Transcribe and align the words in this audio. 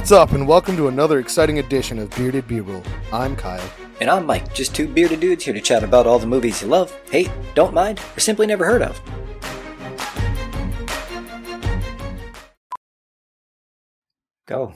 What's 0.00 0.12
up, 0.12 0.32
and 0.32 0.48
welcome 0.48 0.78
to 0.78 0.88
another 0.88 1.18
exciting 1.18 1.58
edition 1.58 1.98
of 1.98 2.08
Bearded 2.16 2.48
B-Roll. 2.48 2.82
I'm 3.12 3.36
Kyle. 3.36 3.70
And 4.00 4.08
I'm 4.08 4.24
Mike, 4.24 4.54
just 4.54 4.74
two 4.74 4.88
bearded 4.88 5.20
dudes 5.20 5.44
here 5.44 5.52
to 5.52 5.60
chat 5.60 5.84
about 5.84 6.06
all 6.06 6.18
the 6.18 6.26
movies 6.26 6.62
you 6.62 6.68
love, 6.68 6.98
hate, 7.10 7.30
don't 7.54 7.74
mind, 7.74 8.00
or 8.16 8.20
simply 8.20 8.46
never 8.46 8.64
heard 8.64 8.80
of. 8.80 8.98
Go. 14.48 14.74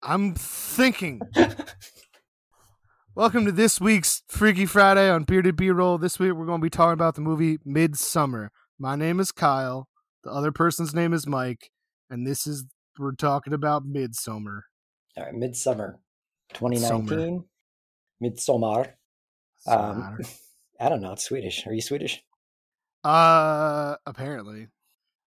I'm 0.00 0.36
thinking. 0.36 1.20
welcome 3.16 3.46
to 3.46 3.52
this 3.52 3.80
week's 3.80 4.22
Freaky 4.28 4.64
Friday 4.64 5.10
on 5.10 5.24
Bearded 5.24 5.56
B-Roll. 5.56 5.98
This 5.98 6.20
week 6.20 6.34
we're 6.34 6.46
going 6.46 6.60
to 6.60 6.64
be 6.64 6.70
talking 6.70 6.92
about 6.92 7.16
the 7.16 7.20
movie 7.20 7.58
Midsummer. 7.64 8.52
My 8.78 8.94
name 8.94 9.18
is 9.18 9.32
Kyle. 9.32 9.88
The 10.22 10.30
other 10.30 10.52
person's 10.52 10.94
name 10.94 11.12
is 11.12 11.26
Mike, 11.26 11.72
and 12.08 12.24
this 12.24 12.46
is 12.46 12.64
we're 12.98 13.12
talking 13.12 13.52
about 13.52 13.84
Midsummer. 13.84 14.64
All 15.16 15.24
right, 15.24 15.34
Midsummer 15.34 15.98
2019. 16.54 17.44
Midsommar. 18.22 18.92
Um, 19.66 20.18
I 20.80 20.88
don't 20.88 21.00
know, 21.00 21.12
it's 21.12 21.24
Swedish. 21.24 21.66
Are 21.66 21.72
you 21.72 21.80
Swedish? 21.80 22.22
Uh, 23.04 23.96
apparently, 24.04 24.68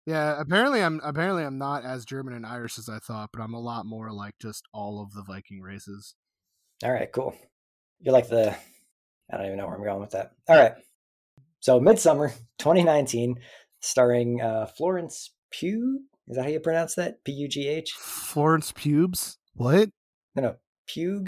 yeah. 0.06 0.40
Apparently, 0.40 0.80
I'm 0.80 1.00
apparently 1.02 1.42
I'm 1.42 1.58
not 1.58 1.84
as 1.84 2.04
German 2.04 2.34
and 2.34 2.46
Irish 2.46 2.78
as 2.78 2.88
I 2.88 2.98
thought, 2.98 3.30
but 3.32 3.42
I'm 3.42 3.54
a 3.54 3.60
lot 3.60 3.84
more 3.84 4.12
like 4.12 4.34
just 4.40 4.64
all 4.72 5.02
of 5.02 5.12
the 5.12 5.22
Viking 5.22 5.60
races. 5.60 6.14
All 6.84 6.92
right, 6.92 7.10
cool. 7.12 7.34
You're 8.00 8.12
like 8.12 8.28
the. 8.28 8.54
I 9.32 9.36
don't 9.36 9.46
even 9.46 9.58
know 9.58 9.66
where 9.66 9.76
I'm 9.76 9.82
going 9.84 10.00
with 10.00 10.10
that. 10.10 10.32
All 10.48 10.56
right. 10.56 10.74
So, 11.60 11.80
Midsummer 11.80 12.28
2019, 12.58 13.40
starring 13.80 14.40
uh, 14.40 14.66
Florence 14.66 15.30
Pugh. 15.50 16.00
Is 16.28 16.36
that 16.36 16.44
how 16.44 16.48
you 16.48 16.60
pronounce 16.60 16.94
that? 16.94 17.22
P 17.24 17.32
U 17.32 17.48
G 17.48 17.68
H? 17.68 17.92
Florence 17.92 18.72
Pubes. 18.72 19.38
What? 19.54 19.90
No, 20.34 20.42
no. 20.42 20.56
Pugh? 20.86 21.24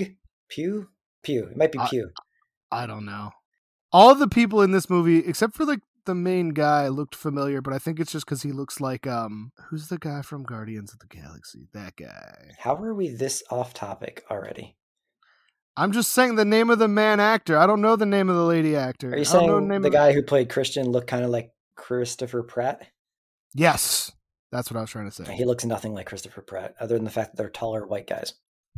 Pew? 0.49 0.89
Pew. 1.23 1.45
It 1.51 1.57
might 1.57 1.73
be 1.73 1.79
Uh, 1.79 1.87
Pew. 1.89 2.11
I 2.71 2.87
don't 2.87 3.05
know. 3.05 3.31
All 3.93 4.15
the 4.15 4.29
people 4.29 4.63
in 4.63 4.73
this 4.73 4.91
movie, 4.91 5.19
except 5.19 5.55
for 5.55 5.65
like 5.65 5.81
the 6.07 6.15
main 6.15 6.51
guy, 6.51 6.89
looked 6.89 7.15
familiar, 7.15 7.61
but 7.61 7.73
I 7.73 7.79
think 7.79 8.01
it's 8.01 8.13
just 8.13 8.27
because 8.27 8.43
he 8.43 8.53
looks 8.53 8.81
like 8.81 9.07
um, 9.07 9.53
who's 9.69 9.89
the 9.89 9.99
guy 9.99 10.23
from 10.23 10.43
Guardians 10.45 10.93
of 10.93 10.99
the 10.99 11.07
Galaxy? 11.07 11.69
That 11.73 11.97
guy. 11.97 12.53
How 12.59 12.75
are 12.77 12.95
we 12.95 13.09
this 13.09 13.43
off 13.51 13.75
topic 13.75 14.25
already? 14.31 14.77
I'm 15.77 15.93
just 15.93 16.13
saying 16.13 16.37
the 16.37 16.45
name 16.45 16.71
of 16.71 16.79
the 16.79 16.89
man 16.89 17.21
actor. 17.21 17.59
I 17.59 17.67
don't 17.67 17.83
know 17.83 17.97
the 17.97 18.07
name 18.07 18.29
of 18.31 18.37
the 18.37 18.45
lady 18.45 18.75
actor. 18.75 19.11
Are 19.11 19.17
you 19.17 19.21
I 19.21 19.25
saying 19.25 19.69
the 19.69 19.87
of- 19.89 19.93
guy 19.93 20.13
who 20.13 20.23
played 20.23 20.49
Christian 20.49 20.89
looked 20.89 21.09
kind 21.09 21.25
of 21.25 21.31
like 21.31 21.51
Christopher 21.77 22.43
Pratt? 22.43 22.87
Yes, 23.55 24.11
that's 24.57 24.71
what 24.71 24.79
I 24.79 24.81
was 24.81 24.91
trying 24.91 25.11
to 25.11 25.25
say. 25.25 25.33
He 25.35 25.45
looks 25.45 25.65
nothing 25.65 25.95
like 25.95 26.07
Christopher 26.07 26.41
Pratt, 26.43 26.75
other 26.81 26.95
than 26.97 27.05
the 27.05 27.11
fact 27.11 27.33
that 27.33 27.37
they're 27.37 27.51
taller 27.51 27.87
white 27.87 28.07
guys. 28.07 28.35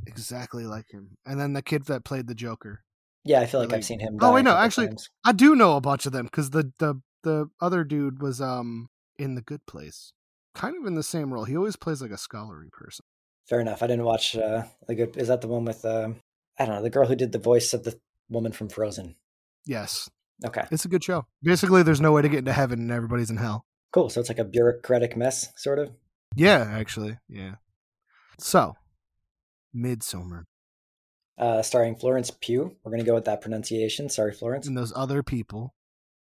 Exactly 0.07 0.65
like 0.65 0.91
him. 0.91 1.17
And 1.27 1.41
then 1.41 1.53
the 1.53 1.63
kid 1.63 1.85
that 1.87 2.05
played 2.05 2.27
the 2.27 2.35
Joker. 2.35 2.83
Yeah, 3.25 3.41
I 3.41 3.47
feel 3.47 3.61
like 3.61 3.69
Really? 3.69 3.79
I've 3.79 3.85
seen 3.85 4.01
him. 4.01 4.19
Oh, 4.21 4.33
wait, 4.33 4.45
no, 4.45 4.55
actually- 4.57 4.89
times. 4.89 5.11
I 5.25 5.33
do 5.33 5.55
know 5.57 5.77
a 5.77 5.81
bunch 5.81 6.07
of 6.07 6.13
them 6.13 6.27
because 6.27 6.51
the 6.51 6.73
the 6.79 7.01
the 7.25 7.51
other 7.61 7.83
dude 7.85 8.23
was 8.23 8.41
um 8.41 8.89
in 9.19 9.35
the 9.35 9.43
Good 9.43 9.67
Place, 9.67 10.13
kind 10.55 10.77
of 10.77 10.87
in 10.87 10.95
the 10.95 11.03
same 11.03 11.33
role. 11.35 11.45
He 11.45 11.57
always 11.57 11.77
plays 11.77 12.01
like 12.01 12.13
a 12.13 12.17
scholarly 12.19 12.69
person. 12.73 13.05
fair 13.49 13.61
enough. 13.61 13.83
I 13.83 13.87
didn't 13.89 14.05
watch 14.05 14.37
uh, 14.37 14.65
the 14.87 14.95
good. 14.95 15.17
Is 15.17 15.29
that 15.29 15.41
the 15.41 15.49
one 15.49 15.65
with 15.65 15.85
um, 15.85 16.17
I 16.59 16.65
don't 16.65 16.77
know 16.77 16.83
the 16.83 16.91
girl 16.91 17.07
who 17.07 17.17
did 17.17 17.33
the 17.33 17.39
voice 17.39 17.73
of 17.75 17.85
the 17.85 17.99
woman 18.31 18.53
from 18.53 18.69
Frozen? 18.69 19.17
Yes, 19.67 20.09
Okay, 20.47 20.65
it's 20.71 20.85
a 20.85 20.89
good 20.89 21.03
show. 21.03 21.27
Basically, 21.43 21.83
there's 21.83 22.01
no 22.01 22.13
way 22.13 22.23
to 22.23 22.29
get 22.29 22.39
into 22.39 22.53
heaven 22.53 22.79
and 22.79 22.93
everybody's 22.93 23.31
in 23.31 23.37
hell. 23.39 23.67
Cool. 23.93 24.11
So 24.11 24.21
it's 24.21 24.29
like 24.29 24.39
a 24.39 24.45
bureaucratic 24.45 25.17
mess, 25.17 25.53
sort 25.57 25.79
of. 25.79 25.91
Yeah, 26.37 26.69
actually, 26.71 27.19
yeah. 27.29 27.55
So, 28.39 28.77
Midsummer 29.73 30.45
Uh, 31.39 31.63
starring 31.63 31.97
Florence 31.97 32.31
Pugh. 32.31 32.77
We're 32.83 32.91
gonna 32.93 33.05
go 33.05 33.15
with 33.15 33.25
that 33.27 33.41
pronunciation. 33.41 34.09
Sorry, 34.09 34.33
Florence. 34.33 34.67
and 34.67 34.77
those 34.77 34.93
other 34.95 35.23
people. 35.23 35.75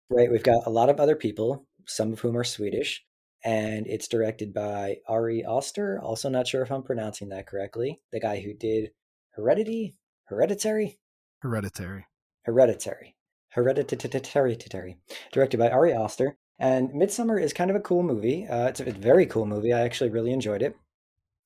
Right, 0.09 0.29
we've 0.31 0.43
got 0.43 0.67
a 0.67 0.69
lot 0.69 0.89
of 0.89 0.99
other 0.99 1.15
people, 1.15 1.65
some 1.85 2.13
of 2.13 2.19
whom 2.19 2.37
are 2.37 2.43
Swedish, 2.43 3.03
and 3.43 3.87
it's 3.87 4.07
directed 4.07 4.53
by 4.53 4.97
Ari 5.07 5.43
Aster. 5.43 5.99
Also, 6.01 6.29
not 6.29 6.47
sure 6.47 6.61
if 6.61 6.71
I'm 6.71 6.83
pronouncing 6.83 7.29
that 7.29 7.47
correctly. 7.47 8.01
The 8.11 8.19
guy 8.19 8.39
who 8.41 8.53
did 8.53 8.91
Heredity, 9.31 9.95
Hereditary, 10.25 10.99
Hereditary. 11.39 12.05
Hereditary, 12.43 13.15
Hereditary, 13.49 14.97
directed 15.31 15.57
by 15.57 15.69
Ari 15.69 15.93
Aster. 15.93 16.37
And 16.59 16.93
Midsummer 16.93 17.37
is 17.37 17.51
kind 17.53 17.69
of 17.69 17.75
a 17.75 17.81
cool 17.81 18.03
movie. 18.03 18.45
Uh, 18.47 18.67
it's 18.67 18.79
a 18.79 18.91
very 18.91 19.25
cool 19.25 19.45
movie. 19.45 19.73
I 19.73 19.81
actually 19.81 20.09
really 20.09 20.31
enjoyed 20.31 20.61
it. 20.61 20.75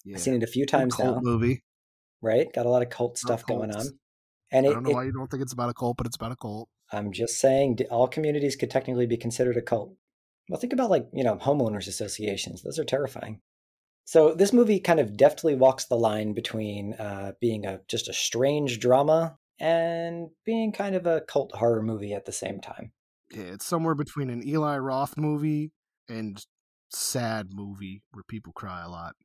Yeah. 0.06 0.16
I've 0.16 0.22
seen 0.22 0.36
it 0.36 0.44
a 0.44 0.48
few 0.48 0.66
times 0.66 0.96
cult 0.96 1.18
now. 1.18 1.22
movie. 1.32 1.64
Right, 2.22 2.52
got 2.54 2.66
a 2.66 2.70
lot 2.70 2.82
of 2.82 2.90
cult 2.90 3.18
stuff 3.18 3.46
going 3.46 3.74
on. 3.74 3.86
And 4.52 4.68
I 4.68 4.74
don't 4.74 4.84
know 4.84 4.90
it- 4.92 4.94
why 4.94 5.04
you 5.06 5.12
don't 5.12 5.30
think 5.30 5.42
it's 5.44 5.54
about 5.54 5.70
a 5.70 5.74
cult, 5.74 5.98
but 5.98 6.06
it's 6.06 6.16
about 6.16 6.32
a 6.32 6.36
cult. 6.36 6.70
I'm 6.92 7.12
just 7.12 7.40
saying, 7.40 7.80
all 7.92 8.08
communities 8.08 8.56
could 8.56 8.72
technically 8.72 9.06
be 9.06 9.18
considered 9.18 9.58
a 9.58 9.62
cult. 9.62 9.96
Well, 10.50 10.60
think 10.60 10.74
about 10.74 10.90
like, 10.90 11.08
you 11.14 11.24
know, 11.24 11.36
homeowners 11.38 11.88
associations. 11.88 12.64
Those 12.64 12.80
are 12.80 12.84
terrifying. 12.84 13.42
So 14.06 14.34
this 14.34 14.52
movie 14.52 14.80
kind 14.80 15.00
of 15.00 15.16
deftly 15.16 15.54
walks 15.54 15.86
the 15.86 15.96
line 15.98 16.34
between 16.34 16.94
uh, 16.94 17.34
being 17.40 17.66
a 17.66 17.82
just 17.88 18.10
a 18.10 18.14
strange 18.14 18.80
drama 18.80 19.38
and 19.60 20.30
being 20.46 20.72
kind 20.72 20.96
of 20.96 21.06
a 21.06 21.22
cult 21.22 21.54
horror 21.56 21.84
movie 21.84 22.14
at 22.14 22.26
the 22.26 22.32
same 22.32 22.60
time. 22.60 22.92
Yeah, 23.32 23.44
it's 23.44 23.66
somewhere 23.66 23.96
between 23.96 24.30
an 24.30 24.48
Eli 24.48 24.78
Roth 24.78 25.18
movie 25.18 25.72
and 26.08 26.44
sad 26.90 27.54
movie 27.54 28.02
where 28.12 28.24
people 28.24 28.54
cry 28.54 28.82
a 28.84 28.90
lot. 28.90 29.16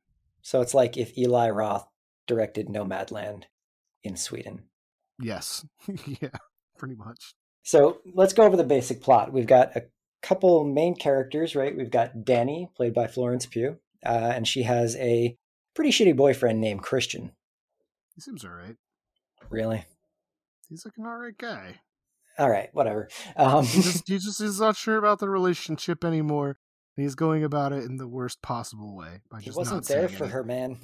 So 0.41 0.61
it's 0.61 0.73
like 0.73 0.97
if 0.97 1.17
Eli 1.17 1.49
Roth 1.49 1.87
directed 2.27 2.67
Nomadland 2.67 3.43
in 4.03 4.15
Sweden. 4.15 4.63
Yes. 5.19 5.65
yeah, 6.05 6.29
pretty 6.77 6.95
much. 6.95 7.33
So 7.63 7.99
let's 8.13 8.33
go 8.33 8.43
over 8.43 8.55
the 8.55 8.63
basic 8.63 9.01
plot. 9.01 9.33
We've 9.33 9.47
got 9.47 9.75
a 9.75 9.85
couple 10.21 10.63
main 10.65 10.95
characters, 10.95 11.55
right? 11.55 11.75
We've 11.75 11.89
got 11.89 12.23
Danny, 12.23 12.69
played 12.75 12.93
by 12.93 13.07
Florence 13.07 13.45
Pugh, 13.45 13.77
uh, 14.05 14.33
and 14.35 14.47
she 14.47 14.63
has 14.63 14.95
a 14.97 15.35
pretty 15.73 15.89
shitty 15.89 16.15
boyfriend 16.15 16.61
named 16.61 16.83
Christian. 16.83 17.31
He 18.13 18.21
seems 18.21 18.45
alright. 18.45 18.75
Really? 19.49 19.85
He's 20.69 20.85
like 20.85 20.95
an 20.97 21.05
alright 21.05 21.37
guy. 21.37 21.79
All 22.37 22.49
right, 22.49 22.69
whatever. 22.73 23.07
Um, 23.37 23.63
He 23.65 23.81
just 23.81 24.07
he 24.07 24.17
just 24.17 24.41
is 24.41 24.59
not 24.59 24.75
sure 24.75 24.97
about 24.97 25.19
the 25.19 25.29
relationship 25.29 26.03
anymore. 26.03 26.57
He's 26.97 27.15
going 27.15 27.43
about 27.43 27.73
it 27.73 27.83
in 27.83 27.97
the 27.97 28.07
worst 28.07 28.41
possible 28.41 28.95
way. 28.95 29.21
By 29.29 29.39
he 29.39 29.45
just 29.47 29.57
wasn't 29.57 29.77
not 29.77 29.85
there 29.87 30.07
for 30.07 30.23
anything. 30.23 30.29
her, 30.29 30.43
man. 30.43 30.77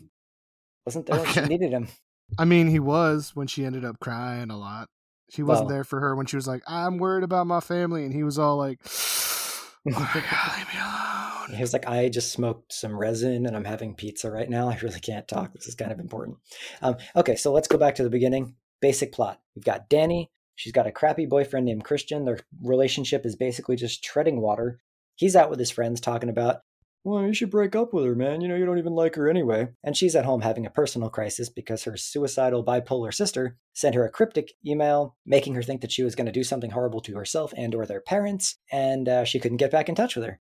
Wasn't 0.86 1.06
there 1.06 1.20
when 1.20 1.32
she 1.34 1.42
needed 1.42 1.72
him. 1.72 1.88
I 2.40 2.46
mean, 2.46 2.68
he 2.68 2.80
was 2.80 3.32
when 3.36 3.48
she 3.48 3.66
ended 3.66 3.84
up 3.86 4.00
crying 4.00 4.50
a 4.52 4.58
lot. 4.58 4.90
She 5.30 5.44
wasn't 5.44 5.68
Well- 5.68 5.76
there 5.76 5.84
for 5.84 6.00
her 6.00 6.16
when 6.16 6.26
she 6.26 6.36
was 6.38 6.48
like, 6.48 6.64
"I'm 6.68 6.98
worried 6.98 7.24
about 7.24 7.48
my 7.48 7.60
family," 7.60 8.04
and 8.06 8.14
he 8.14 8.24
was 8.24 8.38
all 8.40 8.58
like, 8.58 8.80
"Oh 8.86 9.90
my 9.92 10.00
god, 10.14 10.58
leave 10.58 10.68
me 10.74 10.80
alone." 10.80 11.56
He 11.58 11.62
was 11.62 11.74
like, 11.74 11.88
I 11.88 12.08
just 12.08 12.32
smoked 12.32 12.72
some 12.72 12.98
resin 12.98 13.46
and 13.46 13.56
I'm 13.56 13.66
having 13.66 13.96
pizza 13.96 14.32
right 14.32 14.50
now. 14.50 14.70
I 14.70 14.78
really 14.82 15.00
can't 15.02 15.28
talk. 15.28 15.54
This 15.54 15.68
is 15.68 15.76
kind 15.76 15.92
of 15.92 16.00
important. 16.00 16.38
Um, 16.82 16.96
okay, 17.16 17.36
so 17.36 17.52
let's 17.52 17.68
go 17.68 17.78
back 17.78 17.96
to 17.96 18.04
the 18.04 18.10
beginning. 18.10 18.56
Basic 18.80 19.12
plot. 19.12 19.42
We've 19.56 19.66
got 19.66 19.90
Danny. 19.90 20.30
She's 20.56 20.74
got 20.74 20.88
a 20.88 20.92
crappy 20.92 21.26
boyfriend 21.26 21.66
named 21.66 21.84
Christian. 21.84 22.26
Their 22.26 22.40
relationship 22.62 23.26
is 23.26 23.36
basically 23.36 23.76
just 23.76 24.04
treading 24.04 24.42
water. 24.42 24.80
He's 25.16 25.36
out 25.36 25.50
with 25.50 25.60
his 25.60 25.72
friends 25.72 26.02
talking 26.02 26.30
about, 26.30 26.62
well, 27.04 27.26
you 27.26 27.34
should 27.34 27.50
break 27.50 27.76
up 27.76 27.94
with 27.94 28.06
her, 28.06 28.14
man. 28.14 28.42
You 28.42 28.48
know, 28.48 28.56
you 28.56 28.66
don't 28.66 28.78
even 28.78 28.94
like 28.94 29.16
her 29.16 29.28
anyway. 29.28 29.70
And 29.84 29.98
she's 29.98 30.16
at 30.16 30.26
home 30.26 30.42
having 30.42 30.68
a 30.68 30.72
personal 30.72 31.10
crisis 31.10 31.50
because 31.50 31.84
her 31.84 31.98
suicidal 31.98 32.64
bipolar 32.64 33.12
sister 33.12 33.58
sent 33.74 33.96
her 33.96 34.06
a 34.06 34.12
cryptic 34.12 34.54
email 34.66 35.16
making 35.26 35.56
her 35.56 35.64
think 35.64 35.82
that 35.82 35.92
she 35.92 36.04
was 36.04 36.14
going 36.14 36.28
to 36.28 36.32
do 36.32 36.44
something 36.44 36.70
horrible 36.70 37.02
to 37.02 37.16
herself 37.16 37.54
and 37.58 37.74
or 37.74 37.88
their 37.88 38.02
parents, 38.02 38.58
and 38.72 39.10
uh, 39.10 39.24
she 39.24 39.40
couldn't 39.40 39.58
get 39.58 39.72
back 39.72 39.90
in 39.90 39.96
touch 39.96 40.16
with 40.16 40.26
her. 40.26 40.40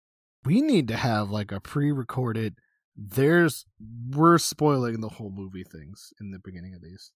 We 0.45 0.61
need 0.61 0.87
to 0.89 0.95
have 0.95 1.31
like 1.31 1.51
a 1.51 1.59
pre-recorded. 1.59 2.55
There's 2.95 3.65
we're 4.11 4.37
spoiling 4.37 5.01
the 5.01 5.09
whole 5.09 5.31
movie 5.31 5.63
things 5.63 6.13
in 6.21 6.29
the 6.29 6.39
beginning 6.39 6.75
of 6.75 6.83
these. 6.83 7.11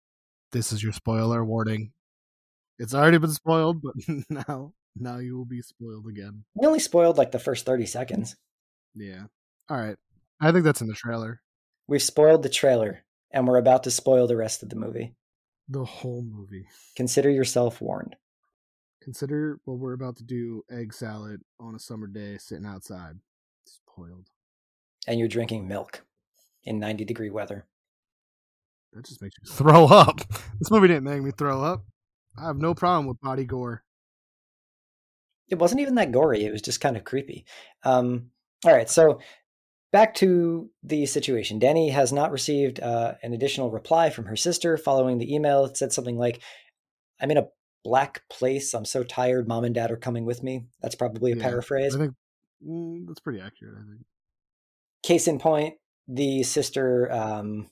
This 0.51 0.71
is 0.71 0.81
your 0.81 0.93
spoiler 0.93 1.45
warning. 1.45 1.91
It's 2.79 2.93
already 2.93 3.17
been 3.17 3.31
spoiled, 3.31 3.81
but 3.81 3.93
now 4.29 4.73
now 4.99 5.17
you 5.17 5.37
will 5.37 5.45
be 5.45 5.61
spoiled 5.61 6.07
again. 6.07 6.43
We 6.55 6.67
only 6.67 6.79
spoiled 6.79 7.17
like 7.17 7.31
the 7.31 7.39
first 7.39 7.65
30 7.65 7.85
seconds. 7.85 8.35
Yeah. 8.95 9.23
All 9.69 9.77
right. 9.77 9.97
I 10.39 10.51
think 10.51 10.63
that's 10.63 10.81
in 10.81 10.87
the 10.87 10.93
trailer. 10.93 11.41
We've 11.87 12.01
spoiled 12.01 12.43
the 12.43 12.49
trailer, 12.49 13.03
and 13.31 13.47
we're 13.47 13.57
about 13.57 13.83
to 13.83 13.91
spoil 13.91 14.27
the 14.27 14.35
rest 14.35 14.63
of 14.63 14.69
the 14.69 14.75
movie. 14.75 15.15
The 15.69 15.85
whole 15.85 16.23
movie. 16.23 16.67
Consider 16.95 17.29
yourself 17.29 17.81
warned. 17.81 18.15
Consider 19.01 19.59
what 19.65 19.79
we're 19.79 19.93
about 19.93 20.17
to 20.17 20.23
do 20.23 20.63
egg 20.69 20.93
salad 20.93 21.41
on 21.59 21.75
a 21.75 21.79
summer 21.79 22.07
day 22.07 22.37
sitting 22.37 22.65
outside. 22.65 23.15
Spoiled. 23.65 24.27
And 25.07 25.19
you're 25.19 25.27
drinking 25.27 25.67
milk 25.67 26.03
in 26.63 26.79
90 26.79 27.05
degree 27.05 27.29
weather. 27.29 27.65
That 28.93 29.05
just 29.05 29.21
makes 29.21 29.35
you 29.41 29.49
throw 29.53 29.85
up. 29.85 30.21
This 30.59 30.71
movie 30.71 30.87
didn't 30.87 31.03
make 31.03 31.21
me 31.21 31.31
throw 31.31 31.63
up. 31.63 31.85
I 32.37 32.47
have 32.47 32.57
no 32.57 32.73
problem 32.73 33.07
with 33.07 33.19
body 33.21 33.45
gore. 33.45 33.83
It 35.49 35.59
wasn't 35.59 35.81
even 35.81 35.95
that 35.95 36.11
gory, 36.11 36.43
it 36.43 36.51
was 36.51 36.61
just 36.61 36.81
kind 36.81 36.97
of 36.97 37.03
creepy. 37.03 37.45
Um, 37.83 38.31
all 38.65 38.73
right, 38.73 38.89
so 38.89 39.19
back 39.91 40.13
to 40.15 40.69
the 40.83 41.05
situation. 41.05 41.59
Danny 41.59 41.89
has 41.89 42.11
not 42.11 42.31
received 42.31 42.79
uh, 42.79 43.13
an 43.23 43.33
additional 43.33 43.71
reply 43.71 44.09
from 44.09 44.25
her 44.25 44.35
sister 44.35 44.77
following 44.77 45.17
the 45.17 45.33
email. 45.33 45.65
It 45.65 45.77
said 45.77 45.93
something 45.93 46.17
like, 46.17 46.41
I'm 47.21 47.31
in 47.31 47.37
a 47.37 47.47
black 47.83 48.23
place. 48.29 48.73
I'm 48.73 48.85
so 48.85 49.03
tired. 49.03 49.47
Mom 49.47 49.63
and 49.63 49.73
dad 49.73 49.91
are 49.91 49.97
coming 49.97 50.25
with 50.25 50.43
me. 50.43 50.65
That's 50.81 50.95
probably 50.95 51.31
a 51.31 51.35
Yeah, 51.35 51.43
paraphrase. 51.43 51.95
I 51.95 51.99
think 51.99 52.13
mm, 52.65 53.07
that's 53.07 53.21
pretty 53.21 53.39
accurate. 53.39 53.75
I 53.77 53.89
think. 53.89 54.05
Case 55.03 55.27
in 55.27 55.39
point, 55.39 55.75
the 56.07 56.43
sister 56.43 57.09
um, 57.11 57.69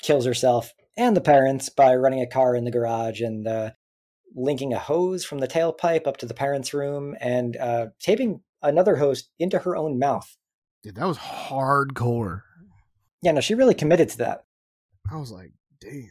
kills 0.00 0.24
herself 0.24 0.72
and 0.96 1.16
the 1.16 1.20
parents 1.20 1.68
by 1.68 1.94
running 1.94 2.22
a 2.22 2.26
car 2.26 2.56
in 2.56 2.64
the 2.64 2.70
garage 2.70 3.20
and 3.20 3.46
uh, 3.46 3.70
linking 4.34 4.72
a 4.72 4.78
hose 4.78 5.24
from 5.24 5.38
the 5.38 5.48
tailpipe 5.48 6.06
up 6.06 6.16
to 6.18 6.26
the 6.26 6.34
parents' 6.34 6.74
room 6.74 7.16
and 7.20 7.56
uh, 7.56 7.86
taping 8.00 8.40
another 8.62 8.96
hose 8.96 9.28
into 9.38 9.58
her 9.60 9.76
own 9.76 9.98
mouth. 9.98 10.36
Dude, 10.82 10.96
that 10.96 11.06
was 11.06 11.18
hardcore. 11.18 12.42
Yeah, 13.22 13.32
no, 13.32 13.40
she 13.40 13.54
really 13.54 13.74
committed 13.74 14.08
to 14.10 14.18
that. 14.18 14.44
I 15.10 15.16
was 15.16 15.30
like, 15.30 15.52
damn. 15.80 16.10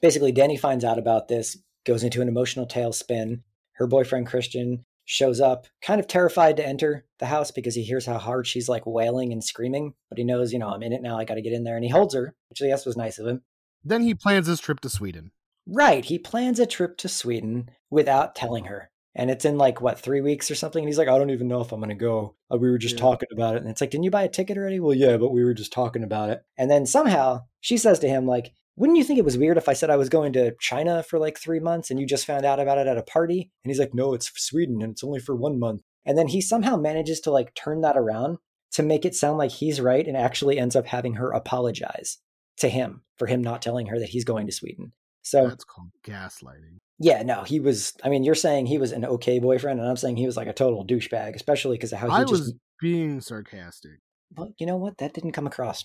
basically 0.00 0.32
Danny 0.32 0.56
finds 0.56 0.84
out 0.84 0.98
about 0.98 1.28
this, 1.28 1.56
goes 1.86 2.04
into 2.04 2.22
an 2.22 2.28
emotional 2.28 2.66
tailspin. 2.66 3.42
Her 3.74 3.86
boyfriend 3.86 4.26
Christian 4.26 4.84
shows 5.04 5.40
up, 5.40 5.66
kind 5.82 6.00
of 6.00 6.06
terrified 6.06 6.56
to 6.56 6.66
enter 6.66 7.04
the 7.18 7.26
house 7.26 7.50
because 7.50 7.74
he 7.74 7.82
hears 7.82 8.06
how 8.06 8.18
hard 8.18 8.46
she's 8.46 8.68
like 8.68 8.86
wailing 8.86 9.32
and 9.32 9.42
screaming, 9.42 9.94
but 10.08 10.18
he 10.18 10.24
knows, 10.24 10.52
you 10.52 10.58
know, 10.58 10.68
I'm 10.68 10.82
in 10.82 10.92
it 10.92 11.02
now, 11.02 11.18
I 11.18 11.24
got 11.24 11.34
to 11.34 11.42
get 11.42 11.52
in 11.52 11.64
there 11.64 11.76
and 11.76 11.84
he 11.84 11.90
holds 11.90 12.14
her, 12.14 12.34
which 12.48 12.62
I 12.62 12.66
guess 12.66 12.86
was 12.86 12.96
nice 12.96 13.18
of 13.18 13.26
him. 13.26 13.42
Then 13.84 14.02
he 14.02 14.14
plans 14.14 14.46
his 14.46 14.60
trip 14.60 14.80
to 14.80 14.88
Sweden. 14.88 15.32
Right, 15.66 16.04
he 16.04 16.18
plans 16.18 16.58
a 16.58 16.66
trip 16.66 16.96
to 16.98 17.08
Sweden 17.08 17.70
without 17.90 18.34
telling 18.34 18.64
her. 18.64 18.90
And 19.14 19.30
it's 19.30 19.44
in 19.44 19.58
like 19.58 19.80
what, 19.80 19.98
3 19.98 20.20
weeks 20.22 20.50
or 20.50 20.54
something 20.54 20.82
and 20.82 20.88
he's 20.88 20.96
like, 20.98 21.08
I 21.08 21.18
don't 21.18 21.30
even 21.30 21.46
know 21.46 21.60
if 21.60 21.70
I'm 21.70 21.80
going 21.80 21.90
to 21.90 21.94
go. 21.94 22.34
Uh, 22.52 22.56
we 22.56 22.70
were 22.70 22.78
just 22.78 22.96
Yeah. 22.96 23.02
talking 23.02 23.28
about 23.32 23.56
it. 23.56 23.62
And 23.62 23.70
it's 23.70 23.80
like, 23.80 23.90
"Didn't 23.90 24.04
you 24.04 24.10
buy 24.10 24.22
a 24.22 24.28
ticket 24.28 24.56
already?" 24.56 24.80
Well, 24.80 24.94
yeah, 24.94 25.18
but 25.18 25.32
we 25.32 25.44
were 25.44 25.52
just 25.54 25.72
talking 25.72 26.02
about 26.02 26.30
it. 26.30 26.42
And 26.56 26.70
then 26.70 26.86
somehow 26.86 27.42
she 27.60 27.76
says 27.76 27.98
to 28.00 28.08
him 28.08 28.26
like, 28.26 28.52
wouldn't 28.74 28.96
you 28.96 29.04
think 29.04 29.18
it 29.18 29.24
was 29.24 29.36
weird 29.36 29.58
if 29.58 29.68
I 29.68 29.74
said 29.74 29.90
I 29.90 29.96
was 29.96 30.08
going 30.08 30.32
to 30.32 30.54
China 30.58 31.02
for 31.02 31.18
like 31.18 31.38
three 31.38 31.60
months 31.60 31.90
and 31.90 32.00
you 32.00 32.06
just 32.06 32.24
found 32.24 32.46
out 32.46 32.58
about 32.58 32.78
it 32.78 32.86
at 32.86 32.96
a 32.96 33.02
party? 33.02 33.50
And 33.62 33.70
he's 33.70 33.78
like, 33.78 33.92
no, 33.92 34.14
it's 34.14 34.32
Sweden 34.34 34.80
and 34.80 34.92
it's 34.92 35.04
only 35.04 35.20
for 35.20 35.36
one 35.36 35.58
month. 35.58 35.82
And 36.06 36.16
then 36.16 36.28
he 36.28 36.40
somehow 36.40 36.76
manages 36.76 37.20
to 37.20 37.30
like 37.30 37.54
turn 37.54 37.82
that 37.82 37.98
around 37.98 38.38
to 38.72 38.82
make 38.82 39.04
it 39.04 39.14
sound 39.14 39.36
like 39.36 39.50
he's 39.50 39.78
right 39.80 40.08
and 40.08 40.16
actually 40.16 40.58
ends 40.58 40.74
up 40.74 40.86
having 40.86 41.14
her 41.14 41.30
apologize 41.32 42.16
to 42.56 42.70
him 42.70 43.02
for 43.18 43.26
him 43.26 43.42
not 43.42 43.60
telling 43.60 43.86
her 43.88 43.98
that 43.98 44.08
he's 44.08 44.24
going 44.24 44.46
to 44.46 44.52
Sweden. 44.52 44.92
So 45.22 45.48
That's 45.48 45.64
called 45.64 45.90
gaslighting. 46.04 46.78
yeah, 46.98 47.22
no, 47.22 47.42
he 47.44 47.60
was. 47.60 47.92
I 48.02 48.08
mean, 48.08 48.24
you're 48.24 48.34
saying 48.34 48.66
he 48.66 48.78
was 48.78 48.92
an 48.92 49.04
okay 49.04 49.38
boyfriend, 49.38 49.78
and 49.80 49.88
I'm 49.88 49.96
saying 49.96 50.16
he 50.16 50.26
was 50.26 50.36
like 50.36 50.48
a 50.48 50.52
total 50.52 50.84
douchebag, 50.84 51.34
especially 51.36 51.76
because 51.76 51.92
of 51.92 52.00
how 52.00 52.08
he 52.08 52.14
I 52.14 52.20
just. 52.22 52.32
was 52.32 52.54
being 52.80 53.20
sarcastic. 53.20 54.00
Well, 54.36 54.52
you 54.58 54.66
know 54.66 54.76
what? 54.76 54.98
That 54.98 55.14
didn't 55.14 55.32
come 55.32 55.46
across. 55.46 55.84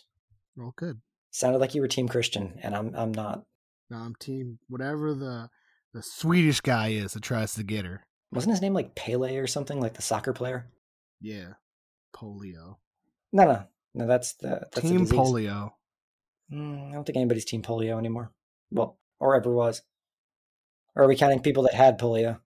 Well, 0.55 0.73
good. 0.75 0.99
Sounded 1.31 1.59
like 1.59 1.75
you 1.75 1.81
were 1.81 1.87
Team 1.87 2.07
Christian, 2.07 2.57
and 2.63 2.75
I'm. 2.75 2.95
I'm 2.95 3.11
not. 3.11 3.43
Now 3.89 3.99
I'm 3.99 4.15
team 4.15 4.59
whatever 4.67 5.13
the 5.13 5.49
the 5.93 6.01
Swedish 6.01 6.59
guy 6.61 6.89
is 6.89 7.13
that 7.13 7.23
tries 7.23 7.53
to 7.55 7.63
get 7.63 7.85
her. 7.85 8.03
Wasn't 8.31 8.51
his 8.51 8.61
name 8.61 8.73
like 8.73 8.95
Pele 8.95 9.37
or 9.37 9.47
something, 9.47 9.79
like 9.79 9.93
the 9.93 10.01
soccer 10.01 10.33
player? 10.33 10.67
Yeah, 11.21 11.53
polio. 12.15 12.75
No, 13.31 13.45
no, 13.45 13.63
no. 13.93 14.07
That's 14.07 14.33
the 14.33 14.67
that's 14.73 14.81
team 14.81 15.05
polio. 15.05 15.71
Mm, 16.51 16.89
I 16.89 16.93
don't 16.93 17.05
think 17.05 17.17
anybody's 17.17 17.45
Team 17.45 17.61
Polio 17.61 17.97
anymore. 17.97 18.31
Well, 18.71 18.97
or 19.19 19.35
ever 19.35 19.51
was. 19.51 19.81
Or 20.95 21.03
are 21.03 21.07
we 21.07 21.15
counting 21.15 21.41
people 21.41 21.63
that 21.63 21.73
had 21.73 21.99
polio? 21.99 22.39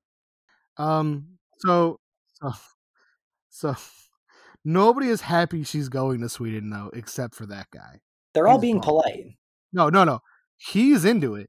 Um. 0.77 1.37
So 1.59 1.99
so 2.33 2.51
so 3.49 3.75
nobody 4.65 5.07
is 5.07 5.21
happy 5.21 5.63
she's 5.63 5.89
going 5.89 6.21
to 6.21 6.29
Sweden 6.29 6.69
though, 6.69 6.89
except 6.93 7.35
for 7.35 7.45
that 7.47 7.67
guy. 7.73 7.99
They're 8.33 8.47
all 8.47 8.57
He's 8.57 8.61
being 8.61 8.75
bummed. 8.75 8.83
polite, 8.85 9.25
No, 9.73 9.89
no, 9.89 10.03
no. 10.03 10.19
He's 10.57 11.05
into 11.05 11.35
it. 11.35 11.47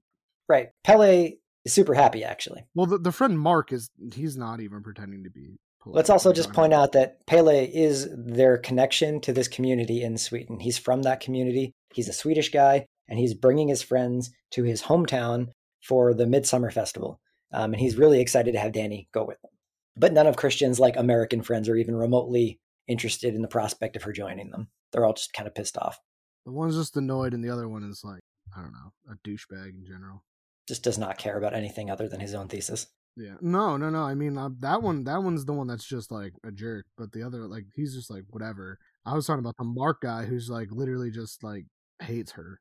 right? 0.49 0.69
Pele 0.85 1.33
is 1.65 1.73
super 1.73 1.95
happy, 1.95 2.25
actually. 2.25 2.67
Well, 2.75 2.87
the, 2.87 2.99
the 2.99 3.13
friend 3.13 3.39
Mark 3.39 3.73
is. 3.73 3.91
He's 4.15 4.37
not 4.37 4.61
even 4.61 4.83
pretending 4.83 5.23
to 5.25 5.31
be. 5.31 5.59
Polite. 5.83 5.97
Let's 5.97 6.11
also 6.11 6.33
just 6.33 6.53
point 6.53 6.73
out 6.73 6.93
that 6.93 7.25
Pele 7.27 7.65
is 7.67 8.09
their 8.17 8.57
connection 8.59 9.21
to 9.23 9.33
this 9.33 9.49
community 9.49 10.03
in 10.03 10.17
Sweden. 10.19 10.61
He's 10.61 10.79
from 10.79 11.03
that 11.03 11.21
community. 11.21 11.73
He's 11.93 12.09
a 12.09 12.13
Swedish 12.13 12.51
guy, 12.51 12.87
and 13.13 13.21
he's 13.21 13.35
bringing 13.35 13.69
his 13.69 13.83
friends 13.83 14.31
to 14.53 14.63
his 14.63 14.85
hometown 14.85 15.49
for 15.83 16.15
the 16.15 16.27
Midsummer 16.27 16.71
Festival. 16.71 17.21
Um, 17.53 17.75
and 17.75 17.81
he's 17.81 17.99
really 17.99 18.23
excited 18.23 18.53
to 18.53 18.59
have 18.59 18.73
Danny 18.73 19.07
go 19.13 19.23
with 19.23 19.39
them. 19.43 19.51
But 19.99 20.15
none 20.15 20.27
of 20.27 20.39
Christian's 20.39 20.81
like 20.81 20.97
American 20.97 21.43
friends 21.43 21.69
are 21.69 21.77
even 21.77 21.95
remotely 21.95 22.59
interested 22.89 23.35
in 23.35 23.43
the 23.43 23.49
prospect 23.49 23.97
of 23.97 24.03
her 24.05 24.13
joining 24.13 24.51
them. 24.51 24.69
They're 24.91 25.05
all 25.05 25.13
just 25.13 25.35
kind 25.35 25.47
of 25.47 25.55
pissed 25.55 25.77
off. 25.77 26.01
The 26.47 26.53
one's 26.53 26.75
just 26.75 26.97
annoyed, 26.97 27.35
and 27.35 27.45
the 27.45 27.51
other 27.51 27.69
one 27.69 27.85
is 27.85 28.01
like, 28.03 28.23
I 28.57 28.63
don't 28.63 28.73
know, 28.73 28.95
a 29.11 29.29
douchebag 29.29 29.75
in 29.75 29.85
general. 29.87 30.25
Just 30.67 30.83
does 30.83 30.97
not 30.97 31.19
care 31.19 31.37
about 31.37 31.53
anything 31.53 31.91
other 31.91 32.09
than 32.09 32.19
his 32.19 32.35
own 32.35 32.49
thesis. 32.49 32.87
Yeah. 33.15 33.35
No, 33.43 33.77
no, 33.77 33.91
no. 33.91 34.05
I 34.05 34.15
mean, 34.15 34.39
uh, 34.39 34.49
that 34.61 34.83
one, 34.83 35.05
that 35.05 35.23
one's 35.23 35.45
the 35.45 35.53
one 35.53 35.67
that's 35.67 35.87
just 35.87 36.11
like 36.11 36.33
a 36.47 36.51
jerk. 36.51 36.87
But 36.97 37.13
the 37.13 37.25
other, 37.25 37.47
like, 37.47 37.65
he's 37.77 37.95
just 37.95 38.11
like 38.11 38.25
whatever. 38.31 38.79
I 39.05 39.13
was 39.15 39.27
talking 39.27 39.41
about 39.41 39.59
the 39.59 39.65
Mark 39.65 40.01
guy 40.01 40.25
who's 40.25 40.49
like 40.49 40.69
literally 40.71 41.11
just 41.11 41.45
like 41.45 41.67
hates 42.01 42.33
her. 42.33 42.59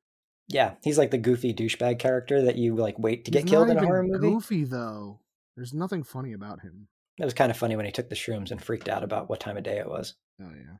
Yeah, 0.54 0.74
he's 0.84 0.98
like 0.98 1.12
the 1.12 1.18
goofy 1.18 1.54
douchebag 1.54 2.00
character 2.00 2.42
that 2.44 2.58
you 2.58 2.76
like 2.76 3.00
wait 3.00 3.26
to 3.26 3.32
get 3.32 3.44
He's 3.44 3.52
killed 3.52 3.68
not 3.68 3.78
in 3.78 3.84
a 3.84 3.88
horror 3.88 4.04
movie. 4.04 4.30
Goofy 4.30 4.64
though. 4.64 5.20
There's 5.56 5.74
nothing 5.74 6.04
funny 6.04 6.34
about 6.34 6.62
him. 6.62 6.88
It 7.18 7.26
was 7.26 7.34
kind 7.34 7.52
of 7.52 7.58
funny 7.58 7.76
when 7.76 7.86
he 7.86 7.92
took 7.92 8.10
the 8.10 8.16
shrooms 8.16 8.52
and 8.52 8.62
freaked 8.62 8.90
out 8.90 9.04
about 9.04 9.30
what 9.30 9.40
time 9.40 9.58
of 9.58 9.64
day 9.64 9.78
it 9.78 9.88
was. 9.88 10.16
Oh 10.42 10.50
yeah. 10.50 10.78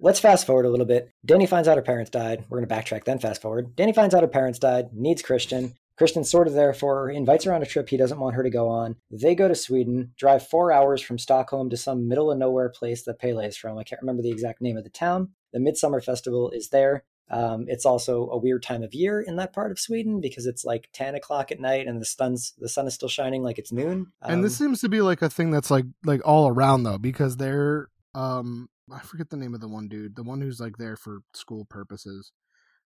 Let's 0.00 0.20
fast 0.20 0.46
forward 0.46 0.66
a 0.66 0.70
little 0.70 0.86
bit. 0.86 1.10
Danny 1.24 1.46
finds 1.46 1.68
out 1.68 1.76
her 1.76 1.82
parents 1.82 2.10
died. 2.10 2.44
We're 2.48 2.58
going 2.58 2.68
to 2.68 2.74
backtrack, 2.74 3.04
then 3.04 3.20
fast 3.20 3.40
forward. 3.40 3.76
Danny 3.76 3.92
finds 3.92 4.14
out 4.14 4.22
her 4.22 4.28
parents 4.28 4.58
died, 4.58 4.92
needs 4.92 5.22
Christian. 5.22 5.74
Christian's 5.96 6.28
sort 6.28 6.48
of 6.48 6.54
there 6.54 6.74
for 6.74 6.96
her, 6.96 7.10
invites 7.10 7.44
her 7.44 7.54
on 7.54 7.62
a 7.62 7.66
trip 7.66 7.88
he 7.88 7.96
doesn't 7.96 8.18
want 8.18 8.34
her 8.34 8.42
to 8.42 8.50
go 8.50 8.68
on. 8.68 8.96
They 9.10 9.36
go 9.36 9.46
to 9.46 9.54
Sweden, 9.54 10.12
drive 10.18 10.46
four 10.46 10.72
hours 10.72 11.00
from 11.00 11.18
Stockholm 11.18 11.70
to 11.70 11.76
some 11.76 12.08
middle 12.08 12.32
of 12.32 12.38
nowhere 12.38 12.68
place 12.68 13.04
that 13.04 13.20
Pele 13.20 13.46
is 13.46 13.56
from. 13.56 13.78
I 13.78 13.84
can't 13.84 14.02
remember 14.02 14.22
the 14.22 14.32
exact 14.32 14.60
name 14.60 14.76
of 14.76 14.82
the 14.82 14.90
town. 14.90 15.30
The 15.52 15.60
Midsummer 15.60 16.00
Festival 16.00 16.50
is 16.50 16.70
there. 16.70 17.04
Um, 17.30 17.64
it's 17.68 17.86
also 17.86 18.28
a 18.30 18.36
weird 18.38 18.62
time 18.62 18.82
of 18.82 18.92
year 18.94 19.20
in 19.20 19.36
that 19.36 19.52
part 19.54 19.70
of 19.70 19.78
Sweden 19.78 20.20
because 20.20 20.44
it's 20.46 20.64
like 20.64 20.90
10 20.92 21.14
o'clock 21.14 21.50
at 21.50 21.58
night 21.58 21.86
and 21.86 22.00
the 22.00 22.04
sun's 22.04 22.52
the 22.58 22.68
sun 22.68 22.86
is 22.86 22.94
still 22.94 23.08
shining 23.08 23.42
like 23.42 23.58
it's 23.58 23.72
noon. 23.72 24.12
and 24.22 24.44
this 24.44 24.60
Um, 24.60 24.66
seems 24.66 24.80
to 24.82 24.88
be 24.90 25.00
like 25.00 25.22
a 25.22 25.30
thing 25.30 25.50
that's 25.50 25.70
like 25.70 25.86
like 26.04 26.20
all 26.26 26.48
around 26.48 26.82
though 26.82 26.98
because 26.98 27.36
they're 27.38 27.88
um 28.14 28.68
I 28.92 29.00
forget 29.00 29.30
the 29.30 29.38
name 29.38 29.54
of 29.54 29.60
the 29.62 29.68
one 29.68 29.88
dude, 29.88 30.14
the 30.16 30.22
one 30.22 30.42
who's 30.42 30.60
like 30.60 30.76
there 30.76 30.96
for 30.96 31.20
school 31.32 31.64
purposes, 31.64 32.30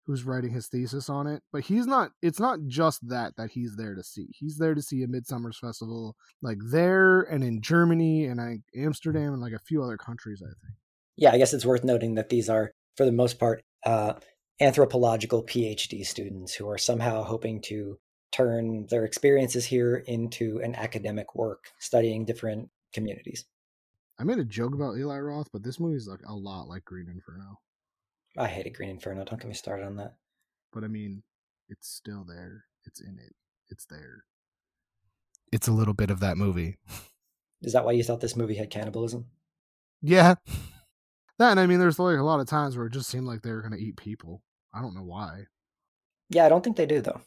who's 0.06 0.24
writing 0.24 0.52
his 0.54 0.68
thesis 0.68 1.10
on 1.10 1.26
it. 1.26 1.42
But 1.52 1.64
he's 1.64 1.88
not. 1.88 2.12
It's 2.22 2.40
not 2.40 2.60
just 2.68 3.10
that 3.10 3.36
that 3.38 3.50
he's 3.50 3.76
there 3.76 3.96
to 3.96 4.04
see. 4.04 4.28
He's 4.38 4.58
there 4.60 4.76
to 4.76 4.82
see 4.84 5.02
a 5.02 5.08
Midsummer's 5.08 5.58
Festival 5.58 6.16
like 6.44 6.60
there 6.70 7.22
and 7.24 7.44
in 7.44 7.62
Germany 7.64 8.26
and 8.26 8.40
I 8.40 8.60
Amsterdam 8.76 9.34
and 9.34 9.42
like 9.42 9.54
a 9.54 9.60
few 9.60 9.82
other 9.82 9.98
countries. 9.98 10.44
I 10.44 10.54
think. 10.64 10.76
yeah, 11.16 11.32
I 11.32 11.40
guess 11.40 11.52
it's 11.54 11.66
worth 11.66 11.84
noting 11.84 12.14
that 12.14 12.30
these 12.30 12.48
are, 12.48 12.72
for 12.96 13.04
the 13.08 13.12
most 13.12 13.40
part, 13.40 13.64
uh, 13.88 14.14
anthropological 14.60 15.44
PhD 15.44 16.06
students 16.06 16.54
who 16.54 16.70
are 16.70 16.78
somehow 16.78 17.24
hoping 17.24 17.62
to 17.62 17.98
turn 18.34 18.86
their 18.88 19.06
experiences 19.06 19.66
here 19.66 20.04
into 20.08 20.60
an 20.62 20.76
academic 20.76 21.36
work 21.36 21.72
studying 21.80 22.26
different 22.26 22.70
communities. 22.94 23.46
I 24.20 24.26
made 24.26 24.40
a 24.40 24.44
joke 24.44 24.74
about 24.76 24.98
Eli 24.98 25.20
Roth, 25.20 25.48
but 25.54 25.64
this 25.64 25.80
movie's 25.80 26.08
like 26.08 26.20
a 26.28 26.36
lot 26.36 26.68
like 26.68 26.84
Green 26.84 27.08
Inferno. 27.08 27.60
I 28.38 28.48
hated 28.48 28.76
Green 28.76 28.90
Inferno. 28.90 29.24
Don't 29.24 29.40
get 29.40 29.48
me 29.48 29.54
started 29.54 29.86
on 29.86 29.96
that. 29.96 30.16
But 30.74 30.84
I 30.84 30.88
mean, 30.88 31.24
it's 31.70 31.88
still 31.88 32.26
there. 32.28 32.66
It's 32.86 33.00
in 33.00 33.18
it. 33.26 33.34
It's 33.70 33.86
there. 33.86 34.26
It's 35.54 35.70
a 35.70 35.72
little 35.74 35.94
bit 35.94 36.12
of 36.12 36.20
that 36.20 36.38
movie. 36.38 36.78
Is 37.62 37.72
that 37.72 37.86
why 37.86 37.94
you 37.94 38.04
thought 38.04 38.20
this 38.20 38.36
movie 38.36 38.56
had 38.56 38.70
cannibalism? 38.70 39.28
Yeah. 40.02 40.36
That 41.40 41.52
and 41.52 41.60
I 41.60 41.66
mean 41.68 41.80
there's 41.80 42.00
like 42.00 42.18
a 42.18 42.24
lot 42.24 42.40
of 42.40 42.48
times 42.48 42.76
where 42.78 42.88
it 42.88 42.94
just 42.94 43.10
seemed 43.10 43.26
like 43.28 43.42
they 43.42 43.52
were 43.52 43.62
gonna 43.62 43.76
eat 43.78 43.98
people. 43.98 44.42
I 44.74 44.82
don't 44.82 44.96
know 44.96 45.04
why. 45.04 45.46
Yeah, 46.30 46.46
I 46.46 46.50
don't 46.50 46.64
think 46.64 46.78
they 46.78 46.86
do 46.86 47.02
though. 47.02 47.22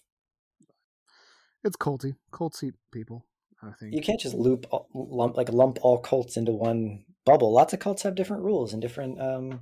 It's 1.63 1.77
culty. 1.77 2.17
Cults 2.33 2.63
eat 2.65 2.75
people, 2.93 3.27
I 3.63 3.73
think. 3.73 3.95
You 3.95 4.01
can't 4.03 4.21
just 4.21 4.35
loop 4.35 4.67
all- 4.71 4.89
lump 4.95 5.37
like 5.37 5.51
lump 5.53 5.79
all 5.83 5.99
cults 5.99 6.37
into 6.37 6.53
one 6.53 7.05
bubble. 7.27 7.53
Lots 7.53 7.73
of 7.73 7.81
cults 7.81 8.03
have 8.03 8.15
different 8.15 8.43
rules 8.43 8.73
and 8.73 8.81
different. 8.81 9.21
Um, 9.21 9.61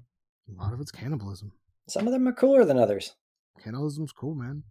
A 0.48 0.62
lot 0.62 0.72
of 0.72 0.80
it's 0.80 0.92
cannibalism. 0.92 1.52
some 1.88 2.06
of 2.06 2.12
them 2.12 2.26
are 2.28 2.32
cooler 2.32 2.64
than 2.64 2.78
others. 2.78 3.14
Cannibalism's 3.62 4.12
cool, 4.12 4.34
man. 4.34 4.62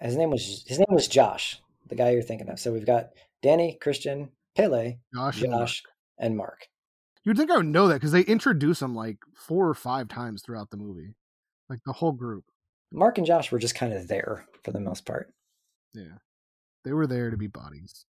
His 0.00 0.16
name 0.16 0.30
was 0.30 0.64
his 0.66 0.78
name 0.78 0.86
was 0.90 1.08
Josh, 1.08 1.62
the 1.86 1.94
guy 1.94 2.10
you're 2.10 2.22
thinking 2.22 2.48
of. 2.48 2.58
So 2.58 2.72
we've 2.72 2.84
got 2.84 3.10
Danny, 3.42 3.78
Christian, 3.80 4.30
Pele, 4.56 4.98
Josh, 5.14 5.40
and 5.42 5.50
Mark. 5.52 5.62
Josh, 5.62 5.82
and 6.18 6.36
Mark. 6.36 6.66
You'd 7.26 7.36
think 7.36 7.50
I 7.50 7.56
would 7.56 7.66
know 7.66 7.88
that 7.88 7.94
because 7.94 8.12
they 8.12 8.20
introduce 8.22 8.78
them 8.78 8.94
like 8.94 9.18
four 9.34 9.68
or 9.68 9.74
five 9.74 10.06
times 10.06 10.42
throughout 10.42 10.70
the 10.70 10.76
movie. 10.76 11.16
Like 11.68 11.80
the 11.84 11.92
whole 11.92 12.12
group. 12.12 12.44
Mark 12.92 13.18
and 13.18 13.26
Josh 13.26 13.50
were 13.50 13.58
just 13.58 13.74
kind 13.74 13.92
of 13.92 14.06
there 14.06 14.46
for 14.62 14.70
the 14.70 14.78
most 14.78 15.04
part. 15.04 15.34
Yeah. 15.92 16.18
They 16.84 16.92
were 16.92 17.08
there 17.08 17.30
to 17.30 17.36
be 17.36 17.48
bodies. 17.48 18.04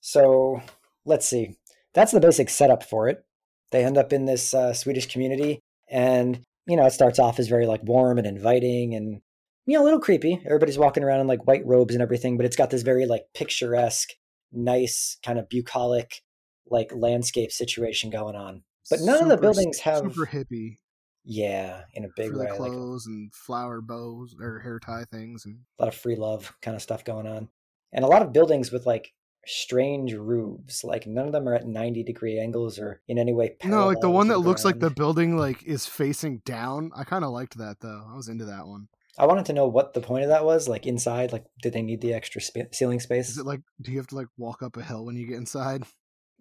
So 0.00 0.60
let's 1.04 1.28
see. 1.28 1.56
That's 1.94 2.10
the 2.10 2.18
basic 2.18 2.50
setup 2.50 2.82
for 2.82 3.08
it. 3.08 3.24
They 3.70 3.84
end 3.84 3.96
up 3.96 4.12
in 4.12 4.24
this 4.24 4.52
uh, 4.52 4.72
Swedish 4.72 5.06
community. 5.06 5.60
And, 5.88 6.42
you 6.66 6.76
know, 6.76 6.86
it 6.86 6.90
starts 6.90 7.20
off 7.20 7.38
as 7.38 7.46
very 7.46 7.66
like 7.66 7.84
warm 7.84 8.18
and 8.18 8.26
inviting 8.26 8.96
and, 8.96 9.20
you 9.66 9.76
know, 9.78 9.84
a 9.84 9.86
little 9.86 10.00
creepy. 10.00 10.42
Everybody's 10.44 10.78
walking 10.78 11.04
around 11.04 11.20
in 11.20 11.28
like 11.28 11.46
white 11.46 11.64
robes 11.64 11.94
and 11.94 12.02
everything, 12.02 12.36
but 12.36 12.44
it's 12.44 12.56
got 12.56 12.70
this 12.70 12.82
very 12.82 13.06
like 13.06 13.26
picturesque, 13.34 14.10
nice, 14.52 15.16
kind 15.24 15.38
of 15.38 15.48
bucolic, 15.48 16.23
like 16.70 16.90
landscape 16.94 17.52
situation 17.52 18.10
going 18.10 18.36
on. 18.36 18.62
But 18.90 19.00
none 19.00 19.22
of 19.22 19.28
the 19.28 19.36
buildings 19.36 19.80
have, 19.80 19.98
super 19.98 20.26
hippie 20.26 20.76
yeah, 21.24 21.82
in 21.94 22.04
a 22.04 22.08
big 22.14 22.32
for 22.32 22.38
way, 22.38 22.46
the 22.46 22.52
like 22.52 22.70
uh 22.70 22.74
clothes 22.74 23.06
and 23.06 23.32
flower 23.34 23.80
bows 23.80 24.36
or 24.40 24.60
hair 24.60 24.78
tie 24.78 25.04
things 25.10 25.46
and 25.46 25.60
a 25.78 25.82
lot 25.82 25.88
of 25.88 25.98
free 25.98 26.16
love 26.16 26.54
kind 26.60 26.74
of 26.74 26.82
stuff 26.82 27.04
going 27.04 27.26
on. 27.26 27.48
And 27.92 28.04
a 28.04 28.08
lot 28.08 28.22
of 28.22 28.32
buildings 28.32 28.70
with 28.70 28.84
like 28.84 29.12
strange 29.46 30.12
roofs. 30.12 30.84
Like 30.84 31.06
none 31.06 31.26
of 31.26 31.32
them 31.32 31.48
are 31.48 31.54
at 31.54 31.66
90 31.66 32.02
degree 32.02 32.38
angles 32.38 32.78
or 32.78 33.00
in 33.08 33.18
any 33.18 33.32
way 33.32 33.56
no 33.64 33.86
like 33.86 34.00
the 34.00 34.10
one 34.10 34.28
that 34.28 34.38
looks 34.38 34.64
like 34.64 34.80
the 34.80 34.90
building 34.90 35.36
like 35.36 35.62
is 35.64 35.86
facing 35.86 36.38
down 36.44 36.90
i 36.96 37.04
kind 37.04 37.24
of 37.24 37.30
liked 37.30 37.58
that 37.58 37.76
though 37.80 38.06
i 38.10 38.16
was 38.16 38.28
into 38.28 38.44
that 38.44 38.66
one 38.66 38.88
I 39.16 39.26
wanted 39.26 39.46
to 39.46 39.52
know 39.52 39.68
what 39.68 39.94
the 39.94 40.00
point 40.00 40.24
of 40.24 40.30
that 40.30 40.44
was. 40.44 40.66
Like 40.66 40.86
inside, 40.86 41.30
like 41.32 41.44
did 41.62 41.72
they 41.72 41.82
need 41.82 42.00
the 42.00 42.12
extra 42.12 42.40
spa- 42.40 42.72
ceiling 42.72 42.98
space? 42.98 43.28
is 43.28 43.38
it 43.38 43.46
like 43.46 43.60
do 43.80 43.92
you 43.92 43.98
have 43.98 44.08
to 44.08 44.16
like 44.16 44.26
walk 44.36 44.60
up 44.60 44.76
a 44.76 44.82
hill 44.82 45.04
when 45.04 45.14
you 45.14 45.28
get 45.28 45.36
inside 45.36 45.84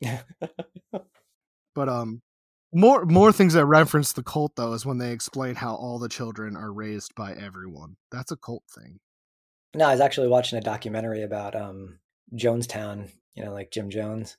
but 1.75 1.89
um 1.89 2.22
more 2.74 3.05
more 3.05 3.31
things 3.31 3.53
that 3.53 3.65
reference 3.65 4.13
the 4.13 4.24
cult 4.24 4.55
though 4.55 4.74
is 4.74 4.86
when 4.86 4.98
they 4.98 5.12
explain 5.12 5.55
how 5.55 5.75
all 5.75 6.00
the 6.00 6.10
children 6.10 6.55
are 6.55 6.74
raised 6.74 7.13
by 7.15 7.33
everyone 7.33 7.95
that's 8.12 8.31
a 8.31 8.38
cult 8.38 8.63
thing 8.69 9.00
no, 9.75 9.88
I 9.88 9.91
was 9.91 10.01
actually 10.01 10.27
watching 10.27 10.60
a 10.60 10.62
documentary 10.62 11.24
about 11.24 11.55
um 11.55 11.98
Jonestown. 12.36 13.10
You 13.33 13.43
know, 13.43 13.51
like 13.53 13.72
Jim 13.72 13.89
Jones. 13.89 14.38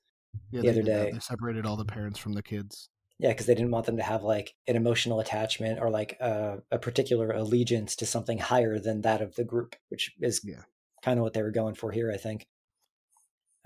yeah 0.52 0.62
The 0.62 0.68
other 0.70 0.82
did 0.82 0.92
that. 0.94 1.04
day. 1.06 1.10
they 1.12 1.18
separated 1.18 1.66
all 1.66 1.76
the 1.76 1.84
parents 1.84 2.20
from 2.20 2.34
the 2.34 2.42
kids 2.42 2.88
Yeah, 3.18 3.30
because 3.30 3.46
they 3.46 3.54
didn't 3.56 3.72
want 3.72 3.86
them 3.86 3.96
to 3.96 4.02
have 4.04 4.22
like 4.22 4.54
an 4.68 4.76
emotional 4.76 5.18
attachment 5.18 5.80
or 5.80 5.90
like 5.90 6.12
a, 6.20 6.62
a 6.70 6.78
particular 6.78 7.30
allegiance 7.32 7.96
to 7.96 8.06
something 8.06 8.38
higher 8.38 8.78
than 8.78 9.00
that 9.02 9.20
of 9.22 9.34
the 9.34 9.42
group, 9.42 9.74
which 9.88 10.12
is 10.20 10.40
Yeah. 10.44 10.62
kind 11.02 11.18
of 11.18 11.24
what 11.24 11.32
they 11.32 11.42
were 11.42 11.50
going 11.50 11.74
for 11.74 11.90
here, 11.90 12.12
I 12.12 12.16
think. 12.16 12.46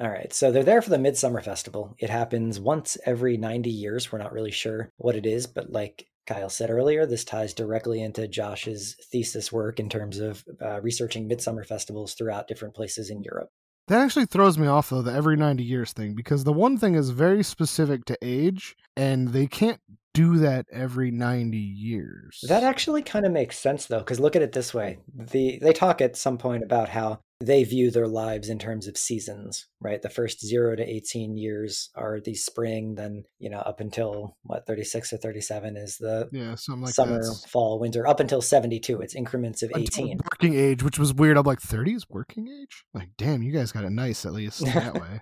All 0.01 0.09
right, 0.09 0.33
so 0.33 0.53
they're 0.53 0.63
there 0.63 0.81
for 0.81 0.91
the 0.91 0.99
Midsummer 0.99 1.43
Festival. 1.43 1.97
It 1.99 2.09
happens 2.09 2.61
once 2.61 2.97
every 3.05 3.37
90 3.37 3.69
years. 3.69 4.13
We're 4.13 4.19
not 4.19 4.33
really 4.33 4.53
sure 4.53 4.93
what 4.97 5.17
it 5.17 5.27
is, 5.27 5.49
but 5.49 5.73
like 5.73 6.07
Kyle 6.25 6.49
said 6.49 6.71
earlier, 6.71 7.05
this 7.05 7.25
ties 7.25 7.53
directly 7.53 8.01
into 8.03 8.29
Josh's 8.29 8.95
thesis 9.11 9.51
work 9.51 9.81
in 9.81 9.89
terms 9.89 10.21
of 10.21 10.45
uh, 10.63 10.81
researching 10.83 11.27
Midsummer 11.27 11.65
festivals 11.65 12.15
throughout 12.15 12.47
different 12.47 12.75
places 12.75 13.11
in 13.11 13.23
Europe. 13.23 13.49
That 13.89 14.03
actually 14.03 14.27
throws 14.27 14.57
me 14.57 14.67
off 14.67 14.91
though, 14.91 15.03
the 15.03 15.13
every 15.13 15.37
90 15.37 15.65
years 15.65 15.93
thing, 15.93 16.15
because 16.15 16.45
the 16.45 16.53
one 16.53 16.77
thing 16.77 16.95
is 16.95 17.11
very 17.11 17.43
specific 17.43 18.05
to 18.05 18.19
age, 18.23 18.77
and 18.97 19.29
they 19.29 19.47
can't 19.47 19.81
do 20.15 20.37
that 20.39 20.67
every 20.71 21.11
90 21.11 21.57
years. 21.57 22.45
That 22.47 22.63
actually 22.63 23.03
kind 23.03 23.25
of 23.25 23.33
makes 23.33 23.59
sense 23.59 23.87
though, 23.87 24.01
because 24.01 24.21
look 24.21 24.37
at 24.37 24.43
it 24.43 24.53
this 24.53 24.75
way: 24.75 24.99
the 25.15 25.59
they 25.61 25.73
talk 25.73 26.01
at 26.03 26.17
some 26.17 26.37
point 26.37 26.63
about 26.63 26.91
how 26.91 27.21
they 27.41 27.63
view 27.63 27.91
their 27.91 28.09
lives 28.09 28.49
in 28.49 28.59
terms 28.59 28.89
of 28.89 28.97
seasons, 28.97 29.67
right? 29.81 30.03
The 30.03 30.09
first 30.11 30.45
zero 30.45 30.75
to 30.75 30.83
eighteen 30.83 31.37
years 31.37 31.91
are 31.95 32.19
the 32.21 32.35
spring, 32.35 32.97
then 32.97 33.25
you 33.39 33.49
know 33.49 33.59
up 33.61 33.79
until 33.81 34.37
what 34.43 34.67
thirty 34.67 34.83
six 34.85 35.13
or 35.13 35.19
thirty 35.19 35.41
seven 35.41 35.77
is 35.77 35.99
the 35.99 36.29
yeah, 36.33 36.57
something 36.57 36.85
like 36.87 36.95
summer, 36.95 37.21
that. 37.21 37.45
fall, 37.49 37.79
winter, 37.79 38.07
up 38.09 38.19
until 38.21 38.43
seventy 38.43 38.81
two. 38.81 39.01
It's 39.01 39.15
increments 39.15 39.63
of 39.63 39.71
Until 39.71 39.83
eighteen. 39.83 40.19
working 40.25 40.59
age, 40.59 40.83
which 40.83 40.99
was 40.99 41.15
weird. 41.15 41.37
I'm 41.37 41.45
like, 41.45 41.61
30 41.61 41.93
is 41.95 42.11
working 42.11 42.49
age? 42.49 42.85
Like, 42.93 43.11
damn, 43.17 43.43
you 43.43 43.53
guys 43.53 43.71
got 43.71 43.85
it 43.85 43.91
nice 43.91 44.27
at 44.27 44.33
least 44.33 44.65
that 44.65 44.95
way. 45.01 45.21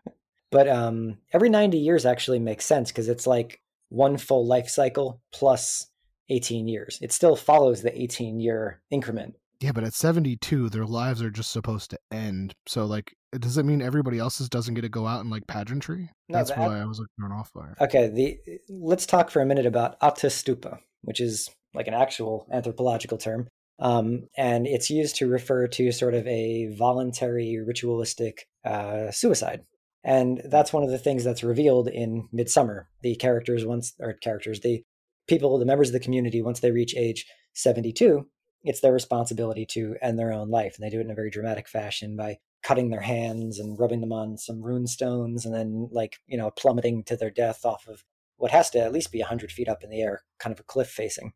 But 0.51 0.69
um, 0.69 1.19
every 1.35 1.51
ninety 1.51 1.79
years 1.79 2.07
actually 2.07 2.39
makes 2.39 2.65
sense 2.65 2.91
because 2.91 3.09
it's 3.09 3.27
like 3.27 3.61
one 3.91 4.17
full 4.17 4.47
life 4.47 4.69
cycle 4.71 5.21
plus 5.33 5.89
eighteen 6.31 6.67
years. 6.67 6.99
It 7.03 7.13
still 7.13 7.37
follows 7.37 7.83
the 7.83 8.01
eighteen 8.01 8.41
year 8.41 8.81
increment. 8.91 9.35
Yeah, 9.61 9.73
but 9.73 9.85
at 9.85 9.95
72, 9.95 10.69
their 10.69 10.85
lives 10.85 11.23
are 11.23 11.31
just 11.31 11.51
supposed 11.51 11.91
to 11.91 11.99
end. 12.13 12.55
So, 12.67 12.85
like, 12.85 13.15
does 13.39 13.57
it 13.57 13.65
mean 13.65 13.81
everybody 13.81 14.19
else's 14.19 14.49
doesn't 14.49 14.75
get 14.75 14.83
to 14.83 14.89
go 14.89 15.07
out 15.07 15.25
in 15.25 15.31
like 15.31 15.47
pageantry? 15.47 16.11
No, 16.29 16.39
That's 16.39 16.51
why 16.51 16.81
I 16.81 16.85
was 16.85 16.99
like 16.99 17.09
thrown 17.19 17.33
off 17.33 17.53
by 17.55 17.69
it. 17.69 17.77
Okay, 17.81 18.09
the 18.09 18.39
let's 18.69 19.07
talk 19.07 19.31
for 19.31 19.41
a 19.41 19.47
minute 19.47 19.67
about 19.67 19.99
autostupa, 20.01 20.79
which 21.03 21.21
is 21.21 21.51
like 21.75 21.87
an 21.87 21.95
actual 21.95 22.47
anthropological 22.53 23.19
term. 23.19 23.49
Um, 23.79 24.29
and 24.37 24.67
it's 24.67 24.91
used 24.91 25.17
to 25.17 25.29
refer 25.29 25.67
to 25.69 25.93
sort 25.93 26.15
of 26.15 26.27
a 26.27 26.75
voluntary 26.77 27.59
ritualistic 27.65 28.47
uh, 28.65 29.11
suicide. 29.11 29.63
And 30.03 30.41
that's 30.45 30.73
one 30.73 30.83
of 30.83 30.91
the 30.91 30.99
things 30.99 31.25
that's 31.25 31.43
revealed 31.43 31.89
in 31.89 32.29
Midsummer. 32.33 32.89
The 33.03 33.17
characters 33.17 33.67
once 33.67 33.93
or 33.99 34.15
characters, 34.15 34.61
the 34.61 34.83
people, 35.27 35.59
the 35.59 35.67
members 35.67 35.89
of 35.89 35.95
the 35.95 36.01
community, 36.01 36.41
once 36.43 36.61
they 36.61 36.71
reach 36.71 36.95
age 36.97 37.27
72, 37.55 38.27
it's 38.67 38.81
their 38.81 38.93
responsibility 38.93 39.65
to 39.65 39.97
end 40.03 40.19
their 40.19 40.33
own 40.33 40.51
life. 40.51 40.77
And 40.77 40.85
they 40.85 40.91
do 40.91 40.99
it 40.99 41.05
in 41.05 41.11
a 41.11 41.15
very 41.15 41.31
dramatic 41.31 41.69
fashion 41.69 42.17
by 42.17 42.39
cutting 42.63 42.91
their 42.91 43.01
hands 43.01 43.61
and 43.61 43.79
rubbing 43.79 44.01
them 44.01 44.13
on 44.13 44.37
some 44.37 44.61
rune 44.61 44.89
stones 44.89 45.47
and 45.47 45.55
then 45.55 45.89
like, 45.93 46.17
you 46.27 46.37
know, 46.37 46.51
plummeting 46.51 47.05
to 47.05 47.17
their 47.17 47.31
death 47.31 47.65
off 47.65 47.87
of 47.87 48.05
what 48.39 48.51
has 48.51 48.69
to 48.71 48.81
at 48.81 48.93
least 48.93 49.13
be 49.13 49.21
100 49.21 49.53
feet 49.53 49.69
up 49.69 49.85
in 49.85 49.91
the 49.91 50.03
air, 50.03 50.23
kind 50.41 50.53
of 50.53 50.59
a 50.59 50.65
cliff 50.65 50.89
facing. 50.89 51.33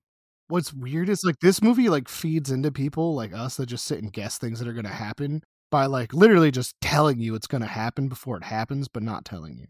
What's 0.48 0.72
weird 0.72 1.08
is 1.08 1.22
like 1.22 1.38
this 1.40 1.62
movie 1.62 1.88
like 1.88 2.08
feeds 2.08 2.50
into 2.50 2.72
people 2.72 3.14
like 3.14 3.32
us 3.32 3.56
that 3.56 3.66
just 3.66 3.84
sit 3.84 4.02
and 4.02 4.12
guess 4.12 4.36
things 4.36 4.58
that 4.58 4.66
are 4.66 4.72
going 4.72 4.84
to 4.84 4.90
happen 4.90 5.42
by 5.70 5.86
like 5.86 6.12
literally 6.12 6.50
just 6.50 6.74
telling 6.80 7.20
you 7.20 7.36
it's 7.36 7.46
going 7.46 7.62
to 7.62 7.68
happen 7.68 8.08
before 8.08 8.36
it 8.36 8.44
happens, 8.44 8.88
but 8.88 9.04
not 9.04 9.24
telling 9.24 9.56
you. 9.56 9.66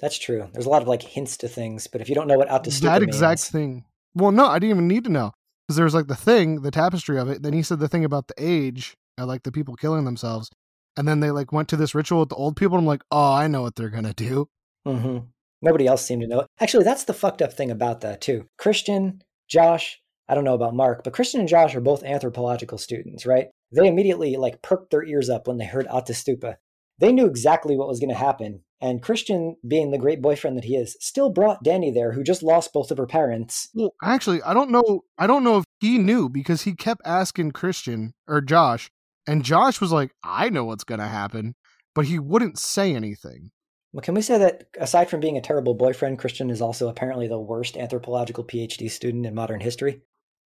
That's 0.00 0.18
true. 0.18 0.48
There's 0.52 0.66
a 0.66 0.70
lot 0.70 0.82
of 0.82 0.88
like 0.88 1.02
hints 1.02 1.36
to 1.38 1.48
things, 1.48 1.86
but 1.86 2.00
if 2.00 2.08
you 2.08 2.16
don't 2.16 2.26
know 2.26 2.36
what 2.36 2.48
autostupa 2.48 2.80
that 2.80 3.02
exact 3.04 3.38
means, 3.38 3.48
thing. 3.48 3.84
Well, 4.14 4.32
no, 4.32 4.46
I 4.46 4.58
didn't 4.58 4.70
even 4.70 4.88
need 4.88 5.04
to 5.04 5.10
know 5.10 5.32
because 5.66 5.76
there 5.76 5.84
was 5.84 5.94
like 5.94 6.06
the 6.06 6.14
thing, 6.16 6.62
the 6.62 6.70
tapestry 6.70 7.18
of 7.18 7.28
it. 7.28 7.42
Then 7.42 7.52
he 7.52 7.62
said 7.62 7.78
the 7.78 7.88
thing 7.88 8.04
about 8.04 8.28
the 8.28 8.34
age, 8.38 8.96
uh, 9.18 9.26
like 9.26 9.42
the 9.42 9.52
people 9.52 9.74
killing 9.76 10.04
themselves, 10.04 10.50
and 10.96 11.06
then 11.06 11.20
they 11.20 11.30
like 11.30 11.52
went 11.52 11.68
to 11.68 11.76
this 11.76 11.94
ritual 11.94 12.20
with 12.20 12.28
the 12.28 12.36
old 12.36 12.56
people. 12.56 12.76
And 12.76 12.84
I'm 12.84 12.88
like, 12.88 13.02
oh, 13.10 13.32
I 13.32 13.48
know 13.48 13.62
what 13.62 13.74
they're 13.74 13.90
gonna 13.90 14.14
do. 14.14 14.48
hmm 14.84 15.18
nobody 15.62 15.86
else 15.86 16.04
seemed 16.04 16.22
to 16.22 16.28
know. 16.28 16.40
it. 16.40 16.46
Actually, 16.60 16.84
that's 16.84 17.04
the 17.04 17.14
fucked 17.14 17.42
up 17.42 17.52
thing 17.52 17.70
about 17.70 18.02
that 18.02 18.20
too. 18.20 18.46
Christian, 18.58 19.22
Josh, 19.48 20.00
I 20.28 20.34
don't 20.34 20.44
know 20.44 20.54
about 20.54 20.74
Mark, 20.74 21.02
but 21.04 21.12
Christian 21.12 21.40
and 21.40 21.48
Josh 21.48 21.74
are 21.74 21.80
both 21.80 22.04
anthropological 22.04 22.78
students, 22.78 23.26
right? 23.26 23.48
They 23.72 23.88
immediately 23.88 24.36
like 24.36 24.62
perked 24.62 24.90
their 24.90 25.04
ears 25.04 25.28
up 25.28 25.46
when 25.46 25.58
they 25.58 25.66
heard 25.66 25.86
autostupa. 25.86 26.56
They 26.98 27.12
knew 27.12 27.26
exactly 27.26 27.76
what 27.76 27.88
was 27.88 28.00
going 28.00 28.10
to 28.10 28.16
happen. 28.16 28.60
And 28.80 29.02
Christian, 29.02 29.56
being 29.66 29.90
the 29.90 29.98
great 29.98 30.20
boyfriend 30.20 30.56
that 30.56 30.64
he 30.64 30.76
is, 30.76 30.96
still 31.00 31.30
brought 31.30 31.64
Danny 31.64 31.90
there, 31.90 32.12
who 32.12 32.22
just 32.22 32.42
lost 32.42 32.74
both 32.74 32.90
of 32.90 32.98
her 32.98 33.06
parents. 33.06 33.70
Well, 33.74 33.94
actually, 34.02 34.42
I 34.42 34.52
don't 34.52 34.70
know. 34.70 35.02
I 35.16 35.26
don't 35.26 35.44
know 35.44 35.58
if 35.58 35.64
he 35.80 35.98
knew 35.98 36.28
because 36.28 36.62
he 36.62 36.74
kept 36.74 37.00
asking 37.04 37.52
Christian 37.52 38.12
or 38.28 38.42
Josh, 38.42 38.90
and 39.26 39.44
Josh 39.44 39.80
was 39.80 39.92
like, 39.92 40.12
I 40.22 40.50
know 40.50 40.64
what's 40.64 40.84
gonna 40.84 41.08
happen, 41.08 41.54
but 41.94 42.04
he 42.04 42.18
wouldn't 42.18 42.58
say 42.58 42.94
anything. 42.94 43.50
Well, 43.92 44.02
can 44.02 44.14
we 44.14 44.20
say 44.20 44.36
that 44.36 44.66
aside 44.78 45.08
from 45.08 45.20
being 45.20 45.38
a 45.38 45.40
terrible 45.40 45.72
boyfriend, 45.72 46.18
Christian 46.18 46.50
is 46.50 46.60
also 46.60 46.88
apparently 46.88 47.28
the 47.28 47.40
worst 47.40 47.78
anthropological 47.78 48.44
PhD 48.44 48.90
student 48.90 49.24
in 49.24 49.34
modern 49.34 49.60
history? 49.60 50.02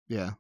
Yeah. 0.07 0.33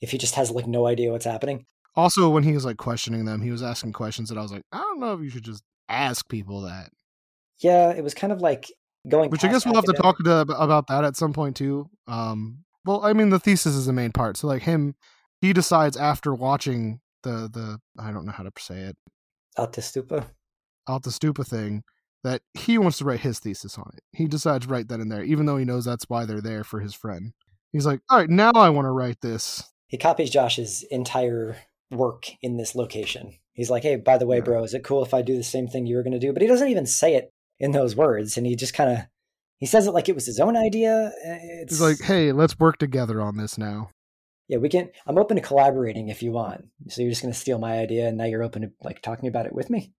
If 0.00 0.10
he 0.10 0.18
just 0.18 0.34
has 0.34 0.50
like 0.50 0.66
no 0.66 0.86
idea 0.86 1.12
what's 1.12 1.24
happening. 1.24 1.66
Also, 1.94 2.28
when 2.28 2.42
he 2.42 2.52
was 2.52 2.64
like 2.64 2.76
questioning 2.76 3.24
them, 3.24 3.40
he 3.40 3.52
was 3.52 3.62
asking 3.62 3.92
questions 3.92 4.28
that 4.28 4.36
I 4.36 4.42
was 4.42 4.50
like, 4.50 4.64
I 4.72 4.78
don't 4.78 4.98
know 4.98 5.14
if 5.14 5.20
you 5.20 5.30
should 5.30 5.44
just 5.44 5.62
ask 5.88 6.28
people 6.28 6.62
that. 6.62 6.90
Yeah, 7.60 7.90
it 7.90 8.02
was 8.04 8.14
kind 8.14 8.32
of 8.32 8.40
like 8.40 8.70
going. 9.08 9.30
Which 9.30 9.44
I 9.44 9.48
guess 9.48 9.64
we'll 9.64 9.74
have 9.74 9.84
to 9.84 9.92
talk 9.92 10.18
to, 10.24 10.40
about 10.40 10.88
that 10.88 11.04
at 11.04 11.16
some 11.16 11.32
point 11.32 11.56
too. 11.56 11.88
Um, 12.06 12.64
well, 12.84 13.04
I 13.04 13.12
mean, 13.12 13.30
the 13.30 13.40
thesis 13.40 13.74
is 13.74 13.86
the 13.86 13.92
main 13.92 14.12
part. 14.12 14.36
So 14.36 14.46
like 14.46 14.62
him, 14.62 14.94
he 15.40 15.52
decides 15.52 15.96
after 15.96 16.34
watching 16.34 17.00
the 17.22 17.48
the 17.52 17.78
I 17.98 18.12
don't 18.12 18.26
know 18.26 18.32
how 18.32 18.44
to 18.44 18.52
say 18.58 18.80
it 18.80 18.96
Autostupa. 19.58 20.26
out 20.88 21.02
the 21.02 21.10
stupa 21.10 21.46
thing 21.46 21.82
that 22.24 22.42
he 22.54 22.78
wants 22.78 22.98
to 22.98 23.04
write 23.04 23.20
his 23.20 23.38
thesis 23.38 23.78
on 23.78 23.90
it. 23.96 24.02
He 24.12 24.26
decides 24.26 24.66
to 24.66 24.72
write 24.72 24.88
that 24.88 25.00
in 25.00 25.08
there, 25.08 25.22
even 25.24 25.46
though 25.46 25.56
he 25.56 25.64
knows 25.64 25.84
that's 25.84 26.08
why 26.08 26.24
they're 26.24 26.40
there 26.40 26.64
for 26.64 26.80
his 26.80 26.94
friend. 26.94 27.32
He's 27.72 27.86
like, 27.86 28.00
all 28.10 28.18
right, 28.18 28.28
now 28.30 28.52
I 28.54 28.68
want 28.70 28.86
to 28.86 28.90
write 28.90 29.20
this. 29.20 29.62
He 29.88 29.98
copies 29.98 30.30
Josh's 30.30 30.84
entire 30.90 31.56
work 31.90 32.26
in 32.42 32.56
this 32.56 32.74
location. 32.74 33.34
He's 33.52 33.70
like, 33.70 33.82
"Hey, 33.84 33.96
by 33.96 34.18
the 34.18 34.26
way, 34.26 34.38
Yeah. 34.38 34.42
bro, 34.44 34.64
is 34.64 34.74
it 34.74 34.82
cool 34.84 35.04
if 35.04 35.14
I 35.14 35.22
do 35.22 35.36
the 35.36 35.42
same 35.44 35.68
thing 35.68 35.86
you 35.86 35.96
were 35.96 36.02
going 36.02 36.12
to 36.12 36.18
do?" 36.18 36.32
But 36.32 36.42
he 36.42 36.48
doesn't 36.48 36.68
even 36.68 36.86
say 36.86 37.14
it 37.14 37.32
in 37.58 37.72
those 37.72 37.96
words, 37.96 38.36
and 38.36 38.46
he 38.46 38.56
just 38.56 38.74
kind 38.74 38.90
of 38.90 38.98
he 39.58 39.66
says 39.66 39.86
it 39.86 39.92
like 39.92 40.08
it 40.08 40.14
was 40.14 40.26
his 40.26 40.40
own 40.40 40.56
idea. 40.56 41.12
Eh, 41.24 41.38
it's 41.62 41.72
He's 41.72 41.80
like, 41.80 42.00
hey, 42.00 42.32
let's 42.32 42.58
work 42.58 42.78
together 42.78 43.20
on 43.20 43.36
this 43.36 43.56
now. 43.56 43.90
yeah, 44.48 44.58
we 44.58 44.68
can. 44.68 44.90
I'm 45.06 45.18
open 45.18 45.36
to 45.36 45.42
collaborating 45.42 46.08
if 46.08 46.22
you 46.22 46.32
want. 46.32 46.66
So 46.88 47.02
you're 47.02 47.10
just 47.10 47.22
going 47.22 47.32
to 47.32 47.38
steal 47.38 47.58
my 47.58 47.78
idea, 47.78 48.08
and 48.08 48.18
now 48.18 48.24
you're 48.24 48.42
open 48.42 48.62
to 48.62 48.70
like 48.82 49.02
talking 49.02 49.28
about 49.28 49.46
it 49.46 49.54
with 49.54 49.70
me. 49.70 49.92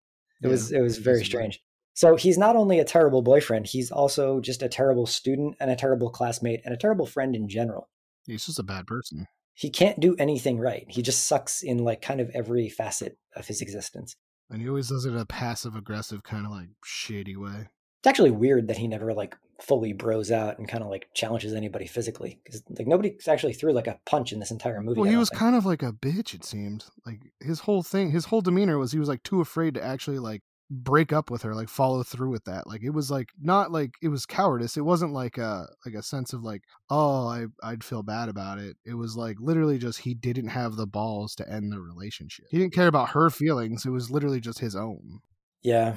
It 0.44 0.48
Yeah, 0.48 0.52
was 0.52 0.72
it 0.72 0.82
was 0.82 0.98
very 1.00 1.26
strange. 1.26 1.60
So 1.96 2.16
he's 2.16 2.38
not 2.38 2.56
only 2.56 2.78
a 2.78 2.86
terrible 2.86 3.24
boyfriend, 3.24 3.66
he's 3.66 3.90
also 3.90 4.40
just 4.40 4.62
a 4.62 4.70
terrible 4.70 5.08
student 5.08 5.56
and 5.60 5.72
a 5.72 5.76
terrible 5.76 6.12
classmate 6.12 6.62
and 6.64 6.72
a 6.72 6.78
terrible 6.78 7.08
friend 7.08 7.36
in 7.36 7.50
general. 7.50 7.90
He's 8.28 8.46
just 8.46 8.60
a 8.60 8.64
bad 8.64 8.86
person. 8.86 9.26
He 9.56 9.72
can't 9.72 10.00
do 10.00 10.16
anything 10.20 10.60
right. 10.60 10.86
He 10.88 11.02
just 11.02 11.26
sucks 11.26 11.64
in 11.64 11.80
like 11.80 12.04
kind 12.04 12.22
of 12.22 12.30
every 12.36 12.70
facet 12.70 13.18
of 13.36 13.48
his 13.48 13.62
existence. 13.62 14.16
And 14.50 14.62
he 14.62 14.70
always 14.70 14.90
does 14.90 15.06
it 15.06 15.12
in 15.12 15.18
a 15.18 15.26
passive 15.26 15.76
aggressive 15.76 16.24
kind 16.24 16.46
of 16.46 16.52
like 16.52 16.70
shady 16.84 17.36
way. 17.36 17.68
It's 18.00 18.08
actually 18.08 18.32
weird 18.32 18.68
that 18.68 18.78
he 18.78 18.88
never 18.88 19.14
like 19.14 19.36
fully 19.62 19.92
bros 19.92 20.32
out 20.32 20.60
and 20.60 20.70
kind 20.70 20.84
of 20.84 20.90
like 20.90 21.10
challenges 21.14 21.54
anybody 21.54 21.88
physically 21.88 22.40
because 22.44 22.62
like 22.78 22.88
nobody 22.88 23.18
actually 23.28 23.54
threw 23.54 23.74
like 23.74 23.88
a 23.88 24.00
punch 24.06 24.32
in 24.32 24.40
this 24.40 24.52
entire 24.52 24.82
movie. 24.82 25.02
Well, 25.02 25.10
he 25.10 25.18
was 25.18 25.30
think. 25.30 25.40
kind 25.40 25.56
of 25.56 25.66
like 25.66 25.82
a 25.82 25.92
bitch. 25.92 26.34
It 26.34 26.46
seemed 26.46 26.86
like 27.06 27.20
his 27.40 27.62
whole 27.62 27.84
thing, 27.84 28.12
his 28.12 28.26
whole 28.26 28.42
demeanor 28.42 28.78
was 28.78 28.92
he 28.92 29.00
was 29.00 29.10
like 29.10 29.24
too 29.24 29.42
afraid 29.42 29.74
to 29.74 29.84
actually 29.84 30.20
like 30.20 30.44
break 30.70 31.14
up 31.14 31.32
with 31.32 31.42
her, 31.44 31.56
like 31.56 31.70
follow 31.70 32.04
through 32.04 32.30
with 32.30 32.44
that. 32.46 32.68
Like 32.68 32.84
it 32.84 32.90
was 32.90 33.10
like 33.10 33.30
not 33.40 33.72
like 33.72 33.92
it 34.02 34.10
was 34.10 34.26
cowardice. 34.26 34.78
It 34.78 34.86
wasn't 34.86 35.14
like 35.14 35.38
a 35.38 35.68
like 35.86 35.96
a 35.96 36.04
sense 36.04 36.34
of 36.34 36.44
like 36.44 36.64
oh 36.90 37.28
I 37.28 37.46
I'd 37.64 37.84
feel 37.84 38.04
bad 38.04 38.30
about 38.30 38.60
it. 38.60 38.78
It 38.86 38.96
was 38.96 39.16
like 39.16 39.38
literally 39.40 39.78
just 39.78 40.00
he 40.00 40.14
didn't 40.14 40.50
have 40.50 40.76
the 40.76 40.88
balls 40.88 41.36
to 41.36 41.50
end 41.50 41.72
the 41.72 41.80
relationship. 41.82 42.46
He 42.50 42.58
didn't 42.58 42.74
care 42.74 42.88
about 42.88 43.10
her 43.10 43.30
feelings. 43.30 43.86
It 43.86 43.92
was 43.92 44.12
literally 44.12 44.40
just 44.42 44.60
his 44.60 44.76
own. 44.76 45.20
Yeah. 45.62 45.96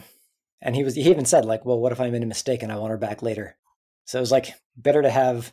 And 0.62 0.76
he 0.76 0.84
was 0.84 0.94
he 0.94 1.08
even 1.10 1.24
said 1.24 1.44
like, 1.44 1.64
well, 1.64 1.80
what 1.80 1.92
if 1.92 2.00
I 2.00 2.10
made 2.10 2.22
a 2.22 2.26
mistake 2.26 2.62
and 2.62 2.70
I 2.70 2.76
want 2.76 2.90
her 2.90 2.98
back 2.98 3.22
later? 3.22 3.56
So 4.04 4.18
it 4.18 4.22
was 4.22 4.32
like 4.32 4.54
better 4.76 5.02
to 5.02 5.10
have 5.10 5.52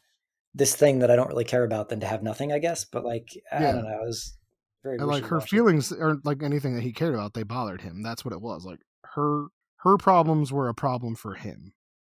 this 0.54 0.76
thing 0.76 1.00
that 1.00 1.12
I 1.12 1.16
don't 1.16 1.30
really 1.30 1.44
care 1.46 1.64
about 1.64 1.90
than 1.90 2.00
to 2.02 2.08
have 2.08 2.24
nothing, 2.24 2.52
I 2.52 2.60
guess. 2.60 2.86
But 2.86 3.06
like 3.06 3.30
I 3.52 3.62
Yeah. 3.62 3.72
don't 3.74 3.84
know, 3.84 4.02
it 4.02 4.06
was 4.06 4.38
very 4.84 4.98
And 4.98 5.08
like 5.08 5.26
her 5.26 5.42
feelings 5.42 5.92
aren't 5.92 6.26
like 6.26 6.44
anything 6.44 6.76
that 6.76 6.84
he 6.84 6.92
cared 6.94 7.14
about. 7.14 7.34
They 7.34 7.44
bothered 7.44 7.82
him. 7.82 8.02
That's 8.04 8.26
what 8.26 8.34
it 8.34 8.42
was. 8.42 8.66
Like 8.66 8.80
her 9.18 9.48
her 9.82 9.98
problems 9.98 10.52
were 10.52 10.70
a 10.70 10.74
problem 10.74 11.16
for 11.16 11.34
him. 11.34 11.74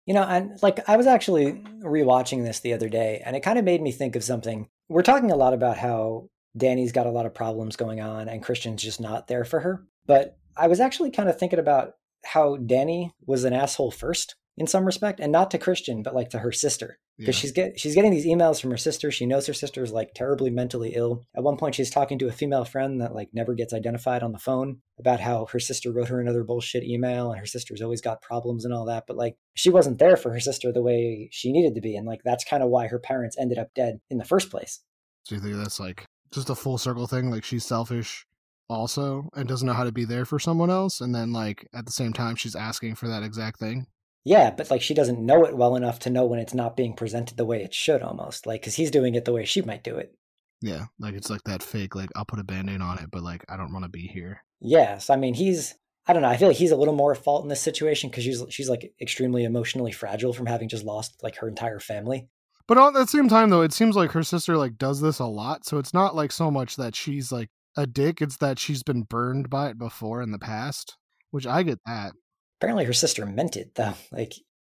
You 0.07 0.15
know, 0.15 0.23
and 0.23 0.63
like 0.63 0.87
I 0.89 0.97
was 0.97 1.07
actually 1.07 1.53
rewatching 1.83 2.45
this 2.45 2.61
the 2.61 2.73
other 2.75 2.89
day, 2.89 3.23
and 3.25 3.37
it 3.37 3.43
kind 3.43 3.59
of 3.59 3.65
made 3.65 3.83
me 3.83 3.93
think 3.93 4.17
of 4.17 4.25
something. 4.25 4.69
We're 4.89 5.03
talking 5.03 5.31
a 5.31 5.37
lot 5.37 5.55
about 5.55 5.79
how 5.79 6.29
Danny's 6.57 6.93
got 6.93 7.07
a 7.07 7.11
lot 7.11 7.27
of 7.27 7.35
problems 7.35 7.77
going 7.77 8.01
on, 8.01 8.29
and 8.29 8.43
Christian's 8.43 8.83
just 8.83 9.01
not 9.01 9.29
there 9.29 9.45
for 9.45 9.61
her. 9.61 9.85
But 10.07 10.37
I 10.57 10.67
was 10.67 10.81
actually 10.81 11.11
kind 11.11 11.29
of 11.29 11.39
thinking 11.39 11.59
about 11.59 11.93
how 12.25 12.57
Danny 12.57 13.13
was 13.27 13.45
an 13.45 13.53
asshole 13.53 13.91
first 13.91 14.35
in 14.57 14.67
some 14.67 14.85
respect, 14.85 15.21
and 15.21 15.31
not 15.31 15.51
to 15.53 15.59
Christian, 15.59 16.03
but 16.03 16.15
like 16.15 16.31
to 16.31 16.39
her 16.41 16.53
sister, 16.53 16.99
because 17.19 17.35
Yeah. 17.37 17.41
she's 17.41 17.53
get 17.53 17.81
she's 17.81 17.95
getting 17.95 18.11
these 18.13 18.25
emails 18.27 18.61
from 18.61 18.71
her 18.71 18.77
sister. 18.77 19.11
She 19.11 19.27
knows 19.27 19.47
her 19.47 19.53
sister 19.55 19.83
is 19.83 19.93
like 19.93 20.15
terribly 20.15 20.51
mentally 20.51 20.93
ill. 20.95 21.25
At 21.37 21.43
one 21.43 21.57
point, 21.57 21.75
she's 21.75 21.91
talking 21.91 22.19
to 22.21 22.29
a 22.29 22.33
female 22.33 22.65
friend 22.65 23.01
that 23.01 23.15
like 23.15 23.31
never 23.33 23.55
gets 23.55 23.73
identified 23.73 24.23
on 24.23 24.33
the 24.33 24.39
phone 24.39 24.79
about 24.99 25.21
how 25.21 25.47
her 25.47 25.59
sister 25.61 25.91
wrote 25.93 26.09
her 26.09 26.21
another 26.21 26.45
bullshit 26.45 26.85
email, 26.85 27.31
and 27.31 27.41
her 27.41 27.47
sister's 27.47 27.83
always 27.83 28.01
got 28.01 28.23
problems 28.23 28.65
and 28.65 28.73
all 28.73 28.85
that. 28.87 29.05
But 29.07 29.17
like 29.17 29.37
she 29.55 29.71
wasn't 29.71 29.99
there 29.99 30.17
for 30.17 30.33
her 30.33 30.41
sister 30.41 30.73
the 30.73 30.83
way 30.83 31.29
she 31.33 31.53
needed 31.53 31.75
to 31.75 31.81
be, 31.81 31.97
and 31.97 32.07
like 32.07 32.21
that's 32.25 32.45
kind 32.45 32.63
of 32.63 32.69
why 32.71 32.87
her 32.87 32.99
parents 32.99 33.37
ended 33.39 33.59
up 33.59 33.75
dead 33.75 34.01
in 34.11 34.19
the 34.19 34.25
first 34.25 34.51
place. 34.51 34.81
So 35.25 35.35
you 35.35 35.41
think 35.41 35.57
that's 35.57 35.81
like 35.81 36.05
just 36.31 36.51
a 36.51 36.55
full 36.55 36.79
circle 36.79 37.07
thing? 37.07 37.31
Like 37.31 37.45
she's 37.45 37.67
selfish 37.67 38.25
also 38.71 39.29
and 39.35 39.49
doesn't 39.49 39.67
know 39.67 39.73
how 39.73 39.85
to 39.85 39.93
be 39.93 40.05
there 40.05 40.25
for 40.25 40.39
someone 40.39 40.71
else, 40.71 41.01
and 41.01 41.15
then 41.15 41.33
like 41.33 41.67
at 41.75 41.87
the 41.87 41.93
same 41.93 42.13
time 42.13 42.37
she's 42.37 42.55
asking 42.57 42.95
for 42.95 43.09
that 43.09 43.23
exact 43.23 43.59
thing. 43.59 43.87
Yeah, 44.29 44.51
but 44.51 44.71
like 44.71 44.83
she 44.83 44.93
doesn't 44.93 45.25
know 45.25 45.47
it 45.47 45.57
well 45.57 45.75
enough 45.75 46.01
to 46.01 46.11
know 46.11 46.27
when 46.27 46.39
it's 46.39 46.53
not 46.53 46.77
being 46.77 46.93
presented 46.93 47.39
the 47.39 47.47
way 47.47 47.63
it 47.63 47.73
should 47.73 48.03
almost. 48.03 48.47
Like 48.47 48.63
cuz 48.63 48.75
he's 48.75 48.91
doing 48.91 49.15
it 49.15 49.25
the 49.25 49.33
way 49.33 49.47
she 49.47 49.63
might 49.63 49.83
do 49.83 49.97
it. 49.97 50.15
Yeah, 50.61 50.85
like 50.99 51.15
it's 51.15 51.31
like 51.31 51.45
that 51.45 51.63
fake. 51.63 51.95
Like 51.95 52.11
I'll 52.15 52.27
put 52.27 52.39
a 52.39 52.45
band-aid 52.45 52.83
on 52.83 52.99
it, 52.99 53.11
but 53.11 53.23
like 53.23 53.43
I 53.49 53.57
don't 53.57 53.73
want 53.73 53.87
to 53.87 53.89
be 53.91 54.07
here. 54.07 54.45
Yes, 54.61 55.09
I 55.09 55.17
mean 55.17 55.33
he's 55.33 55.77
I 56.07 56.13
don't 56.13 56.21
know. 56.21 56.29
I 56.29 56.37
feel 56.37 56.49
like 56.49 56.59
he's 56.59 56.73
a 56.73 56.77
little 56.77 56.95
more 56.95 57.13
at 57.13 57.25
fault 57.25 57.43
in 57.43 57.49
this 57.49 57.63
situation 57.63 58.11
cuz 58.11 58.23
she's 58.23 58.45
she's 58.51 58.69
like 58.69 58.93
extremely 59.01 59.45
emotionally 59.45 59.93
fragile 59.93 60.35
from 60.35 60.45
having 60.45 60.69
just 60.69 60.85
lost 60.85 61.23
like 61.23 61.37
her 61.37 61.49
entire 61.49 61.81
family. 61.81 62.29
But 62.67 62.77
at 62.77 62.93
the 62.93 63.07
same 63.07 63.31
time, 63.31 63.49
though, 63.49 63.63
it 63.63 63.73
seems 63.73 63.97
like 63.97 64.13
her 64.13 64.23
sister 64.23 64.59
like 64.59 64.77
does 64.77 65.01
this 65.01 65.21
a 65.21 65.25
lot. 65.25 65.65
So 65.65 65.79
it's 65.79 65.95
not 65.95 66.15
like 66.15 66.33
so 66.33 66.51
much 66.51 66.77
that 66.77 66.95
she's 66.95 67.33
like 67.33 67.49
a 67.79 67.87
dick; 67.87 68.21
it's 68.21 68.37
that 68.37 68.59
she's 68.59 68.83
been 68.83 69.05
burned 69.05 69.49
by 69.49 69.71
it 69.71 69.79
before 69.79 70.21
in 70.21 70.33
the 70.33 70.39
past. 70.39 70.99
Which 71.31 71.47
I 71.47 71.63
get 71.63 71.79
that 71.87 72.13
Apparently 72.61 72.85
her 72.85 72.93
sister 72.93 73.25
meant 73.27 73.57
it 73.57 73.75
though. 73.75 73.95
Like 74.13 74.35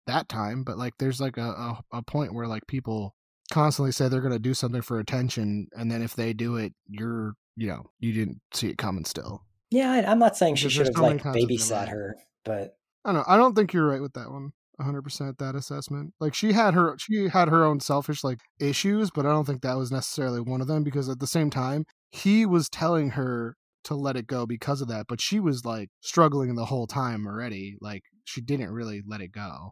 that 0.07 0.27
time, 0.27 0.63
but 0.63 0.77
like 0.77 0.93
there's 0.99 1.21
like 1.21 1.37
a 1.37 1.41
a, 1.41 1.83
a 1.93 2.01
point 2.01 2.33
where 2.33 2.47
like 2.47 2.65
people 2.67 3.15
constantly 3.51 3.91
say 3.91 4.07
they're 4.07 4.21
gonna 4.21 4.39
do 4.39 4.53
something 4.53 4.81
for 4.81 4.99
attention, 4.99 5.67
and 5.75 5.91
then 5.91 6.01
if 6.01 6.15
they 6.15 6.33
do 6.33 6.57
it, 6.57 6.73
you're 6.87 7.33
you 7.55 7.67
know 7.67 7.83
you 7.99 8.13
didn't 8.13 8.41
see 8.53 8.69
it 8.69 8.77
coming. 8.77 9.05
Still, 9.05 9.43
yeah, 9.69 9.91
I, 9.91 10.11
I'm 10.11 10.19
not 10.19 10.37
saying 10.37 10.55
she 10.55 10.69
should 10.69 10.87
have 10.87 10.95
so 10.95 11.01
like 11.01 11.21
times 11.21 11.35
that 11.35 11.47
they're 11.47 11.57
babysat 11.57 11.89
her, 11.89 12.15
but 12.43 12.75
I 13.05 13.13
don't 13.13 13.15
know. 13.15 13.25
I 13.27 13.37
don't 13.37 13.55
think 13.55 13.73
you're 13.73 13.87
right 13.87 14.01
with 14.01 14.13
that 14.13 14.31
one. 14.31 14.51
100% 14.81 15.37
that 15.37 15.55
assessment. 15.55 16.13
Like 16.19 16.33
she 16.33 16.53
had 16.53 16.73
her 16.73 16.95
she 16.97 17.27
had 17.27 17.49
her 17.49 17.65
own 17.65 17.79
selfish 17.79 18.23
like 18.23 18.39
issues, 18.59 19.11
but 19.11 19.25
I 19.25 19.29
don't 19.29 19.45
think 19.45 19.61
that 19.61 19.77
was 19.77 19.91
necessarily 19.91 20.39
one 20.39 20.61
of 20.61 20.67
them 20.67 20.83
because 20.83 21.09
at 21.09 21.19
the 21.19 21.27
same 21.27 21.49
time, 21.49 21.85
he 22.11 22.45
was 22.45 22.69
telling 22.69 23.11
her 23.11 23.57
to 23.85 23.95
let 23.95 24.15
it 24.17 24.27
go 24.27 24.45
because 24.45 24.81
of 24.81 24.87
that, 24.89 25.05
but 25.07 25.21
she 25.21 25.39
was 25.39 25.65
like 25.65 25.89
struggling 26.01 26.55
the 26.55 26.65
whole 26.65 26.87
time 26.87 27.25
already. 27.27 27.77
Like 27.81 28.03
she 28.25 28.41
didn't 28.41 28.71
really 28.71 29.01
let 29.07 29.21
it 29.21 29.31
go. 29.31 29.71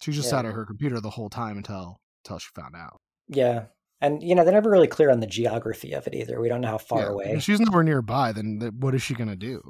She 0.00 0.12
just 0.12 0.26
Yeah. 0.26 0.30
sat 0.30 0.46
at 0.46 0.54
her 0.54 0.64
computer 0.66 1.00
the 1.00 1.10
whole 1.10 1.28
time 1.30 1.56
until 1.56 2.00
until 2.24 2.38
she 2.38 2.48
found 2.54 2.74
out. 2.76 3.00
yeah. 3.28 3.66
And 4.00 4.22
you 4.22 4.36
know, 4.36 4.44
they're 4.44 4.52
never 4.54 4.70
really 4.70 4.86
clear 4.86 5.10
on 5.10 5.18
the 5.20 5.26
geography 5.26 5.92
of 5.92 6.06
it 6.06 6.14
either. 6.14 6.40
We 6.40 6.48
don't 6.48 6.60
know 6.60 6.68
how 6.68 6.78
far 6.78 7.00
Yeah, 7.00 7.08
away. 7.10 7.24
If 7.32 7.42
she's 7.42 7.58
nowhere 7.60 7.82
nearby, 7.82 8.30
then 8.32 8.60
what 8.78 8.94
is 8.94 9.02
she 9.02 9.14
gonna 9.14 9.34
do? 9.34 9.60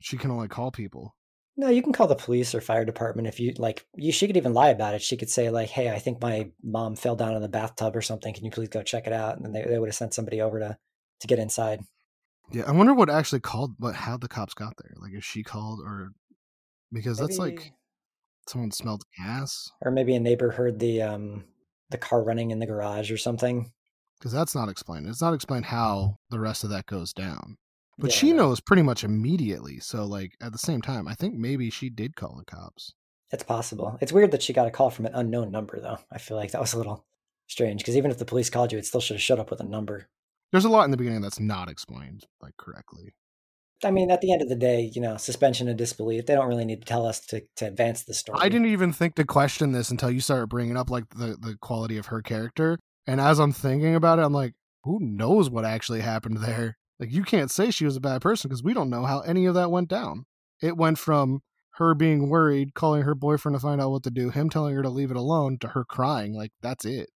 She 0.00 0.16
can 0.16 0.30
only 0.32 0.48
call 0.48 0.72
people. 0.72 1.14
No, 1.56 1.68
you 1.68 1.82
can 1.82 1.92
call 1.92 2.06
the 2.08 2.14
police 2.16 2.54
or 2.54 2.60
fire 2.60 2.84
department 2.84 3.28
if 3.28 3.38
you 3.38 3.52
like. 3.58 3.86
You 3.94 4.12
she 4.12 4.26
could 4.26 4.36
even 4.36 4.54
lie 4.54 4.70
about 4.70 4.94
it. 4.94 5.02
She 5.02 5.16
could 5.16 5.30
say 5.30 5.50
like, 5.50 5.68
"Hey, 5.68 5.90
I 5.90 5.98
think 5.98 6.20
my 6.20 6.50
mom 6.62 6.96
fell 6.96 7.16
down 7.16 7.34
in 7.36 7.42
the 7.42 7.48
bathtub 7.48 7.94
or 7.94 8.02
something. 8.02 8.32
Can 8.34 8.44
you 8.44 8.50
please 8.50 8.68
go 8.70 8.82
check 8.82 9.06
it 9.06 9.12
out?" 9.12 9.36
And 9.36 9.44
then 9.44 9.52
they, 9.52 9.62
they 9.68 9.78
would 9.78 9.88
have 9.88 9.94
sent 9.94 10.14
somebody 10.14 10.40
over 10.40 10.58
to 10.58 10.78
to 11.20 11.26
get 11.26 11.38
inside. 11.38 11.84
Yeah, 12.52 12.64
I 12.66 12.72
wonder 12.72 12.94
what 12.94 13.10
actually 13.10 13.40
called, 13.40 13.74
what 13.78 13.94
how 13.94 14.16
the 14.16 14.28
cops 14.28 14.54
got 14.54 14.74
there. 14.82 14.94
Like, 14.96 15.12
if 15.12 15.24
she 15.24 15.42
called 15.42 15.80
or 15.80 16.10
because 16.92 17.18
that's 17.18 17.38
like 17.38 17.72
someone 18.48 18.70
smelled 18.70 19.04
gas. 19.16 19.70
or 19.82 19.90
maybe 19.90 20.14
a 20.14 20.20
neighbor 20.20 20.50
heard 20.50 20.78
the 20.78 21.02
um 21.02 21.44
the 21.90 21.98
car 21.98 22.22
running 22.22 22.50
in 22.50 22.58
the 22.58 22.66
garage 22.66 23.10
or 23.10 23.16
something. 23.16 23.70
Because 24.18 24.32
that's 24.32 24.54
not 24.54 24.68
explained. 24.68 25.06
It's 25.06 25.22
not 25.22 25.34
explained 25.34 25.66
how 25.66 26.16
the 26.30 26.40
rest 26.40 26.62
of 26.62 26.70
that 26.70 26.86
goes 26.86 27.12
down. 27.12 27.56
But 27.98 28.10
Yeah, 28.10 28.16
she 28.16 28.32
knows 28.32 28.60
pretty 28.60 28.82
much 28.82 29.02
immediately. 29.04 29.78
So, 29.80 30.04
like 30.04 30.32
at 30.42 30.52
the 30.52 30.58
same 30.58 30.82
time, 30.82 31.08
I 31.08 31.14
think 31.14 31.34
maybe 31.34 31.70
she 31.70 31.90
did 31.90 32.16
call 32.16 32.36
the 32.36 32.44
cops. 32.44 32.94
It's 33.32 33.42
possible. 33.42 33.96
It's 34.00 34.12
weird 34.12 34.32
that 34.32 34.42
she 34.42 34.52
got 34.52 34.66
a 34.66 34.70
call 34.70 34.90
from 34.90 35.06
an 35.06 35.14
unknown 35.14 35.50
number 35.50 35.80
though. 35.80 35.98
I 36.10 36.18
feel 36.18 36.36
like 36.36 36.50
that 36.50 36.60
was 36.60 36.72
a 36.72 36.78
little 36.78 37.06
strange 37.46 37.80
because 37.80 37.96
even 37.96 38.10
if 38.10 38.18
the 38.18 38.24
police 38.24 38.50
called 38.50 38.72
you, 38.72 38.78
it 38.78 38.86
still 38.86 39.00
should 39.00 39.16
have 39.16 39.22
showed 39.22 39.38
up 39.38 39.50
with 39.50 39.60
a 39.60 39.64
number. 39.64 40.08
There's 40.52 40.64
a 40.64 40.68
lot 40.68 40.84
in 40.84 40.90
the 40.90 40.96
beginning 40.96 41.20
that's 41.20 41.40
not 41.40 41.68
explained 41.68 42.26
like 42.40 42.56
correctly. 42.56 43.14
I 43.82 43.90
mean, 43.90 44.10
at 44.10 44.20
the 44.20 44.32
end 44.32 44.42
of 44.42 44.48
the 44.48 44.56
day, 44.56 44.90
you 44.94 45.00
know, 45.00 45.16
suspension 45.16 45.68
of 45.68 45.76
disbelief. 45.76 46.26
They 46.26 46.34
don't 46.34 46.48
really 46.48 46.66
need 46.66 46.80
to 46.82 46.86
tell 46.86 47.06
us 47.06 47.20
to, 47.26 47.42
to 47.56 47.66
advance 47.66 48.04
the 48.04 48.12
story. 48.12 48.38
I 48.40 48.50
didn't 48.50 48.66
even 48.66 48.92
think 48.92 49.14
to 49.14 49.24
question 49.24 49.72
this 49.72 49.90
until 49.90 50.10
you 50.10 50.20
started 50.20 50.48
bringing 50.48 50.76
up 50.76 50.90
like 50.90 51.08
the 51.10 51.36
the 51.40 51.56
quality 51.60 51.96
of 51.96 52.06
her 52.06 52.20
character. 52.20 52.78
And 53.06 53.20
as 53.20 53.38
I'm 53.38 53.52
thinking 53.52 53.94
about 53.94 54.18
it, 54.18 54.22
I'm 54.22 54.34
like, 54.34 54.52
who 54.84 54.98
knows 55.00 55.48
what 55.48 55.64
actually 55.64 56.00
happened 56.00 56.38
there? 56.38 56.76
Like, 56.98 57.12
you 57.12 57.22
can't 57.22 57.50
say 57.50 57.70
she 57.70 57.86
was 57.86 57.96
a 57.96 58.00
bad 58.00 58.20
person 58.20 58.48
because 58.48 58.62
we 58.62 58.74
don't 58.74 58.90
know 58.90 59.04
how 59.04 59.20
any 59.20 59.46
of 59.46 59.54
that 59.54 59.70
went 59.70 59.88
down. 59.88 60.26
It 60.62 60.76
went 60.76 60.98
from 60.98 61.40
her 61.74 61.94
being 61.94 62.28
worried, 62.28 62.74
calling 62.74 63.02
her 63.02 63.14
boyfriend 63.14 63.56
to 63.56 63.60
find 63.60 63.80
out 63.80 63.90
what 63.90 64.02
to 64.02 64.10
do, 64.10 64.28
him 64.28 64.50
telling 64.50 64.74
her 64.74 64.82
to 64.82 64.90
leave 64.90 65.10
it 65.10 65.16
alone, 65.16 65.56
to 65.60 65.68
her 65.68 65.84
crying. 65.84 66.34
Like, 66.34 66.52
that's 66.60 66.84
it. 66.84 67.08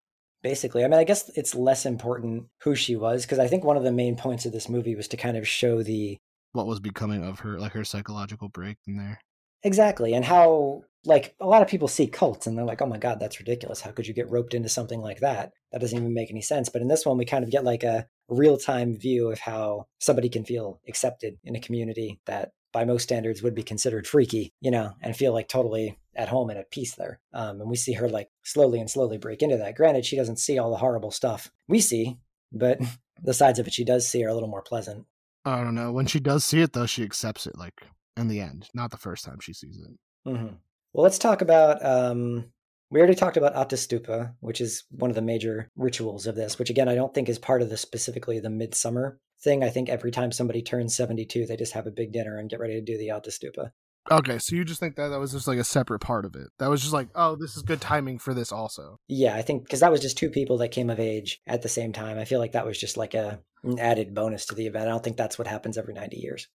Basically, 0.44 0.84
I 0.84 0.88
mean, 0.88 1.00
I 1.00 1.04
guess 1.04 1.30
it's 1.34 1.54
less 1.56 1.86
important 1.86 2.44
who 2.62 2.76
she 2.76 2.94
was 2.94 3.24
because 3.24 3.40
I 3.40 3.48
think 3.48 3.64
one 3.64 3.78
of 3.78 3.82
the 3.82 3.90
main 3.90 4.14
points 4.14 4.44
of 4.44 4.52
this 4.52 4.68
movie 4.68 4.94
was 4.94 5.08
to 5.08 5.16
kind 5.16 5.36
of 5.36 5.48
show 5.48 5.82
the 5.82 6.18
What 6.52 6.66
was 6.66 6.78
becoming 6.78 7.24
of 7.24 7.40
her, 7.40 7.58
like 7.58 7.72
her 7.72 7.84
psychological 7.84 8.48
break 8.50 8.76
in 8.86 8.96
there. 8.96 9.18
exactly 9.62 10.12
and 10.12 10.24
how 10.26 10.82
like 11.06 11.34
a 11.40 11.46
lot 11.46 11.62
of 11.62 11.68
people 11.68 11.88
see 11.88 12.06
cults 12.06 12.46
and 12.46 12.56
they're 12.56 12.64
like, 12.64 12.82
oh 12.82 12.86
my 12.86 12.98
god, 12.98 13.18
that's 13.20 13.40
ridiculous. 13.40 13.80
How 13.80 13.90
could 13.90 14.06
you 14.06 14.14
get 14.14 14.30
roped 14.30 14.54
into 14.54 14.68
something 14.68 15.00
like 15.00 15.20
that? 15.20 15.52
That 15.72 15.80
doesn't 15.80 15.98
even 15.98 16.14
make 16.14 16.30
any 16.30 16.42
sense. 16.42 16.68
But 16.68 16.82
in 16.82 16.88
this 16.88 17.04
one, 17.04 17.18
we 17.18 17.24
kind 17.24 17.44
of 17.44 17.50
get 17.50 17.64
like 17.64 17.82
a 17.82 18.06
real 18.28 18.56
time 18.56 18.96
view 18.96 19.30
of 19.30 19.38
how 19.40 19.86
somebody 20.00 20.28
can 20.28 20.44
feel 20.44 20.80
accepted 20.88 21.36
in 21.44 21.56
a 21.56 21.60
community 21.60 22.20
that 22.26 22.52
by 22.72 22.84
most 22.84 23.02
standards 23.04 23.42
would 23.42 23.54
be 23.54 23.62
considered 23.62 24.06
freaky, 24.06 24.52
you 24.60 24.70
know, 24.70 24.92
and 25.02 25.16
feel 25.16 25.32
like 25.32 25.48
totally 25.48 25.98
at 26.16 26.28
home 26.28 26.50
and 26.50 26.58
at 26.58 26.70
peace 26.70 26.94
there. 26.94 27.20
Um, 27.32 27.60
and 27.60 27.68
we 27.70 27.76
see 27.76 27.92
her 27.94 28.08
like 28.08 28.28
slowly 28.42 28.80
and 28.80 28.90
slowly 28.90 29.18
break 29.18 29.42
into 29.42 29.56
that. 29.56 29.76
Granted, 29.76 30.04
she 30.06 30.16
doesn't 30.16 30.38
see 30.38 30.58
all 30.58 30.70
the 30.70 30.76
horrible 30.76 31.10
stuff 31.10 31.50
we 31.68 31.80
see, 31.80 32.18
but 32.52 32.78
the 33.22 33.34
sides 33.34 33.58
of 33.58 33.66
it 33.66 33.72
she 33.72 33.84
does 33.84 34.06
see 34.08 34.24
are 34.24 34.28
a 34.28 34.34
little 34.34 34.48
more 34.48 34.62
pleasant. 34.62 35.06
I 35.44 35.62
don't 35.62 35.74
know. 35.74 35.92
When 35.92 36.06
she 36.06 36.20
does 36.20 36.44
see 36.44 36.62
it, 36.62 36.72
though, 36.72 36.86
she 36.86 37.02
accepts 37.02 37.46
it, 37.46 37.58
like, 37.58 37.74
in 38.16 38.28
the 38.28 38.40
end, 38.40 38.68
not 38.72 38.90
the 38.90 38.96
first 38.96 39.24
time 39.24 39.40
she 39.40 39.52
sees 39.52 39.78
it. 39.78 39.90
hmm 40.30 40.54
Well, 40.92 41.02
let's 41.02 41.18
talk 41.18 41.42
about. 41.42 41.84
Um, 41.84 42.46
we 42.90 43.00
already 43.00 43.14
talked 43.14 43.36
about 43.36 43.54
Ättestupa, 43.54 44.34
which 44.40 44.60
is 44.60 44.84
one 44.90 45.10
of 45.10 45.16
the 45.16 45.22
major 45.22 45.70
rituals 45.76 46.26
of 46.26 46.36
this. 46.36 46.58
Which 46.58 46.70
again, 46.70 46.88
I 46.88 46.94
don't 46.94 47.12
think 47.12 47.28
is 47.28 47.38
part 47.38 47.60
of 47.60 47.68
the 47.68 47.76
specifically 47.76 48.40
the 48.40 48.50
midsummer 48.50 49.18
thing. 49.42 49.62
I 49.64 49.68
think 49.68 49.88
every 49.88 50.10
time 50.10 50.32
somebody 50.32 50.62
turns 50.62 50.94
seventy-two, 50.94 51.46
they 51.46 51.56
just 51.56 51.72
have 51.72 51.86
a 51.86 51.90
big 51.90 52.12
dinner 52.12 52.38
and 52.38 52.48
get 52.48 52.60
ready 52.60 52.74
to 52.74 52.80
do 52.80 52.96
the 52.96 53.08
Ättestupa. 53.08 53.72
Okay, 54.10 54.38
so 54.38 54.54
you 54.54 54.64
just 54.64 54.80
think 54.80 54.96
that 54.96 55.08
that 55.08 55.18
was 55.18 55.32
just 55.32 55.48
like 55.48 55.58
a 55.58 55.64
separate 55.64 56.00
part 56.00 56.26
of 56.26 56.36
it. 56.36 56.48
That 56.58 56.68
was 56.68 56.82
just 56.82 56.92
like, 56.92 57.08
oh, 57.14 57.36
this 57.36 57.56
is 57.56 57.62
good 57.62 57.80
timing 57.80 58.18
for 58.18 58.34
this 58.34 58.52
also. 58.52 58.98
Yeah, 59.08 59.34
I 59.34 59.42
think 59.42 59.64
because 59.64 59.80
that 59.80 59.90
was 59.90 60.00
just 60.00 60.18
two 60.18 60.28
people 60.28 60.58
that 60.58 60.68
came 60.68 60.90
of 60.90 61.00
age 61.00 61.40
at 61.46 61.62
the 61.62 61.68
same 61.68 61.92
time. 61.92 62.18
I 62.18 62.26
feel 62.26 62.38
like 62.38 62.52
that 62.52 62.66
was 62.66 62.78
just 62.78 62.96
like 62.96 63.14
a 63.14 63.40
an 63.62 63.78
added 63.78 64.14
bonus 64.14 64.44
to 64.46 64.54
the 64.54 64.66
event. 64.66 64.86
I 64.86 64.90
don't 64.90 65.02
think 65.02 65.16
that's 65.16 65.38
what 65.38 65.48
happens 65.48 65.78
every 65.78 65.94
ninety 65.94 66.18
years. 66.18 66.48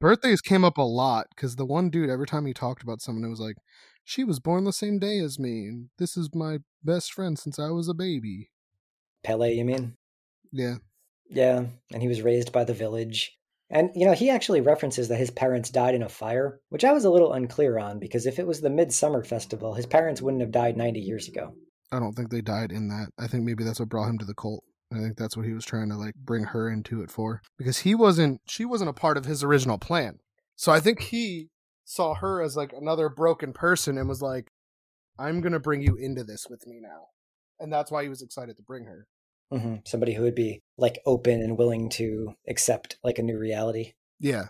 Birthdays 0.00 0.40
came 0.40 0.64
up 0.64 0.78
a 0.78 0.82
lot 0.82 1.26
because 1.34 1.56
the 1.56 1.66
one 1.66 1.90
dude, 1.90 2.10
every 2.10 2.26
time 2.26 2.46
he 2.46 2.54
talked 2.54 2.82
about 2.82 3.00
someone, 3.00 3.24
it 3.24 3.30
was 3.30 3.40
like, 3.40 3.56
she 4.04 4.24
was 4.24 4.40
born 4.40 4.64
the 4.64 4.72
same 4.72 4.98
day 4.98 5.18
as 5.18 5.38
me, 5.38 5.66
and 5.66 5.88
this 5.98 6.16
is 6.16 6.34
my 6.34 6.58
best 6.82 7.12
friend 7.12 7.38
since 7.38 7.58
I 7.58 7.70
was 7.70 7.88
a 7.88 7.94
baby. 7.94 8.50
Pele, 9.22 9.54
you 9.54 9.64
mean? 9.64 9.96
Yeah. 10.52 10.76
Yeah, 11.30 11.64
and 11.92 12.02
he 12.02 12.08
was 12.08 12.22
raised 12.22 12.52
by 12.52 12.64
the 12.64 12.74
village. 12.74 13.38
And, 13.74 13.90
you 13.96 14.06
know, 14.06 14.12
he 14.12 14.30
actually 14.30 14.60
references 14.60 15.08
that 15.08 15.18
his 15.18 15.32
parents 15.32 15.68
died 15.68 15.96
in 15.96 16.02
a 16.02 16.08
fire, 16.08 16.60
which 16.68 16.84
I 16.84 16.92
was 16.92 17.04
a 17.04 17.10
little 17.10 17.32
unclear 17.32 17.76
on 17.76 17.98
because 17.98 18.24
if 18.24 18.38
it 18.38 18.46
was 18.46 18.60
the 18.60 18.70
Midsummer 18.70 19.24
Festival, 19.24 19.74
his 19.74 19.84
parents 19.84 20.22
wouldn't 20.22 20.42
have 20.42 20.52
died 20.52 20.76
90 20.76 21.00
years 21.00 21.26
ago. 21.26 21.54
I 21.90 21.98
don't 21.98 22.12
think 22.12 22.30
they 22.30 22.40
died 22.40 22.70
in 22.70 22.86
that. 22.88 23.08
I 23.18 23.26
think 23.26 23.44
maybe 23.44 23.64
that's 23.64 23.80
what 23.80 23.88
brought 23.88 24.08
him 24.08 24.18
to 24.18 24.24
the 24.24 24.34
cult. 24.34 24.62
I 24.92 24.98
think 24.98 25.16
that's 25.16 25.36
what 25.36 25.44
he 25.44 25.52
was 25.52 25.64
trying 25.64 25.88
to 25.88 25.96
like 25.96 26.14
bring 26.14 26.44
her 26.44 26.70
into 26.70 27.02
it 27.02 27.10
for 27.10 27.42
because 27.58 27.80
he 27.80 27.96
wasn't 27.96 28.40
she 28.46 28.64
wasn't 28.64 28.90
a 28.90 28.94
part 28.94 29.16
of 29.16 29.24
his 29.24 29.42
original 29.42 29.78
plan. 29.78 30.18
So 30.54 30.70
I 30.70 30.78
think 30.78 31.00
he 31.00 31.48
saw 31.84 32.14
her 32.14 32.40
as 32.40 32.56
like 32.56 32.72
another 32.72 33.08
broken 33.08 33.52
person 33.52 33.98
and 33.98 34.08
was 34.08 34.22
like 34.22 34.52
I'm 35.18 35.40
going 35.40 35.52
to 35.52 35.60
bring 35.60 35.82
you 35.82 35.96
into 35.96 36.22
this 36.22 36.46
with 36.48 36.66
me 36.66 36.78
now. 36.80 37.08
And 37.58 37.72
that's 37.72 37.90
why 37.90 38.04
he 38.04 38.08
was 38.08 38.22
excited 38.22 38.56
to 38.56 38.62
bring 38.62 38.84
her. 38.84 39.06
Hmm 39.50 39.76
Somebody 39.84 40.14
who 40.14 40.22
would 40.22 40.34
be 40.34 40.62
like 40.76 41.00
open 41.06 41.40
and 41.40 41.58
willing 41.58 41.88
to 41.90 42.34
accept 42.48 42.96
like 43.04 43.18
a 43.18 43.22
new 43.22 43.38
reality. 43.38 43.92
Yeah. 44.18 44.46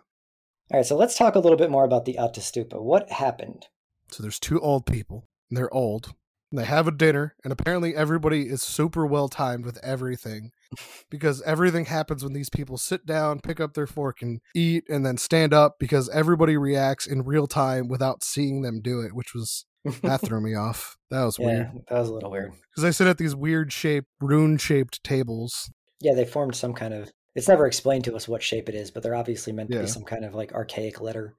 All 0.71 0.79
right, 0.79 0.87
so 0.87 0.97
let's 0.97 1.17
talk 1.17 1.35
a 1.35 1.41
little 1.41 1.59
bit 1.59 1.71
more 1.71 1.85
about 1.85 2.07
the 2.07 2.17
Ättestupa. 2.19 2.81
What 2.81 3.11
happened? 3.11 3.67
So 4.11 4.23
there's 4.23 4.39
two 4.39 4.61
old 4.61 4.87
people. 4.87 5.29
And 5.51 5.59
they're 5.59 5.73
old. 5.73 6.15
And 6.51 6.59
they 6.59 6.65
have 6.65 6.87
a 6.87 6.93
dinner, 6.93 7.35
and 7.43 7.53
apparently 7.53 7.97
everybody 7.97 8.43
is 8.49 8.63
super 8.63 9.05
well 9.05 9.29
timed 9.29 9.65
with 9.65 9.79
everything 9.83 10.53
because 11.11 11.43
everything 11.43 11.87
happens 11.87 12.23
when 12.23 12.33
these 12.33 12.49
people 12.49 12.79
sit 12.79 13.05
down, 13.05 13.41
pick 13.41 13.59
up 13.59 13.75
their 13.75 13.89
fork, 13.89 14.23
and 14.23 14.41
eat, 14.55 14.85
and 14.89 15.05
then 15.05 15.17
stand 15.17 15.53
up 15.53 15.77
because 15.81 16.09
everybody 16.11 16.57
reacts 16.57 17.07
in 17.07 17.23
real 17.23 17.49
time 17.49 17.89
without 17.89 18.23
seeing 18.23 18.63
them 18.63 18.81
do 18.81 19.01
it, 19.01 19.15
which 19.15 19.35
was 19.35 19.67
that 20.03 20.21
threw 20.25 20.41
me 20.41 20.55
off. 20.55 20.97
That 21.11 21.25
was 21.25 21.39
yeah, 21.39 21.47
weird 21.47 21.71
that 21.89 21.99
was 21.99 22.09
a 22.09 22.13
little 22.15 22.31
weird. 22.31 22.53
because 22.71 22.83
they 22.83 22.93
sit 22.93 23.07
at 23.07 23.19
these 23.19 23.35
weird 23.35 23.73
shaped, 23.73 24.09
rune 24.21 24.57
shaped 24.59 25.03
tables. 25.05 25.71
Yeah, 26.01 26.15
they 26.15 26.25
formed 26.25 26.57
some 26.57 26.75
kind 26.75 26.93
of. 26.95 27.11
It's 27.35 27.49
never 27.49 27.67
explained 27.67 28.05
to 28.05 28.15
us 28.15 28.29
what 28.29 28.43
shape 28.43 28.69
it 28.69 28.75
is, 28.75 28.91
but 28.91 29.03
they're 29.03 29.15
obviously 29.15 29.53
meant 29.53 29.71
to 29.71 29.77
Yeah. 29.77 29.83
be 29.83 29.89
some 29.89 30.05
kind 30.05 30.25
of 30.25 30.35
like 30.35 30.53
archaic 30.53 31.01
letter. 31.01 31.35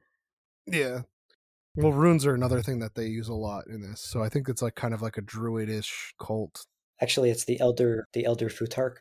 Yeah. 0.67 1.01
Well, 1.77 1.91
runes 1.91 2.25
are 2.25 2.33
another 2.33 2.61
thing 2.61 2.79
that 2.79 2.95
they 2.95 3.05
use 3.07 3.27
a 3.27 3.33
lot 3.33 3.65
in 3.67 3.81
this, 3.81 4.01
so 4.01 4.23
I 4.23 4.29
think 4.29 4.47
it's 4.47 4.61
like 4.61 4.75
kind 4.75 4.93
of 4.93 5.01
like 5.01 5.17
a 5.17 5.21
druidish 5.21 6.13
cult. 6.19 6.65
Actually, 7.01 7.29
it's 7.31 7.43
the 7.45 7.59
elder, 7.59 8.05
the 8.13 8.25
elder 8.25 8.47
Futhark. 8.49 8.97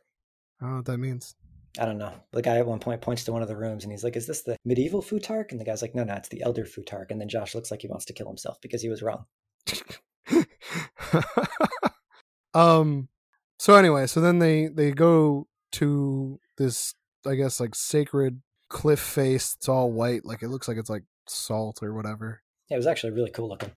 I 0.61 0.65
don't 0.65 0.71
know 0.71 0.77
what 0.79 0.87
that 0.87 0.99
means. 0.99 1.37
I 1.79 1.85
don't 1.87 1.99
know. 1.99 2.13
The 2.33 2.43
guy 2.43 2.59
at 2.59 2.67
one 2.67 2.79
point 2.79 3.01
points 3.01 3.25
to 3.25 3.33
one 3.33 3.43
of 3.43 3.49
the 3.49 3.57
rooms 3.57 3.83
and 3.85 3.93
he's 3.93 4.05
like, 4.05 4.15
"Is 4.17 4.27
this 4.29 4.43
the 4.43 4.57
medieval 4.65 5.03
Futhark?" 5.03 5.51
And 5.51 5.61
the 5.61 5.65
guy's 5.65 5.83
like, 5.83 5.95
"No, 5.95 6.05
no, 6.05 6.15
it's 6.15 6.29
the 6.29 6.43
elder 6.43 6.65
Futhark." 6.65 7.07
And 7.11 7.21
then 7.21 7.29
Josh 7.29 7.55
looks 7.55 7.71
like 7.71 7.83
he 7.83 7.89
wants 7.89 8.05
to 8.07 8.13
kill 8.13 8.29
himself 8.29 8.59
because 8.61 8.81
he 8.83 8.89
was 8.89 9.03
wrong. 9.03 9.25
um 12.55 13.09
so 13.59 13.75
anyway 13.75 14.07
so 14.07 14.21
then 14.21 14.39
they 14.39 14.67
they 14.69 14.91
go 14.93 15.47
to 15.73 16.39
this 16.57 16.95
i 17.27 17.35
guess 17.35 17.59
like 17.61 17.75
sacred 17.75 18.41
cliff 18.69 19.01
face 19.01 19.55
it's 19.57 19.69
all 19.69 19.91
white 19.91 20.25
like 20.25 20.43
it 20.43 20.49
looks 20.49 20.69
like 20.69 20.77
it's 20.77 20.91
like 20.91 21.03
salt 21.29 21.81
or 21.83 21.93
whatever 21.95 22.43
Yeah, 22.69 22.77
it 22.77 22.79
was 22.79 22.87
actually 22.87 23.13
really 23.13 23.31
cool 23.31 23.49
looking. 23.49 23.73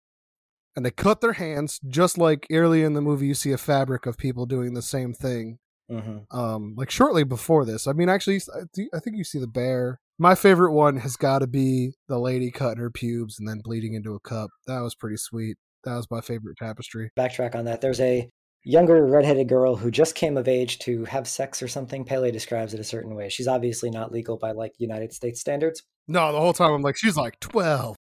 and 0.76 0.86
they 0.86 0.92
cut 0.92 1.22
their 1.22 1.34
hands 1.34 1.80
just 1.88 2.18
like 2.18 2.46
early 2.52 2.84
in 2.84 2.94
the 2.94 3.02
movie 3.02 3.28
you 3.28 3.34
see 3.34 3.52
a 3.52 3.58
fabric 3.58 4.06
of 4.06 4.18
people 4.18 4.46
doing 4.46 4.74
the 4.74 4.82
same 4.82 5.14
thing 5.14 5.60
hmm 5.90 6.18
um 6.32 6.74
like 6.78 6.92
shortly 6.92 7.24
before 7.24 7.64
this 7.66 7.88
i 7.88 7.94
mean 7.94 8.10
actually 8.10 8.42
i 8.56 8.62
I 8.94 9.00
think 9.00 9.16
you 9.18 9.24
see 9.24 9.40
the 9.40 9.48
bear 9.48 10.00
my 10.20 10.36
favorite 10.36 10.74
one 10.74 10.98
has 10.98 11.16
got 11.16 11.40
to 11.40 11.48
be 11.48 11.94
the 12.08 12.20
lady 12.20 12.52
cutting 12.52 12.80
her 12.82 12.90
pubes 12.90 13.40
and 13.40 13.48
then 13.48 13.62
bleeding 13.64 13.94
into 13.94 14.14
a 14.16 14.20
cup 14.20 14.50
that 14.66 14.82
was 14.82 14.96
pretty 14.96 15.18
sweet 15.18 15.58
that 15.84 15.96
was 15.96 16.12
my 16.12 16.20
favorite 16.22 16.58
tapestry 16.58 17.12
Backtrack 17.18 17.56
on 17.56 17.66
that. 17.66 17.80
There's 17.80 18.02
a 18.02 18.30
younger 18.64 19.06
redheaded 19.06 19.48
girl 19.48 19.78
who 19.78 19.90
just 19.90 20.16
came 20.16 20.36
of 20.36 20.48
age 20.48 20.80
to 20.80 21.06
have 21.06 21.26
sex 21.28 21.62
or 21.62 21.70
something. 21.70 22.04
Pele 22.04 22.32
describes 22.32 22.74
it 22.74 22.82
a 22.82 22.84
certain 22.84 23.16
way. 23.16 23.30
She's 23.30 23.48
obviously 23.48 23.90
not 23.90 24.12
legal 24.12 24.38
by 24.38 24.52
like 24.52 24.74
United 24.80 25.14
States 25.14 25.40
standards. 25.40 25.84
no 26.10 26.32
the 26.34 26.40
whole 26.40 26.52
time 26.54 26.74
i'm 26.74 26.82
like 26.82 26.98
she's 26.98 27.16
like 27.16 27.40
12 27.40 27.96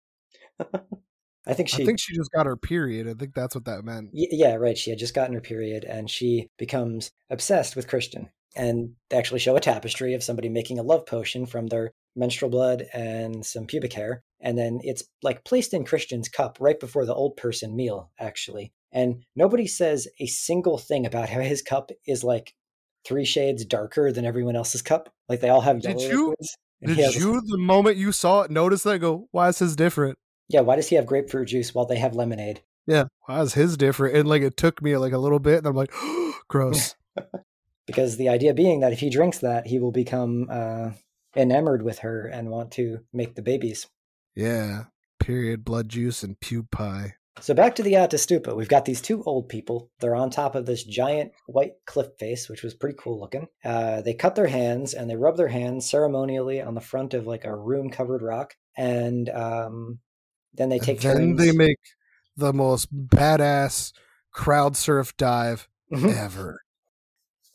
I 1.46 1.54
think 1.54 1.70
she 1.70 1.84
I 1.84 1.86
think 1.86 2.00
she 2.00 2.16
just 2.16 2.32
got 2.32 2.46
her 2.46 2.56
period. 2.56 3.08
I 3.08 3.14
think 3.14 3.34
that's 3.34 3.56
what 3.56 3.66
that 3.66 3.84
meant. 3.84 4.10
Yeah, 4.14 4.56
right. 4.56 4.78
She 4.78 4.90
had 4.90 5.00
just 5.00 5.14
gotten 5.14 5.34
her 5.34 5.42
period 5.42 5.84
and 5.84 6.10
she 6.10 6.48
becomes 6.58 7.12
obsessed 7.30 7.76
with 7.76 7.88
Christian. 7.88 8.30
And 8.56 8.94
they 9.10 9.18
actually 9.18 9.40
show 9.40 9.56
a 9.56 9.60
tapestry 9.60 10.14
of 10.14 10.24
somebody 10.24 10.48
making 10.48 10.78
a 10.80 10.84
love 10.84 11.06
potion 11.06 11.46
from 11.48 11.68
their 11.68 11.92
menstrual 12.16 12.52
blood 12.52 12.86
and 12.94 13.44
some 13.46 13.66
pubic 13.66 13.94
hair. 13.94 14.24
And 14.40 14.58
then 14.58 14.80
it's 14.84 15.04
like 15.24 15.44
placed 15.44 15.74
in 15.74 15.86
Christian's 15.86 16.30
cup 16.30 16.58
right 16.60 16.80
before 16.80 17.06
the 17.06 17.16
old 17.16 17.36
person 17.36 17.76
meal, 17.76 18.12
actually. 18.20 18.72
And 18.92 19.24
nobody 19.36 19.66
says 19.66 20.08
a 20.20 20.28
single 20.28 20.78
thing 20.78 21.06
about 21.06 21.30
how 21.30 21.42
his 21.42 21.64
cup 21.64 21.90
is 22.06 22.24
like 22.24 22.54
three 23.06 23.26
shades 23.26 23.66
darker 23.66 24.12
than 24.12 24.24
everyone 24.24 24.56
else's 24.56 24.84
cup. 24.84 25.10
Like 25.28 25.40
they 25.42 25.50
all 25.50 25.62
have 25.62 25.82
Did 25.82 26.00
you- 26.02 26.36
Did 26.86 27.16
you, 27.16 27.42
the 27.42 27.58
moment 27.58 27.98
you 27.98 28.12
saw 28.12 28.42
it, 28.42 28.52
notice 28.52 28.84
that? 28.84 29.00
Go, 29.00 29.28
why 29.32 29.48
is 29.48 29.60
his 29.60 29.76
different? 29.76 30.18
Yeah, 30.54 30.62
why 30.62 30.76
does 30.76 30.88
he 30.88 30.96
have 30.98 31.08
grapefruit 31.08 31.48
juice 31.48 31.74
while 31.74 31.88
they 31.88 31.98
have 31.98 32.16
lemonade? 32.16 32.62
Yeah, 32.86 33.06
why 33.26 33.42
is 33.42 33.56
his 33.56 33.76
different? 33.76 34.16
And 34.16 34.30
like 34.30 34.44
it 34.44 34.56
took 34.56 34.84
me 34.84 34.96
like 34.98 35.12
a 35.12 35.18
little 35.18 35.40
bit, 35.40 35.58
and 35.58 35.68
I'm 35.68 35.76
like, 35.76 35.92
gross. 36.48 36.96
because 37.88 38.18
the 38.18 38.30
idea 38.30 38.54
being 38.54 38.82
that 38.82 38.94
if 38.94 39.00
he 39.00 39.10
drinks 39.10 39.40
that, 39.40 39.66
he 39.66 39.80
will 39.80 39.92
become 39.92 40.48
uh, 40.52 40.92
enamored 41.36 41.82
with 41.82 42.00
her 42.00 42.28
and 42.28 42.52
want 42.52 42.72
to 42.74 43.00
make 43.12 43.34
the 43.34 43.42
babies. 43.42 43.88
yeah, 44.36 44.84
period, 45.20 45.66
blood 45.66 45.90
juice, 45.90 46.22
and 46.22 46.40
pube 46.40 46.70
pie. 46.70 47.16
So 47.40 47.56
back 47.56 47.74
to 47.76 47.84
the 47.84 47.94
Ättestupa, 47.94 48.56
we've 48.56 48.70
got 48.70 48.86
these 48.86 49.02
two 49.02 49.24
old 49.24 49.50
people. 49.50 49.90
They're 50.00 50.14
on 50.14 50.30
top 50.30 50.54
of 50.54 50.68
this 50.68 50.84
giant 50.84 51.32
white 51.48 51.74
cliff 51.88 52.10
face, 52.20 52.48
which 52.48 52.62
was 52.62 52.76
pretty 52.76 52.96
cool 53.00 53.20
looking. 53.20 53.48
Uh, 53.66 54.02
they 54.02 54.14
cut 54.14 54.36
their 54.36 54.46
hands 54.46 54.94
and 54.94 55.10
they 55.10 55.16
rub 55.16 55.36
their 55.36 55.48
hands 55.48 55.90
ceremonially 55.90 56.62
on 56.62 56.76
the 56.76 56.80
front 56.80 57.16
of 57.16 57.26
like 57.26 57.44
a 57.44 57.56
room-covered 57.56 58.22
rock, 58.22 58.54
and 58.78 59.30
um, 59.30 60.00
then 60.54 60.70
they 60.70 60.80
take 60.80 61.02
then 61.02 61.18
turns. 61.18 61.38
they 61.40 61.52
make 61.52 61.78
the 62.38 62.54
most 62.54 62.94
badass 62.94 63.92
crowd 64.32 64.76
surf 64.78 65.16
dive 65.18 65.68
Mhm. 65.92 66.16
ever. 66.18 66.62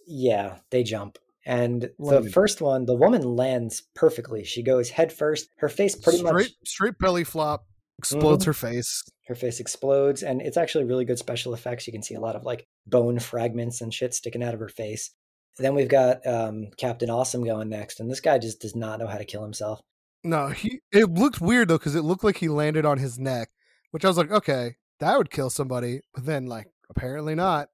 Yeah, 0.07 0.59
they 0.71 0.83
jump. 0.83 1.19
And 1.47 1.91
the 1.99 2.23
it. 2.25 2.33
first 2.33 2.61
one, 2.61 2.85
the 2.85 2.95
woman 2.95 3.23
lands 3.37 3.83
perfectly. 3.95 4.45
She 4.45 4.63
goes 4.63 4.91
head 4.91 5.13
first. 5.13 5.49
Her 5.59 5.69
face 5.69 5.95
pretty 5.95 6.19
straight, 6.19 6.33
much 6.33 6.45
Mm-hmm. 6.45 6.65
straight 6.67 6.99
belly 6.99 7.25
flop, 7.25 7.65
explodes 7.99 8.45
her 8.45 8.53
face. 8.53 9.03
her 9.27 9.35
face 9.35 9.59
explodes 9.61 10.23
and 10.23 10.41
it's 10.41 10.57
actually 10.57 10.85
really 10.85 11.05
good 11.05 11.19
special 11.19 11.53
effects 11.53 11.87
you 11.87 11.93
can 11.93 12.03
see 12.03 12.15
a 12.15 12.21
lot 12.21 12.35
of 12.37 12.45
like 12.45 12.65
bone 12.87 13.19
fragments 13.19 13.81
and 13.83 13.93
shit 13.93 14.15
sticking 14.15 14.43
out 14.43 14.55
of 14.55 14.61
her 14.61 14.69
face 14.71 15.11
then 15.59 15.75
we've 15.75 15.89
got 15.89 16.25
um, 16.27 16.69
captain 16.79 17.11
awesome 17.11 17.45
going 17.45 17.69
next 17.69 17.99
and 18.01 18.09
this 18.11 18.21
guy 18.21 18.39
just 18.39 18.61
does 18.61 18.75
not 18.77 18.99
know 19.01 19.07
how 19.07 19.19
to 19.19 19.25
kill 19.27 19.43
himself 19.43 19.81
No, 20.25 20.49
he. 20.49 20.81
It 20.93 21.11
looked 21.11 21.41
weird 21.41 21.69
though 21.69 21.79
because 21.79 21.95
it 21.95 22.03
looked 22.03 22.25
like 22.25 22.39
he 22.39 22.49
landed 22.49 22.85
on 22.85 22.99
his 22.99 23.19
neck, 23.19 23.51
which 23.93 24.05
I 24.05 24.09
was 24.09 24.19
like, 24.19 24.31
okay, 24.31 24.77
that 25.01 25.17
would 25.17 25.31
kill 25.31 25.51
somebody. 25.51 26.01
But 26.15 26.27
then, 26.27 26.47
like, 26.47 26.67
apparently 26.91 27.35
not. 27.35 27.69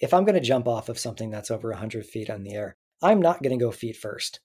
if 0.00 0.12
i'm 0.14 0.24
going 0.24 0.34
to 0.34 0.40
jump 0.40 0.68
off 0.68 0.88
of 0.88 0.98
something 0.98 1.30
that's 1.30 1.50
over 1.50 1.70
100 1.70 2.04
feet 2.06 2.28
in 2.28 2.42
the 2.44 2.54
air 2.54 2.76
i'm 3.02 3.20
not 3.20 3.42
going 3.42 3.56
to 3.56 3.64
go 3.64 3.70
feet 3.70 3.96
first 3.96 4.40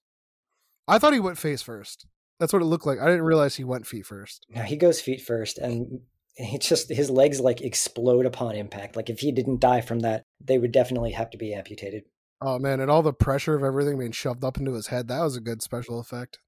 I 0.87 0.99
thought 0.99 1.13
he 1.13 1.19
went 1.19 1.37
face 1.37 1.61
first. 1.61 2.05
That's 2.39 2.51
what 2.51 2.61
it 2.61 2.65
looked 2.65 2.85
like. 2.85 2.99
I 2.99 3.05
didn't 3.05 3.23
realize 3.23 3.55
he 3.55 3.63
went 3.63 3.87
feet 3.87 4.05
first. 4.05 4.45
now 4.49 4.63
he 4.63 4.75
goes 4.75 4.99
feet 4.99 5.21
first 5.21 5.57
and 5.57 6.01
he 6.35 6.57
just 6.57 6.89
his 6.89 7.09
legs 7.09 7.39
like 7.39 7.61
explode 7.61 8.25
upon 8.25 8.55
impact 8.55 8.95
like 8.95 9.09
if 9.09 9.19
he 9.19 9.31
didn't 9.31 9.59
die 9.61 9.81
from 9.81 9.99
that 9.99 10.23
they 10.43 10.57
would 10.57 10.71
definitely 10.71 11.11
have 11.11 11.29
to 11.31 11.37
be 11.37 11.53
amputated 11.53 12.03
Oh 12.41 12.59
man, 12.59 12.81
and 12.81 12.91
all 12.91 13.01
the 13.01 13.13
pressure 13.13 13.55
of 13.55 13.63
everything 13.63 13.97
being 13.97 14.11
shoved 14.11 14.43
up 14.43 14.57
into 14.57 14.73
his 14.73 14.87
head, 14.87 15.07
that 15.07 15.21
was 15.21 15.37
a 15.37 15.41
good 15.41 15.61
special 15.61 15.97
effect. 15.99 16.39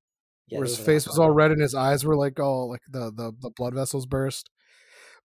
Yeah, 0.47 0.59
Where 0.59 0.65
his 0.65 0.77
those 0.77 0.79
are 0.79 0.81
a 0.81 0.85
lot 0.85 0.85
face 0.85 1.07
was 1.07 1.19
all 1.19 1.31
red 1.31 1.51
and 1.51 1.61
his 1.61 1.75
eyes 1.75 2.05
were 2.05 2.15
like 2.15 2.39
all 2.39 2.69
like 2.69 2.81
the, 2.89 3.11
the 3.11 3.33
the 3.39 3.49
blood 3.49 3.73
vessels 3.73 4.05
burst. 4.05 4.49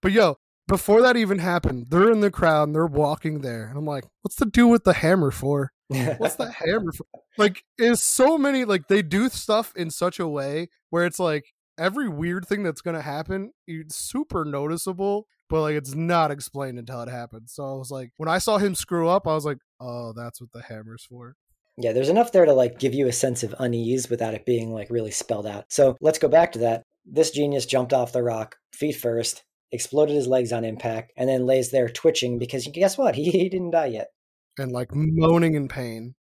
But 0.02 0.12
yo, 0.12 0.38
before 0.68 1.02
that 1.02 1.18
even 1.18 1.40
happened, 1.40 1.88
they're 1.90 2.12
in 2.12 2.22
the 2.22 2.32
crowd 2.32 2.70
and 2.70 2.76
they're 2.76 2.86
walking 2.86 3.42
there. 3.42 3.68
And 3.68 3.78
I'm 3.78 3.86
like, 3.86 4.06
what's 4.22 4.36
the 4.36 4.46
do 4.46 4.68
with 4.68 4.84
the 4.84 4.94
hammer 4.94 5.32
for? 5.32 5.72
What's 5.88 6.36
the 6.36 6.52
hammer 6.66 6.92
for? 6.92 7.06
Like, 7.38 7.64
is 7.78 8.02
so 8.02 8.38
many 8.38 8.64
like 8.64 8.88
they 8.88 9.02
do 9.02 9.28
stuff 9.30 9.74
in 9.76 9.90
such 9.90 10.20
a 10.20 10.28
way 10.28 10.70
where 10.92 11.06
it's 11.06 11.20
like 11.20 11.46
every 11.78 12.08
weird 12.08 12.48
thing 12.48 12.64
that's 12.64 12.82
gonna 12.82 13.02
happen, 13.02 13.52
it's 13.68 13.96
super 13.96 14.46
noticeable, 14.46 15.26
but 15.50 15.62
like 15.62 15.76
it's 15.76 15.96
not 15.96 16.32
explained 16.32 16.78
until 16.78 17.02
it 17.02 17.10
happens. 17.10 17.52
So 17.54 17.64
I 17.64 17.74
was 17.74 17.90
like, 17.92 18.12
when 18.18 18.30
I 18.30 18.38
saw 18.38 18.58
him 18.58 18.76
screw 18.76 19.10
up, 19.10 19.28
I 19.28 19.34
was 19.34 19.46
like, 19.46 19.58
oh, 19.82 20.14
that's 20.14 20.40
what 20.40 20.52
the 20.54 20.62
hammer's 20.62 21.06
for. 21.10 21.36
Yeah, 21.82 21.94
there's 21.94 22.10
enough 22.10 22.32
there 22.34 22.46
to 22.46 22.54
like 22.54 22.78
give 22.78 22.94
you 22.94 23.08
a 23.08 23.14
sense 23.14 23.42
of 23.42 23.56
unease 23.58 24.10
without 24.10 24.34
it 24.34 24.46
being 24.46 24.74
like 24.74 24.90
really 24.90 25.12
spelled 25.12 25.48
out. 25.48 25.66
So 25.70 25.96
let's 26.02 26.20
go 26.20 26.28
back 26.28 26.52
to 26.54 26.60
that. 26.60 26.84
This 27.06 27.32
genius 27.32 27.66
jumped 27.66 27.94
off 27.94 28.12
the 28.12 28.22
rock, 28.22 28.58
feet 28.74 28.98
first, 28.98 29.44
exploded 29.72 30.16
his 30.16 30.28
legs 30.28 30.52
on 30.52 30.66
impact, 30.66 31.14
and 31.16 31.30
then 31.30 31.46
lays 31.46 31.72
there 31.72 31.88
twitching 31.88 32.38
because 32.38 32.68
guess 32.74 32.98
what? 32.98 33.16
He, 33.16 33.24
he 33.32 33.50
didn't 33.50 33.72
die 33.72 33.88
yet. 33.88 34.10
And 34.58 34.72
like 34.74 34.90
moaning 34.94 35.54
in 35.56 35.70
pain. 35.70 36.16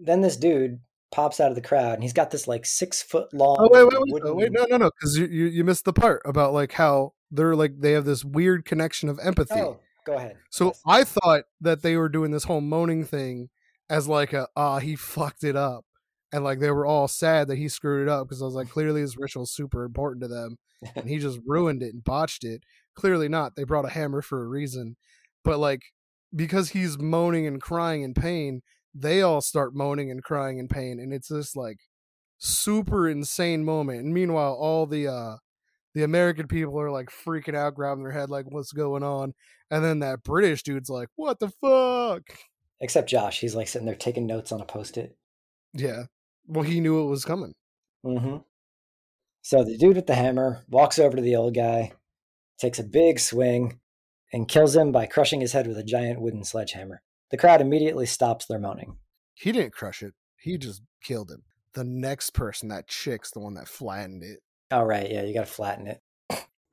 Then 0.00 0.20
this 0.20 0.36
dude 0.36 0.78
pops 1.10 1.40
out 1.40 1.50
of 1.50 1.54
the 1.54 1.60
crowd 1.60 1.94
and 1.94 2.02
he's 2.02 2.12
got 2.12 2.30
this 2.30 2.46
like 2.46 2.64
six 2.64 3.02
foot 3.02 3.32
long. 3.34 3.56
Oh 3.58 3.68
wait, 3.70 3.84
wait, 3.84 3.92
wait, 3.92 4.12
wooden- 4.12 4.28
no, 4.28 4.34
wait, 4.34 4.52
no, 4.52 4.64
no, 4.70 4.76
no, 4.76 4.90
because 4.98 5.16
you, 5.16 5.26
you 5.26 5.46
you 5.46 5.64
missed 5.64 5.84
the 5.84 5.92
part 5.92 6.22
about 6.24 6.52
like 6.52 6.72
how 6.72 7.14
they're 7.32 7.56
like 7.56 7.80
they 7.80 7.92
have 7.92 8.04
this 8.04 8.24
weird 8.24 8.64
connection 8.64 9.08
of 9.08 9.18
empathy. 9.20 9.60
Oh, 9.60 9.80
go 10.06 10.14
ahead. 10.14 10.36
So 10.50 10.66
Yes. 10.66 10.80
I 10.86 11.04
thought 11.04 11.44
that 11.60 11.82
they 11.82 11.96
were 11.96 12.08
doing 12.08 12.30
this 12.30 12.44
whole 12.44 12.60
moaning 12.60 13.04
thing 13.04 13.48
as 13.90 14.08
like 14.08 14.32
a 14.32 14.48
ah 14.56 14.78
he 14.78 14.96
fucked 14.96 15.44
it 15.44 15.56
up, 15.56 15.84
and 16.32 16.44
like 16.44 16.60
they 16.60 16.70
were 16.70 16.86
all 16.86 17.08
sad 17.08 17.48
that 17.48 17.58
he 17.58 17.68
screwed 17.68 18.02
it 18.02 18.10
up 18.10 18.28
because 18.28 18.42
I 18.42 18.46
was 18.46 18.54
like 18.54 18.68
clearly 18.70 19.02
this 19.02 19.16
ritual's 19.18 19.52
super 19.52 19.84
important 19.84 20.22
to 20.22 20.28
them, 20.28 20.56
and 20.94 21.08
he 21.08 21.18
just 21.18 21.40
ruined 21.46 21.82
it 21.82 21.94
and 21.94 22.04
botched 22.04 22.44
it. 22.44 22.62
Clearly 22.94 23.28
not. 23.28 23.56
They 23.56 23.64
brought 23.64 23.86
a 23.86 23.90
hammer 23.90 24.22
for 24.22 24.42
a 24.42 24.48
reason, 24.48 24.96
but 25.44 25.58
like 25.58 25.82
because 26.34 26.70
he's 26.70 26.98
moaning 26.98 27.46
and 27.46 27.60
crying 27.60 28.02
in 28.02 28.14
pain, 28.14 28.62
they 28.94 29.22
all 29.22 29.40
start 29.40 29.74
moaning 29.74 30.10
and 30.10 30.22
crying 30.22 30.58
in 30.58 30.68
pain, 30.68 30.98
and 31.00 31.12
it's 31.12 31.28
this 31.28 31.56
like 31.56 31.78
super 32.38 33.08
insane 33.08 33.64
moment. 33.64 34.00
And 34.00 34.14
meanwhile, 34.14 34.54
all 34.54 34.86
the 34.86 35.08
uh 35.08 35.36
the 35.94 36.02
American 36.02 36.48
people 36.48 36.78
are 36.80 36.90
like 36.90 37.08
freaking 37.08 37.56
out, 37.56 37.74
grabbing 37.74 38.02
their 38.02 38.12
head, 38.12 38.28
like, 38.30 38.46
what's 38.48 38.72
going 38.72 39.02
on? 39.04 39.32
And 39.70 39.84
then 39.84 40.00
that 40.00 40.24
British 40.24 40.62
dude's 40.62 40.90
like, 40.90 41.08
what 41.16 41.38
the 41.38 41.50
fuck? 41.60 42.22
Except 42.84 43.08
Josh, 43.08 43.40
he's 43.40 43.54
like 43.54 43.66
sitting 43.66 43.86
there 43.86 43.94
taking 43.94 44.26
notes 44.26 44.52
on 44.52 44.60
a 44.60 44.66
post-it. 44.66 45.16
Yeah. 45.72 46.02
Well, 46.46 46.64
he 46.64 46.80
knew 46.80 47.02
it 47.02 47.08
was 47.08 47.24
coming. 47.24 47.54
Mm-hmm. 48.04 48.36
So 49.40 49.64
the 49.64 49.78
dude 49.78 49.96
with 49.96 50.06
the 50.06 50.14
hammer 50.14 50.60
walks 50.68 50.98
over 50.98 51.16
to 51.16 51.22
the 51.22 51.34
old 51.34 51.54
guy, 51.54 51.92
takes 52.58 52.78
a 52.78 52.84
big 52.84 53.20
swing, 53.20 53.80
and 54.34 54.46
kills 54.46 54.76
him 54.76 54.92
by 54.92 55.06
crushing 55.06 55.40
his 55.40 55.52
head 55.52 55.66
with 55.66 55.78
a 55.78 55.82
giant 55.82 56.20
wooden 56.20 56.44
sledgehammer. 56.44 57.00
The 57.30 57.38
crowd 57.38 57.62
immediately 57.62 58.04
stops 58.04 58.44
their 58.44 58.58
moaning. 58.58 58.98
He 59.32 59.50
didn't 59.50 59.72
crush 59.72 60.02
it. 60.02 60.12
He 60.36 60.58
just 60.58 60.82
killed 61.02 61.30
him. 61.30 61.44
The 61.72 61.84
next 61.84 62.34
person, 62.34 62.68
that 62.68 62.86
chick's 62.86 63.30
the 63.30 63.40
one 63.40 63.54
that 63.54 63.66
flattened 63.66 64.22
it. 64.22 64.40
All 64.70 64.84
right, 64.84 65.10
yeah, 65.10 65.22
you 65.22 65.32
got 65.32 65.46
to 65.46 65.52
flatten 65.52 65.86
it. 65.86 66.02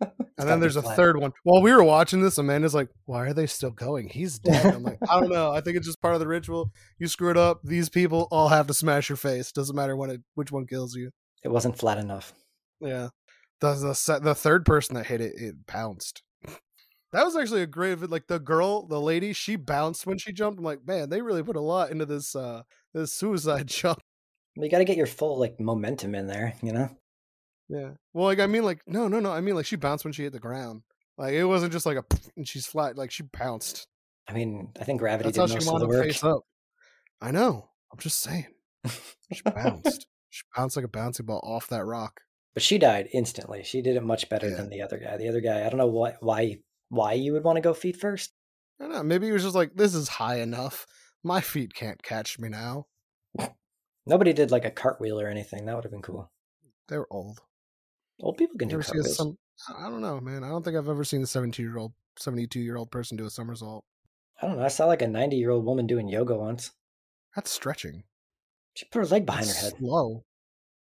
And 0.37 0.49
then 0.49 0.59
there's 0.59 0.75
a 0.75 0.81
third 0.81 1.19
one. 1.19 1.33
While 1.43 1.61
we 1.61 1.71
were 1.71 1.83
watching 1.83 2.21
this, 2.21 2.39
Amanda's 2.39 2.73
like, 2.73 2.89
"Why 3.05 3.27
are 3.27 3.33
they 3.33 3.45
still 3.45 3.69
going? 3.69 4.09
He's 4.09 4.39
dead." 4.39 4.73
I'm 4.73 4.81
like, 4.81 4.97
"I 5.07 5.19
don't 5.19 5.29
know. 5.29 5.51
I 5.51 5.61
think 5.61 5.77
it's 5.77 5.85
just 5.85 6.01
part 6.01 6.15
of 6.15 6.19
the 6.19 6.27
ritual. 6.27 6.71
You 6.97 7.07
screw 7.07 7.29
it 7.29 7.37
up. 7.37 7.59
These 7.63 7.89
people 7.89 8.27
all 8.31 8.47
have 8.47 8.65
to 8.65 8.73
smash 8.73 9.07
your 9.07 9.17
face. 9.17 9.51
Doesn't 9.51 9.75
matter 9.75 9.95
when 9.95 10.09
it, 10.09 10.21
which 10.33 10.51
one 10.51 10.65
kills 10.65 10.95
you." 10.95 11.11
It 11.43 11.49
wasn't 11.49 11.77
flat 11.77 11.99
enough. 11.99 12.33
Yeah. 12.79 13.09
The 13.59 13.75
the 13.75 14.19
the 14.19 14.33
third 14.33 14.65
person 14.65 14.95
that 14.95 15.05
hit 15.05 15.21
it, 15.21 15.33
it 15.35 15.67
bounced. 15.67 16.23
That 17.11 17.25
was 17.25 17.35
actually 17.35 17.61
a 17.61 17.67
great 17.67 17.99
like 18.09 18.27
the 18.27 18.39
girl, 18.39 18.87
the 18.87 18.99
lady, 18.99 19.33
she 19.33 19.57
bounced 19.57 20.07
when 20.07 20.17
she 20.17 20.31
jumped. 20.31 20.59
I'm 20.59 20.65
like, 20.65 20.87
man, 20.87 21.09
they 21.09 21.21
really 21.21 21.43
put 21.43 21.57
a 21.57 21.61
lot 21.61 21.91
into 21.91 22.05
this 22.05 22.35
uh 22.35 22.63
this 22.93 23.13
suicide 23.13 23.67
jump. 23.67 23.99
You 24.55 24.69
got 24.69 24.79
to 24.79 24.85
get 24.85 24.97
your 24.97 25.07
full 25.07 25.39
like 25.39 25.59
momentum 25.59 26.15
in 26.15 26.27
there, 26.27 26.55
you 26.61 26.73
know. 26.73 26.89
Yeah. 27.71 27.91
Well, 28.13 28.25
like 28.25 28.39
I 28.39 28.47
mean, 28.47 28.63
like 28.63 28.81
no, 28.85 29.07
no, 29.07 29.19
no. 29.19 29.31
I 29.31 29.39
mean, 29.41 29.55
like 29.55 29.65
she 29.65 29.75
bounced 29.77 30.03
when 30.03 30.11
she 30.13 30.23
hit 30.23 30.33
the 30.33 30.39
ground. 30.39 30.81
Like 31.17 31.33
it 31.33 31.45
wasn't 31.45 31.71
just 31.71 31.85
like 31.85 31.97
a 31.97 32.03
and 32.35 32.47
she's 32.47 32.65
flat. 32.65 32.97
Like 32.97 33.11
she 33.11 33.23
bounced. 33.23 33.87
I 34.27 34.33
mean, 34.33 34.71
I 34.79 34.83
think 34.83 34.99
gravity 34.99 35.27
That's 35.29 35.37
how 35.37 35.45
did 35.47 35.63
she 35.63 35.69
most 35.69 35.75
of 35.75 35.81
the 35.81 35.87
work. 35.87 36.05
face 36.05 36.23
up. 36.23 36.41
I 37.21 37.31
know. 37.31 37.69
I'm 37.91 37.99
just 37.99 38.19
saying. 38.21 38.47
She 39.33 39.41
bounced. 39.43 40.07
she 40.29 40.43
bounced 40.55 40.75
like 40.75 40.83
a 40.83 40.89
bouncing 40.89 41.25
ball 41.25 41.39
off 41.41 41.67
that 41.69 41.85
rock. 41.85 42.19
But 42.53 42.63
she 42.63 42.77
died 42.77 43.07
instantly. 43.13 43.63
She 43.63 43.81
did 43.81 43.95
it 43.95 44.03
much 44.03 44.27
better 44.27 44.49
Yeah. 44.49 44.57
than 44.57 44.69
the 44.69 44.81
other 44.81 44.97
guy. 44.97 45.15
The 45.15 45.29
other 45.29 45.39
guy, 45.39 45.65
I 45.65 45.69
don't 45.69 45.77
know 45.77 45.87
why 45.87 46.15
why 46.19 46.57
why 46.89 47.13
you 47.13 47.31
would 47.31 47.45
want 47.45 47.55
to 47.55 47.61
go 47.61 47.73
feet 47.73 47.95
first. 47.95 48.33
I 48.79 48.83
don't 48.85 48.93
know. 48.93 49.03
Maybe 49.03 49.27
he 49.27 49.31
was 49.31 49.43
just 49.43 49.55
like, 49.55 49.75
this 49.75 49.95
is 49.95 50.09
high 50.09 50.39
enough. 50.41 50.85
My 51.23 51.39
feet 51.39 51.73
can't 51.73 52.01
catch 52.03 52.39
me 52.39 52.49
now. 52.49 52.87
Nobody 54.05 54.33
did 54.33 54.51
like 54.51 54.65
a 54.65 54.71
cartwheel 54.71 55.19
or 55.21 55.27
anything. 55.27 55.65
That 55.65 55.75
would 55.75 55.85
have 55.85 55.91
been 55.91 56.01
cool. 56.01 56.29
They 56.89 56.97
were 56.97 57.07
old. 57.11 57.39
Old 58.21 58.37
people 58.37 58.57
can 58.57 58.67
do 58.67 58.79
cartwheels. 58.81 59.17
some? 59.17 59.37
I 59.77 59.89
don't 59.89 60.01
know, 60.01 60.19
man. 60.19 60.43
I 60.43 60.49
don't 60.49 60.63
think 60.63 60.77
I've 60.77 60.89
ever 60.89 61.03
seen 61.03 61.21
a 61.23 61.27
17 61.27 61.65
year 61.65 61.77
old, 61.77 61.93
72 62.17 62.59
year 62.59 62.77
old 62.77 62.91
person 62.91 63.17
do 63.17 63.25
a 63.25 63.29
somersault. 63.29 63.83
I 64.41 64.47
don't 64.47 64.57
know. 64.57 64.63
I 64.65 64.69
saw 64.69 64.85
like 64.85 65.01
a 65.01 65.07
90 65.07 65.35
year 65.35 65.49
old 65.49 65.65
woman 65.65 65.87
doing 65.87 66.07
yoga 66.07 66.35
once. 66.35 66.71
That's 67.35 67.51
stretching. 67.51 68.03
She 68.73 68.85
put 68.85 68.99
her 68.99 69.05
leg 69.05 69.25
behind 69.25 69.47
her 69.47 69.53
head. 69.53 69.73
slow. 69.77 70.23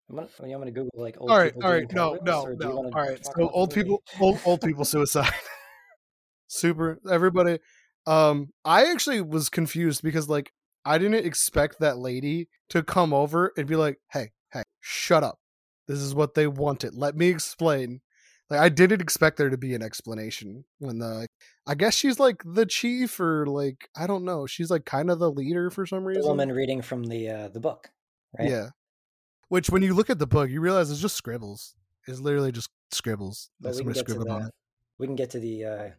I'm 0.09 0.15
gonna, 0.15 0.27
I'm 0.41 0.51
gonna 0.51 0.71
Google 0.71 0.89
like 0.95 1.17
old 1.19 1.29
All 1.29 1.37
right, 1.37 1.53
people 1.53 1.65
all 1.65 1.71
right. 1.71 1.91
No, 1.93 2.17
no, 2.23 2.43
or 2.43 2.55
do 2.55 2.67
you 2.67 2.73
no. 2.73 2.77
All 2.77 2.91
right. 2.91 3.19
So 3.23 3.49
old 3.49 3.69
movie? 3.69 3.83
people, 3.83 4.03
old, 4.19 4.39
old 4.45 4.61
people 4.61 4.85
suicide. 4.85 5.31
Super. 6.47 6.99
Everybody. 7.09 7.59
Um, 8.07 8.49
I 8.65 8.85
actually 8.85 9.21
was 9.21 9.49
confused 9.49 10.01
because 10.01 10.27
like 10.27 10.51
I 10.83 10.97
didn't 10.97 11.25
expect 11.25 11.79
that 11.79 11.99
lady 11.99 12.49
to 12.69 12.81
come 12.81 13.13
over 13.13 13.53
and 13.55 13.67
be 13.67 13.75
like, 13.75 13.99
"Hey, 14.11 14.31
hey, 14.51 14.63
shut 14.79 15.23
up. 15.23 15.37
This 15.89 15.99
is 15.99 16.15
what 16.15 16.35
they 16.35 16.47
wanted. 16.47 16.95
Let 16.95 17.17
me 17.17 17.27
explain." 17.27 17.99
Like 18.49 18.61
I 18.61 18.69
didn't 18.69 19.01
expect 19.01 19.37
there 19.37 19.49
to 19.51 19.57
be 19.57 19.75
an 19.75 19.83
explanation 19.83 20.65
when 20.79 20.97
the 20.97 21.27
I 21.67 21.75
guess 21.75 21.93
she's 21.93 22.19
like 22.19 22.41
the 22.43 22.65
chief 22.65 23.19
or 23.19 23.45
like 23.45 23.89
I 23.95 24.07
don't 24.07 24.25
know. 24.25 24.47
She's 24.47 24.71
like 24.71 24.85
kind 24.85 25.11
of 25.11 25.19
the 25.19 25.29
leader 25.29 25.69
for 25.69 25.85
some 25.85 25.99
The 26.03 26.07
reason. 26.07 26.23
woman 26.25 26.51
reading 26.51 26.81
from 26.81 27.03
the 27.03 27.29
uh, 27.29 27.47
the 27.49 27.59
book, 27.59 27.89
right? 28.39 28.49
Yeah. 28.49 28.69
Which 29.49 29.69
when 29.69 29.83
you 29.83 29.93
look 29.93 30.09
at 30.09 30.17
the 30.17 30.25
book, 30.25 30.49
you 30.49 30.61
realize 30.61 30.89
it's 30.89 30.99
just 31.01 31.15
scribbles. 31.15 31.75
It's 32.07 32.19
literally 32.19 32.51
just 32.51 32.69
scribbles. 32.91 33.51
But 33.61 33.73
That 33.73 33.77
we 33.77 33.83
can 33.83 33.93
get 33.93 34.05
to 34.05 34.11
scribbled 34.11 34.29
on 34.29 34.41
the 34.41 34.47
it. 34.47 34.53
we 34.97 35.05
can 35.07 35.15
get 35.15 35.29
to 35.31 35.39
the 35.39 35.65
uh, 35.65 35.89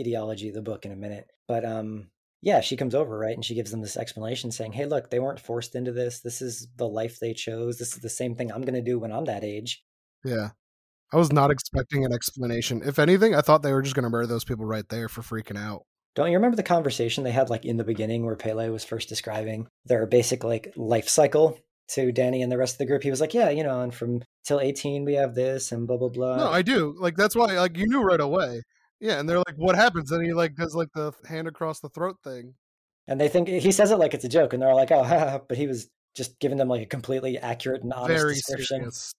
ideology 0.00 0.48
of 0.48 0.54
the 0.54 0.62
book 0.62 0.84
in 0.86 0.90
a 0.90 0.96
minute. 0.96 1.28
But 1.46 1.64
um, 1.64 2.08
yeah, 2.42 2.60
she 2.60 2.76
comes 2.76 2.94
over 2.94 3.18
right, 3.18 3.34
and 3.34 3.44
she 3.44 3.54
gives 3.54 3.70
them 3.70 3.82
this 3.82 3.96
explanation, 3.96 4.50
saying, 4.50 4.72
"Hey, 4.72 4.86
look, 4.86 5.10
they 5.10 5.18
weren't 5.20 5.40
forced 5.40 5.74
into 5.74 5.92
this. 5.92 6.20
This 6.20 6.40
is 6.40 6.68
the 6.76 6.88
life 6.88 7.18
they 7.20 7.34
chose. 7.34 7.78
This 7.78 7.94
is 7.94 8.00
the 8.00 8.08
same 8.08 8.34
thing 8.34 8.50
I'm 8.50 8.62
gonna 8.62 8.82
do 8.82 8.98
when 8.98 9.12
I'm 9.12 9.24
that 9.26 9.44
age." 9.44 9.82
Yeah. 10.24 10.50
I 11.12 11.16
was 11.16 11.32
not 11.32 11.50
expecting 11.50 12.04
an 12.04 12.12
explanation. 12.12 12.82
If 12.84 12.98
anything, 12.98 13.34
I 13.34 13.40
thought 13.40 13.62
they 13.62 13.72
were 13.72 13.82
just 13.82 13.96
going 13.96 14.04
to 14.04 14.10
murder 14.10 14.28
those 14.28 14.44
people 14.44 14.64
right 14.64 14.88
there 14.88 15.08
for 15.08 15.22
freaking 15.22 15.58
out. 15.58 15.84
Don't 16.14 16.30
you 16.30 16.36
remember 16.36 16.56
the 16.56 16.62
conversation 16.62 17.24
they 17.24 17.30
had 17.32 17.50
like 17.50 17.64
in 17.64 17.76
the 17.76 17.84
beginning 17.84 18.24
where 18.24 18.36
Pele 18.36 18.68
was 18.68 18.84
first 18.84 19.08
describing 19.08 19.68
their 19.84 20.06
basic 20.06 20.42
like 20.44 20.72
life 20.76 21.08
cycle 21.08 21.58
to 21.90 22.12
Danny 22.12 22.42
and 22.42 22.50
the 22.50 22.58
rest 22.58 22.74
of 22.74 22.78
the 22.78 22.86
group? 22.86 23.02
He 23.02 23.10
was 23.10 23.20
like, 23.20 23.34
"Yeah, 23.34 23.50
you 23.50 23.62
know, 23.62 23.80
and 23.80 23.94
from 23.94 24.22
till 24.44 24.60
18 24.60 25.04
we 25.04 25.14
have 25.14 25.34
this 25.34 25.70
and 25.72 25.86
blah 25.86 25.96
blah 25.96 26.08
blah." 26.08 26.36
no, 26.36 26.48
I 26.48 26.62
do. 26.62 26.96
Like 26.98 27.16
that's 27.16 27.36
why 27.36 27.46
like 27.58 27.76
you 27.76 27.86
knew 27.86 28.02
right 28.02 28.20
away. 28.20 28.62
Yeah, 29.00 29.18
and 29.18 29.28
they're 29.28 29.38
like 29.38 29.56
what 29.56 29.76
happens? 29.76 30.10
And 30.12 30.24
he 30.24 30.32
like 30.32 30.54
does 30.54 30.74
like 30.74 30.92
the 30.94 31.12
hand 31.28 31.48
across 31.48 31.80
the 31.80 31.88
throat 31.88 32.16
thing. 32.22 32.54
and 33.08 33.20
they 33.20 33.28
think 33.28 33.48
he 33.48 33.72
says 33.72 33.90
it 33.90 33.96
like 33.98 34.14
it's 34.14 34.24
a 34.24 34.28
joke, 34.28 34.52
and 34.52 34.62
they're 34.62 34.74
like, 34.74 34.92
"Oh," 34.92 35.02
haha," 35.04 35.38
but 35.48 35.56
he 35.56 35.66
was 35.66 35.88
just 36.14 36.38
giving 36.40 36.58
them 36.58 36.68
like 36.68 36.82
a 36.82 36.86
completely 36.86 37.38
accurate 37.38 37.82
and 37.82 37.92
honest 37.92 38.20
Very 38.22 38.34
description. 38.34 38.78
serious. 38.80 39.12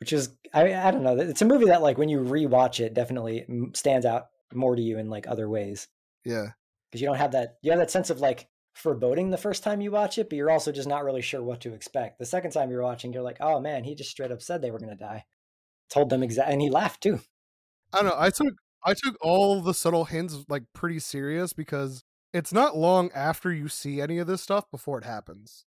which 0.00 0.12
is 0.12 0.30
I 0.54 0.74
I 0.74 0.90
don't 0.90 1.02
know. 1.02 1.16
It's 1.18 1.42
a 1.42 1.46
movie 1.46 1.66
that 1.66 1.82
like 1.82 1.98
when 1.98 2.08
you 2.08 2.20
rewatch 2.20 2.80
it, 2.80 2.94
definitely 2.94 3.46
stands 3.74 4.06
out 4.06 4.28
more 4.54 4.76
to 4.76 4.82
you 4.82 4.98
in 4.98 5.08
like 5.10 5.26
other 5.28 5.48
ways 5.48 5.88
Yeah. 6.24 6.48
because 6.90 7.00
you 7.00 7.06
don't 7.08 7.16
have 7.16 7.32
that 7.32 7.56
you 7.62 7.70
have 7.70 7.80
that 7.80 7.90
sense 7.90 8.10
of 8.10 8.20
like 8.20 8.48
foreboding 8.74 9.30
the 9.30 9.36
first 9.38 9.62
time 9.62 9.80
you 9.80 9.90
watch 9.90 10.16
it, 10.18 10.28
but 10.30 10.36
you're 10.36 10.50
also 10.50 10.72
just 10.72 10.88
not 10.88 11.04
really 11.04 11.22
sure 11.22 11.42
what 11.42 11.60
to 11.62 11.74
expect. 11.74 12.18
The 12.18 12.26
second 12.26 12.50
time 12.52 12.70
you're 12.70 12.82
watching, 12.82 13.12
you're 13.12 13.22
like, 13.22 13.38
oh 13.40 13.60
man, 13.60 13.84
he 13.84 13.94
just 13.94 14.10
straight 14.10 14.30
up 14.32 14.40
said 14.42 14.62
they 14.62 14.70
were 14.70 14.78
gonna 14.78 14.94
die. 14.96 15.24
Told 15.90 16.08
them 16.10 16.22
exactly, 16.22 16.52
and 16.54 16.62
he 16.62 16.70
laughed 16.70 17.02
too. 17.02 17.20
I 17.92 17.98
don't 17.98 18.06
know. 18.06 18.16
I 18.18 18.30
took 18.30 18.54
I 18.84 18.94
took 18.94 19.16
all 19.20 19.60
the 19.60 19.74
subtle 19.74 20.06
hints 20.06 20.44
like 20.48 20.64
pretty 20.72 20.98
serious 20.98 21.52
because 21.52 22.04
it's 22.32 22.52
not 22.52 22.76
long 22.76 23.10
after 23.14 23.52
you 23.52 23.68
see 23.68 24.00
any 24.00 24.18
of 24.18 24.26
this 24.26 24.42
stuff 24.42 24.70
before 24.70 24.98
it 24.98 25.04
happens. 25.04 25.64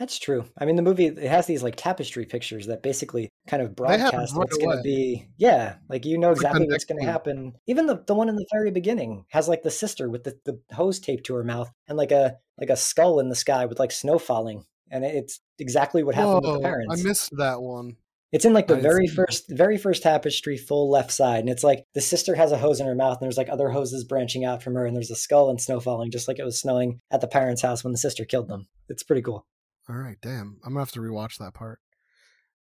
That's 0.00 0.18
true. 0.18 0.46
I 0.58 0.64
mean, 0.64 0.76
the 0.76 0.82
movie 0.82 1.08
it 1.08 1.18
has 1.18 1.46
these 1.46 1.62
like 1.62 1.76
tapestry 1.76 2.24
pictures 2.24 2.68
that 2.68 2.82
basically 2.82 3.28
kind 3.46 3.62
of 3.62 3.76
broadcast 3.76 4.34
what's 4.34 4.56
going 4.56 4.78
to 4.78 4.82
be. 4.82 5.28
Yeah, 5.36 5.74
like 5.90 6.06
you 6.06 6.16
know 6.16 6.30
It's 6.30 6.42
like 6.42 6.52
the 6.52 6.56
exactly 6.56 6.72
what's 6.72 6.84
going 6.86 7.00
to 7.00 7.06
happen. 7.06 7.52
Even 7.66 7.84
the 7.84 8.02
the 8.06 8.14
one 8.14 8.30
in 8.30 8.36
the 8.36 8.46
very 8.50 8.70
beginning 8.70 9.26
has 9.28 9.46
like 9.46 9.62
the 9.62 9.70
sister 9.70 10.08
with 10.08 10.24
the, 10.24 10.38
the 10.46 10.58
hose 10.74 11.00
taped 11.00 11.26
to 11.26 11.34
her 11.34 11.44
mouth 11.44 11.70
and 11.86 11.98
like 11.98 12.12
a 12.12 12.38
like 12.58 12.70
a 12.70 12.76
skull 12.76 13.20
in 13.20 13.28
the 13.28 13.36
sky 13.36 13.66
with 13.66 13.78
like 13.78 13.92
snow 13.92 14.18
falling, 14.18 14.64
and 14.90 15.04
it's 15.04 15.38
exactly 15.58 16.02
what 16.02 16.14
happened 16.14 16.46
with 16.46 16.54
the 16.54 16.60
parents. 16.60 16.98
I 16.98 17.06
missed 17.06 17.36
that 17.36 17.60
one. 17.60 17.96
It's 18.32 18.44
in 18.44 18.52
like 18.52 18.68
the 18.68 18.76
very 18.76 19.08
first, 19.08 19.50
very 19.50 19.76
first 19.76 20.04
tapestry, 20.04 20.56
full 20.56 20.88
left 20.88 21.10
side, 21.10 21.40
and 21.40 21.48
it's 21.48 21.64
like 21.64 21.84
the 21.94 22.00
sister 22.00 22.36
has 22.36 22.52
a 22.52 22.58
hose 22.58 22.78
in 22.78 22.86
her 22.86 22.94
mouth, 22.94 23.18
and 23.20 23.22
there's 23.22 23.36
like 23.36 23.48
other 23.48 23.70
hoses 23.70 24.04
branching 24.04 24.44
out 24.44 24.62
from 24.62 24.74
her, 24.74 24.86
and 24.86 24.94
there's 24.94 25.10
a 25.10 25.16
skull 25.16 25.50
and 25.50 25.60
snow 25.60 25.80
falling, 25.80 26.12
just 26.12 26.28
like 26.28 26.38
it 26.38 26.44
was 26.44 26.60
snowing 26.60 27.00
at 27.10 27.20
the 27.20 27.26
parents' 27.26 27.62
house 27.62 27.82
when 27.82 27.92
the 27.92 27.98
sister 27.98 28.24
killed 28.24 28.46
them. 28.46 28.68
It's 28.88 29.02
pretty 29.02 29.22
cool. 29.22 29.46
All 29.88 29.96
right, 29.96 30.16
damn. 30.22 30.60
I'm 30.64 30.74
gonna 30.74 30.80
have 30.80 30.92
to 30.92 31.00
rewatch 31.00 31.38
that 31.38 31.54
part. 31.54 31.80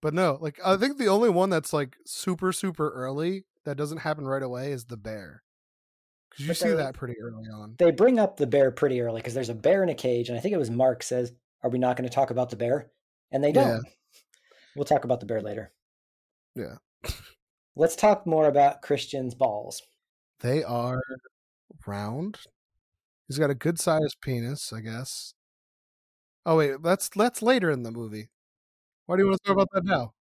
But 0.00 0.14
no, 0.14 0.38
like 0.40 0.58
I 0.64 0.76
think 0.76 0.96
the 0.96 1.08
only 1.08 1.28
one 1.28 1.50
that's 1.50 1.72
like 1.72 1.96
super 2.06 2.52
super 2.52 2.90
early 2.90 3.44
that 3.64 3.76
doesn't 3.76 3.98
happen 3.98 4.26
right 4.26 4.42
away 4.42 4.72
is 4.72 4.86
the 4.86 4.96
bear. 4.96 5.42
Because 6.30 6.44
you 6.44 6.50
But 6.50 6.56
see 6.56 6.72
that 6.76 6.94
pretty 6.94 7.14
early 7.20 7.44
on. 7.46 7.74
They 7.78 7.90
bring 7.90 8.18
up 8.18 8.36
the 8.36 8.46
bear 8.46 8.70
pretty 8.70 9.00
early 9.00 9.20
because 9.20 9.34
there's 9.34 9.48
a 9.48 9.54
bear 9.54 9.82
in 9.82 9.88
a 9.90 9.94
cage, 9.94 10.30
and 10.30 10.38
I 10.38 10.40
think 10.40 10.54
it 10.54 10.58
was 10.58 10.70
Mark 10.70 11.02
says, 11.02 11.32
"Are 11.62 11.70
we 11.70 11.78
not 11.78 11.96
going 11.96 12.08
to 12.08 12.14
talk 12.14 12.30
about 12.30 12.48
the 12.48 12.56
bear?" 12.56 12.90
And 13.30 13.44
they 13.44 13.52
don't. 13.52 13.84
We'll 14.78 14.84
talk 14.84 15.02
about 15.02 15.18
the 15.18 15.26
bear 15.26 15.42
later. 15.42 15.72
Yeah. 16.54 16.76
Let's 17.74 17.96
talk 17.96 18.28
more 18.28 18.46
about 18.46 18.80
Christian's 18.80 19.34
balls. 19.34 19.82
They 20.38 20.62
are 20.62 21.02
round. 21.84 22.38
He's 23.26 23.40
got 23.40 23.50
a 23.50 23.56
good 23.56 23.80
sized 23.80 24.18
penis, 24.22 24.72
I 24.72 24.80
guess. 24.80 25.34
Oh 26.46 26.58
wait, 26.58 26.80
that's 26.80 27.08
that's 27.08 27.42
later 27.42 27.72
in 27.72 27.82
the 27.82 27.90
movie. 27.90 28.28
Why 29.06 29.16
do 29.16 29.22
you 29.22 29.28
want 29.28 29.40
to 29.42 29.48
talk 29.48 29.56
about 29.56 29.68
that 29.72 29.84
now? 29.84 30.12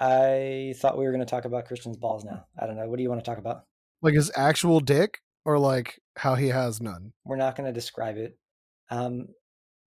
I 0.00 0.72
thought 0.78 0.96
we 0.96 1.04
were 1.04 1.12
going 1.12 1.20
to 1.20 1.30
talk 1.30 1.44
about 1.44 1.66
Christian's 1.66 1.98
balls 1.98 2.24
now. 2.24 2.46
I 2.58 2.66
don't 2.66 2.76
know. 2.76 2.88
What 2.88 2.96
do 2.96 3.02
you 3.02 3.10
want 3.10 3.22
to 3.22 3.30
talk 3.30 3.38
about? 3.38 3.66
Like 4.00 4.14
his 4.14 4.32
actual 4.34 4.80
dick, 4.80 5.18
or 5.44 5.58
like 5.58 6.00
how 6.16 6.34
he 6.34 6.48
has 6.48 6.80
none. 6.80 7.12
We're 7.26 7.36
not 7.36 7.56
going 7.56 7.66
to 7.66 7.74
describe 7.74 8.16
it. 8.16 8.38
Um, 8.90 9.28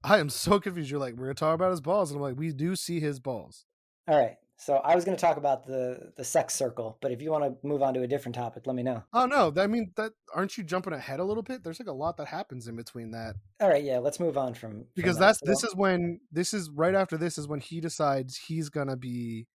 I 0.05 0.19
am 0.19 0.29
so 0.29 0.59
confused. 0.59 0.89
You're 0.91 0.99
like, 0.99 1.15
we're 1.15 1.25
gonna 1.25 1.33
talk 1.35 1.55
about 1.55 1.71
his 1.71 1.81
balls, 1.81 2.11
and 2.11 2.17
I'm 2.17 2.21
like, 2.21 2.37
we 2.37 2.51
do 2.53 2.75
see 2.75 2.99
his 2.99 3.19
balls. 3.19 3.65
all 4.07 4.17
right. 4.17 4.37
So 4.57 4.75
I 4.75 4.95
was 4.95 5.03
going 5.03 5.17
to 5.17 5.21
talk 5.21 5.35
about 5.35 5.67
the 5.67 6.13
the 6.15 6.23
sex 6.23 6.53
circle, 6.55 6.97
but 7.01 7.11
if 7.11 7.21
you 7.21 7.29
want 7.29 7.43
to 7.43 7.67
move 7.67 7.83
on 7.83 7.93
to 7.95 8.03
a 8.03 8.07
different 8.07 8.35
topic, 8.35 8.63
let 8.65 8.73
me 8.73 8.83
know. 8.83 9.03
Oh 9.11 9.25
no, 9.25 9.51
I 9.61 9.67
mean 9.67 9.91
that 9.97 10.13
aren't 10.33 10.57
you 10.57 10.63
jumping 10.63 10.93
ahead 10.93 11.19
a 11.19 11.25
little 11.25 11.43
bit? 11.43 11.61
There's 11.61 11.77
like 11.77 11.89
a 11.89 11.91
lot 11.91 12.15
that 12.15 12.27
happens 12.27 12.69
in 12.69 12.77
between 12.77 13.11
that. 13.11 13.35
All 13.59 13.67
right, 13.67 13.83
yeah, 13.83 13.97
let's 13.97 14.17
move 14.17 14.37
on 14.37 14.53
from, 14.53 14.71
from 14.71 14.85
Because 14.95 15.17
that. 15.17 15.25
that's 15.25 15.39
So- 15.39 15.45
this 15.47 15.63
is 15.65 15.75
when 15.75 16.21
this 16.31 16.53
is 16.53 16.69
right 16.69 16.95
after 16.95 17.17
this 17.17 17.37
is 17.37 17.49
when 17.49 17.59
he 17.59 17.81
decides 17.81 18.37
he's 18.47 18.69
gonna 18.69 18.95
be 18.95 19.47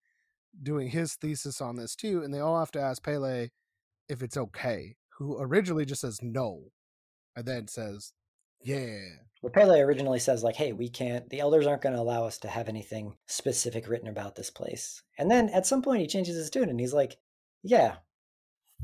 doing 0.62 0.88
his 0.90 1.14
thesis 1.14 1.62
on 1.62 1.76
this 1.76 1.96
too, 1.96 2.22
and 2.22 2.34
they 2.34 2.40
all 2.40 2.58
have 2.58 2.72
to 2.72 2.80
ask 2.80 3.02
Pelle 3.02 3.24
if 4.06 4.22
it's 4.22 4.36
okay, 4.36 4.96
who 5.16 5.40
originally 5.40 5.86
just 5.86 6.02
says 6.02 6.18
no, 6.20 6.72
and 7.34 7.46
then 7.46 7.68
says, 7.68 8.12
Yeah. 8.62 8.98
Well, 9.42 9.52
Pelle 9.52 9.72
originally 9.80 10.18
says 10.18 10.42
like, 10.42 10.56
"Hey, 10.56 10.72
we 10.72 10.88
can't. 10.88 11.28
The 11.30 11.40
elders 11.40 11.66
aren't 11.66 11.82
going 11.82 11.94
to 11.94 12.00
allow 12.00 12.24
us 12.24 12.38
to 12.38 12.48
have 12.48 12.68
anything 12.68 13.16
specific 13.26 13.88
written 13.88 14.08
about 14.08 14.36
this 14.36 14.50
place." 14.50 15.02
And 15.18 15.30
then 15.30 15.48
at 15.50 15.66
some 15.66 15.82
point, 15.82 16.02
he 16.02 16.06
changes 16.06 16.36
his 16.36 16.50
tune 16.50 16.68
and 16.68 16.78
he's 16.78 16.92
like, 16.92 17.16
"Yeah." 17.62 17.96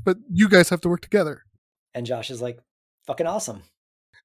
But 0.03 0.17
you 0.31 0.49
guys 0.49 0.69
have 0.69 0.81
to 0.81 0.89
work 0.89 1.01
together. 1.01 1.43
And 1.93 2.05
Josh 2.05 2.31
is 2.31 2.41
like, 2.41 2.59
"Fucking 3.05 3.27
awesome." 3.27 3.63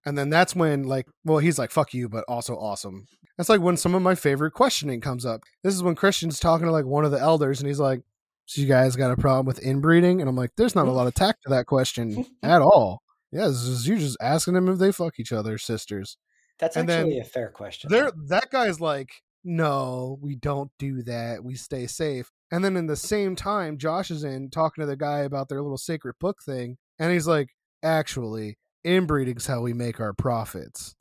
And 0.04 0.18
then 0.18 0.30
that's 0.30 0.56
when, 0.56 0.84
like, 0.84 1.06
well, 1.24 1.38
he's 1.38 1.58
like, 1.58 1.70
fuck 1.70 1.94
you, 1.94 2.08
but 2.08 2.24
also 2.26 2.56
awesome. 2.56 3.06
That's 3.36 3.48
like 3.48 3.60
when 3.60 3.76
some 3.76 3.94
of 3.94 4.02
my 4.02 4.14
favorite 4.14 4.52
questioning 4.52 5.00
comes 5.00 5.24
up. 5.24 5.42
This 5.62 5.74
is 5.74 5.82
when 5.82 5.94
Christian's 5.94 6.40
talking 6.40 6.66
to 6.66 6.72
like 6.72 6.84
one 6.84 7.04
of 7.04 7.12
the 7.12 7.20
elders 7.20 7.60
and 7.60 7.68
he's 7.68 7.80
like, 7.80 8.02
So 8.46 8.60
you 8.60 8.66
guys 8.66 8.96
got 8.96 9.10
a 9.10 9.16
problem 9.16 9.46
with 9.46 9.62
inbreeding? 9.62 10.20
And 10.20 10.28
I'm 10.28 10.36
like, 10.36 10.50
There's 10.56 10.74
not 10.74 10.88
a 10.88 10.92
lot 10.92 11.06
of 11.06 11.14
tact 11.14 11.44
to 11.44 11.50
that 11.50 11.66
question 11.66 12.26
at 12.42 12.62
all. 12.62 13.02
Yeah, 13.33 13.47
this 13.49 13.62
is, 13.62 13.88
you're 13.88 13.99
just 13.99 14.18
asking 14.21 14.55
them 14.55 14.68
if 14.68 14.79
they 14.79 14.92
fuck 14.92 15.18
each 15.18 15.33
other, 15.33 15.57
sisters. 15.59 16.18
That's 16.59 16.77
And 16.77 16.88
actually 16.90 17.18
a 17.18 17.25
fair 17.25 17.49
question. 17.49 17.90
There, 17.90 18.12
that 18.29 18.51
guy's 18.51 18.81
like, 18.81 19.11
No, 19.42 20.18
we 20.21 20.37
don't 20.37 20.71
do 20.79 21.03
that. 21.03 21.42
We 21.42 21.55
stay 21.55 21.87
safe. 21.87 22.31
And 22.51 22.62
then 22.64 22.77
in 22.77 22.87
the 22.87 22.97
same 22.97 23.35
time, 23.35 23.79
Josh 23.79 24.11
is 24.11 24.23
in 24.23 24.51
talking 24.51 24.83
to 24.83 24.87
the 24.87 24.97
guy 24.97 25.21
about 25.21 25.49
their 25.49 25.62
little 25.62 25.79
sacred 25.79 26.14
book 26.21 26.42
thing. 26.45 26.77
And 26.99 27.11
he's 27.11 27.27
like, 27.27 27.49
Actually, 27.83 28.59
inbreeding's 28.85 29.47
how 29.47 29.62
we 29.62 29.73
make 29.73 29.99
our 29.99 30.12
profits. 30.12 30.95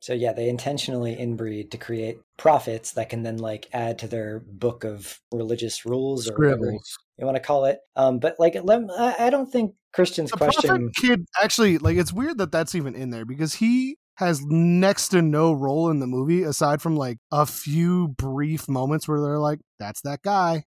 So 0.00 0.12
yeah, 0.12 0.32
they 0.32 0.48
intentionally 0.48 1.16
inbreed 1.16 1.72
to 1.72 1.78
create 1.78 2.20
prophets 2.36 2.92
that 2.92 3.08
can 3.08 3.24
then 3.24 3.38
like 3.38 3.66
add 3.72 3.98
to 4.00 4.06
their 4.06 4.38
book 4.40 4.84
of 4.84 5.18
religious 5.32 5.84
rules 5.84 6.30
or 6.30 6.36
whatever 6.36 6.66
Scribbles. 6.66 6.98
you 7.18 7.26
want 7.26 7.36
to 7.36 7.42
call 7.42 7.64
it. 7.64 7.80
Um, 7.96 8.20
but 8.20 8.36
like, 8.38 8.54
I 8.56 9.30
don't 9.30 9.50
think 9.50 9.74
Christian's 9.92 10.30
The 10.30 10.36
question. 10.36 10.90
kid 10.96 11.24
actually 11.42 11.78
like 11.78 11.96
it's 11.96 12.12
weird 12.12 12.38
that 12.38 12.52
that's 12.52 12.74
even 12.74 12.94
in 12.94 13.10
there 13.10 13.24
because 13.24 13.54
he 13.54 13.96
has 14.16 14.42
next 14.44 15.08
to 15.08 15.22
no 15.22 15.52
role 15.52 15.90
in 15.90 16.00
the 16.00 16.06
movie 16.06 16.42
aside 16.42 16.82
from 16.82 16.96
like 16.96 17.18
a 17.32 17.46
few 17.46 18.08
brief 18.08 18.68
moments 18.68 19.06
where 19.08 19.20
they're 19.20 19.38
like 19.38 19.60
that's 19.78 20.00
that 20.02 20.22
guy 20.22 20.64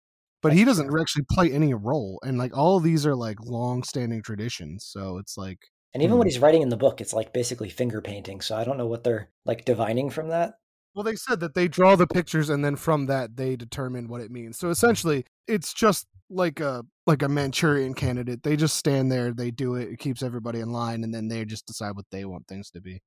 but 0.43 0.53
he 0.53 0.65
doesn't 0.65 0.91
actually 1.01 1.25
play 1.31 1.51
any 1.53 1.73
role 1.73 2.21
and 2.25 2.39
like 2.39 2.57
all 2.57 2.77
of 2.77 2.83
these 2.83 3.07
are 3.07 3.15
like 3.15 3.41
long 3.41 3.83
standing 3.83 4.23
traditions 4.23 4.85
so 4.85 5.19
it's 5.19 5.37
like 5.37 5.59
And 5.95 6.03
even 6.03 6.19
what 6.19 6.27
Hmm. 6.27 6.29
he's 6.29 6.39
writing 6.39 6.63
in 6.63 6.69
the 6.69 6.77
book, 6.77 7.01
it's 7.01 7.15
like 7.15 7.33
basically 7.33 7.71
finger 7.71 8.03
painting. 8.03 8.41
So 8.43 8.55
I 8.57 8.65
don't 8.65 8.77
know 8.77 8.87
what 8.87 9.03
they're 9.05 9.31
like 9.47 9.65
divining 9.65 10.11
from 10.11 10.29
that. 10.29 10.59
well 10.95 11.05
they 11.05 11.17
said 11.17 11.41
that 11.41 11.55
they 11.55 11.69
draw 11.69 11.97
the 11.97 12.07
pictures 12.07 12.49
and 12.49 12.65
then 12.65 12.77
from 12.77 13.07
that 13.07 13.37
they 13.37 13.57
determine 13.57 14.09
what 14.09 14.21
it 14.21 14.31
means 14.31 14.59
so 14.59 14.71
essentially 14.71 15.25
it's 15.47 15.73
just 15.73 16.07
like 16.29 16.61
a 16.61 16.83
like 17.07 17.23
a 17.23 17.29
manchurian 17.29 17.95
candidate 17.95 18.43
they 18.43 18.57
just 18.57 18.77
stand 18.77 19.13
there 19.13 19.33
they 19.33 19.51
do 19.51 19.77
it 19.77 19.89
it 19.89 19.99
keeps 19.99 20.23
everybody 20.23 20.59
in 20.61 20.73
line 20.73 21.05
and 21.05 21.15
then 21.15 21.29
they 21.29 21.45
just 21.45 21.67
decide 21.67 21.95
what 21.95 22.05
they 22.11 22.25
want 22.25 22.47
things 22.49 22.71
to 22.71 22.81
be 22.81 23.01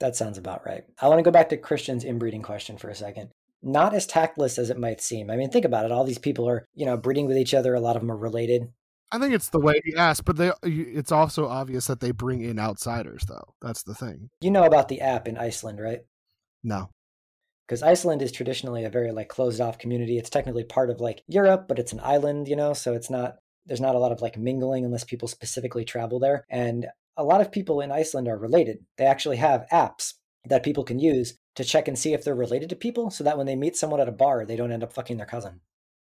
That 0.00 0.16
sounds 0.16 0.38
about 0.38 0.64
right. 0.64 0.84
I 1.00 1.08
want 1.08 1.18
to 1.18 1.24
go 1.24 1.30
back 1.30 1.48
to 1.48 1.56
Christian's 1.56 2.04
inbreeding 2.04 2.42
question 2.42 2.78
for 2.78 2.88
a 2.88 2.94
second. 2.94 3.30
Not 3.62 3.94
as 3.94 4.06
tactless 4.06 4.58
as 4.58 4.70
it 4.70 4.78
might 4.78 5.00
seem. 5.00 5.30
I 5.30 5.36
mean, 5.36 5.50
think 5.50 5.64
about 5.64 5.84
it. 5.84 5.90
All 5.90 6.04
these 6.04 6.18
people 6.18 6.48
are, 6.48 6.64
you 6.74 6.86
know, 6.86 6.96
breeding 6.96 7.26
with 7.26 7.36
each 7.36 7.54
other. 7.54 7.74
A 7.74 7.80
lot 7.80 7.96
of 7.96 8.02
them 8.02 8.12
are 8.12 8.16
related. 8.16 8.68
I 9.10 9.18
think 9.18 9.34
it's 9.34 9.48
the 9.48 9.58
way 9.58 9.80
he 9.84 9.96
asked, 9.96 10.24
but 10.24 10.36
they 10.36 10.52
it's 10.62 11.10
also 11.10 11.48
obvious 11.48 11.86
that 11.86 12.00
they 12.00 12.12
bring 12.12 12.42
in 12.42 12.58
outsiders 12.58 13.24
though. 13.26 13.54
That's 13.60 13.82
the 13.82 13.94
thing. 13.94 14.30
You 14.40 14.50
know 14.50 14.64
about 14.64 14.88
the 14.88 15.00
app 15.00 15.26
in 15.26 15.38
Iceland, 15.38 15.80
right? 15.80 16.00
No. 16.62 16.90
Because 17.68 17.82
Iceland 17.82 18.22
is 18.22 18.32
traditionally 18.32 18.84
a 18.84 18.90
very 18.90 19.12
like 19.12 19.28
closed 19.28 19.60
off 19.60 19.78
community. 19.78 20.16
It's 20.16 20.30
technically 20.30 20.64
part 20.64 20.88
of 20.88 21.00
like 21.00 21.22
Europe, 21.28 21.66
but 21.68 21.78
it's 21.78 21.92
an 21.92 22.00
island, 22.02 22.48
you 22.48 22.56
know, 22.56 22.72
so 22.72 22.94
it's 22.94 23.10
not 23.10 23.36
there's 23.66 23.80
not 23.80 23.94
a 23.94 23.98
lot 23.98 24.10
of 24.12 24.22
like 24.22 24.38
mingling 24.38 24.86
unless 24.86 25.04
people 25.04 25.28
specifically 25.28 25.84
travel 25.84 26.18
there. 26.18 26.44
And 26.48 26.86
a 27.18 27.24
lot 27.24 27.42
of 27.42 27.52
people 27.52 27.82
in 27.82 27.92
Iceland 27.92 28.26
are 28.26 28.38
related. 28.38 28.78
They 28.96 29.04
actually 29.04 29.36
have 29.36 29.66
apps 29.70 30.14
that 30.46 30.62
people 30.62 30.84
can 30.84 30.98
use 30.98 31.36
to 31.56 31.64
check 31.64 31.88
and 31.88 31.98
see 31.98 32.14
if 32.14 32.24
they're 32.24 32.34
related 32.34 32.70
to 32.70 32.76
people 32.76 33.10
so 33.10 33.22
that 33.24 33.36
when 33.36 33.46
they 33.46 33.56
meet 33.56 33.76
someone 33.76 34.00
at 34.00 34.08
a 34.08 34.12
bar, 34.12 34.46
they 34.46 34.56
don't 34.56 34.72
end 34.72 34.82
up 34.82 34.92
fucking 34.92 35.18
their 35.18 35.26
cousin. 35.26 35.60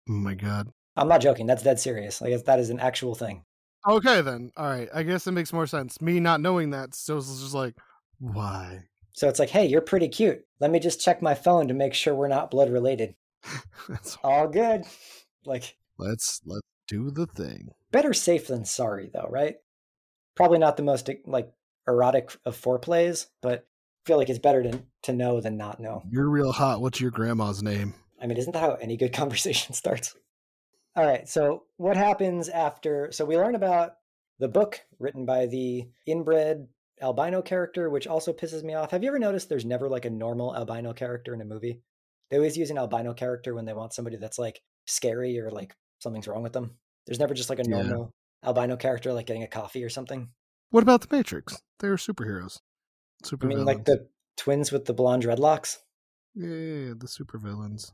Oh 0.10 0.14
my 0.14 0.36
god. 0.36 0.70
I'm 0.96 1.10
not 1.10 1.22
joking. 1.22 1.48
That's 1.48 1.64
dead 1.64 1.80
serious. 1.80 2.22
Like 2.22 2.46
that 2.46 2.60
is 2.60 2.70
an 2.70 2.80
actual 2.80 3.14
thing. 3.14 3.44
Okay 3.88 4.22
then. 4.22 4.52
All 4.56 4.70
right. 4.70 4.88
I 4.94 5.04
guess 5.04 5.28
it 5.28 5.32
makes 5.32 5.52
more 5.52 5.68
sense. 5.68 6.00
Me 6.00 6.20
not 6.20 6.40
knowing 6.40 6.70
that, 6.70 6.96
so 6.96 7.18
it's 7.18 7.42
just 7.42 7.54
like, 7.54 7.76
why? 8.20 8.86
So 9.18 9.28
it's 9.28 9.40
like, 9.40 9.50
hey, 9.50 9.66
you're 9.66 9.82
pretty 9.82 10.10
cute. 10.10 10.46
Let 10.60 10.70
me 10.70 10.80
just 10.80 11.02
check 11.02 11.24
my 11.24 11.34
phone 11.34 11.70
to 11.70 11.74
make 11.74 11.96
sure 11.96 12.14
we're 12.14 12.28
not 12.28 12.52
blood 12.52 12.70
related. 12.70 13.16
That's, 13.90 14.16
All 14.24 14.48
good. 14.48 14.84
Like 15.44 15.76
let's 15.98 16.40
let's 16.46 16.62
do 16.88 17.10
the 17.10 17.26
thing. 17.26 17.72
better 17.92 18.14
safe 18.14 18.46
than 18.46 18.64
sorry, 18.64 19.10
though, 19.12 19.28
right? 19.28 19.56
Probably 20.36 20.60
not 20.60 20.78
the 20.78 20.84
most 20.84 21.10
like 21.26 21.52
erotic 21.88 22.38
of 22.46 22.56
foreplays, 22.56 23.26
but 23.42 23.62
I 23.62 24.02
feel 24.06 24.18
like 24.18 24.30
it's 24.30 24.38
better 24.38 24.62
to 24.62 24.84
to 25.04 25.14
know 25.14 25.42
than 25.42 25.58
not 25.58 25.80
know. 25.80 26.04
You're 26.12 26.30
real 26.30 26.52
hot. 26.52 26.82
What's 26.82 27.02
your 27.02 27.10
grandma's 27.10 27.64
name? 27.64 27.96
I 28.22 28.28
mean, 28.28 28.38
isn't 28.38 28.52
that 28.52 28.60
how 28.60 28.74
any 28.76 28.98
good 28.98 29.14
conversation 29.14 29.74
starts? 29.74 30.16
All 30.96 31.06
right. 31.06 31.28
So 31.28 31.64
what 31.78 31.98
happens 31.98 32.50
after? 32.50 33.12
So 33.12 33.26
we 33.26 33.36
learn 33.36 33.56
about 33.56 33.94
the 34.38 34.48
book 34.48 34.80
written 35.00 35.26
by 35.26 35.48
the 35.48 35.88
inbred 36.06 36.68
albino 37.02 37.42
character, 37.42 37.90
which 37.90 38.08
also 38.08 38.34
pisses 38.34 38.64
me 38.64 38.74
off. 38.74 38.92
Have 38.92 39.04
you 39.04 39.10
ever 39.10 39.20
noticed 39.20 39.50
there's 39.50 39.66
never 39.66 39.88
like 39.90 40.06
a 40.06 40.10
normal 40.10 40.56
albino 40.56 40.94
character 40.94 41.34
in 41.34 41.42
a 41.42 41.46
movie? 41.46 41.82
They 42.30 42.38
always 42.38 42.58
use 42.58 42.70
an 42.72 42.78
albino 42.78 43.14
character 43.14 43.54
when 43.56 43.66
they 43.66 43.74
want 43.74 43.94
somebody 43.94 44.18
that's 44.18 44.40
like 44.40 44.62
scary 44.86 45.40
or 45.40 45.50
like 45.52 45.74
something's 46.00 46.28
wrong 46.28 46.44
with 46.44 46.54
them. 46.54 46.72
There's 47.06 47.20
never 47.20 47.34
just 47.34 47.50
like 47.50 47.60
a 47.60 47.64
Yeah. 47.64 47.78
normal 47.84 48.12
albino 48.44 48.76
character 48.78 49.14
like 49.14 49.26
getting 49.28 49.44
a 49.44 49.48
coffee 49.48 49.84
or 49.84 49.90
something. 49.90 50.30
What 50.70 50.84
about 50.84 51.02
the 51.02 51.16
Matrix? 51.16 51.62
They're 51.80 51.96
superheroes. 51.96 52.60
Super 53.24 53.46
I 53.46 53.50
mean, 53.50 53.58
villains. 53.60 53.78
like 53.78 53.86
the 53.86 54.08
twins 54.36 54.72
with 54.72 54.86
the 54.86 54.94
blonde 54.94 55.24
dreadlocks? 55.24 55.78
yeah, 56.36 56.48
yeah, 56.50 56.88
yeah, 56.88 56.94
the 56.98 57.08
super 57.08 57.38
villains. 57.38 57.94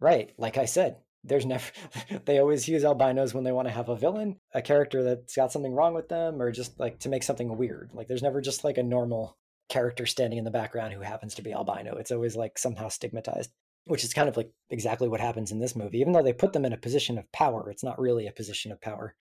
Right. 0.00 0.32
Like 0.38 0.56
I 0.58 0.64
said, 0.64 0.96
there's 1.24 1.46
never, 1.46 1.70
they 2.24 2.38
always 2.38 2.68
use 2.68 2.84
albinos 2.84 3.34
when 3.34 3.44
they 3.44 3.52
want 3.52 3.68
to 3.68 3.74
have 3.74 3.88
a 3.88 3.96
villain, 3.96 4.36
a 4.54 4.62
character 4.62 5.02
that's 5.02 5.36
got 5.36 5.52
something 5.52 5.72
wrong 5.72 5.94
with 5.94 6.08
them, 6.08 6.40
or 6.40 6.50
just 6.50 6.78
like 6.78 7.00
to 7.00 7.08
make 7.08 7.22
something 7.22 7.56
weird. 7.56 7.90
Like 7.92 8.08
there's 8.08 8.22
never 8.22 8.40
just 8.40 8.64
like 8.64 8.78
a 8.78 8.82
normal 8.82 9.36
character 9.68 10.06
standing 10.06 10.38
in 10.38 10.44
the 10.44 10.50
background 10.50 10.92
who 10.92 11.00
happens 11.00 11.34
to 11.34 11.42
be 11.42 11.52
albino. 11.52 11.96
It's 11.96 12.10
always 12.10 12.36
like 12.36 12.58
somehow 12.58 12.88
stigmatized, 12.88 13.50
which 13.84 14.04
is 14.04 14.14
kind 14.14 14.28
of 14.28 14.36
like 14.36 14.50
exactly 14.70 15.08
what 15.08 15.20
happens 15.20 15.52
in 15.52 15.58
this 15.58 15.76
movie. 15.76 15.98
Even 15.98 16.12
though 16.12 16.22
they 16.22 16.32
put 16.32 16.52
them 16.52 16.64
in 16.64 16.72
a 16.72 16.78
position 16.78 17.18
of 17.18 17.30
power, 17.32 17.70
it's 17.70 17.84
not 17.84 17.98
really 17.98 18.26
a 18.26 18.32
position 18.32 18.72
of 18.72 18.80
power. 18.80 19.14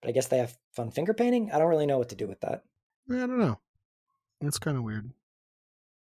But 0.00 0.10
I 0.10 0.12
guess 0.12 0.28
they 0.28 0.38
have 0.38 0.56
fun 0.74 0.90
finger 0.90 1.12
painting. 1.12 1.50
I 1.52 1.58
don't 1.58 1.68
really 1.68 1.86
know 1.86 1.98
what 1.98 2.08
to 2.10 2.14
do 2.14 2.26
with 2.26 2.40
that. 2.40 2.62
I 3.10 3.14
don't 3.14 3.38
know. 3.38 3.58
It's 4.40 4.58
kind 4.58 4.76
of 4.76 4.84
weird. 4.84 5.10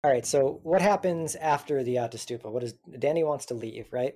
All 0.02 0.10
right, 0.10 0.26
so 0.26 0.60
what 0.62 0.82
happens 0.82 1.34
after 1.34 1.82
the 1.82 1.96
Ättestupa? 1.96 2.50
What 2.50 2.62
is 2.62 2.74
Danny 2.98 3.24
wants 3.24 3.46
to 3.46 3.54
leave, 3.54 3.86
right? 3.90 4.14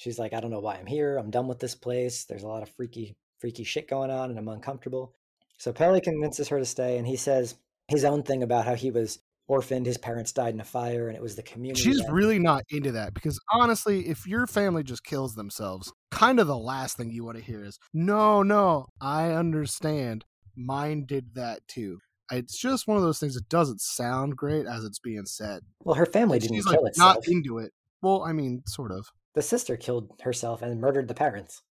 She's 0.00 0.18
like, 0.18 0.32
I 0.32 0.40
don't 0.40 0.50
know 0.50 0.60
why 0.60 0.76
I'm 0.76 0.86
here. 0.86 1.18
I'm 1.18 1.28
done 1.28 1.46
with 1.46 1.58
this 1.58 1.74
place. 1.74 2.24
There's 2.24 2.42
a 2.42 2.48
lot 2.48 2.62
of 2.62 2.70
freaky, 2.70 3.18
freaky 3.38 3.64
shit 3.64 3.86
going 3.86 4.10
on, 4.10 4.30
and 4.30 4.38
I'm 4.38 4.48
uncomfortable. 4.48 5.14
So 5.58 5.74
Pelle 5.74 6.00
convinces 6.00 6.48
her 6.48 6.58
to 6.58 6.64
stay, 6.64 6.96
and 6.96 7.06
he 7.06 7.16
says 7.16 7.56
his 7.88 8.02
own 8.06 8.22
thing 8.22 8.42
about 8.42 8.64
how 8.64 8.74
he 8.74 8.90
was 8.90 9.18
orphaned. 9.46 9.84
His 9.84 9.98
parents 9.98 10.32
died 10.32 10.54
in 10.54 10.60
a 10.60 10.64
fire, 10.64 11.08
and 11.08 11.16
it 11.18 11.22
was 11.22 11.36
the 11.36 11.42
community. 11.42 11.82
She's 11.82 11.98
that- 11.98 12.10
really 12.10 12.38
not 12.38 12.62
into 12.70 12.92
that 12.92 13.12
because 13.12 13.38
honestly, 13.52 14.08
if 14.08 14.26
your 14.26 14.46
family 14.46 14.82
just 14.82 15.04
kills 15.04 15.34
themselves, 15.34 15.92
kind 16.10 16.40
of 16.40 16.46
the 16.46 16.56
last 16.56 16.96
thing 16.96 17.10
you 17.10 17.22
want 17.22 17.36
to 17.36 17.44
hear 17.44 17.62
is, 17.62 17.78
no, 17.92 18.42
no, 18.42 18.86
I 19.02 19.32
understand. 19.32 20.24
Mine 20.56 21.04
did 21.06 21.34
that 21.34 21.60
too. 21.68 21.98
It's 22.32 22.58
just 22.58 22.88
one 22.88 22.96
of 22.96 23.02
those 23.02 23.18
things 23.18 23.34
that 23.34 23.50
doesn't 23.50 23.82
sound 23.82 24.34
great 24.36 24.64
as 24.64 24.82
it's 24.84 24.98
being 24.98 25.26
said. 25.26 25.60
well, 25.84 25.96
her 25.96 26.06
family 26.06 26.38
didn't 26.38 26.56
She's 26.56 26.64
kill 26.64 26.80
like 26.82 26.88
itself. 26.92 27.16
not 27.16 27.28
into 27.28 27.58
it. 27.58 27.72
Well, 28.00 28.22
I 28.22 28.32
mean, 28.32 28.62
sort 28.66 28.92
of. 28.92 29.04
The 29.34 29.42
sister 29.42 29.76
killed 29.76 30.10
herself 30.22 30.62
and 30.62 30.80
murdered 30.80 31.08
the 31.08 31.14
parents. 31.14 31.62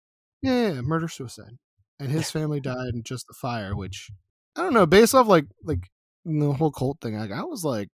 Yeah, 0.43 0.53
yeah, 0.69 0.73
yeah, 0.75 0.81
murder 0.83 1.09
suicide. 1.09 1.59
And 2.01 2.11
his 2.11 2.31
family 2.31 2.61
died 2.61 2.95
in 2.95 3.03
just 3.03 3.27
the 3.27 3.35
fire, 3.35 3.75
which 3.75 4.11
I 4.55 4.63
don't 4.63 4.75
know, 4.75 4.87
based 4.87 5.15
off 5.15 5.27
like 5.27 5.47
like 5.65 5.89
the 6.25 6.53
whole 6.53 6.71
cult 6.71 7.01
thing, 7.01 7.19
like 7.19 7.33
I 7.33 7.43
was 7.43 7.65
like 7.65 7.89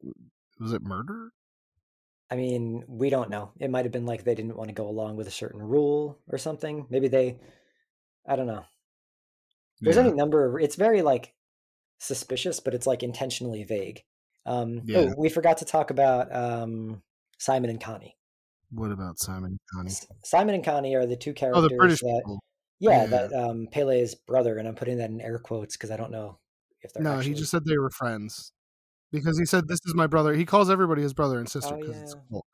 was 0.59 0.73
it 0.73 0.81
murder? 0.81 1.31
I 2.31 2.35
mean, 2.35 2.83
we 2.87 3.09
don't 3.09 3.29
know. 3.29 3.51
It 3.59 3.69
might 3.69 3.85
have 3.85 3.91
been 3.91 4.05
like 4.05 4.23
they 4.23 4.35
didn't 4.35 4.55
want 4.55 4.69
to 4.69 4.73
go 4.73 4.87
along 4.87 5.17
with 5.17 5.27
a 5.27 5.31
certain 5.31 5.61
rule 5.61 6.17
or 6.29 6.37
something. 6.37 6.87
Maybe 6.89 7.09
they, 7.09 7.37
I 8.25 8.35
don't 8.37 8.47
know. 8.47 8.63
There's 9.81 9.97
Yeah. 9.97 10.03
any 10.03 10.13
number 10.13 10.45
of. 10.45 10.61
It's 10.63 10.75
very 10.75 11.01
like 11.01 11.33
suspicious, 11.99 12.59
but 12.59 12.73
it's 12.73 12.87
like 12.87 13.03
intentionally 13.03 13.63
vague. 13.65 14.03
Um, 14.45 14.81
Yeah. 14.85 14.99
Oh, 15.09 15.13
we 15.17 15.29
forgot 15.29 15.57
to 15.57 15.65
talk 15.65 15.91
about 15.91 16.33
um, 16.33 17.01
Simon 17.37 17.69
and 17.69 17.81
Connie. 17.81 18.15
What 18.71 18.91
about 18.91 19.19
Simon 19.19 19.51
and 19.51 19.59
Connie? 19.73 19.91
Simon 20.23 20.55
and 20.55 20.63
Connie 20.63 20.95
are 20.95 21.05
the 21.05 21.17
two 21.17 21.33
characters 21.33 21.63
Oh, 21.65 21.67
the 21.67 21.75
British 21.75 21.99
that, 21.99 22.21
people. 22.23 22.39
yeah, 22.79 23.01
Yeah. 23.03 23.05
that 23.07 23.33
um, 23.33 23.67
Pelle's 23.71 24.15
brother, 24.15 24.57
and 24.57 24.67
I'm 24.67 24.75
putting 24.75 24.97
that 24.97 25.09
in 25.09 25.19
air 25.21 25.39
quotes 25.39 25.75
because 25.75 25.91
I 25.91 25.97
don't 25.97 26.11
know 26.11 26.39
if 26.81 26.93
they're 26.93 27.03
No, 27.03 27.13
actually. 27.13 27.33
he 27.33 27.39
just 27.39 27.51
said 27.51 27.65
they 27.65 27.77
were 27.77 27.89
friends 27.89 28.53
because 29.11 29.37
he 29.37 29.45
said 29.45 29.67
this 29.67 29.79
is 29.85 29.93
my 29.93 30.07
brother. 30.07 30.33
He 30.33 30.45
calls 30.45 30.69
everybody 30.69 31.01
his 31.01 31.13
brother 31.13 31.37
and 31.37 31.49
sister 31.49 31.75
Oh, 31.75 31.79
because 31.79 32.01
it's 32.01 32.15
cool. 32.29 32.45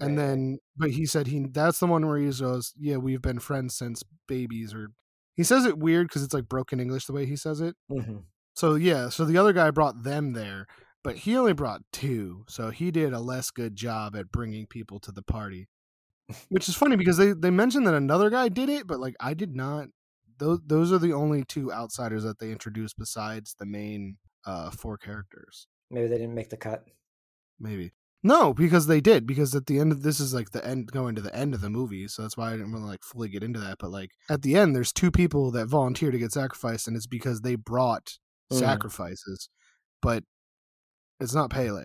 Right, 0.00 0.06
And 0.08 0.18
then, 0.18 0.58
but 0.76 0.90
he 0.90 1.04
said 1.06 1.26
he 1.26 1.46
that's 1.50 1.80
the 1.80 1.86
one 1.86 2.06
where 2.06 2.18
he 2.18 2.30
goes, 2.30 2.72
"Yeah, 2.78 2.96
we've 2.96 3.20
been 3.22 3.40
friends 3.40 3.76
since 3.76 4.02
babies." 4.26 4.72
Or 4.72 4.88
he 5.34 5.42
says 5.44 5.66
it 5.66 5.78
weird 5.78 6.08
because 6.08 6.22
it's 6.22 6.32
like 6.34 6.48
broken 6.48 6.80
English 6.80 7.06
the 7.06 7.12
way 7.12 7.26
he 7.26 7.36
says 7.36 7.60
it. 7.60 7.74
Mhm. 7.90 8.22
So 8.54 8.74
yeah, 8.76 9.08
so 9.08 9.24
the 9.24 9.36
other 9.38 9.52
guy 9.52 9.70
brought 9.70 10.02
them 10.04 10.32
there, 10.32 10.66
but 11.08 11.16
he 11.16 11.36
only 11.36 11.54
brought 11.54 11.82
two, 11.92 12.44
so 12.48 12.70
he 12.70 12.90
did 12.90 13.12
a 13.12 13.20
less 13.20 13.50
good 13.50 13.74
job 13.76 14.14
at 14.14 14.30
bringing 14.30 14.66
people 14.66 15.00
to 15.00 15.12
the 15.12 15.22
party. 15.22 15.68
Which 16.50 16.68
is 16.68 16.74
funny 16.74 16.96
because 16.96 17.16
they 17.16 17.32
they 17.32 17.50
mentioned 17.50 17.86
that 17.86 17.94
another 17.94 18.28
guy 18.28 18.48
did 18.48 18.68
it, 18.68 18.86
but 18.86 19.00
like 19.00 19.14
I 19.18 19.32
did 19.34 19.56
not. 19.56 19.88
Those 20.38 20.60
those 20.66 20.92
are 20.92 20.98
the 20.98 21.14
only 21.14 21.44
two 21.44 21.72
outsiders 21.72 22.24
that 22.24 22.38
they 22.38 22.52
introduced 22.52 22.98
besides 22.98 23.54
the 23.58 23.64
main 23.64 24.18
uh 24.44 24.70
four 24.70 24.98
characters. 24.98 25.66
Maybe 25.90 26.08
they 26.08 26.18
didn't 26.18 26.34
make 26.34 26.50
the 26.50 26.58
cut. 26.58 26.84
Maybe. 27.58 27.92
No, 28.22 28.52
because 28.52 28.86
they 28.86 29.00
did. 29.00 29.26
Because 29.26 29.54
at 29.54 29.66
the 29.66 29.78
end 29.78 29.92
of 29.92 30.02
this 30.02 30.20
is 30.20 30.34
like 30.34 30.50
the 30.50 30.64
end 30.66 30.92
going 30.92 31.14
to 31.14 31.22
the 31.22 31.34
end 31.34 31.54
of 31.54 31.62
the 31.62 31.70
movie, 31.70 32.06
so 32.08 32.20
that's 32.22 32.36
why 32.36 32.48
I 32.48 32.56
didn't 32.56 32.72
want 32.72 32.84
to 32.84 32.88
like 32.88 33.02
fully 33.02 33.28
get 33.30 33.42
into 33.42 33.60
that. 33.60 33.78
But 33.78 33.90
like 33.90 34.10
at 34.28 34.42
the 34.42 34.56
end, 34.56 34.76
there's 34.76 34.92
two 34.92 35.10
people 35.10 35.50
that 35.52 35.66
volunteer 35.66 36.10
to 36.10 36.18
get 36.18 36.32
sacrificed, 36.32 36.86
and 36.86 36.96
it's 36.96 37.06
because 37.06 37.40
they 37.40 37.54
brought 37.54 38.18
Mm. 38.50 38.58
sacrifices, 38.60 39.50
but 40.00 40.24
it's 41.20 41.34
not 41.34 41.50
Pelle. 41.50 41.82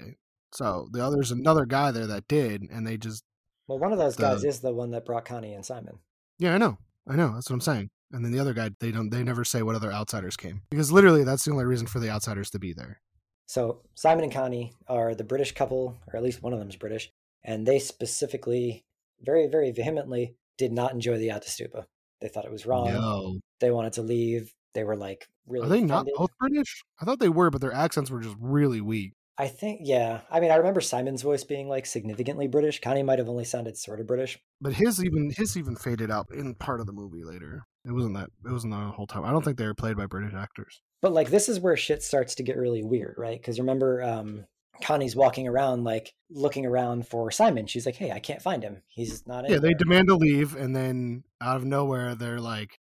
So 0.54 0.88
the 0.92 1.04
other's 1.04 1.32
another 1.32 1.66
guy 1.66 1.92
there 1.92 2.08
that 2.08 2.28
did, 2.28 2.64
and 2.72 2.86
they 2.86 2.98
just 2.98 3.24
Well, 3.68 3.80
one 3.80 3.92
of 3.92 3.98
those 3.98 4.16
guys 4.16 4.44
is 4.44 4.60
the 4.60 4.74
one 4.74 4.92
that 4.92 5.06
brought 5.06 5.26
Connie 5.26 5.54
and 5.54 5.66
Simon. 5.66 6.00
yeah, 6.38 6.54
I 6.54 6.58
know, 6.58 6.78
I 7.08 7.16
know, 7.16 7.34
that's 7.34 7.50
what 7.50 7.56
I'm 7.56 7.62
saying. 7.62 7.90
And 8.12 8.24
then 8.24 8.32
the 8.32 8.40
other 8.40 8.54
guy, 8.54 8.70
they 8.80 8.92
don't, 8.92 9.10
they 9.10 9.24
never 9.24 9.44
say 9.44 9.64
what 9.64 9.76
other 9.76 9.92
outsiders 9.92 10.38
came 10.38 10.62
because 10.70 10.92
literally 10.92 11.24
that's 11.24 11.46
the 11.46 11.52
only 11.52 11.66
reason 11.66 11.88
for 11.88 12.00
the 12.00 12.10
outsiders 12.12 12.52
to 12.52 12.60
be 12.60 12.72
there. 12.74 13.02
So 13.48 13.82
Simon 13.96 14.24
and 14.26 14.34
Connie 14.34 14.74
are 14.88 15.16
the 15.16 15.24
British 15.24 15.54
couple, 15.54 15.98
or 16.08 16.16
at 16.16 16.24
least 16.24 16.44
one 16.44 16.54
of 16.54 16.60
them 16.60 16.70
is 16.70 16.76
British, 16.76 17.10
and 17.44 17.66
they 17.66 17.80
specifically, 17.80 18.86
very, 19.22 19.48
very 19.48 19.72
vehemently, 19.72 20.36
did 20.58 20.72
not 20.72 20.92
enjoy 20.94 21.18
the 21.18 21.30
Ättestupa. 21.30 21.86
They 22.22 22.28
thought 22.28 22.46
it 22.46 22.52
was 22.52 22.66
wrong. 22.68 22.94
No, 22.94 23.40
They 23.60 23.72
wanted 23.72 23.94
to 23.94 24.02
leave. 24.04 24.54
They 24.76 24.84
were 24.84 24.96
like 24.96 25.28
really. 25.48 25.66
are 25.66 25.70
they 25.70 25.82
not 25.82 26.08
both 26.16 26.30
British? 26.40 26.84
I 27.02 27.06
thought 27.06 27.20
they 27.20 27.30
were, 27.30 27.50
but 27.50 27.60
their 27.62 27.74
accents 27.74 28.10
were 28.12 28.22
just 28.22 28.38
really 28.40 28.80
weak. 28.82 29.14
I 29.38 29.48
think, 29.48 29.82
yeah. 29.84 30.22
I 30.30 30.40
mean, 30.40 30.52
I 30.52 30.56
remember 30.56 30.82
Simon's 30.82 31.24
voice 31.24 31.44
being 31.44 31.68
like 31.68 31.88
significantly 31.88 32.48
British. 32.48 32.80
Connie 32.80 33.02
might 33.02 33.18
have 33.18 33.30
only 33.30 33.46
sounded 33.46 33.78
sort 33.78 34.00
of 34.00 34.06
British. 34.06 34.38
But 34.62 34.74
his 34.74 35.04
even 35.04 35.32
his 35.36 35.58
even 35.58 35.76
faded 35.76 36.12
out 36.12 36.28
in 36.32 36.54
part 36.56 36.80
of 36.80 36.86
the 36.86 36.94
movie 36.94 37.24
later. 37.24 37.66
It 37.86 37.92
wasn't 37.92 38.16
that. 38.16 38.30
It 38.46 38.52
wasn't 38.52 38.74
the 38.74 38.80
whole 38.80 39.08
time. 39.08 39.26
I 39.26 39.32
don't 39.32 39.44
think 39.44 39.58
they 39.58 39.66
were 39.66 39.74
played 39.74 39.98
by 39.98 40.06
British 40.06 40.34
actors. 40.36 40.82
But 41.02 41.14
like, 41.14 41.32
this 41.32 41.50
is 41.50 41.60
where 41.60 41.76
shit 41.76 42.04
starts 42.04 42.36
to 42.36 42.44
get 42.44 42.58
really 42.58 42.84
weird, 42.84 43.16
right? 43.18 43.40
Because 43.40 43.60
remember, 43.60 44.04
um, 44.04 44.46
Connie's 44.82 45.16
walking 45.16 45.48
around, 45.48 45.84
like 45.84 46.14
looking 46.30 46.66
around 46.66 47.08
for 47.08 47.32
Simon. 47.32 47.66
She's 47.66 47.86
like, 47.86 47.96
"Hey, 47.96 48.12
I 48.12 48.20
can't 48.20 48.42
find 48.42 48.64
him. 48.64 48.84
He's 48.88 49.26
not." 49.26 49.50
Yeah, 49.50 49.58
they 49.58 49.74
demand 49.74 50.08
to 50.10 50.16
leave, 50.16 50.56
and 50.56 50.76
then 50.76 51.24
out 51.42 51.58
of 51.58 51.66
nowhere, 51.66 52.14
they're 52.16 52.40
like, 52.40 52.80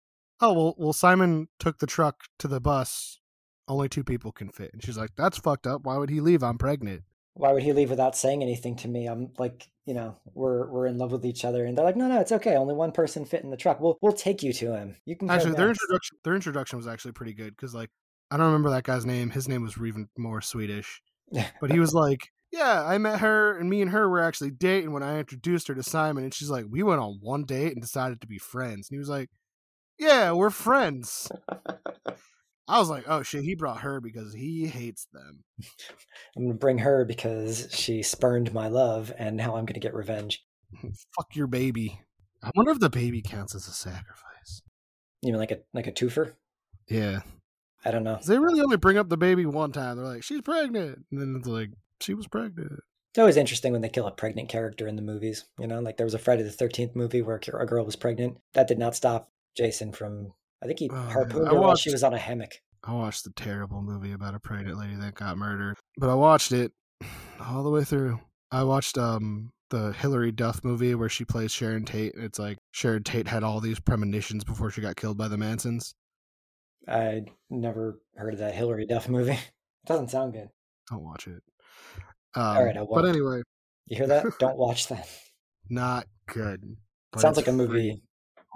"Oh 0.40 0.53
well, 0.53 0.74
well, 0.76 0.92
Simon 0.92 1.49
took 1.59 1.78
the 1.78 1.86
truck 1.86 2.24
to 2.38 2.49
the 2.49 2.61
bus. 2.61 3.18
Only 3.69 3.89
two 3.89 4.05
people 4.05 4.33
can 4.33 4.49
fit." 4.49 4.73
And 4.73 4.83
she's 4.83 4.99
like, 4.99 5.11
"That's 5.17 5.39
fucked 5.39 5.67
up. 5.67 5.85
Why 5.85 5.97
would 5.97 6.11
he 6.11 6.21
leave? 6.21 6.43
I'm 6.43 6.59
pregnant." 6.59 7.03
why 7.35 7.53
would 7.53 7.62
he 7.62 7.73
leave 7.73 7.91
without 7.91 8.17
saying 8.17 8.43
anything 8.43 8.77
to 8.77 8.89
me? 8.89 9.07
I'm 9.07 9.33
like, 9.39 9.69
you 9.87 9.95
know, 9.95 10.17
we're 10.35 10.71
we're 10.71 10.87
in 10.87 10.99
love 10.99 11.12
with 11.12 11.27
each 11.27 11.45
other, 11.45 11.65
and 11.65 11.77
they're 11.77 11.85
like, 11.85 11.97
no, 11.97 12.07
no, 12.07 12.21
it's 12.21 12.33
okay. 12.33 12.57
Only 12.57 12.75
one 12.75 12.93
person 12.93 13.25
fit 13.25 13.43
in 13.43 13.51
the 13.51 13.57
truck. 13.57 13.81
We'll 13.81 13.99
we'll 14.01 14.12
take 14.12 14.43
you 14.43 14.53
to 14.55 14.75
him. 14.75 14.97
You 15.05 15.17
can 15.17 15.29
Actually, 15.29 15.55
their 15.55 15.67
next." 15.67 15.83
introduction 15.83 16.19
their 16.25 16.35
introduction 16.35 16.77
was 16.77 16.87
actually 16.87 17.12
pretty 17.12 17.35
good 17.35 17.57
because 17.57 17.75
like 17.75 17.91
I 18.31 18.37
don't 18.37 18.47
remember 18.47 18.71
that 18.71 18.85
guy's 18.85 19.05
name. 19.05 19.31
His 19.31 19.49
name 19.49 19.62
was 19.62 19.77
even 19.85 20.09
more 20.17 20.41
Swedish, 20.41 21.03
but 21.61 21.73
he 21.73 21.81
was 21.81 21.93
like, 21.93 22.31
"Yeah, 22.53 22.85
I 22.87 22.99
met 22.99 23.21
her, 23.21 23.59
and 23.59 23.69
me 23.69 23.83
and 23.83 23.91
her 23.91 24.09
were 24.09 24.23
actually 24.23 24.53
dating 24.53 24.93
when 24.93 25.03
I 25.03 25.19
introduced 25.19 25.67
her 25.69 25.75
to 25.75 25.83
Simon." 25.83 26.23
And 26.23 26.33
she's 26.33 26.51
like, 26.51 26.67
"We 26.71 26.85
went 26.85 27.01
on 27.01 27.19
one 27.21 27.45
date 27.45 27.73
and 27.73 27.83
decided 27.83 28.21
to 28.21 28.29
be 28.29 28.39
friends." 28.39 28.89
And 28.89 28.95
he 28.95 28.99
was 28.99 29.09
like, 29.09 29.29
"Yeah, 29.99 30.33
we're 30.33 30.51
friends." 30.51 31.31
I 32.67 32.79
was 32.79 32.89
like, 32.89 33.05
"Oh 33.07 33.23
shit!" 33.23 33.45
He 33.45 33.55
brought 33.55 33.81
her 33.81 34.01
because 34.01 34.33
he 34.33 34.67
hates 34.67 35.07
them. 35.12 35.45
I'm 36.37 36.45
gonna 36.47 36.55
bring 36.55 36.79
her 36.79 37.05
because 37.05 37.69
she 37.71 38.03
spurned 38.03 38.55
my 38.55 38.69
love, 38.69 39.12
and 39.19 39.37
now 39.37 39.57
I'm 39.57 39.67
gonna 39.67 39.81
get 39.81 39.95
revenge. 39.95 40.45
Fuck 41.17 41.35
your 41.35 41.47
baby. 41.47 42.01
I 42.43 42.51
wonder 42.55 42.73
if 42.73 42.81
the 42.81 42.91
baby 42.91 43.23
counts 43.23 43.55
as 43.55 43.69
a 43.69 43.73
sacrifice. 43.73 44.62
You 45.23 45.33
mean 45.33 45.41
like 45.41 45.51
a 45.51 45.59
like 45.73 45.87
a 45.87 45.93
twofer? 45.93 46.33
Yeah, 46.89 47.21
I 47.85 47.91
don't 47.91 48.05
know. 48.05 48.19
they 48.27 48.39
really 48.39 48.61
only 48.61 48.77
bring 48.77 48.99
up 48.99 49.09
the 49.09 49.17
baby 49.17 49.47
one 49.47 49.73
time. 49.73 49.97
They're 49.97 50.07
like, 50.07 50.23
"She's 50.23 50.41
pregnant," 50.43 51.05
and 51.11 51.21
then 51.21 51.37
it's 51.39 51.49
like, 51.49 51.71
"She 52.01 52.15
was 52.15 52.27
pregnant." 52.27 52.81
It's 53.12 53.19
always 53.19 53.37
interesting 53.37 53.73
when 53.73 53.81
they 53.81 53.89
kill 53.89 54.07
a 54.07 54.11
pregnant 54.11 54.49
character 54.49 54.89
in 54.89 54.97
the 54.97 55.03
movies. 55.03 55.45
You 55.59 55.67
know, 55.67 55.81
like 55.81 55.97
there 55.97 56.07
was 56.07 56.15
a 56.15 56.19
Friday 56.19 56.43
the 56.43 56.51
Thirteenth 56.51 56.97
movie 56.97 57.23
where 57.23 57.37
a 57.37 57.67
girl 57.67 57.85
was 57.85 57.95
pregnant. 57.97 58.39
That 58.55 58.69
did 58.69 58.79
not 58.79 58.97
stop 58.97 59.31
Jason 59.57 59.93
from. 59.93 60.33
I 60.63 60.67
think 60.67 60.79
he 60.79 60.91
Oh, 60.91 60.95
harpooned 60.97 61.49
her 61.49 61.61
while 61.61 61.77
she 61.77 61.91
was 61.93 62.03
on 62.03 62.15
a 62.15 62.19
hammock. 62.19 62.53
I 62.83 62.93
watched 62.93 63.25
the 63.25 63.31
terrible 63.31 63.83
movie 63.83 64.13
about 64.13 64.35
a 64.35 64.39
pregnant 64.41 64.79
lady 64.79 64.95
that 64.97 65.15
got 65.15 65.39
murdered, 65.39 65.77
but 65.99 66.11
I 66.11 66.15
watched 66.15 66.53
it 66.53 66.73
all 67.41 67.63
the 67.63 67.71
way 67.71 67.85
through. 67.85 68.21
I 68.51 68.63
watched 68.65 68.99
um 68.99 69.53
the 69.71 69.93
Hilary 69.93 70.31
Duff 70.33 70.63
movie 70.63 70.95
where 70.95 71.09
she 71.09 71.25
plays 71.25 71.51
Sharon 71.51 71.85
Tate. 71.85 72.15
and 72.15 72.25
It's 72.25 72.39
like 72.39 72.59
Sharon 72.73 73.03
Tate 73.03 73.27
had 73.27 73.43
all 73.43 73.61
these 73.61 73.81
premonitions 73.81 74.45
before 74.45 74.71
she 74.71 74.81
got 74.81 74.97
killed 74.97 75.17
by 75.19 75.29
the 75.29 75.39
Mansons. 75.39 75.95
I 76.87 77.23
never 77.51 77.99
heard 78.15 78.35
of 78.35 78.41
that 78.41 78.55
Hilary 78.55 78.87
Duff 78.87 79.09
movie. 79.09 79.39
It 79.85 79.89
doesn't 79.89 80.09
sound 80.11 80.33
good. 80.33 80.49
Don't 80.91 81.03
watch 81.05 81.27
it. 81.27 81.43
Um, 82.35 82.57
right, 82.57 82.75
I 82.75 82.81
but 82.81 82.89
won't. 82.89 83.07
anyway, 83.09 83.43
You 83.87 83.99
hear 83.99 84.07
that? 84.07 84.25
Don't 84.39 84.57
watch 84.57 84.89
that. 84.89 85.07
not 85.69 86.07
good. 86.27 86.77
Sounds 87.19 87.37
like 87.37 87.49
a 87.49 87.53
movie. 87.53 88.01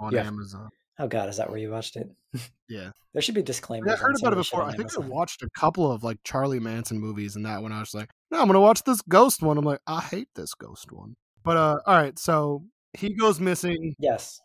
on 0.01 0.11
Yeah. 0.11 0.25
Amazon. 0.25 0.69
Oh 0.99 1.07
God, 1.07 1.29
is 1.29 1.37
that 1.37 1.49
where 1.49 1.57
you 1.57 1.71
watched 1.71 1.95
it? 1.95 2.09
Yeah. 2.71 2.91
There 3.13 3.21
should 3.23 3.33
be 3.33 3.41
Yeah, 3.41 3.45
disclaimers. 3.45 3.93
I 3.93 3.95
heard 3.95 4.15
about 4.19 4.27
it 4.27 4.33
of 4.33 4.37
the 4.37 4.43
shit 4.43 4.51
before. 4.59 4.69
I 4.69 4.75
think 4.75 4.91
I 4.95 4.99
watched 4.99 5.41
a 5.41 5.49
couple 5.57 5.91
of 5.91 6.03
like 6.03 6.19
Charlie 6.23 6.59
Manson 6.59 6.99
movies, 6.99 7.35
and 7.35 7.43
that 7.47 7.63
one 7.63 7.71
I 7.71 7.79
was 7.79 7.95
like, 7.95 8.11
no, 8.29 8.39
I'm 8.39 8.45
gonna 8.45 8.61
watch 8.61 8.83
this 8.83 9.01
ghost 9.01 9.41
one. 9.41 9.57
I'm 9.57 9.65
like, 9.65 9.79
I 9.87 10.01
hate 10.01 10.27
this 10.35 10.53
ghost 10.53 10.91
one. 10.91 11.15
But 11.43 11.57
uh, 11.57 11.79
all 11.87 11.95
right, 11.95 12.19
so 12.19 12.63
he 12.95 13.15
goes 13.15 13.39
missing, 13.39 13.95
Yes. 13.97 14.39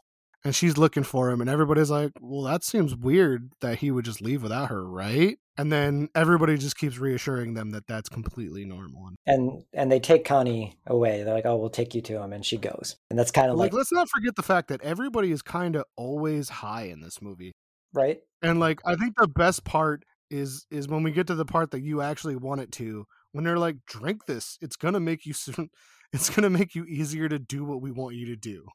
And 0.45 0.55
she's 0.55 0.77
looking 0.77 1.05
for 1.05 1.31
him, 1.31 1.41
and 1.41 1.49
everybody's 1.49 1.91
like, 1.91 2.13
well, 2.21 2.43
that 2.43 2.63
seems 2.63 2.95
weird 2.95 3.51
that 3.61 3.79
he 3.79 3.91
would 3.91 4.05
just 4.05 4.21
leave 4.21 4.43
without 4.43 4.69
her, 4.69 4.87
right? 4.87 5.39
And 5.57 5.73
then 5.73 6.09
everybody 6.15 6.59
just 6.59 6.77
keeps 6.77 6.99
reassuring 6.99 7.55
them 7.55 7.71
that 7.71 7.87
that's 7.87 8.09
completely 8.09 8.65
normal. 8.65 9.11
And 9.27 9.65
And 9.73 9.91
they 9.91 10.01
take 10.01 10.25
Connie 10.25 10.77
away. 10.87 11.23
They're 11.23 11.35
like, 11.35 11.47
"Oh, 11.47 11.57
we'll 11.57 11.71
take 11.71 11.95
you 11.95 12.03
to 12.03 12.21
him," 12.21 12.33
and 12.33 12.45
she 12.45 12.57
goes. 12.57 12.97
And 13.09 13.19
that's 13.19 13.31
kind 13.31 13.51
of 13.51 13.57
like, 13.57 13.73
like, 13.73 13.79
let's 13.79 13.93
not 13.93 14.09
forget 14.11 14.37
the 14.37 14.43
fact 14.43 14.69
that 14.69 14.83
everybody 14.83 15.31
is 15.31 15.43
kind 15.43 15.77
of 15.77 15.85
always 15.97 16.49
high 16.49 16.85
in 16.85 17.01
this 17.01 17.23
movie. 17.23 17.53
right? 17.93 18.19
And 18.43 18.61
like 18.61 18.81
I 18.85 18.97
think 18.97 19.15
the 19.17 19.29
best 19.29 19.65
part 19.65 20.05
is 20.31 20.67
is 20.71 20.89
when 20.89 21.03
we 21.03 21.13
get 21.13 21.29
to 21.29 21.35
the 21.35 21.45
part 21.45 21.71
that 21.71 21.83
you 21.83 22.01
actually 22.03 22.37
want 22.37 22.61
it 22.61 22.73
to 22.73 23.07
when 23.33 23.45
they're 23.45 23.59
like 23.59 23.77
drink 23.87 24.25
this 24.27 24.59
it's 24.63 24.75
going 24.75 24.95
to 24.95 25.01
make 25.01 25.27
you 25.27 25.33
soon 25.35 25.69
it's 26.13 26.31
going 26.31 26.43
to 26.43 26.51
make 26.51 26.75
you 26.75 26.85
easier 26.85 27.29
to 27.29 27.39
do 27.39 27.65
what 27.65 27.83
we 27.83 27.91
want 27.91 28.15
you 28.15 28.27
to 28.27 28.37
do. 28.37 28.67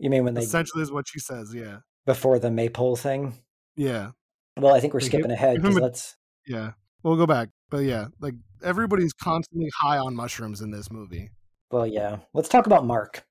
You 0.00 0.10
mean 0.10 0.24
when 0.24 0.34
they 0.34 0.40
Essentially 0.42 0.82
is 0.82 0.90
what 0.90 1.06
she 1.08 1.18
says, 1.20 1.52
yeah. 1.54 1.78
before 2.06 2.38
the 2.38 2.50
maypole 2.50 2.96
thing? 2.96 3.34
Yeah. 3.76 4.10
Well, 4.56 4.74
I 4.74 4.80
think 4.80 4.94
we're 4.94 5.00
They 5.00 5.06
skipping 5.06 5.30
ahead 5.30 5.56
give 5.56 5.62
because 5.62 5.80
let's. 5.80 6.16
Yeah. 6.46 6.72
We'll 7.02 7.16
go 7.16 7.26
back. 7.26 7.50
But 7.70 7.84
yeah, 7.84 8.06
like 8.20 8.34
everybody's 8.62 9.12
constantly 9.12 9.70
high 9.78 9.98
on 9.98 10.14
mushrooms 10.14 10.60
in 10.60 10.70
this 10.70 10.90
movie. 10.90 11.30
Well, 11.70 11.86
yeah. 11.86 12.18
Let's 12.34 12.48
talk 12.48 12.66
about 12.66 12.84
Mark. 12.84 13.24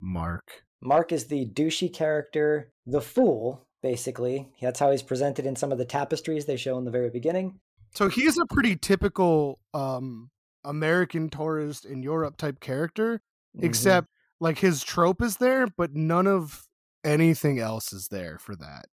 Mark. 0.00 0.62
Mark 0.80 1.12
is 1.12 1.26
the 1.26 1.46
douchey 1.46 1.92
character, 1.92 2.72
the 2.86 3.00
fool, 3.00 3.66
basically. 3.82 4.48
That's 4.60 4.78
how 4.78 4.90
he's 4.90 5.02
presented 5.02 5.46
in 5.46 5.56
some 5.56 5.72
of 5.72 5.78
the 5.78 5.84
tapestries 5.84 6.44
they 6.44 6.56
show 6.56 6.78
in 6.78 6.84
the 6.84 6.90
very 6.90 7.10
beginning. 7.10 7.58
So 7.94 8.08
he's 8.08 8.38
a 8.38 8.46
pretty 8.46 8.76
typical 8.76 9.58
um 9.72 10.30
American 10.64 11.28
tourist 11.30 11.84
in 11.84 12.02
Europe 12.02 12.36
type 12.36 12.60
character, 12.60 13.20
Mhm. 13.56 13.64
except 13.64 14.08
like 14.40 14.58
his 14.58 14.82
trope 14.82 15.22
is 15.22 15.36
there, 15.38 15.66
but 15.76 15.94
none 15.94 16.26
of 16.26 16.64
anything 17.04 17.58
else 17.58 17.92
is 17.92 18.08
there 18.08 18.38
for 18.38 18.56
that. 18.56 18.86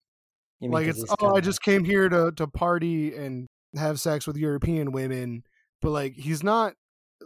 Like 0.63 0.89
it's 0.89 1.03
oh 1.21 1.37
i 1.37 1.41
just 1.41 1.63
came 1.63 1.85
here 1.85 2.11
to 2.11 2.33
to 2.33 2.47
party 2.47 3.15
and 3.15 3.47
have 3.77 3.99
sex 3.99 4.27
with 4.27 4.37
european 4.37 4.93
women 4.93 5.43
but 5.81 5.89
like 5.89 6.13
he's 6.13 6.43
not 6.43 6.75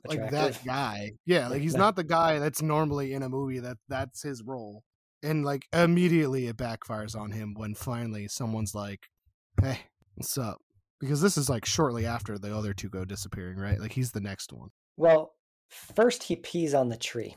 like 0.07 0.31
that 0.31 0.65
guy. 0.65 1.13
Yeah, 1.27 1.49
like 1.49 1.63
he's 1.63 1.75
not 1.77 1.97
the 1.97 2.05
guy 2.05 2.39
that's 2.39 2.63
normally 2.63 3.13
in 3.13 3.23
a 3.23 3.29
movie 3.29 3.61
that 3.61 3.79
that's 3.89 4.23
his 4.23 4.43
role. 4.43 4.83
And 5.23 5.45
like 5.45 5.67
immediately 5.73 6.47
it 6.49 6.57
backfires 6.57 7.19
on 7.19 7.31
him 7.31 7.55
when 7.57 7.75
finally 7.75 8.29
someone's 8.29 8.75
like, 8.75 9.01
"Hey, 9.61 9.79
what's 10.15 10.37
up?" 10.37 10.59
Because 11.01 11.21
this 11.21 11.37
is 11.37 11.49
like 11.49 11.65
shortly 11.65 12.07
after 12.07 12.39
the 12.39 12.57
other 12.57 12.75
two 12.75 12.89
go 12.89 13.05
disappearing, 13.05 13.59
right? 13.59 13.81
Like 13.81 13.93
he's 13.93 14.13
the 14.13 14.21
next 14.21 14.53
one. 14.53 14.69
Well, 14.97 15.33
first 15.69 16.25
he 16.25 16.37
pees 16.37 16.75
on 16.75 16.89
the 16.89 16.97
tree. 16.97 17.37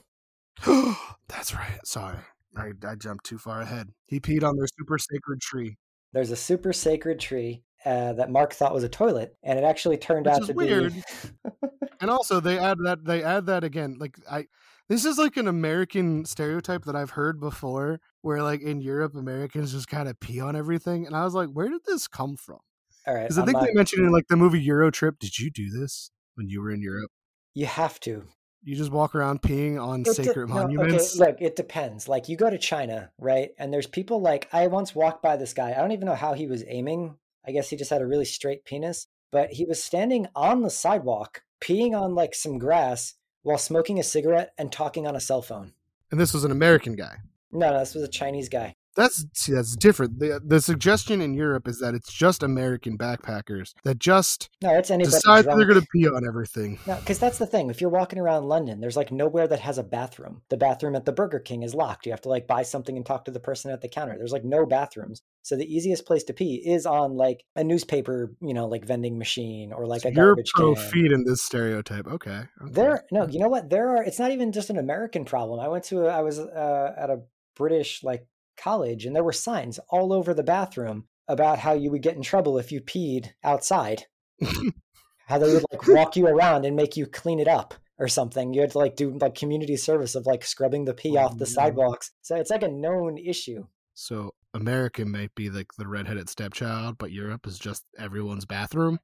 that's 1.28 1.53
right. 1.53 1.80
Sorry. 1.86 2.18
I, 2.55 2.72
I 2.88 2.95
jumped 2.95 3.26
too 3.26 3.38
far 3.38 3.62
ahead. 3.62 3.89
He 4.08 4.20
peed 4.20 4.43
on 4.43 4.58
their 4.58 4.68
super 4.80 4.97
sacred 4.97 5.41
tree. 5.41 5.78
There's 6.14 6.32
a 6.32 6.36
super 6.36 6.74
sacred 6.74 7.20
tree 7.20 7.64
uh, 7.86 8.14
that 8.14 8.32
Mark 8.32 8.53
thought 8.53 8.74
was 8.74 8.84
a 8.84 8.89
toilet, 8.89 9.36
and 9.43 9.60
it 9.60 9.64
actually 9.64 9.97
turned 9.97 10.26
Which 10.26 10.36
out 10.36 10.45
to 10.47 10.53
weird. 10.53 10.93
be. 10.93 11.01
And 11.99 12.12
also 12.12 12.39
they 12.39 12.60
add 12.60 12.78
that 12.84 13.05
they 13.05 13.24
add 13.24 13.47
that 13.47 13.64
again. 13.64 13.97
Like 13.99 14.18
I 14.30 14.45
this 14.88 15.03
is 15.03 15.18
like 15.18 15.36
an 15.36 15.47
American 15.47 16.26
stereotype 16.26 16.86
that 16.86 16.95
I've 16.95 17.10
heard 17.10 17.39
before 17.39 17.99
where 18.22 18.43
like 18.43 18.62
in 18.62 18.82
Europe 18.82 19.16
Americans 19.16 19.72
just 19.72 19.88
kind 19.88 20.08
of 20.08 20.20
pee 20.20 20.39
on 20.39 20.55
everything. 20.55 21.08
And 21.08 21.16
I 21.16 21.24
was 21.24 21.34
like, 21.34 21.49
where 21.49 21.68
did 21.70 21.82
this 21.88 22.08
come 22.08 22.38
from? 22.38 22.60
All 23.08 23.16
right, 23.16 23.24
Because 23.24 23.39
I 23.39 23.45
think 23.45 23.58
not- 23.58 23.66
they 23.66 23.74
mentioned 23.74 24.05
in 24.05 24.12
like 24.12 24.28
the 24.30 24.36
movie 24.38 24.62
Euro 24.62 24.91
Trip. 24.91 25.18
Did 25.18 25.39
you 25.39 25.49
do 25.49 25.72
this 25.72 26.12
when 26.36 26.49
you 26.49 26.62
were 26.62 26.70
in 26.72 26.84
Europe? 26.84 27.10
you 27.55 27.66
have 27.66 27.99
to. 28.01 28.26
You 28.64 28.76
just 28.76 28.91
walk 28.91 29.16
around 29.16 29.41
peeing 29.41 29.82
on 29.82 30.01
It 30.01 30.05
de- 30.05 30.14
sacred 30.14 30.49
no, 30.49 30.55
monuments. 30.55 31.20
Okay, 31.20 31.32
look, 31.32 31.41
it 31.41 31.55
depends. 31.55 32.08
Like 32.08 32.28
you 32.28 32.36
go 32.36 32.49
to 32.49 32.58
China, 32.58 33.12
right? 33.18 33.51
And 33.58 33.74
there's 33.74 33.88
people 33.88 34.20
like 34.22 34.49
I 34.51 34.68
once 34.68 34.93
walked 34.93 35.22
by 35.24 35.38
this 35.38 35.53
guy. 35.53 35.72
I 35.72 35.76
don't 35.76 35.91
even 35.91 36.05
know 36.05 36.16
how 36.16 36.34
he 36.34 36.47
was 36.47 36.64
aiming. 36.68 37.16
I 37.45 37.51
guess 37.51 37.70
he 37.70 37.78
just 37.78 37.91
had 37.91 38.01
a 38.01 38.08
really 38.08 38.26
straight 38.26 38.66
penis, 38.66 39.08
but 39.32 39.51
he 39.51 39.64
was 39.64 39.82
standing 39.82 40.28
on 40.36 40.64
the 40.64 40.70
sidewalk, 40.70 41.43
peeing 41.62 41.97
on 41.99 42.14
like 42.14 42.36
some 42.36 42.58
grass 42.58 43.14
while 43.43 43.58
smoking 43.58 43.99
a 43.99 44.03
cigarette 44.03 44.53
and 44.58 44.72
talking 44.72 45.08
on 45.08 45.16
a 45.16 45.22
cell 45.22 45.41
phone. 45.41 45.74
And 46.12 46.20
this 46.20 46.34
was 46.34 46.43
an 46.43 46.51
American 46.51 46.95
guy. 46.95 47.18
No, 47.51 47.72
no, 47.72 47.80
this 47.80 47.95
was 47.95 48.03
a 48.03 48.10
Chinese 48.10 48.49
guy. 48.49 48.76
That's 48.98 49.24
see, 49.34 49.54
that's 49.54 49.76
different. 49.76 50.20
The 50.20 50.41
the 50.43 50.60
suggestion 50.60 51.22
in 51.22 51.34
Europe 51.36 51.68
is 51.68 51.80
that 51.80 51.93
it's 51.93 52.12
just 52.12 52.41
American 52.43 52.98
backpackers 52.98 53.74
that 53.84 54.00
just 54.00 54.50
No, 54.62 54.76
it's 54.76 54.89
anybody. 54.91 55.12
decide 55.16 55.43
drunk. 55.43 55.60
they're 55.60 55.68
gonna 55.68 55.86
pee 55.93 56.08
on 56.08 56.28
everything. 56.28 56.80
No, 56.88 56.95
because 56.95 57.20
that's 57.20 57.38
the 57.38 57.45
thing. 57.45 57.70
If 57.70 57.80
you're 57.80 57.91
walking 57.91 58.18
around 58.20 58.45
London, 58.45 58.82
there's 58.82 58.98
like 58.98 59.12
nowhere 59.12 59.48
that 59.48 59.60
has 59.60 59.78
a 59.78 59.84
bathroom. 59.84 60.41
The 60.50 60.58
bathroom 60.58 60.95
at 60.95 61.06
the 61.06 61.12
Burger 61.12 61.39
King 61.39 61.62
is 61.64 61.76
locked. 61.76 62.06
You 62.08 62.12
have 62.12 62.22
to 62.22 62.30
like 62.30 62.48
buy 62.48 62.64
something 62.64 62.98
and 62.98 63.06
talk 63.06 63.26
to 63.26 63.32
the 63.32 63.39
person 63.39 63.72
at 63.72 63.82
the 63.82 63.88
counter. 63.88 64.16
There's 64.18 64.34
like 64.34 64.43
no 64.43 64.66
bathrooms. 64.66 65.22
So 65.43 65.56
the 65.56 65.72
easiest 65.72 66.06
place 66.08 66.24
to 66.26 66.34
pee 66.34 66.56
is 66.56 66.86
on 66.88 67.14
like 67.16 67.43
a 67.56 67.64
newspaper, 67.64 68.34
you 68.41 68.54
know, 68.56 68.68
like 68.68 68.84
vending 68.84 69.18
machine 69.20 69.72
or 69.72 69.86
like 69.86 70.02
So 70.02 70.10
a 70.10 70.12
you're 70.12 70.26
garbage 70.36 70.52
pro 70.56 70.74
can. 70.76 70.84
feeding 70.89 71.24
this 71.24 71.41
stereotype. 71.43 72.08
Okay. 72.08 72.32
okay. 72.32 72.48
There, 72.72 73.04
no, 73.12 73.28
you 73.28 73.39
know 73.39 73.48
what? 73.48 73.70
There 73.70 73.89
are. 73.95 74.04
It's 74.04 74.20
not 74.20 74.32
even 74.32 74.52
just 74.52 74.70
an 74.72 74.78
American 74.78 75.24
problem. 75.24 75.60
I 75.60 75.68
went 75.68 75.84
to. 75.86 76.08
A, 76.08 76.10
I 76.10 76.22
was 76.22 76.39
uh, 76.39 76.93
at 76.98 77.10
a 77.12 77.22
British 77.56 78.04
like 78.04 78.26
college, 78.58 79.05
and 79.05 79.16
there 79.16 79.24
were 79.24 79.32
signs 79.34 79.80
all 79.89 80.12
over 80.12 80.34
the 80.34 80.43
bathroom 80.43 81.05
about 81.28 81.60
how 81.60 81.74
you 81.74 81.91
would 81.91 82.01
get 82.01 82.16
in 82.16 82.22
trouble 82.22 82.58
if 82.58 82.72
you 82.72 82.82
peed 82.82 83.32
outside. 83.43 84.05
how 85.28 85.38
they 85.38 85.51
would 85.51 85.66
like 85.72 85.88
walk 85.88 86.16
you 86.16 86.28
around 86.28 86.66
and 86.66 86.76
make 86.76 86.95
you 86.95 87.05
clean 87.05 87.39
it 87.39 87.47
up 87.47 87.74
or 87.99 88.08
something. 88.08 88.53
You 88.53 88.62
had 88.62 88.72
to 88.72 88.78
like 88.78 88.95
do 88.95 89.18
like 89.18 89.36
community 89.36 89.76
service 89.76 90.16
of 90.16 90.26
like 90.26 90.45
scrubbing 90.45 90.86
the 90.86 90.93
pee 90.93 91.18
Oh, 91.18 91.22
off 91.26 91.34
the 91.34 91.45
no. 91.45 91.45
sidewalks. 91.45 92.12
So 92.22 92.36
it's 92.36 92.51
like 92.51 92.64
a 92.64 92.68
known 92.70 93.18
issue. 93.18 93.66
So 93.93 94.34
America 94.53 95.03
might 95.05 95.34
be 95.36 95.49
like 95.49 95.68
the 95.78 95.88
redheaded 95.88 96.30
stepchild, 96.30 96.97
but 96.97 97.12
Europe 97.12 97.45
is 97.47 97.60
just 97.60 97.84
everyone's 97.97 98.45
bathroom. 98.45 98.99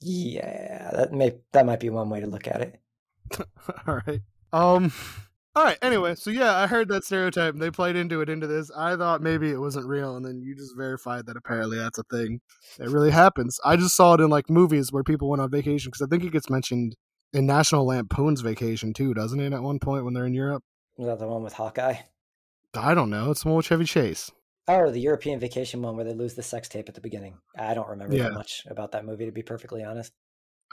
Yeah, 0.00 0.90
that 0.92 1.12
may 1.12 1.36
that 1.52 1.66
might 1.66 1.80
be 1.80 1.90
one 1.90 2.10
way 2.10 2.20
to 2.20 2.26
look 2.26 2.48
at 2.48 2.60
it. 2.60 2.80
all 3.86 4.00
right. 4.06 4.22
Um. 4.52 4.92
All 5.56 5.62
right. 5.62 5.78
Anyway, 5.82 6.16
so 6.16 6.30
yeah, 6.30 6.56
I 6.56 6.66
heard 6.66 6.88
that 6.88 7.04
stereotype. 7.04 7.54
They 7.56 7.70
played 7.70 7.94
into 7.94 8.20
it 8.20 8.28
into 8.28 8.46
this. 8.48 8.70
I 8.76 8.96
thought 8.96 9.22
maybe 9.22 9.50
it 9.50 9.58
wasn't 9.60 9.86
real, 9.86 10.16
and 10.16 10.24
then 10.26 10.40
you 10.42 10.56
just 10.56 10.76
verified 10.76 11.26
that 11.26 11.36
apparently 11.36 11.78
that's 11.78 11.98
a 11.98 12.02
thing. 12.04 12.40
It 12.80 12.88
really 12.88 13.12
happens. 13.12 13.60
I 13.64 13.76
just 13.76 13.94
saw 13.94 14.14
it 14.14 14.20
in 14.20 14.30
like 14.30 14.50
movies 14.50 14.90
where 14.90 15.04
people 15.04 15.28
went 15.30 15.40
on 15.42 15.50
vacation 15.50 15.90
because 15.90 16.04
I 16.04 16.08
think 16.08 16.24
it 16.24 16.32
gets 16.32 16.50
mentioned 16.50 16.96
in 17.32 17.46
National 17.46 17.86
Lampoon's 17.86 18.40
Vacation 18.40 18.92
too, 18.92 19.14
doesn't 19.14 19.38
it? 19.40 19.52
At 19.52 19.62
one 19.62 19.78
point 19.78 20.04
when 20.04 20.14
they're 20.14 20.26
in 20.26 20.34
Europe. 20.34 20.64
Was 20.96 21.06
that 21.06 21.18
the 21.20 21.28
one 21.28 21.42
with 21.42 21.52
Hawkeye? 21.54 21.96
I 22.76 22.94
don't 22.94 23.10
know. 23.10 23.30
It's 23.30 23.42
the 23.42 23.48
one 23.48 23.56
with 23.58 23.66
Chevy 23.66 23.84
Chase. 23.84 24.30
Oh, 24.66 24.90
the 24.90 25.00
European 25.00 25.38
vacation 25.38 25.82
one 25.82 25.94
where 25.94 26.04
they 26.04 26.14
lose 26.14 26.34
the 26.34 26.42
sex 26.42 26.68
tape 26.68 26.88
at 26.88 26.94
the 26.94 27.00
beginning. 27.00 27.38
I 27.56 27.74
don't 27.74 27.88
remember 27.88 28.16
Yeah. 28.16 28.24
that 28.24 28.34
much 28.34 28.62
about 28.68 28.92
that 28.92 29.04
movie, 29.04 29.26
to 29.26 29.32
be 29.32 29.42
perfectly 29.42 29.84
honest. 29.84 30.12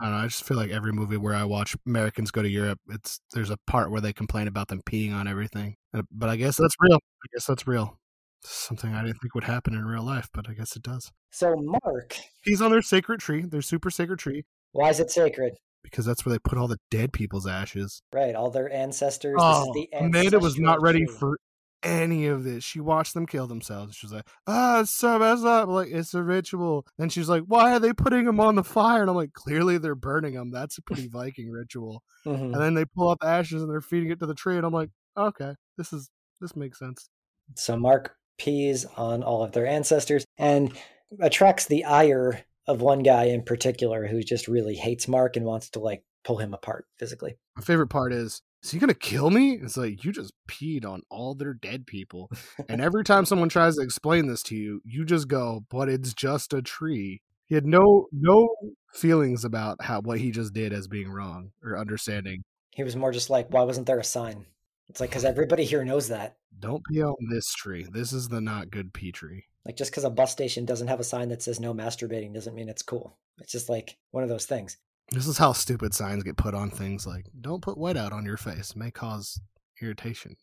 I 0.02 0.06
don't 0.06 0.14
know. 0.18 0.24
I 0.24 0.28
just 0.28 0.44
feel 0.44 0.58
like 0.58 0.72
every 0.72 0.92
movie 0.92 1.18
where 1.18 1.36
I 1.36 1.44
watch 1.44 1.76
Americans 1.86 2.32
go 2.32 2.42
to 2.42 2.50
Europe, 2.50 2.80
it's 2.90 3.20
there's 3.34 3.52
a 3.52 3.58
part 3.68 3.92
where 3.92 4.02
they 4.02 4.14
complain 4.14 4.48
about 4.48 4.68
them 4.68 4.82
peeing 4.90 5.14
on 5.14 5.28
everything. 5.28 5.76
Uh, 5.94 6.02
But 6.12 6.30
I 6.30 6.36
guess 6.38 6.58
that's 6.58 6.76
real. 6.80 6.96
I 6.96 7.28
guess 7.36 7.46
that's 7.46 7.68
real. 7.68 8.00
Something 8.44 8.96
I 8.96 9.04
didn't 9.04 9.20
think 9.22 9.36
would 9.36 9.44
happen 9.44 9.76
in 9.76 9.86
real 9.86 10.04
life, 10.04 10.28
but 10.34 10.50
I 10.50 10.54
guess 10.54 10.76
it 10.76 10.82
does. 10.82 11.12
So, 11.32 11.54
Mark, 11.56 12.18
He's 12.44 12.60
on 12.62 12.72
their 12.72 12.82
sacred 12.82 13.20
tree, 13.20 13.44
their 13.44 13.62
super 13.62 13.92
sacred 13.92 14.18
tree, 14.18 14.44
why 14.72 14.90
is 14.90 15.00
it 15.00 15.12
sacred? 15.12 15.54
because 15.84 16.06
that's 16.06 16.26
where 16.26 16.34
they 16.34 16.40
put 16.40 16.58
all 16.58 16.68
the 16.68 16.78
dead 16.92 17.12
people's 17.14 17.46
ashes. 17.48 18.02
Right, 18.14 18.34
all 18.36 18.50
their 18.52 18.72
ancestors. 18.72 19.36
Oh, 19.40 19.60
this 19.74 19.84
is 19.84 19.90
the 19.92 19.98
Amanda 19.98 20.40
was 20.40 20.58
not 20.58 20.82
ready 20.82 21.06
tree. 21.06 21.16
for 21.20 21.38
any 21.84 22.28
of 22.28 22.44
this. 22.44 22.64
She 22.64 22.80
watched 22.80 23.14
them 23.14 23.26
kill 23.26 23.48
themselves. 23.48 23.96
She 23.96 24.06
was 24.06 24.14
like, 24.14 24.28
"Ah, 24.48 24.82
it's 24.82 24.92
so 24.92 25.18
messed 25.20 25.46
up. 25.46 25.68
Like 25.70 25.90
it's 25.90 26.14
a 26.14 26.24
ritual." 26.24 26.86
And 27.00 27.12
she's 27.12 27.30
like, 27.30 27.44
"Why 27.48 27.74
are 27.74 27.80
they 27.80 27.94
putting 27.94 28.26
them 28.26 28.40
on 28.40 28.56
the 28.56 28.64
fire?" 28.64 29.02
And 29.02 29.10
I'm 29.10 29.16
like, 29.16 29.34
"Clearly 29.34 29.78
they're 29.78 29.96
burning 29.96 30.34
them. 30.36 30.52
That's 30.52 30.78
a 30.78 30.82
pretty 30.82 31.08
Viking 31.08 31.50
ritual." 31.50 32.04
Mhm. 32.26 32.54
and 32.54 32.56
then 32.56 32.74
they 32.76 32.86
pull 32.86 33.10
up 33.10 33.18
ashes 33.24 33.62
and 33.64 33.72
they're 33.72 33.82
feeding 33.82 34.12
it 34.12 34.20
to 34.20 34.28
the 34.28 34.36
tree 34.36 34.56
and 34.56 34.64
i'm 34.64 34.72
like 34.72 34.92
okay 35.18 35.56
this 35.80 35.92
is 35.92 36.12
this 36.40 36.56
makes 36.56 36.78
sense 36.78 37.10
So, 37.56 37.76
Mark 37.76 38.16
pees 38.38 38.86
on 38.96 39.24
all 39.24 39.44
of 39.44 39.54
their 39.54 39.66
ancestors 39.66 40.24
and 40.38 40.72
attracts 41.20 41.66
the 41.66 41.84
ire 41.86 42.42
of 42.68 42.80
one 42.82 43.00
guy 43.00 43.24
in 43.24 43.42
particular 43.42 44.06
who 44.06 44.22
just 44.22 44.48
really 44.48 44.76
hates 44.76 45.08
Mark 45.08 45.36
and 45.36 45.46
wants 45.48 45.72
to 45.72 45.80
like 45.80 46.04
pull 46.24 46.38
him 46.38 46.54
apart 46.54 46.86
physically. 47.00 47.38
my 47.56 47.64
favorite 47.64 47.88
part 47.90 48.14
is 48.14 48.44
is 48.64 48.72
he 48.72 48.80
gonna 48.80 48.94
kill 48.94 49.30
me 49.30 49.54
it's 49.54 49.78
like 49.78 50.04
you 50.04 50.12
just 50.12 50.34
peed 50.48 50.86
on 50.86 51.02
all 51.10 51.36
their 51.36 51.54
dead 51.54 51.86
people 51.88 52.30
and 52.70 52.82
every 52.82 53.04
time 53.04 53.26
someone 53.26 53.50
tries 53.50 53.76
to 53.76 53.82
explain 53.84 54.28
this 54.28 54.44
to 54.44 54.56
you 54.56 54.82
you 54.86 55.06
just 55.06 55.28
go 55.28 55.66
but 55.70 55.90
it's 55.90 56.14
just 56.14 56.54
a 56.54 56.62
tree 56.62 57.22
he 57.46 57.56
had 57.56 57.66
no 57.66 58.08
no 58.14 58.48
feelings 58.94 59.44
about 59.44 59.82
how 59.82 60.00
what 60.00 60.20
he 60.20 60.32
just 60.32 60.54
did 60.54 60.72
as 60.72 60.88
being 60.88 61.10
wrong 61.10 61.52
or 61.62 61.78
understanding 61.78 62.44
He 62.74 62.84
was 62.84 62.96
more 62.96 63.12
just 63.12 63.30
like, 63.30 63.48
why 63.50 63.64
wasn't 63.64 63.88
there 63.88 64.00
a 64.00 64.04
sign? 64.06 64.46
It's 64.88 65.02
like, 65.02 65.10
because 65.10 65.26
everybody 65.26 65.66
here 65.66 65.84
knows 65.84 66.08
that. 66.08 66.38
don't 66.60 66.82
pee 66.86 67.04
on 67.04 67.16
this 67.30 67.52
tree 67.54 67.86
this 67.92 68.14
is 68.14 68.30
the 68.30 68.40
not 68.40 68.72
good 68.72 68.94
pee 68.94 69.12
tree 69.12 69.44
Like, 69.66 69.76
just 69.76 69.92
because 69.92 70.06
a 70.06 70.10
bus 70.10 70.32
station 70.32 70.64
doesn't 70.66 70.88
have 70.88 71.02
a 71.02 71.04
sign 71.04 71.28
that 71.30 71.42
says 71.42 71.60
no 71.60 71.74
masturbating 71.74 72.34
doesn't 72.34 72.56
mean 72.56 72.70
it's 72.70 72.84
cool. 72.84 73.18
It's 73.40 73.52
just 73.52 73.68
like 73.70 73.98
one 74.12 74.24
of 74.24 74.30
those 74.30 74.46
things. 74.46 74.78
This 75.12 75.28
is 75.28 75.38
how 75.38 75.54
stupid 75.54 75.94
signs 75.94 76.24
get 76.24 76.38
put 76.38 76.54
on 76.54 76.70
things 76.70 77.06
like 77.06 77.28
don't 77.40 77.62
put 77.62 77.78
wet 77.78 77.98
out 77.98 78.14
on 78.14 78.26
your 78.26 78.38
face 78.38 78.72
it 78.72 78.78
may 78.78 78.92
cause 78.92 79.40
irritation 79.82 80.36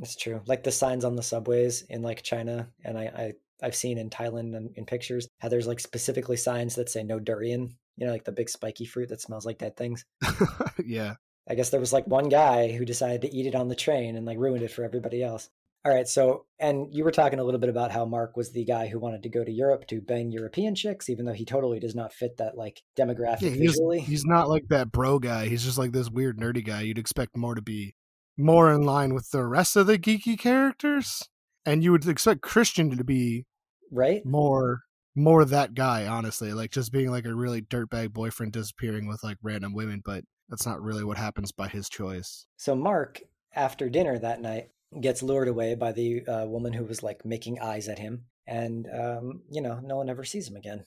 It's 0.00 0.16
true. 0.16 0.40
Like 0.46 0.64
the 0.64 0.72
signs 0.72 1.04
on 1.04 1.14
the 1.16 1.22
subways 1.22 1.82
in 1.82 2.02
like 2.02 2.22
China, 2.22 2.68
and 2.84 2.98
I, 2.98 3.02
I 3.04 3.32
I've 3.62 3.76
seen 3.76 3.98
in 3.98 4.10
Thailand 4.10 4.56
and 4.56 4.70
in 4.76 4.84
pictures 4.84 5.28
how 5.38 5.48
there's 5.48 5.66
like 5.66 5.80
specifically 5.80 6.36
signs 6.36 6.74
that 6.74 6.90
say 6.90 7.02
no 7.02 7.20
durian. 7.20 7.76
You 7.96 8.06
know, 8.06 8.12
like 8.12 8.24
the 8.24 8.32
big 8.32 8.50
spiky 8.50 8.86
fruit 8.86 9.08
that 9.10 9.20
smells 9.20 9.46
like 9.46 9.58
dead 9.58 9.76
things. 9.76 10.04
yeah 10.84 11.14
I 11.48 11.54
guess 11.54 11.70
there 11.70 11.80
was 11.80 11.92
like 11.92 12.06
one 12.06 12.28
guy 12.28 12.72
who 12.72 12.84
decided 12.84 13.20
to 13.22 13.32
eat 13.32 13.46
it 13.46 13.54
on 13.54 13.68
the 13.68 13.74
train 13.74 14.16
and 14.16 14.26
like 14.26 14.38
ruined 14.38 14.64
it 14.64 14.70
for 14.70 14.82
everybody 14.82 15.22
else. 15.22 15.48
All 15.86 15.92
right, 15.92 16.08
so 16.08 16.46
and 16.58 16.94
you 16.94 17.04
were 17.04 17.10
talking 17.10 17.38
a 17.38 17.44
little 17.44 17.60
bit 17.60 17.68
about 17.68 17.90
how 17.90 18.06
Mark 18.06 18.38
was 18.38 18.52
the 18.52 18.64
guy 18.64 18.86
who 18.86 18.98
wanted 18.98 19.22
to 19.24 19.28
go 19.28 19.44
to 19.44 19.52
Europe 19.52 19.86
to 19.88 20.00
bang 20.00 20.30
European 20.30 20.74
chicks, 20.74 21.10
even 21.10 21.26
though 21.26 21.34
he 21.34 21.44
totally 21.44 21.78
does 21.78 21.94
not 21.94 22.12
fit 22.12 22.38
that 22.38 22.56
like 22.56 22.82
demographic 22.96 23.42
Yeah, 23.42 23.50
he's, 23.50 23.72
visually. 23.72 24.00
he's 24.00 24.24
not 24.24 24.48
like 24.48 24.68
that 24.68 24.90
bro 24.90 25.18
guy. 25.18 25.46
He's 25.46 25.62
just 25.62 25.76
like 25.76 25.92
this 25.92 26.08
weird 26.08 26.38
nerdy 26.38 26.64
guy. 26.64 26.80
You'd 26.82 26.98
expect 26.98 27.36
more 27.36 27.54
to 27.54 27.60
be 27.60 27.94
more 28.38 28.72
in 28.72 28.82
line 28.82 29.12
with 29.12 29.30
the 29.30 29.44
rest 29.44 29.76
of 29.76 29.86
the 29.86 29.98
geeky 29.98 30.38
characters, 30.38 31.22
and 31.66 31.84
you 31.84 31.92
would 31.92 32.08
expect 32.08 32.40
Christian 32.40 32.96
to 32.96 33.04
be 33.04 33.44
right? 33.90 34.24
more 34.24 34.80
more 35.14 35.44
that 35.44 35.74
guy. 35.74 36.06
Honestly, 36.06 36.54
like 36.54 36.70
just 36.70 36.92
being 36.92 37.10
like 37.10 37.26
a 37.26 37.34
really 37.34 37.60
dirtbag 37.60 38.14
boyfriend 38.14 38.52
disappearing 38.52 39.06
with 39.06 39.22
like 39.22 39.36
random 39.42 39.74
women, 39.74 40.00
but 40.02 40.24
that's 40.48 40.64
not 40.64 40.80
really 40.80 41.04
what 41.04 41.18
happens 41.18 41.52
by 41.52 41.68
his 41.68 41.90
choice. 41.90 42.46
So 42.56 42.74
Mark, 42.74 43.20
after 43.54 43.90
dinner 43.90 44.18
that 44.18 44.40
night, 44.40 44.70
gets 45.00 45.22
lured 45.22 45.48
away 45.48 45.74
by 45.74 45.92
the 45.92 46.26
uh, 46.26 46.46
woman 46.46 46.72
who 46.72 46.84
was 46.84 47.02
like 47.02 47.24
making 47.24 47.60
eyes 47.60 47.88
at 47.88 47.98
him, 47.98 48.24
and 48.46 48.86
um, 48.92 49.42
you 49.50 49.60
know, 49.60 49.80
no 49.82 49.96
one 49.96 50.08
ever 50.08 50.24
sees 50.24 50.48
him 50.48 50.56
again. 50.56 50.84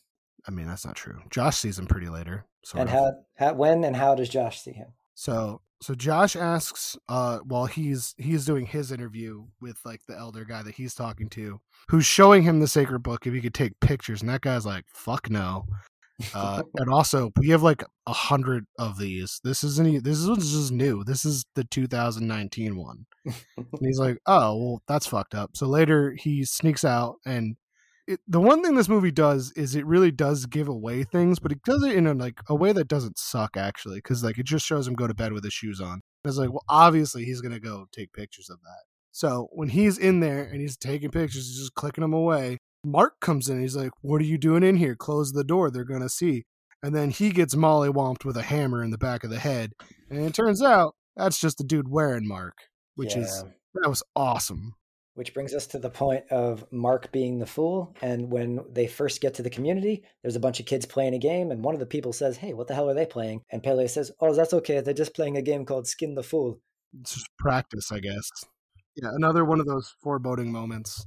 I 0.48 0.52
mean, 0.52 0.68
that's 0.68 0.86
not 0.86 0.96
true. 0.96 1.22
Josh 1.30 1.58
sees 1.58 1.78
him 1.78 1.88
pretty 1.88 2.10
later. 2.10 2.46
Sort 2.64 2.82
and 2.82 2.90
of. 2.90 2.96
how, 2.96 3.12
how, 3.36 3.54
when, 3.54 3.84
and 3.84 3.96
how 3.96 4.16
does 4.16 4.30
Josh 4.30 4.62
see 4.62 4.72
him? 4.72 4.90
So 5.16 5.62
so 5.82 5.94
Josh 5.94 6.36
asks 6.36 6.98
uh 7.08 7.40
while 7.40 7.66
he's 7.66 8.16
he's 8.18 8.46
doing 8.46 8.66
his 8.66 8.92
interview 8.92 9.46
with 9.62 9.78
like 9.86 10.02
the 10.08 10.18
elder 10.18 10.44
guy 10.46 10.64
that 10.64 10.76
he's 10.76 10.96
talking 10.96 11.30
to, 11.30 11.60
who's 11.90 12.06
showing 12.06 12.44
him 12.44 12.60
the 12.60 12.68
sacred 12.68 13.00
book 13.00 13.26
if 13.26 13.34
he 13.34 13.42
could 13.42 13.54
take 13.54 13.80
pictures, 13.80 14.22
and 14.22 14.30
that 14.30 14.42
guy's 14.42 14.66
like, 14.66 14.86
fuck 14.94 15.30
no. 15.30 15.66
Uh, 16.34 16.64
and 16.76 16.90
also, 16.90 17.32
we 17.38 17.50
have 17.50 17.64
like 17.64 17.84
a 18.06 18.14
hundred 18.14 18.66
of 18.78 18.98
these. 18.98 19.40
This 19.44 19.64
isn't. 19.64 20.04
This 20.04 20.18
is 20.20 20.52
just 20.52 20.72
new. 20.72 21.04
This 21.04 21.26
is 21.26 21.46
the 21.56 21.64
2019 21.64 22.78
one. 22.78 23.06
And 23.26 23.68
he's 23.82 24.00
like, 24.00 24.18
"Oh, 24.26 24.56
well, 24.58 24.82
that's 24.88 25.08
fucked 25.08 25.36
up." 25.36 25.52
So 25.56 25.68
later, 25.68 26.16
he 26.18 26.46
sneaks 26.46 26.84
out, 26.84 27.16
and 27.26 27.58
it, 28.08 28.20
the 28.28 28.40
one 28.40 28.64
thing 28.64 28.76
this 28.76 28.90
movie 28.90 29.12
does 29.12 29.52
is 29.56 29.76
it 29.76 29.86
really 29.86 30.12
does 30.12 30.46
give 30.46 30.68
away 30.68 31.04
things, 31.04 31.40
but 31.40 31.52
it 31.52 31.62
does 31.64 31.84
it 31.84 31.96
in 31.96 32.08
a 32.08 32.14
like 32.14 32.40
a 32.48 32.56
way 32.56 32.72
that 32.72 32.88
doesn't 32.88 33.20
suck 33.20 33.58
actually, 33.58 33.98
because 33.98 34.24
like 34.24 34.38
it 34.38 34.46
just 34.46 34.66
shows 34.66 34.88
him 34.88 34.94
go 34.94 35.08
to 35.08 35.14
bed 35.14 35.34
with 35.34 35.44
his 35.44 35.54
shoes 35.54 35.82
on. 35.82 35.94
And 35.94 36.02
It's 36.26 36.38
like, 36.38 36.50
well, 36.50 36.64
obviously 36.70 37.26
he's 37.26 37.42
gonna 37.42 37.60
go 37.60 37.88
take 37.92 38.14
pictures 38.14 38.50
of 38.50 38.60
that. 38.62 38.84
So 39.12 39.50
when 39.52 39.70
he's 39.70 39.98
in 39.98 40.20
there 40.22 40.44
and 40.44 40.62
he's 40.62 40.78
taking 40.78 41.10
pictures, 41.12 41.48
he's 41.48 41.58
just 41.60 41.74
clicking 41.76 42.02
them 42.04 42.14
away. 42.14 42.60
Mark 42.92 43.20
comes 43.20 43.50
in. 43.50 43.62
He's 43.62 43.76
like, 43.76 43.92
"What 44.02 44.22
are 44.22 44.26
you 44.26 44.38
doing 44.38 44.64
in 44.64 44.78
here? 44.78 44.96
Close 44.96 45.32
the 45.32 45.44
door. 45.44 45.70
They're 45.70 45.84
gonna 45.84 46.10
see." 46.10 46.46
And 46.84 46.96
then 46.96 47.10
he 47.10 47.32
gets 47.32 47.56
mollywomped 47.56 48.24
with 48.24 48.38
a 48.38 48.44
hammer 48.44 48.84
in 48.84 48.92
the 48.92 48.98
back 48.98 49.24
of 49.24 49.30
the 49.30 49.40
head, 49.40 49.74
and 50.10 50.22
it 50.22 50.34
turns 50.34 50.62
out 50.62 50.96
that's 51.16 51.40
just 51.40 51.58
the 51.58 51.64
dude 51.64 51.90
wearing 51.90 52.28
Mark, 52.28 52.56
which 52.96 53.16
is 53.16 53.44
that 53.74 53.90
was 53.90 54.04
awesome. 54.16 54.74
Which 55.16 55.34
brings 55.34 55.56
us 55.56 55.66
to 55.68 55.80
the 55.80 55.90
point 55.90 56.26
of 56.30 56.64
Mark 56.72 57.12
being 57.12 57.40
the 57.40 57.48
fool. 57.48 57.96
And 58.04 58.30
when 58.32 58.60
they 58.72 58.86
first 58.86 59.20
get 59.20 59.34
to 59.36 59.42
the 59.42 59.50
community, 59.50 60.04
there's 60.22 60.36
a 60.36 60.40
bunch 60.40 60.60
of 60.60 60.68
kids 60.68 60.86
playing 60.86 61.16
a 61.16 61.20
game, 61.20 61.50
and 61.50 61.64
one 61.64 61.74
of 61.74 61.80
the 61.80 61.88
people 61.88 62.14
says, 62.14 62.38
Hey, 62.38 62.54
what 62.54 62.68
the 62.68 62.76
hell 62.76 62.88
are 62.88 62.94
they 62.94 63.08
playing? 63.08 63.42
And 63.52 63.64
Pelle 63.64 63.88
says, 63.88 64.12
Oh, 64.20 64.34
that's 64.36 64.54
okay. 64.54 64.80
They're 64.80 64.94
just 64.94 65.16
playing 65.16 65.36
a 65.36 65.42
game 65.42 65.66
called 65.66 65.88
Skin 65.88 66.14
the 66.14 66.22
Fool. 66.22 66.60
It's 67.02 67.16
just 67.16 67.30
practice, 67.40 67.92
I 67.92 68.00
guess. 68.00 68.30
Yeah, 68.96 69.10
another 69.14 69.44
one 69.44 69.60
of 69.60 69.66
those 69.66 69.96
foreboding 70.04 70.52
moments. 70.52 71.06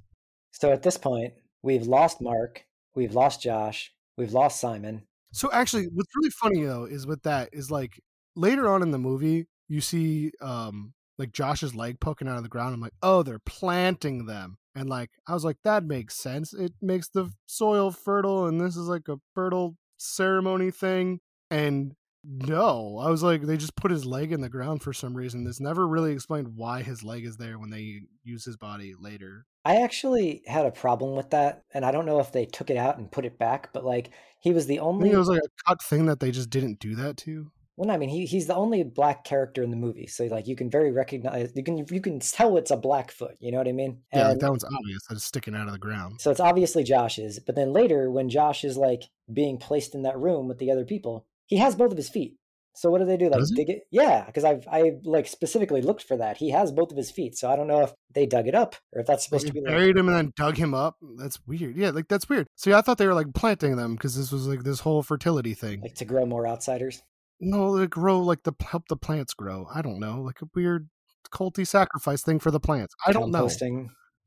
So 0.51 0.73
at 0.73 0.83
this 0.83 0.97
point, 0.97 1.35
we've 1.63 1.87
lost 1.87 2.21
Mark, 2.21 2.65
we've 2.95 3.15
lost 3.15 3.43
Josh, 3.43 3.93
we've 4.17 4.33
lost 4.33 4.61
Simon. 4.61 5.03
So 5.33 5.51
actually, 5.53 5.85
what's 5.85 6.15
really 6.17 6.31
funny 6.31 6.65
though 6.65 6.85
is 6.85 7.07
with 7.07 7.23
that 7.23 7.51
is 7.53 7.71
like 7.71 8.01
later 8.37 8.69
on 8.69 8.83
in 8.83 8.91
the 8.91 8.99
movie, 8.99 9.47
you 9.69 9.81
see 9.81 10.33
um 10.41 10.95
like 11.19 11.33
Josh's 11.33 11.75
leg 11.75 12.01
poking 12.01 12.29
out 12.29 12.39
of 12.39 12.43
the 12.43 12.49
ground. 12.49 12.75
I'm 12.75 12.81
like, 12.81 12.95
oh, 13.03 13.23
they're 13.23 13.39
planting 13.39 14.27
them. 14.27 14.57
And 14.75 14.89
like 14.89 15.11
I 15.27 15.35
was 15.35 15.45
like, 15.45 15.59
that 15.65 15.85
makes 15.85 16.17
sense. 16.17 16.53
It 16.55 16.73
makes 16.81 17.09
the 17.09 17.31
soil 17.47 17.91
fertile, 17.91 18.47
and 18.47 18.61
this 18.61 18.77
is 18.77 18.89
like 18.89 19.09
a 19.09 19.19
fertile 19.35 19.77
ceremony 19.99 20.71
thing. 20.71 21.21
And 21.51 21.95
no, 22.23 22.99
I 22.99 23.11
was 23.11 23.23
like, 23.23 23.43
they 23.43 23.57
just 23.57 23.77
put 23.77 23.91
his 23.91 24.05
leg 24.05 24.33
in 24.33 24.41
the 24.41 24.49
ground 24.49 24.83
for 24.83 24.93
some 24.93 25.17
reason. 25.17 25.47
It's 25.47 25.61
never 25.61 25.87
really 25.87 26.13
explained 26.13 26.57
why 26.57 26.83
his 26.83 27.03
leg 27.03 27.25
is 27.25 27.37
there 27.37 27.59
when 27.59 27.71
they 27.71 28.03
use 28.25 28.45
his 28.45 28.57
body 28.57 28.95
later. 28.99 29.47
I 29.65 29.77
actually 29.77 30.43
had 30.47 30.67
a 30.67 30.71
problem 30.71 31.17
with 31.17 31.31
that, 31.31 31.65
and 31.73 31.85
I 31.85 31.91
don't 31.91 32.07
know 32.07 32.21
if 32.21 32.33
they 32.33 32.47
took 32.47 32.71
it 32.71 32.77
out 32.77 32.99
and 32.99 33.11
put 33.11 33.25
it 33.25 33.39
back, 33.39 33.73
but 33.73 33.85
like 33.85 34.11
he 34.41 34.53
was 34.53 34.67
the 34.67 34.79
I 34.79 34.83
only 34.83 35.11
it 35.11 35.17
was 35.17 35.29
like 35.29 35.43
a 35.43 35.69
cut 35.69 35.83
thing 35.83 36.07
that 36.07 36.21
they 36.21 36.31
just 36.31 36.51
didn't 36.51 36.79
do 36.79 36.95
that 36.97 37.17
to. 37.19 37.51
Well, 37.77 37.91
I 37.91 37.97
mean, 37.97 38.11
he 38.11 38.27
he's 38.27 38.47
the 38.47 38.55
only 38.55 38.83
black 38.83 39.25
character 39.25 39.63
in 39.63 39.71
the 39.71 39.77
movie, 39.77 40.07
so 40.07 40.25
like 40.27 40.47
you 40.47 40.55
can 40.55 40.71
very 40.71 40.93
recognize 40.93 41.53
you 41.55 41.65
can 41.65 41.79
you 41.79 42.01
can 42.01 42.21
tell 42.21 42.59
it's 42.59 42.71
a 42.71 42.77
Blackfoot. 42.77 43.37
You 43.39 43.53
know 43.53 43.59
what 43.59 43.69
I 43.69 43.73
mean? 43.73 44.03
Yeah, 44.13 44.29
like 44.29 44.39
that 44.41 44.51
one's 44.51 44.65
obvious 44.65 45.07
that 45.09 45.15
it's 45.15 45.25
sticking 45.25 45.55
out 45.55 45.67
of 45.67 45.73
the 45.73 45.79
ground. 45.79 46.21
so 46.21 46.31
it's 46.31 46.41
obviously 46.41 46.85
Josh's. 46.85 47.39
But 47.39 47.55
then 47.55 47.73
later, 47.73 48.11
when 48.11 48.29
Josh 48.29 48.65
is 48.65 48.77
like 48.77 49.05
being 49.33 49.57
placed 49.57 49.95
in 49.95 50.03
that 50.03 50.19
room 50.19 50.47
with 50.47 50.59
the 50.59 50.71
other 50.71 50.85
people, 50.85 51.27
he 51.51 51.59
has 51.59 51.75
both 51.77 51.91
of 51.91 51.97
his 51.99 52.09
feet. 52.09 52.37
So 52.77 52.89
what 52.89 53.01
do 53.01 53.05
they 53.05 53.17
do? 53.17 53.29
Like 53.29 53.41
Does 53.41 53.51
dig 53.51 53.69
it? 53.69 53.81
Yeah, 53.91 54.25
because 54.25 54.45
I've 54.45 54.67
I 54.71 54.93
like 55.05 55.27
specifically 55.27 55.83
looked 55.83 56.05
for 56.05 56.17
that. 56.17 56.37
He 56.37 56.51
has 56.51 56.71
both 56.71 56.93
of 56.93 56.97
his 56.97 57.11
feet. 57.11 57.37
So 57.37 57.51
I 57.51 57.57
don't 57.57 57.67
know 57.67 57.83
if 57.83 57.93
they 58.15 58.27
dug 58.27 58.47
it 58.47 58.55
up 58.55 58.77
or 58.95 59.01
if 59.01 59.07
that's 59.07 59.25
Like, 59.31 59.41
supposed 59.43 59.47
to 59.49 59.53
be 59.53 59.61
like 59.61 59.69
buried 59.75 59.97
him 59.97 60.09
and 60.09 60.17
then 60.17 60.33
dug 60.37 60.57
him 60.57 60.73
up. 60.73 60.97
That's 61.19 61.39
weird. 61.47 61.77
Yeah, 61.77 61.91
like 61.91 62.07
that's 62.09 62.29
weird. 62.29 62.47
See, 62.57 62.73
I 62.73 62.81
thought 62.81 62.97
they 62.99 63.09
were 63.09 63.15
like 63.15 63.35
planting 63.35 63.77
them 63.77 63.97
because 63.97 64.17
this 64.17 64.31
was 64.33 64.47
like 64.47 64.63
this 64.63 64.81
whole 64.81 65.03
fertility 65.03 65.53
thing. 65.53 65.81
like 65.83 65.97
to 65.97 66.05
grow 66.05 66.25
more 66.25 66.47
outsiders. 66.47 67.03
no, 67.41 67.77
they 67.77 67.87
grow 67.89 68.21
like 68.21 68.45
the 68.45 68.53
help 68.63 68.85
the 68.89 68.97
plants 68.97 69.35
grow. 69.35 69.67
I 69.75 69.83
don't 69.83 69.99
know, 69.99 70.23
like 70.23 70.41
a 70.41 70.47
weird 70.55 70.89
culty 71.35 71.67
sacrifice 71.67 72.23
thing 72.23 72.39
for 72.39 72.51
the 72.53 72.61
plants. 72.61 72.95
I 73.05 73.13
don't 73.13 73.31
know. 73.33 73.49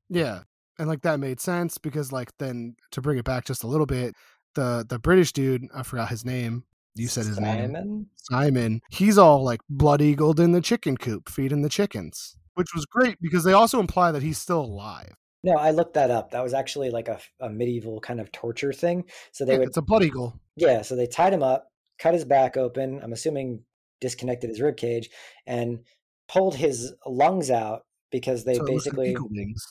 Yeah, 0.09 0.41
and 0.77 0.87
like 0.89 1.01
that 1.03 1.19
made 1.19 1.39
sense 1.39 1.77
because 1.77 2.11
like 2.11 2.31
then 2.39 2.75
to 2.91 3.01
bring 3.01 3.17
it 3.17 3.25
back 3.25 3.45
just 3.45 3.63
a 3.63 3.67
little 3.67 3.85
bit, 3.87 4.15
the 4.55 4.85
the 4.87 4.99
British 4.99 5.31
dude, 5.31 5.63
I 5.73 5.83
forgot 5.83 6.09
his 6.09 6.25
name. 6.25 6.65
You 6.95 7.07
said 7.07 7.25
his 7.25 7.39
name. 7.39 7.73
Simon? 7.73 8.09
Simon, 8.15 8.81
he's 8.89 9.17
all 9.17 9.43
like 9.43 9.61
blood 9.69 10.01
eagled 10.01 10.39
in 10.39 10.51
the 10.51 10.61
chicken 10.61 10.95
coop, 10.97 11.29
feeding 11.29 11.61
the 11.61 11.69
chickens, 11.69 12.37
which 12.53 12.69
was 12.73 12.85
great 12.85 13.17
because 13.21 13.43
they 13.43 13.53
also 13.53 13.79
imply 13.79 14.11
that 14.11 14.23
he's 14.23 14.37
still 14.37 14.61
alive. 14.61 15.13
No, 15.43 15.55
I 15.55 15.71
looked 15.71 15.95
that 15.95 16.09
up. 16.09 16.31
That 16.31 16.43
was 16.43 16.53
actually 16.53 16.89
like 16.89 17.09
a, 17.09 17.19
a 17.39 17.49
medieval 17.49 17.99
kind 17.99 18.21
of 18.21 18.31
torture 18.31 18.71
thing. 18.71 19.05
So 19.31 19.43
they 19.43 19.53
Yeah, 19.53 19.59
would 19.59 19.67
it's 19.69 19.77
a 19.77 19.81
blood 19.81 20.03
eagle. 20.03 20.39
Yeah, 20.55 20.83
so 20.83 20.95
they 20.95 21.07
tied 21.07 21.33
him 21.33 21.43
up, 21.43 21.67
cut 21.99 22.13
his 22.13 22.25
back 22.25 22.55
open, 22.57 23.01
I'm 23.03 23.13
assuming 23.13 23.63
disconnected 23.99 24.49
his 24.49 24.61
rib 24.61 24.77
cage, 24.77 25.09
and 25.45 25.79
pulled 26.27 26.55
his 26.55 26.93
lungs 27.05 27.49
out 27.49 27.85
because 28.11 28.43
they 28.43 28.53
so 28.55 28.65
it 28.65 28.69
looks 28.69 28.85
like 28.85 28.95
basically 28.95 29.17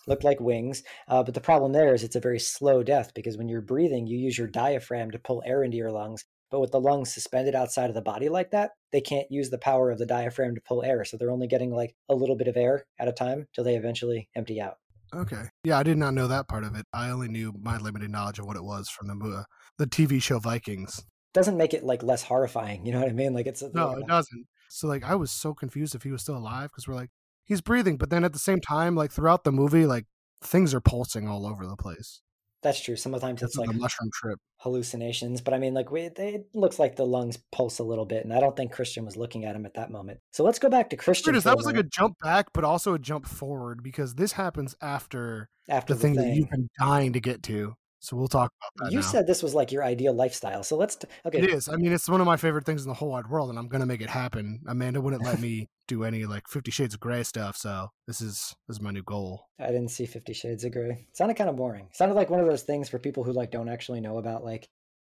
looked 0.09 0.25
like 0.25 0.41
wings. 0.41 0.83
Uh, 1.09 1.23
but 1.23 1.35
the 1.35 1.41
problem 1.41 1.73
there 1.73 1.95
is 1.95 2.03
it's 2.03 2.17
a 2.17 2.21
very 2.21 2.41
slow 2.41 2.83
death 2.83 3.13
because 3.15 3.39
when 3.39 3.49
you're 3.49 3.61
breathing, 3.61 4.07
you 4.07 4.19
use 4.19 4.37
your 4.37 4.49
diaphragm 4.49 5.11
to 5.13 5.19
pull 5.19 5.43
air 5.47 5.63
into 5.63 5.77
your 5.77 5.93
lungs. 5.93 6.25
But 6.53 6.61
with 6.61 6.71
the 6.71 6.81
lungs 6.81 7.13
suspended 7.13 7.55
outside 7.55 7.89
of 7.89 7.95
the 7.95 8.03
body 8.03 8.29
like 8.29 8.51
that, 8.51 8.73
they 8.93 9.01
can't 9.01 9.31
use 9.31 9.49
the 9.49 9.57
power 9.57 9.91
of 9.91 9.99
the 9.99 10.05
diaphragm 10.05 10.55
to 10.55 10.61
pull 10.61 10.85
air. 10.85 11.03
So 11.03 11.17
they're 11.17 11.31
only 11.31 11.47
getting 11.47 11.75
like 11.75 11.97
a 12.11 12.15
little 12.15 12.37
bit 12.37 12.47
of 12.47 12.59
air 12.59 12.85
at 13.01 13.09
a 13.09 13.13
time 13.13 13.49
till 13.55 13.65
they 13.65 13.75
eventually 13.75 14.29
empty 14.37 14.61
out. 14.61 14.77
Okay. 15.15 15.45
Yeah, 15.65 15.79
I 15.79 15.83
did 15.83 15.97
not 15.97 16.13
know 16.13 16.29
that 16.29 16.49
part 16.49 16.65
of 16.65 16.75
it. 16.75 16.85
I 16.93 17.09
only 17.09 17.29
knew 17.29 17.55
my 17.59 17.79
limited 17.79 18.11
knowledge 18.11 18.39
of 18.39 18.45
what 18.45 18.57
it 18.57 18.65
was 18.65 18.91
from 18.91 19.09
the 19.09 19.15
mo- 19.15 19.45
the 19.79 19.87
TV 19.87 20.21
show 20.21 20.39
Vikings. 20.39 21.03
Doesn't 21.33 21.57
make 21.57 21.73
it 21.73 21.85
like 21.85 22.03
less 22.03 22.23
horrifying. 22.23 22.85
You 22.85 22.93
know 22.93 23.01
what 23.01 23.09
I 23.09 23.13
mean? 23.13 23.33
Like 23.33 23.47
it's 23.47 23.63
No, 23.73 23.89
like, 23.89 23.99
it 23.99 24.05
uh 24.05 24.07
doesn't. 24.07 24.47
So 24.69 24.89
like 24.89 25.05
I 25.05 25.15
was 25.15 25.31
so 25.31 25.55
confused 25.55 25.95
if 25.95 26.03
he 26.03 26.13
was 26.13 26.21
still 26.21 26.37
alive 26.37 26.69
because 26.71 26.87
we're 26.87 26.95
like 26.95 27.11
he's 27.45 27.63
breathing, 27.63 27.97
but 27.97 28.11
then 28.11 28.25
at 28.25 28.35
the 28.35 28.39
same 28.39 28.61
time, 28.61 28.95
like 28.95 29.11
throughout 29.11 29.45
the 29.45 29.53
movie, 29.53 29.87
like 29.87 30.05
things 30.43 30.75
are 30.75 30.81
pulsing 30.83 31.29
all 31.29 31.47
over 31.47 31.67
the 31.67 31.77
place. 31.77 32.21
That's 32.63 32.81
true. 32.81 32.97
Sometimes 32.97 33.43
It's 33.43 33.51
it's 33.53 33.59
like 33.59 33.71
a 33.71 33.79
mushroom 33.79 34.11
trip. 34.15 34.39
hallucinations 34.59 35.41
but 35.41 35.53
i 35.53 35.59
mean 35.59 35.75
like 35.75 35.91
we, 35.91 36.09
they, 36.09 36.35
it 36.35 36.47
looks 36.55 36.79
like 36.79 36.97
the 36.97 37.05
lungs 37.05 37.37
pulse 37.51 37.81
a 37.81 37.83
little 37.85 38.05
bit 38.05 38.25
and 38.25 38.33
i 38.33 38.39
don't 38.41 38.57
think 38.57 38.71
christian 38.71 39.05
was 39.05 39.17
looking 39.17 39.45
at 39.45 39.57
him 39.57 39.67
at 39.67 39.75
that 39.75 39.91
moment 39.91 40.21
so 40.33 40.45
let's 40.45 40.59
go 40.61 40.69
back 40.69 40.89
to 40.91 40.97
christian 40.97 41.35
that 41.45 41.57
was 41.57 41.67
like 41.67 41.77
a 41.77 41.83
jump 41.83 42.19
back, 42.23 42.47
but 42.53 42.65
also 42.65 42.95
a 42.95 42.99
jump 42.99 43.27
forward 43.27 43.83
because 43.83 44.15
this 44.15 44.33
happens 44.33 44.75
after 44.81 45.49
after 45.69 45.95
the 45.95 46.01
thing, 46.01 46.15
that 46.15 46.35
you've 46.35 46.51
been 46.51 46.69
dying 46.79 47.13
to 47.13 47.21
get 47.21 47.43
to. 47.45 47.75
So 48.03 48.17
we'll 48.17 48.27
talk 48.29 48.53
about 48.61 48.87
that. 48.87 48.93
you 48.93 48.99
now. 48.99 49.07
said 49.07 49.27
this 49.27 49.43
was 49.43 49.55
like 49.55 49.71
your 49.71 49.85
ideal 49.85 50.13
lifestyle 50.13 50.65
so 50.65 50.77
let's 50.77 50.97
t- 50.97 51.07
okay 51.25 51.39
It 51.39 51.51
is. 51.51 51.69
I 51.69 51.77
mean, 51.77 51.93
it's 51.93 52.09
one 52.09 52.21
of 52.21 52.27
my 52.27 52.37
favorite 52.37 52.67
things 52.67 52.83
in 52.83 52.89
the 52.89 52.95
whole 52.95 53.11
wide 53.11 53.29
world, 53.29 53.49
and 53.49 53.59
I'm 53.59 53.69
gonna 53.69 53.87
make 53.87 54.01
it 54.01 54.11
happen. 54.11 54.61
Amanda 54.67 55.01
wouldn't 55.01 55.23
let 55.23 55.41
me 55.41 55.69
do 55.89 56.03
any 56.05 56.25
like 56.27 56.49
Fifty 56.49 56.71
Shades 56.71 56.95
of 56.95 57.01
Grey 57.01 57.23
stuff, 57.23 57.57
so 57.57 57.89
this 58.07 58.21
is 58.21 58.55
this 58.69 58.77
is 58.77 58.81
my 58.83 58.91
new 58.91 59.03
goal. 59.05 59.47
i 59.61 59.67
didn't 59.69 59.89
see 59.91 60.07
50 60.07 60.33
shades 60.33 60.65
of 60.65 60.73
gray 60.73 61.07
it 61.09 61.17
sounded 61.17 61.37
kind 61.37 61.49
of 61.51 61.57
boring 61.57 61.87
it 61.91 61.97
sounded 61.97 62.15
like 62.15 62.31
one 62.31 62.41
of 62.41 62.47
those 62.47 62.63
things 62.63 62.89
for 62.89 62.99
people 62.99 63.23
who 63.25 63.33
like 63.33 63.51
don't 63.53 63.69
actually 63.69 64.01
know 64.01 64.19
about 64.19 64.45
like 64.45 64.69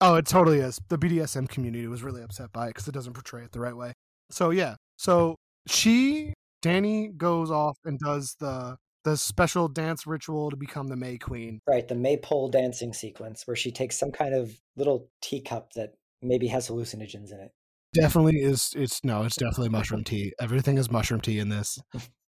Oh, 0.01 0.15
it 0.15 0.25
totally 0.25 0.59
is. 0.59 0.81
The 0.89 0.97
BDSM 0.97 1.47
community 1.47 1.87
was 1.87 2.03
really 2.03 2.21
upset 2.21 2.51
by 2.51 2.65
it 2.65 2.69
because 2.71 2.89
it 2.89 2.93
doesn't 2.93 3.13
portray 3.13 3.43
it 3.43 3.53
the 3.53 3.61
right 3.61 3.75
way. 3.75 3.93
So 4.31 4.49
yeah, 4.49 4.75
so 4.97 5.35
she 5.65 6.33
Danny 6.61 7.07
goes 7.07 7.49
off 7.51 7.77
and 7.85 7.97
does 7.99 8.35
the 8.39 8.75
the 9.03 9.17
special 9.17 9.67
dance 9.67 10.07
ritual 10.07 10.49
to 10.49 10.55
become 10.55 10.87
the 10.87 10.95
May 10.95 11.17
Queen. 11.17 11.59
right 11.67 11.87
the 11.87 11.95
maypole 11.95 12.49
dancing 12.49 12.93
sequence 12.93 13.45
where 13.45 13.55
she 13.55 13.71
takes 13.71 13.97
some 13.97 14.11
kind 14.11 14.33
of 14.33 14.59
little 14.75 15.09
teacup 15.21 15.73
that 15.73 15.93
maybe 16.21 16.47
has 16.47 16.67
hallucinogens 16.67 17.31
in 17.31 17.39
it 17.39 17.51
Definitely 17.93 18.41
is. 18.41 18.73
It's 18.75 19.03
no, 19.03 19.23
it's 19.23 19.35
definitely 19.35 19.69
mushroom 19.69 20.03
tea. 20.03 20.33
Everything 20.41 20.77
is 20.77 20.91
mushroom 20.91 21.21
tea 21.21 21.39
in 21.39 21.49
this. 21.49 21.79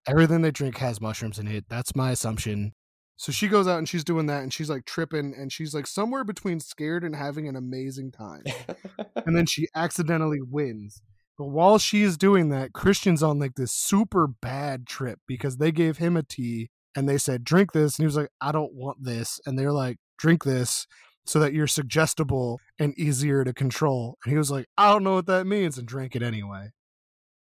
Everything 0.08 0.42
they 0.42 0.52
drink 0.52 0.78
has 0.78 1.02
mushrooms 1.02 1.40
in 1.40 1.48
it. 1.48 1.66
That's 1.68 1.96
my 1.96 2.12
assumption. 2.12 2.74
So 3.18 3.32
she 3.32 3.48
goes 3.48 3.68
out 3.68 3.80
and 3.80 3.90
she's 3.90 4.04
doing 4.04 4.28
that 4.28 4.44
and 4.44 4.54
she's 4.54 4.70
like 4.70 4.86
tripping 4.86 5.34
and 5.36 5.52
she's 5.52 5.74
like 5.74 5.88
somewhere 5.88 6.24
between 6.24 6.60
scared 6.60 7.04
and 7.04 7.16
having 7.16 7.48
an 7.48 7.56
amazing 7.56 8.12
time. 8.12 8.44
and 9.26 9.36
then 9.36 9.48
she 9.48 9.68
accidentally 9.76 10.40
wins. 10.40 11.02
But 11.38 11.48
while 11.48 11.78
she 11.78 12.02
is 12.02 12.18
doing 12.18 12.50
that, 12.50 12.74
Christian's 12.74 13.22
on 13.22 13.40
like 13.40 13.56
this 13.56 13.72
super 13.72 14.28
bad 14.28 14.88
trip 14.88 15.20
because 15.28 15.58
they 15.58 15.72
gave 15.72 15.98
him 15.98 16.18
a 16.18 16.24
tea 16.24 16.70
and 16.96 17.08
they 17.08 17.18
said, 17.18 17.44
drink 17.44 17.74
this. 17.74 17.98
And 17.98 18.04
he 18.04 18.08
was 18.08 18.18
like, 18.18 18.30
I 18.42 18.52
don't 18.52 18.74
want 18.74 19.04
this. 19.04 19.40
And 19.46 19.58
they're 19.58 19.72
like, 19.72 19.98
drink 20.18 20.44
this 20.44 20.88
so 21.28 21.40
that 21.40 21.54
you're 21.54 21.68
suggestible 21.68 22.60
and 22.80 22.98
easier 22.98 23.44
to 23.44 23.54
control. 23.54 24.18
And 24.24 24.32
he 24.32 24.38
was 24.38 24.50
like, 24.50 24.66
I 24.78 24.92
don't 24.92 25.04
know 25.04 25.14
what 25.14 25.28
that 25.28 25.46
means 25.46 25.78
and 25.78 25.88
drank 25.88 26.16
it 26.16 26.24
anyway. 26.24 26.72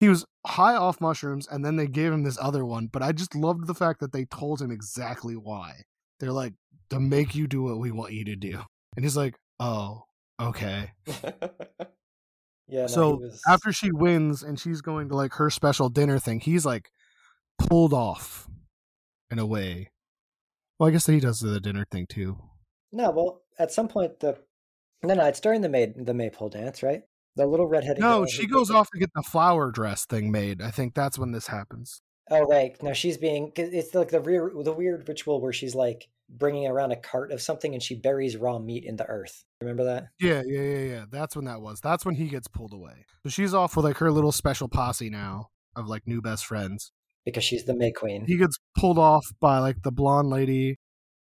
He 0.01 0.09
was 0.09 0.25
high 0.45 0.75
off 0.75 0.99
mushrooms 0.99 1.47
and 1.49 1.63
then 1.63 1.77
they 1.77 1.87
gave 1.87 2.11
him 2.11 2.23
this 2.23 2.37
other 2.41 2.65
one. 2.65 2.87
But 2.91 3.01
I 3.01 3.13
just 3.13 3.33
loved 3.33 3.67
the 3.67 3.73
fact 3.73 4.01
that 4.01 4.11
they 4.11 4.25
told 4.25 4.61
him 4.61 4.71
exactly 4.71 5.35
why. 5.35 5.83
They're 6.19 6.33
like, 6.33 6.53
to 6.89 6.99
make 6.99 7.33
you 7.33 7.47
do 7.47 7.63
what 7.63 7.79
we 7.79 7.91
want 7.91 8.13
you 8.13 8.25
to 8.25 8.35
do. 8.35 8.59
And 8.95 9.05
he's 9.05 9.17
like, 9.17 9.35
oh, 9.59 10.03
okay. 10.39 10.91
yeah 12.67 12.87
so 12.87 13.17
he 13.17 13.23
was... 13.25 13.41
after 13.47 13.71
she 13.71 13.91
wins 13.91 14.43
and 14.43 14.59
she's 14.59 14.81
going 14.81 15.09
to 15.09 15.15
like 15.15 15.33
her 15.33 15.49
special 15.49 15.89
dinner 15.89 16.19
thing, 16.19 16.39
he's 16.39 16.65
like 16.65 16.89
pulled 17.57 17.93
off 17.93 18.47
in 19.31 19.39
a 19.39 19.45
way. 19.45 19.91
Well, 20.79 20.89
I 20.89 20.91
guess 20.91 21.05
that 21.05 21.13
he 21.13 21.19
does 21.19 21.39
the 21.39 21.59
dinner 21.59 21.85
thing 21.89 22.05
too. 22.07 22.37
no 22.91 23.11
well 23.11 23.41
at 23.57 23.71
some 23.71 23.87
point 23.87 24.19
the 24.19 24.37
No, 25.03 25.13
no, 25.13 25.25
it's 25.25 25.39
during 25.39 25.61
the 25.61 25.69
May 25.69 25.85
the 25.95 26.13
maypole 26.13 26.49
dance, 26.49 26.83
right? 26.83 27.03
The 27.37 27.45
little 27.45 27.67
redheaded. 27.67 28.01
No, 28.01 28.25
she 28.25 28.47
goes 28.47 28.71
off 28.71 28.89
to 28.91 28.99
get 28.99 29.09
the 29.13 29.21
flower 29.21 29.69
dress 29.69 30.05
thing 30.05 30.31
made. 30.31 30.61
I 30.61 30.71
think 30.71 30.93
that's 30.93 31.19
when 31.19 31.31
this 31.31 31.47
happens. 31.47 32.01
Oh 32.31 32.43
right, 32.47 32.81
no, 32.81 32.93
she's 32.93 33.17
being. 33.17 33.51
It's 33.55 33.93
like 33.93 34.09
the 34.09 34.21
rear, 34.21 34.51
the 34.53 34.73
weird 34.73 35.07
ritual 35.07 35.41
where 35.41 35.53
she's 35.53 35.75
like 35.75 36.07
bringing 36.29 36.67
around 36.67 36.91
a 36.91 36.95
cart 36.95 37.31
of 37.31 37.41
something 37.41 37.73
and 37.73 37.81
she 37.83 37.95
buries 37.95 38.35
raw 38.37 38.59
meat 38.59 38.83
in 38.83 38.95
the 38.95 39.05
earth. 39.07 39.43
Remember 39.61 39.83
that? 39.85 40.07
Yeah, 40.19 40.41
yeah, 40.45 40.61
yeah, 40.61 40.79
yeah. 40.79 41.05
That's 41.09 41.35
when 41.35 41.45
that 41.45 41.61
was. 41.61 41.79
That's 41.81 42.05
when 42.05 42.15
he 42.15 42.27
gets 42.27 42.47
pulled 42.47 42.73
away. 42.73 43.05
So 43.23 43.29
she's 43.29 43.53
off 43.53 43.75
with 43.75 43.85
like 43.85 43.97
her 43.97 44.11
little 44.11 44.31
special 44.31 44.67
posse 44.67 45.09
now 45.09 45.49
of 45.75 45.87
like 45.87 46.03
new 46.05 46.21
best 46.21 46.45
friends. 46.45 46.91
Because 47.25 47.43
she's 47.43 47.65
the 47.65 47.75
May 47.75 47.91
Queen. 47.91 48.25
He 48.27 48.37
gets 48.37 48.57
pulled 48.77 48.99
off 48.99 49.25
by 49.39 49.57
like 49.59 49.81
the 49.83 49.91
blonde 49.91 50.29
lady 50.29 50.77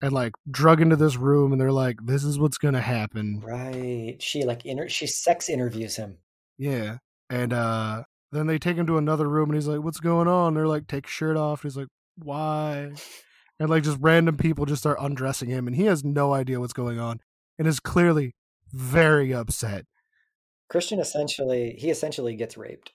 and 0.02 0.14
like 0.14 0.32
drug 0.50 0.82
into 0.82 0.96
this 0.96 1.18
room 1.18 1.52
and 1.52 1.60
they're 1.60 1.72
like, 1.72 1.98
This 2.04 2.24
is 2.24 2.40
what's 2.40 2.58
gonna 2.58 2.80
happen. 2.82 3.42
Right. 3.44 4.16
She 4.20 4.44
like 4.44 4.66
inter- 4.66 4.88
she 4.88 5.08
sex 5.08 5.50
interviews 5.50 5.98
him. 5.98 6.18
Yeah. 6.58 6.98
And 7.30 7.52
uh 7.52 8.04
then 8.32 8.48
they 8.48 8.60
take 8.60 8.78
him 8.78 8.88
to 8.88 8.98
another 8.98 9.28
room 9.28 9.50
and 9.50 9.56
he's 9.56 9.68
like, 9.68 9.84
What's 9.84 10.00
going 10.00 10.28
on? 10.28 10.54
they're 10.54 10.68
like, 10.68 10.88
Take 10.88 11.06
your 11.06 11.12
shirt 11.12 11.38
off. 11.38 11.64
he's 11.64 11.76
like, 11.78 11.88
Why? 12.18 12.92
And 13.60 13.70
like 13.70 13.84
just 13.84 13.98
random 14.00 14.38
people 14.38 14.66
just 14.66 14.82
start 14.82 14.98
undressing 15.02 15.50
him 15.50 15.68
and 15.68 15.76
he 15.76 15.86
has 15.86 16.04
no 16.04 16.34
idea 16.34 16.60
what's 16.60 16.74
going 16.74 17.00
on 17.00 17.20
and 17.58 17.68
is 17.68 17.80
clearly 17.80 18.36
very 18.72 19.34
upset. 19.34 19.86
Christian 20.70 21.00
essentially 21.00 21.76
he 21.78 21.90
essentially 21.90 22.36
gets 22.36 22.58
raped. 22.58 22.94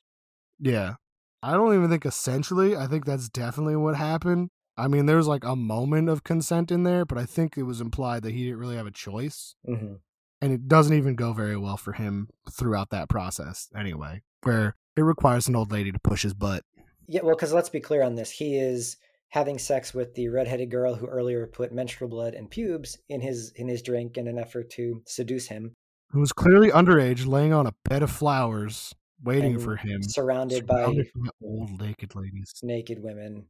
Yeah. 0.58 0.94
I 1.42 1.52
don't 1.52 1.74
even 1.74 1.90
think 1.90 2.06
essentially. 2.06 2.74
I 2.76 2.86
think 2.86 3.04
that's 3.04 3.28
definitely 3.28 3.76
what 3.76 3.96
happened. 3.96 4.48
I 4.76 4.88
mean, 4.88 5.06
there's 5.06 5.28
like 5.28 5.44
a 5.44 5.54
moment 5.54 6.08
of 6.08 6.24
consent 6.24 6.72
in 6.72 6.84
there, 6.84 7.04
but 7.04 7.18
I 7.18 7.26
think 7.26 7.56
it 7.56 7.64
was 7.64 7.80
implied 7.80 8.22
that 8.22 8.32
he 8.32 8.44
didn't 8.44 8.58
really 8.58 8.76
have 8.76 8.86
a 8.86 8.90
choice. 8.90 9.54
hmm 9.64 9.94
And 10.40 10.52
it 10.52 10.66
doesn't 10.66 10.96
even 10.96 11.14
go 11.14 11.32
very 11.32 11.56
well 11.56 11.76
for 11.76 11.92
him 11.92 12.28
throughout 12.50 12.90
that 12.90 13.08
process, 13.08 13.68
anyway, 13.76 14.22
where 14.42 14.74
it 14.96 15.02
requires 15.02 15.46
an 15.46 15.56
old 15.56 15.70
lady 15.70 15.92
to 15.92 15.98
push 15.98 16.22
his 16.22 16.34
butt. 16.34 16.64
Yeah, 17.06 17.20
well, 17.22 17.36
because 17.36 17.52
let's 17.52 17.68
be 17.68 17.80
clear 17.80 18.02
on 18.02 18.14
this. 18.14 18.30
He 18.30 18.56
is 18.56 18.96
having 19.34 19.58
sex 19.58 19.92
with 19.92 20.14
the 20.14 20.28
redheaded 20.28 20.70
girl 20.70 20.94
who 20.94 21.06
earlier 21.06 21.44
put 21.44 21.72
menstrual 21.72 22.08
blood 22.08 22.34
and 22.34 22.48
pubes 22.48 22.98
in 23.08 23.20
his 23.20 23.50
in 23.56 23.66
his 23.66 23.82
drink 23.82 24.16
in 24.16 24.28
an 24.28 24.38
effort 24.38 24.70
to 24.70 25.02
seduce 25.06 25.48
him, 25.48 25.74
Who 26.10 26.20
was 26.20 26.32
clearly 26.32 26.70
underage, 26.70 27.26
laying 27.26 27.52
on 27.52 27.66
a 27.66 27.74
bed 27.88 28.04
of 28.04 28.12
flowers, 28.12 28.94
waiting 29.24 29.58
for 29.58 29.74
him. 29.74 30.04
surrounded 30.04 30.68
by 30.68 30.82
surrounded 30.82 31.10
by 31.16 31.30
old 31.42 31.80
naked 31.80 32.14
ladies. 32.14 32.52
naked 32.62 33.02
women. 33.02 33.46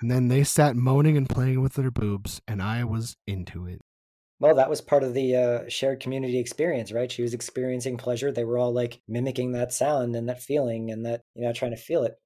And 0.00 0.10
then 0.10 0.26
they 0.26 0.42
sat 0.42 0.74
moaning 0.74 1.16
and 1.16 1.28
playing 1.28 1.60
with 1.60 1.74
their 1.74 1.92
boobs, 1.92 2.40
and 2.48 2.60
I 2.60 2.82
was 2.82 3.16
into 3.28 3.66
it. 3.66 3.80
Well, 4.40 4.56
that 4.56 4.70
was 4.70 4.80
part 4.80 5.04
of 5.04 5.14
the 5.14 5.36
uh, 5.36 5.68
shared 5.68 6.00
community 6.00 6.40
experience, 6.40 6.90
right? 6.90 7.12
She 7.12 7.22
was 7.22 7.34
experiencing 7.34 7.98
pleasure. 7.98 8.32
They 8.32 8.44
were 8.44 8.58
all 8.58 8.72
like 8.72 9.00
mimicking 9.06 9.52
that 9.52 9.72
sound 9.72 10.16
and 10.16 10.28
that 10.28 10.42
feeling 10.42 10.90
and 10.90 11.06
that, 11.06 11.20
you 11.36 11.42
know, 11.42 11.52
trying 11.52 11.72
to 11.72 11.76
feel 11.76 12.02
it. 12.02 12.18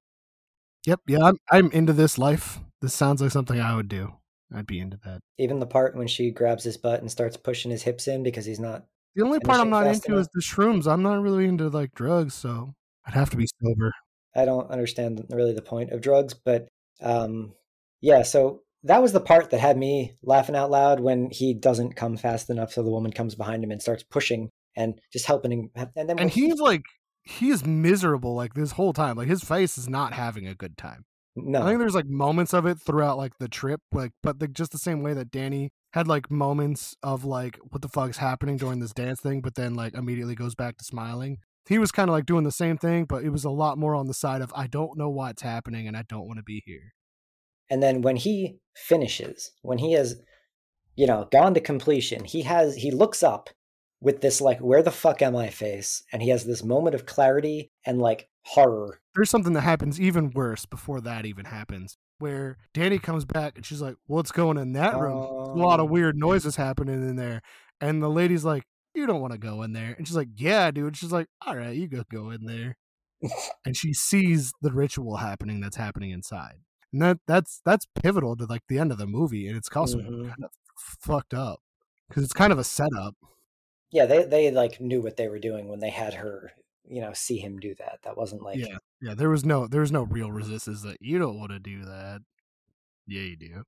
Yep, 0.87 1.01
yeah, 1.09 1.25
I'm 1.25 1.39
I'm 1.51 1.71
into 1.71 1.93
this 1.93 2.19
life. 2.19 2.61
This 2.81 2.95
sounds 2.95 3.23
like 3.23 3.31
something 3.31 3.61
I 3.61 3.75
would 3.75 3.89
do. 3.89 4.13
I'd 4.55 4.67
be 4.67 4.81
into 4.81 4.99
that. 5.05 5.21
Even 5.39 5.59
the 5.59 5.67
part 5.67 5.97
when 5.97 6.07
she 6.07 6.31
grabs 6.31 6.65
his 6.65 6.77
butt 6.77 7.01
and 7.01 7.11
starts 7.11 7.37
pushing 7.37 7.71
his 7.71 7.83
hips 7.83 8.07
in 8.07 8.23
because 8.23 8.45
he's 8.45 8.61
not. 8.61 8.85
The 9.17 9.25
only 9.25 9.41
part 9.41 9.61
I'm 9.61 9.71
not 9.71 9.87
into 9.87 10.19
is 10.19 10.29
the 10.35 10.43
shrooms. 10.43 10.87
I'm 10.87 11.03
not 11.03 11.23
really 11.23 11.47
into 11.47 11.69
like 11.69 11.95
drugs, 11.95 12.35
so 12.35 12.75
I'd 13.07 13.15
have 13.15 13.31
to 13.31 13.37
be 13.37 13.47
sober. 13.63 13.93
I 14.37 14.45
don't 14.45 14.71
understand 14.71 15.25
really 15.31 15.55
the 15.55 15.63
point 15.63 15.91
of 15.91 16.01
drugs, 16.01 16.35
but 16.35 16.69
um, 17.01 17.53
yeah. 18.01 18.23
So 18.23 18.63
that 18.83 19.01
was 19.01 19.13
the 19.13 19.21
part 19.21 19.51
that 19.51 19.61
had 19.61 19.79
me 19.79 20.17
laughing 20.23 20.57
out 20.57 20.71
loud 20.71 21.01
when 21.01 21.31
he 21.31 21.55
doesn't 21.55 21.97
come 21.97 22.17
fast 22.17 22.51
enough, 22.51 22.73
so 22.73 22.83
the 22.83 22.91
woman 22.91 23.13
comes 23.13 23.35
behind 23.35 23.65
him 23.65 23.71
and 23.71 23.81
starts 23.81 24.03
pushing 24.03 24.51
and 24.77 25.01
just 25.13 25.27
helping 25.27 25.53
him. 25.53 25.71
And 25.97 26.09
then 26.09 26.19
And 26.19 26.31
he's 26.31 26.59
like 26.61 26.83
he's 27.25 27.65
miserable 27.65 28.35
like 28.35 28.55
this 28.55 28.73
whole 28.73 28.93
time. 28.93 29.17
Like 29.17 29.29
his 29.29 29.43
face 29.43 29.77
is 29.79 29.89
not 29.89 30.13
having 30.13 30.47
a 30.47 30.55
good 30.55 30.77
time. 30.77 31.05
no, 31.35 31.63
I 31.63 31.67
think 31.67 31.79
there's 31.79 31.95
like 31.95 32.07
moments 32.07 32.53
of 32.53 32.67
it 32.67 32.79
throughout 32.81 33.17
like 33.17 33.33
the 33.39 33.49
trip, 33.49 33.81
like 33.93 34.13
but 34.23 34.39
the, 34.39 34.47
just 34.47 34.73
the 34.73 34.79
same 34.79 35.03
way 35.03 35.15
that 35.15 35.31
Danny 35.31 35.71
had 35.93 36.07
like 36.07 36.31
moments 36.31 36.95
of 37.03 37.25
like 37.25 37.59
what 37.71 37.83
the 37.83 37.89
fuck's 37.89 38.19
happening 38.19 38.57
during 38.57 38.81
this 38.81 38.93
dance 38.93 39.21
thing, 39.21 39.41
but 39.41 39.55
then 39.55 39.75
like 39.75 39.95
immediately 39.95 40.35
goes 40.35 40.55
back 40.55 40.77
to 40.77 40.85
smiling. 40.85 41.39
He 41.67 41.79
was 41.79 41.91
kind 41.91 42.11
of 42.11 42.13
like 42.13 42.27
doing 42.27 42.45
the 42.45 42.53
same 42.53 42.77
thing, 42.77 43.07
but 43.07 43.25
it 43.25 43.31
was 43.31 43.45
a 43.45 43.51
lot 43.51 43.79
more 43.79 43.95
on 43.95 44.07
the 44.07 44.15
side 44.15 44.43
of 44.43 44.53
I 44.55 44.67
don't 44.67 44.99
know 44.99 45.09
what's 45.09 45.43
happening 45.43 45.89
and 45.89 45.97
I 45.97 46.05
don't 46.07 46.27
want 46.27 46.39
to 46.39 46.45
be 46.45 46.63
here. 46.67 46.93
And 47.71 47.83
then 47.83 48.03
when 48.03 48.17
he 48.17 48.59
finishes, 48.77 49.53
when 49.63 49.79
he 49.79 49.93
has, 49.93 50.17
you 50.95 51.07
know, 51.07 51.27
gone 51.33 51.55
to 51.55 51.61
completion, 51.61 52.25
he 52.25 52.43
has 52.43 52.77
he 52.77 52.91
looks 52.91 53.23
up 53.23 53.49
with 54.05 54.21
this 54.21 54.41
like 54.41 54.61
where 54.61 54.83
the 54.83 54.91
fuck 54.93 55.23
am 55.23 55.35
I 55.35 55.49
face 55.51 56.03
and 56.13 56.23
he 56.23 56.29
has 56.29 56.45
this 56.45 56.63
moment 56.63 56.95
of 56.95 57.07
clarity 57.07 57.71
and 57.85 57.99
like 58.01 58.29
horror. 58.45 59.01
There's 59.15 59.31
something 59.31 59.55
that 59.55 59.63
happens 59.63 60.01
even 60.01 60.31
worse 60.31 60.67
before 60.67 61.01
that 61.01 61.25
even 61.27 61.47
happens, 61.47 61.97
where 62.19 62.57
Danny 62.75 62.99
comes 62.99 63.25
back 63.25 63.57
and 63.57 63.65
she's 63.65 63.81
like, 63.81 63.97
"What's 64.07 64.31
going 64.33 64.59
in 64.59 64.73
that 64.75 64.97
room? 64.99 65.21
There's 65.21 65.49
a 65.49 65.53
lot 65.67 65.81
of 65.81 65.87
Oh. 65.87 65.93
weird 65.93 66.17
noises 66.17 66.57
happening 66.57 66.97
in 67.09 67.17
there." 67.17 67.41
And 67.81 68.03
the 68.03 68.11
lady's 68.11 68.45
like, 68.45 68.65
"You 68.95 69.07
don't 69.07 69.21
want 69.21 69.33
to 69.33 69.39
go 69.39 69.63
in 69.63 69.73
there." 69.73 69.95
And 69.97 70.07
she's 70.07 70.17
like, 70.17 70.29
"Yeah, 70.37 70.71
dude." 70.71 70.97
She's 70.97 71.13
like, 71.13 71.29
"All 71.47 71.57
right, 71.57 71.75
you 71.77 71.89
go 71.89 72.03
go 72.11 72.31
in 72.31 72.45
there." 72.45 72.77
and 73.65 73.77
she 73.77 73.93
sees 73.95 74.53
the 74.61 74.73
ritual 74.73 75.17
happening 75.19 75.61
that's 75.61 75.77
happening 75.77 76.11
inside. 76.11 76.57
And 76.93 77.01
that 77.03 77.19
that's 77.27 77.63
that's 77.65 77.87
pivotal 78.03 78.37
to 78.37 78.45
like 78.47 78.63
the 78.69 78.79
end 78.79 78.93
of 78.93 78.99
the 78.99 79.07
movie 79.07 79.49
and 79.49 79.57
it's 79.57 79.69
also 79.75 79.99
Mhm. 79.99 80.29
kind 80.29 80.45
of 80.45 80.51
fucked 80.77 81.33
up 81.35 81.61
cuz 82.11 82.23
it's 82.25 82.33
kind 82.35 82.53
of 82.53 82.59
a 82.59 82.65
setup. 82.65 83.15
Yeah, 83.95 84.07
they 84.07 84.25
they 84.25 84.51
like 84.51 84.81
knew 84.81 85.01
what 85.01 85.17
they 85.17 85.29
were 85.29 85.39
doing 85.39 85.69
when 85.69 85.79
they 85.79 85.89
had 85.89 86.15
her, 86.15 86.51
you 86.85 87.01
know, 87.01 87.13
see 87.15 87.39
him 87.39 87.61
do 87.61 87.77
that. 87.77 88.01
That 88.03 88.17
wasn't 88.17 88.43
like 88.43 88.59
yeah. 88.59 88.79
Yeah, 89.01 89.15
there 89.15 89.31
was 89.31 89.45
no 89.45 89.69
there 89.69 89.83
was 89.83 89.93
no 89.93 90.03
real 90.03 90.33
resistance 90.33 90.83
that 90.83 90.99
you 91.01 91.21
don't 91.21 91.39
want 91.39 91.53
to 91.53 91.61
do 91.61 91.85
that. 91.85 92.21
Yeah, 93.07 93.23
you 93.23 93.37
do. 93.37 93.63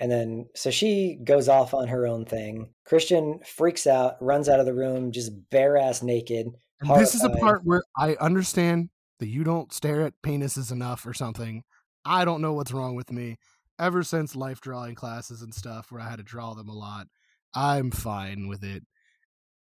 And 0.00 0.10
then, 0.10 0.46
so 0.54 0.70
she 0.70 1.18
goes 1.22 1.48
off 1.48 1.74
on 1.74 1.88
her 1.88 2.06
own 2.06 2.24
thing. 2.24 2.70
Christian 2.86 3.40
freaks 3.44 3.86
out, 3.86 4.16
runs 4.22 4.48
out 4.48 4.60
of 4.60 4.66
the 4.66 4.72
room, 4.72 5.12
just 5.12 5.32
bare 5.50 5.76
ass 5.76 6.02
naked. 6.02 6.46
And 6.80 7.00
this 7.00 7.14
is 7.14 7.24
a 7.24 7.30
part 7.30 7.62
where 7.64 7.82
I 7.96 8.14
understand 8.20 8.88
that 9.18 9.26
you 9.26 9.44
don't 9.44 9.72
stare 9.72 10.02
at 10.02 10.14
penises 10.24 10.72
enough 10.72 11.04
or 11.04 11.12
something. 11.12 11.64
I 12.04 12.24
don't 12.24 12.40
know 12.40 12.52
what's 12.54 12.72
wrong 12.72 12.94
with 12.94 13.12
me. 13.12 13.36
Ever 13.78 14.02
since 14.02 14.34
life 14.34 14.60
drawing 14.60 14.94
classes 14.94 15.42
and 15.42 15.52
stuff 15.52 15.90
where 15.90 16.00
I 16.00 16.08
had 16.08 16.18
to 16.18 16.22
draw 16.22 16.54
them 16.54 16.68
a 16.68 16.74
lot, 16.74 17.08
I'm 17.52 17.90
fine 17.90 18.48
with 18.48 18.62
it. 18.64 18.84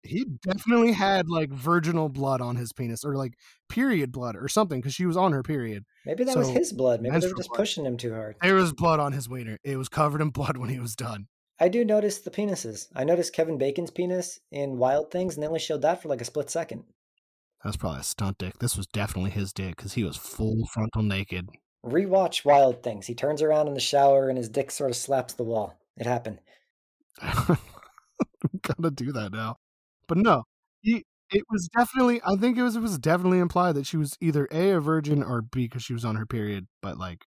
He 0.06 0.24
definitely 0.42 0.92
had 0.92 1.28
like 1.28 1.50
virginal 1.50 2.08
blood 2.08 2.40
on 2.40 2.56
his 2.56 2.72
penis 2.72 3.04
or 3.04 3.16
like 3.16 3.34
period 3.68 4.12
blood 4.12 4.36
or 4.36 4.48
something 4.48 4.80
because 4.80 4.94
she 4.94 5.06
was 5.06 5.16
on 5.16 5.32
her 5.32 5.42
period. 5.42 5.84
Maybe 6.04 6.24
that 6.24 6.36
was 6.36 6.48
his 6.48 6.72
blood. 6.72 7.00
Maybe 7.00 7.18
they 7.18 7.28
were 7.28 7.36
just 7.36 7.48
blood. 7.48 7.58
pushing 7.58 7.86
him 7.86 7.96
too 7.96 8.14
hard. 8.14 8.36
There 8.42 8.54
was 8.54 8.72
blood 8.72 9.00
on 9.00 9.12
his 9.12 9.28
wiener. 9.28 9.58
It 9.64 9.76
was 9.76 9.88
covered 9.88 10.20
in 10.20 10.30
blood 10.30 10.56
when 10.56 10.70
he 10.70 10.78
was 10.78 10.94
done. 10.94 11.26
I 11.58 11.68
do 11.68 11.84
notice 11.84 12.18
the 12.18 12.30
penises. 12.30 12.88
I 12.94 13.04
noticed 13.04 13.32
Kevin 13.32 13.56
Bacon's 13.56 13.90
penis 13.90 14.40
in 14.50 14.76
Wild 14.76 15.10
Things, 15.10 15.34
and 15.34 15.42
they 15.42 15.46
only 15.46 15.58
showed 15.58 15.82
that 15.82 16.02
for 16.02 16.08
like 16.08 16.20
a 16.20 16.26
split 16.26 16.50
second. 16.50 16.84
That 17.62 17.70
was 17.70 17.76
probably 17.78 18.00
a 18.00 18.04
stunt 18.04 18.38
dick. 18.38 18.58
This 18.58 18.76
was 18.76 18.86
definitely 18.86 19.30
his 19.30 19.52
dick 19.52 19.76
because 19.76 19.94
he 19.94 20.04
was 20.04 20.16
full 20.16 20.66
frontal 20.66 21.02
naked. 21.02 21.48
Rewatch 21.84 22.44
Wild 22.44 22.82
Things. 22.82 23.06
He 23.06 23.14
turns 23.14 23.40
around 23.40 23.68
in 23.68 23.74
the 23.74 23.80
shower 23.80 24.28
and 24.28 24.36
his 24.36 24.48
dick 24.48 24.70
sort 24.70 24.90
of 24.90 24.96
slaps 24.96 25.34
the 25.34 25.44
wall. 25.44 25.74
It 25.96 26.06
happened. 26.06 26.40
I'm 27.20 27.56
gonna 28.62 28.90
do 28.90 29.12
that 29.12 29.32
now. 29.32 29.56
But 30.08 30.18
no, 30.18 30.44
he 30.82 31.04
it 31.30 31.42
was 31.50 31.68
definitely 31.76 32.20
I 32.24 32.36
think 32.36 32.56
it 32.56 32.62
was 32.62 32.76
it 32.76 32.82
was 32.82 32.98
definitely 32.98 33.38
implied 33.38 33.74
that 33.74 33.86
she 33.86 33.96
was 33.96 34.16
either 34.20 34.48
A 34.50 34.70
a 34.70 34.80
virgin 34.80 35.22
or 35.22 35.42
B 35.42 35.64
because 35.64 35.82
she 35.82 35.92
was 35.92 36.04
on 36.04 36.16
her 36.16 36.26
period, 36.26 36.66
but 36.82 36.98
like 36.98 37.24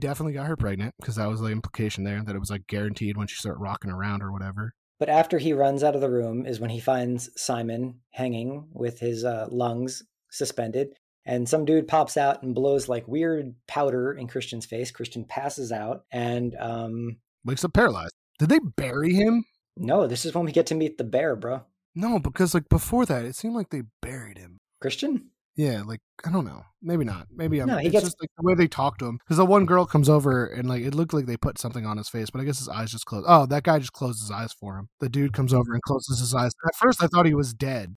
definitely 0.00 0.32
got 0.32 0.46
her 0.46 0.56
pregnant 0.56 0.94
because 0.98 1.16
that 1.16 1.28
was 1.28 1.40
the 1.40 1.48
implication 1.48 2.04
there 2.04 2.22
that 2.22 2.34
it 2.34 2.40
was 2.40 2.50
like 2.50 2.66
guaranteed 2.66 3.16
when 3.16 3.26
she 3.26 3.36
started 3.36 3.60
rocking 3.60 3.90
around 3.90 4.22
or 4.22 4.32
whatever. 4.32 4.72
But 4.98 5.08
after 5.08 5.38
he 5.38 5.52
runs 5.52 5.82
out 5.82 5.94
of 5.94 6.00
the 6.00 6.10
room 6.10 6.46
is 6.46 6.60
when 6.60 6.70
he 6.70 6.80
finds 6.80 7.30
Simon 7.36 8.00
hanging 8.10 8.68
with 8.72 8.98
his 9.00 9.24
uh, 9.24 9.46
lungs 9.50 10.02
suspended. 10.30 10.94
And 11.26 11.48
some 11.48 11.64
dude 11.64 11.88
pops 11.88 12.16
out 12.16 12.42
and 12.42 12.54
blows 12.54 12.88
like 12.88 13.06
weird 13.06 13.54
powder 13.66 14.12
in 14.12 14.26
Christian's 14.26 14.66
face. 14.66 14.90
Christian 14.90 15.24
passes 15.24 15.70
out. 15.70 16.04
And 16.10 16.54
um, 16.58 17.16
Wakes 17.44 17.64
up 17.64 17.72
paralyzed. 17.72 18.14
Did 18.38 18.48
they 18.48 18.58
bury 18.76 19.14
him? 19.14 19.44
no, 19.76 20.06
this 20.06 20.24
is 20.26 20.34
when 20.34 20.44
we 20.44 20.52
get 20.52 20.66
to 20.66 20.74
meet 20.74 20.98
the 20.98 21.04
bear, 21.04 21.36
bro. 21.36 21.62
No, 21.94 22.18
because 22.18 22.54
like 22.54 22.68
before 22.68 23.04
that, 23.06 23.24
it 23.24 23.34
seemed 23.36 23.54
like 23.54 23.70
they 23.70 23.82
buried 24.02 24.38
him. 24.38 24.58
Christian? 24.80 25.30
Yeah, 25.56 25.82
like 25.84 26.00
I 26.24 26.30
don't 26.30 26.44
know. 26.46 26.62
Maybe 26.80 27.04
not. 27.04 27.26
Maybe 27.30 27.58
I'm. 27.60 27.66
No, 27.66 27.76
he 27.78 27.86
it's 27.88 27.92
gets- 27.92 28.04
just 28.06 28.20
like 28.20 28.30
the 28.38 28.44
way 28.46 28.54
they 28.54 28.68
talk 28.68 28.98
to 28.98 29.06
him. 29.06 29.18
Because 29.18 29.36
the 29.36 29.44
one 29.44 29.66
girl 29.66 29.84
comes 29.84 30.08
over 30.08 30.46
and 30.46 30.68
like 30.68 30.82
it 30.82 30.94
looked 30.94 31.12
like 31.12 31.26
they 31.26 31.36
put 31.36 31.58
something 31.58 31.84
on 31.84 31.96
his 31.98 32.08
face, 32.08 32.30
but 32.30 32.40
I 32.40 32.44
guess 32.44 32.58
his 32.58 32.68
eyes 32.68 32.92
just 32.92 33.04
closed. 33.06 33.26
Oh, 33.28 33.46
that 33.46 33.64
guy 33.64 33.78
just 33.78 33.92
closed 33.92 34.20
his 34.22 34.30
eyes 34.30 34.52
for 34.52 34.76
him. 34.78 34.88
The 35.00 35.08
dude 35.08 35.32
comes 35.32 35.52
over 35.52 35.72
and 35.72 35.82
closes 35.82 36.20
his 36.20 36.34
eyes. 36.34 36.52
At 36.66 36.76
first, 36.76 37.02
I 37.02 37.08
thought 37.08 37.26
he 37.26 37.34
was 37.34 37.52
dead. 37.52 37.96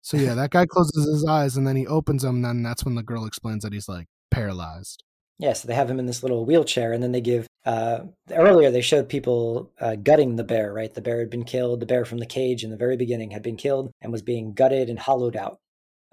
So 0.00 0.16
yeah, 0.16 0.34
that 0.34 0.50
guy 0.50 0.64
closes 0.66 1.06
his 1.08 1.24
eyes 1.26 1.56
and 1.56 1.66
then 1.66 1.76
he 1.76 1.86
opens 1.86 2.22
them. 2.22 2.36
And 2.36 2.44
then 2.44 2.62
that's 2.62 2.84
when 2.84 2.94
the 2.94 3.02
girl 3.02 3.26
explains 3.26 3.62
that 3.64 3.72
he's 3.74 3.88
like 3.88 4.06
paralyzed. 4.30 5.04
Yeah, 5.38 5.52
so 5.52 5.68
they 5.68 5.74
have 5.74 5.88
him 5.90 6.00
in 6.00 6.06
this 6.06 6.22
little 6.22 6.44
wheelchair, 6.44 6.92
and 6.92 7.02
then 7.02 7.12
they 7.12 7.20
give. 7.20 7.46
Uh, 7.64 8.00
earlier, 8.32 8.70
they 8.70 8.80
showed 8.80 9.08
people 9.08 9.72
uh, 9.80 9.94
gutting 9.96 10.36
the 10.36 10.44
bear. 10.44 10.72
Right, 10.72 10.92
the 10.92 11.00
bear 11.00 11.20
had 11.20 11.30
been 11.30 11.44
killed. 11.44 11.80
The 11.80 11.86
bear 11.86 12.04
from 12.04 12.18
the 12.18 12.26
cage 12.26 12.64
in 12.64 12.70
the 12.70 12.76
very 12.76 12.96
beginning 12.96 13.30
had 13.30 13.42
been 13.42 13.56
killed 13.56 13.90
and 14.00 14.10
was 14.12 14.22
being 14.22 14.52
gutted 14.54 14.88
and 14.90 14.98
hollowed 14.98 15.36
out. 15.36 15.58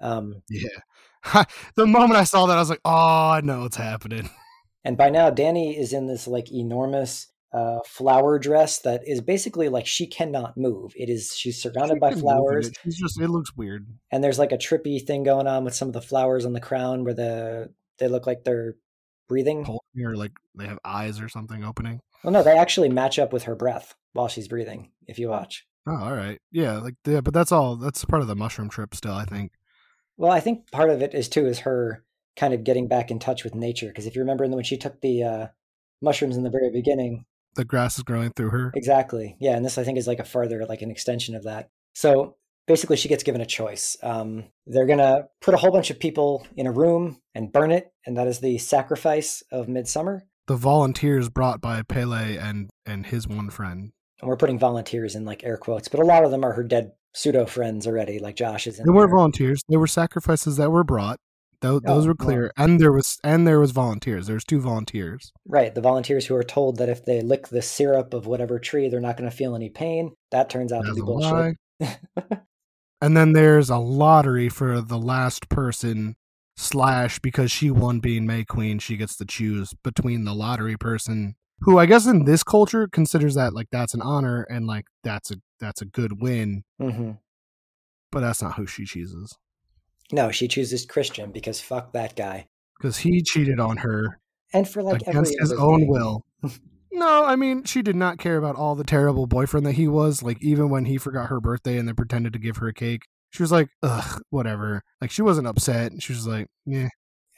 Um, 0.00 0.42
Yeah. 0.48 0.68
the 1.76 1.86
moment 1.86 2.20
I 2.20 2.24
saw 2.24 2.46
that, 2.46 2.56
I 2.56 2.60
was 2.60 2.70
like, 2.70 2.80
oh, 2.84 3.30
I 3.30 3.40
know 3.42 3.62
what's 3.62 3.76
happening. 3.76 4.30
and 4.84 4.96
by 4.96 5.10
now, 5.10 5.30
Danny 5.30 5.76
is 5.76 5.92
in 5.92 6.06
this 6.06 6.28
like 6.28 6.52
enormous 6.52 7.26
uh, 7.52 7.80
flower 7.86 8.38
dress 8.38 8.80
that 8.80 9.00
is 9.08 9.20
basically 9.20 9.68
like 9.68 9.86
she 9.86 10.06
cannot 10.06 10.56
move. 10.56 10.92
It 10.94 11.08
is 11.08 11.34
she's 11.34 11.60
surrounded 11.60 11.94
She 11.96 12.00
by 12.00 12.10
can 12.10 12.18
move 12.18 12.22
in 12.22 12.22
flowers, 12.22 12.68
it. 12.68 12.76
She's 12.84 12.96
just, 12.98 13.20
it 13.20 13.28
looks 13.28 13.56
weird. 13.56 13.86
and 14.12 14.22
there's 14.22 14.38
like 14.38 14.52
a 14.52 14.58
trippy 14.58 15.04
thing 15.04 15.22
going 15.24 15.46
on 15.46 15.64
with 15.64 15.74
some 15.74 15.88
of 15.88 15.94
the 15.94 16.02
flowers 16.02 16.44
on 16.44 16.52
the 16.52 16.60
crown 16.60 17.02
where 17.04 17.14
the 17.14 17.72
they 17.98 18.08
look 18.08 18.26
like 18.26 18.44
they're 18.44 18.76
breathing. 19.28 19.66
Or 19.98 20.16
like 20.16 20.32
they 20.54 20.66
have 20.66 20.78
eyes 20.84 21.20
or 21.20 21.28
something 21.28 21.64
opening. 21.64 22.00
Well, 22.22 22.32
no, 22.32 22.42
they 22.42 22.56
actually 22.56 22.88
match 22.88 23.18
up 23.18 23.32
with 23.32 23.44
her 23.44 23.54
breath 23.54 23.94
while 24.12 24.28
she's 24.28 24.48
breathing. 24.48 24.90
If 25.06 25.18
you 25.18 25.28
watch. 25.28 25.66
Oh, 25.86 25.96
all 25.96 26.14
right. 26.14 26.40
Yeah, 26.50 26.78
like 26.78 26.94
yeah, 27.06 27.20
but 27.20 27.32
that's 27.34 27.52
all. 27.52 27.76
That's 27.76 28.04
part 28.04 28.22
of 28.22 28.28
the 28.28 28.34
mushroom 28.36 28.68
trip. 28.68 28.94
Still, 28.94 29.14
I 29.14 29.24
think. 29.24 29.52
Well, 30.16 30.32
I 30.32 30.40
think 30.40 30.70
part 30.70 30.90
of 30.90 31.02
it 31.02 31.14
is 31.14 31.28
too 31.28 31.46
is 31.46 31.60
her 31.60 32.02
kind 32.36 32.52
of 32.54 32.64
getting 32.64 32.88
back 32.88 33.10
in 33.10 33.18
touch 33.18 33.44
with 33.44 33.54
nature. 33.54 33.86
Because 33.88 34.06
if 34.06 34.14
you 34.16 34.22
remember 34.22 34.46
when 34.48 34.64
she 34.64 34.76
took 34.76 35.00
the 35.00 35.22
uh, 35.22 35.46
mushrooms 36.02 36.36
in 36.36 36.42
the 36.42 36.50
very 36.50 36.70
beginning, 36.70 37.24
The 37.54 37.64
grass 37.64 37.96
is 37.98 38.02
growing 38.04 38.30
through 38.34 38.50
her. 38.50 38.72
exactly, 38.74 39.36
yeah, 39.40 39.54
and 39.56 39.64
this 39.64 39.78
I 39.78 39.84
think 39.84 39.96
is 39.98 40.06
like 40.08 40.18
a 40.18 40.24
further 40.24 40.64
like 40.66 40.82
an 40.82 40.90
extension 40.90 41.34
of 41.36 41.44
that. 41.44 41.70
So 41.94 42.36
basically, 42.66 42.96
she 42.96 43.08
gets 43.08 43.22
given 43.22 43.40
a 43.40 43.46
choice. 43.46 43.96
Um, 44.02 44.44
they're 44.66 44.86
gonna 44.86 45.28
put 45.40 45.54
a 45.54 45.58
whole 45.58 45.70
bunch 45.72 45.90
of 45.90 45.98
people 45.98 46.46
in 46.56 46.66
a 46.66 46.72
room 46.72 47.20
and 47.34 47.52
burn 47.52 47.70
it, 47.70 47.92
and 48.04 48.16
that 48.16 48.26
is 48.26 48.40
the 48.40 48.58
sacrifice 48.58 49.42
of 49.50 49.68
midsummer. 49.68 50.24
The 50.46 50.56
volunteers 50.56 51.28
brought 51.28 51.60
by 51.60 51.82
Pelle 51.82 52.12
and 52.12 52.70
and 52.84 53.06
his 53.06 53.26
one 53.26 53.50
friend. 53.50 53.92
And 54.20 54.28
we're 54.28 54.36
putting 54.36 54.58
volunteers 54.58 55.14
in 55.14 55.24
like 55.24 55.44
air 55.44 55.58
quotes, 55.58 55.88
but 55.88 56.00
a 56.00 56.04
lot 56.04 56.24
of 56.24 56.30
them 56.30 56.44
are 56.44 56.52
her 56.54 56.64
dead 56.64 56.92
pseudo 57.14 57.46
friends 57.46 57.86
already, 57.86 58.18
like 58.18 58.36
Josh 58.36 58.66
is 58.66 58.78
in 58.78 58.86
They 58.86 58.92
weren't 58.92 59.10
volunteers. 59.10 59.62
They 59.68 59.76
were 59.76 59.86
sacrifices 59.86 60.56
that 60.56 60.70
were 60.70 60.84
brought. 60.84 61.18
Those, 61.62 61.80
Oh, 61.86 61.94
those 61.94 62.06
were 62.06 62.14
well. 62.18 62.26
clear, 62.28 62.52
and 62.56 62.78
there 62.78 62.92
was 62.92 63.18
and 63.24 63.46
there 63.46 63.58
was 63.58 63.72
volunteers. 63.72 64.26
There 64.26 64.34
was 64.34 64.44
two 64.44 64.60
volunteers. 64.60 65.32
Right, 65.46 65.74
the 65.74 65.80
volunteers 65.80 66.26
who 66.26 66.34
are 66.36 66.44
told 66.44 66.76
that 66.78 66.88
if 66.90 67.04
they 67.04 67.22
lick 67.22 67.48
the 67.48 67.62
syrup 67.62 68.12
of 68.14 68.26
whatever 68.26 68.58
tree, 68.58 68.88
they're 68.88 69.00
not 69.00 69.16
going 69.16 69.28
to 69.28 69.34
feel 69.36 69.56
any 69.56 69.70
pain. 69.70 70.12
That 70.30 70.50
turns 70.50 70.70
out 70.72 70.84
to 70.84 70.94
be 70.94 71.00
bullshit. 71.00 71.56
and 73.00 73.16
then 73.16 73.32
there's 73.32 73.70
a 73.70 73.78
lottery 73.78 74.48
for 74.48 74.80
the 74.80 74.98
last 74.98 75.48
person 75.48 76.16
slash 76.56 77.18
because 77.18 77.50
she 77.50 77.70
won 77.70 78.00
being 78.00 78.26
May 78.26 78.44
Queen, 78.44 78.78
she 78.78 78.96
gets 78.96 79.16
to 79.16 79.24
choose 79.24 79.74
between 79.84 80.24
the 80.24 80.34
lottery 80.34 80.76
person 80.76 81.34
who 81.60 81.78
I 81.78 81.86
guess 81.86 82.06
in 82.06 82.24
this 82.24 82.42
culture 82.42 82.86
considers 82.86 83.34
that 83.34 83.54
like 83.54 83.68
that's 83.72 83.94
an 83.94 84.02
honor 84.02 84.42
and 84.50 84.66
like 84.66 84.86
that's 85.02 85.30
a 85.30 85.36
that's 85.60 85.80
a 85.82 85.86
good 85.86 86.20
win, 86.20 86.64
hmm 86.78 87.12
but 88.12 88.20
that's 88.20 88.40
not 88.42 88.54
who 88.54 88.66
she 88.66 88.84
chooses 88.84 89.36
No, 90.12 90.30
she 90.30 90.48
chooses 90.48 90.86
Christian 90.86 91.32
because 91.32 91.60
fuck 91.60 91.92
that 91.92 92.14
guy. 92.16 92.46
because 92.78 92.98
he 92.98 93.22
cheated 93.22 93.58
on 93.60 93.78
her 93.78 94.20
And 94.52 94.68
for 94.68 94.82
like 94.82 95.02
against 95.02 95.34
his 95.40 95.52
own 95.52 95.86
will. 95.88 96.22
No, 96.96 97.26
I 97.26 97.36
mean 97.36 97.64
she 97.64 97.82
did 97.82 97.94
not 97.94 98.18
care 98.18 98.38
about 98.38 98.56
all 98.56 98.74
the 98.74 98.82
terrible 98.82 99.26
boyfriend 99.26 99.66
that 99.66 99.74
he 99.74 99.86
was. 99.86 100.22
Like 100.22 100.42
even 100.42 100.70
when 100.70 100.86
he 100.86 100.96
forgot 100.96 101.28
her 101.28 101.40
birthday 101.40 101.76
and 101.76 101.86
then 101.86 101.94
pretended 101.94 102.32
to 102.32 102.38
give 102.38 102.56
her 102.56 102.68
a 102.68 102.72
cake, 102.74 103.02
she 103.30 103.42
was 103.42 103.52
like, 103.52 103.68
"Ugh, 103.82 104.22
whatever." 104.30 104.82
Like 105.02 105.10
she 105.10 105.20
wasn't 105.20 105.46
upset. 105.46 105.92
She 106.00 106.14
was 106.14 106.26
like, 106.26 106.46
"Yeah, 106.64 106.88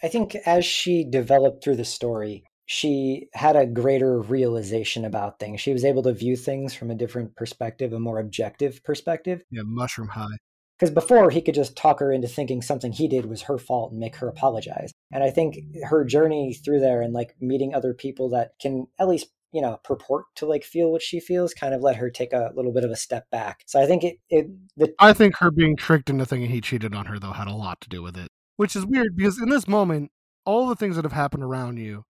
I 0.01 0.07
think 0.07 0.37
as 0.47 0.65
she 0.65 1.03
developed 1.03 1.65
through 1.65 1.75
the 1.75 1.85
story, 1.85 2.45
she 2.67 3.27
had 3.35 3.57
a 3.57 3.67
greater 3.67 4.21
realization 4.21 5.05
about 5.05 5.41
things. 5.41 5.61
She 5.61 5.73
was 5.73 5.85
able 5.85 6.05
to 6.05 6.13
view 6.13 6.37
things 6.37 6.73
from 6.73 6.93
a 6.93 6.95
different 6.95 7.35
perspective, 7.35 7.93
a 7.93 7.99
more 7.99 8.21
objective 8.21 8.85
perspective. 8.85 9.43
yeah, 9.51 9.63
mushroom 9.65 10.09
high." 10.09 10.37
Because 10.79 10.95
before 10.95 11.31
he 11.31 11.43
could 11.43 11.57
just 11.57 11.77
talk 11.77 11.99
her 11.99 12.13
into 12.13 12.29
thinking 12.29 12.63
something 12.63 12.93
he 12.93 13.09
did 13.09 13.27
was 13.27 13.43
her 13.43 13.59
fault 13.59 13.91
and 13.91 13.99
make 13.99 14.15
her 14.15 14.29
apologize. 14.29 14.93
And 15.11 15.25
I 15.25 15.31
think 15.31 15.57
her 15.83 16.05
journey 16.05 16.55
through 16.55 16.79
there 16.79 17.03
and 17.03 17.13
like 17.13 17.35
meeting 17.41 17.75
other 17.75 17.93
people 17.93 18.29
that 18.29 18.53
can 18.61 18.87
at 19.01 19.09
least 19.09 19.27
you 19.53 19.63
know 19.63 19.79
purport 19.85 20.27
to 20.37 20.47
like 20.47 20.65
feel 20.65 20.93
what 20.93 21.03
she 21.03 21.21
feels 21.21 21.55
kind 21.55 21.75
of 21.75 21.81
let 21.81 21.97
her 21.97 22.11
take 22.11 22.33
a 22.33 22.51
little 22.55 22.73
bit 22.73 22.85
of 22.85 22.91
a 22.91 22.97
step 22.97 23.29
back. 23.31 23.63
So 23.67 23.81
I 23.81 23.87
think 23.87 24.05
it 24.05 24.19
it 24.29 24.47
the 24.77 24.95
I 24.99 25.13
think 25.13 25.37
her 25.39 25.51
being 25.51 25.77
tricked 25.77 26.11
into 26.11 26.27
thinking 26.27 26.51
he 26.51 26.61
cheated 26.61 26.95
on 26.95 27.07
her 27.07 27.19
though 27.19 27.33
had 27.33 27.49
a 27.49 27.55
lot 27.55 27.81
to 27.83 27.89
do 27.89 28.03
with 28.03 28.17
it, 28.17 28.29
which 28.57 28.77
is 28.77 28.87
weird 28.87 29.17
because 29.17 29.41
in 29.41 29.49
this 29.49 29.69
moment, 29.69 30.11
all 30.45 30.67
the 30.67 30.77
things 30.77 30.97
that 30.97 31.05
have 31.05 31.13
happened 31.13 31.45
around 31.45 31.79
you, 31.79 32.05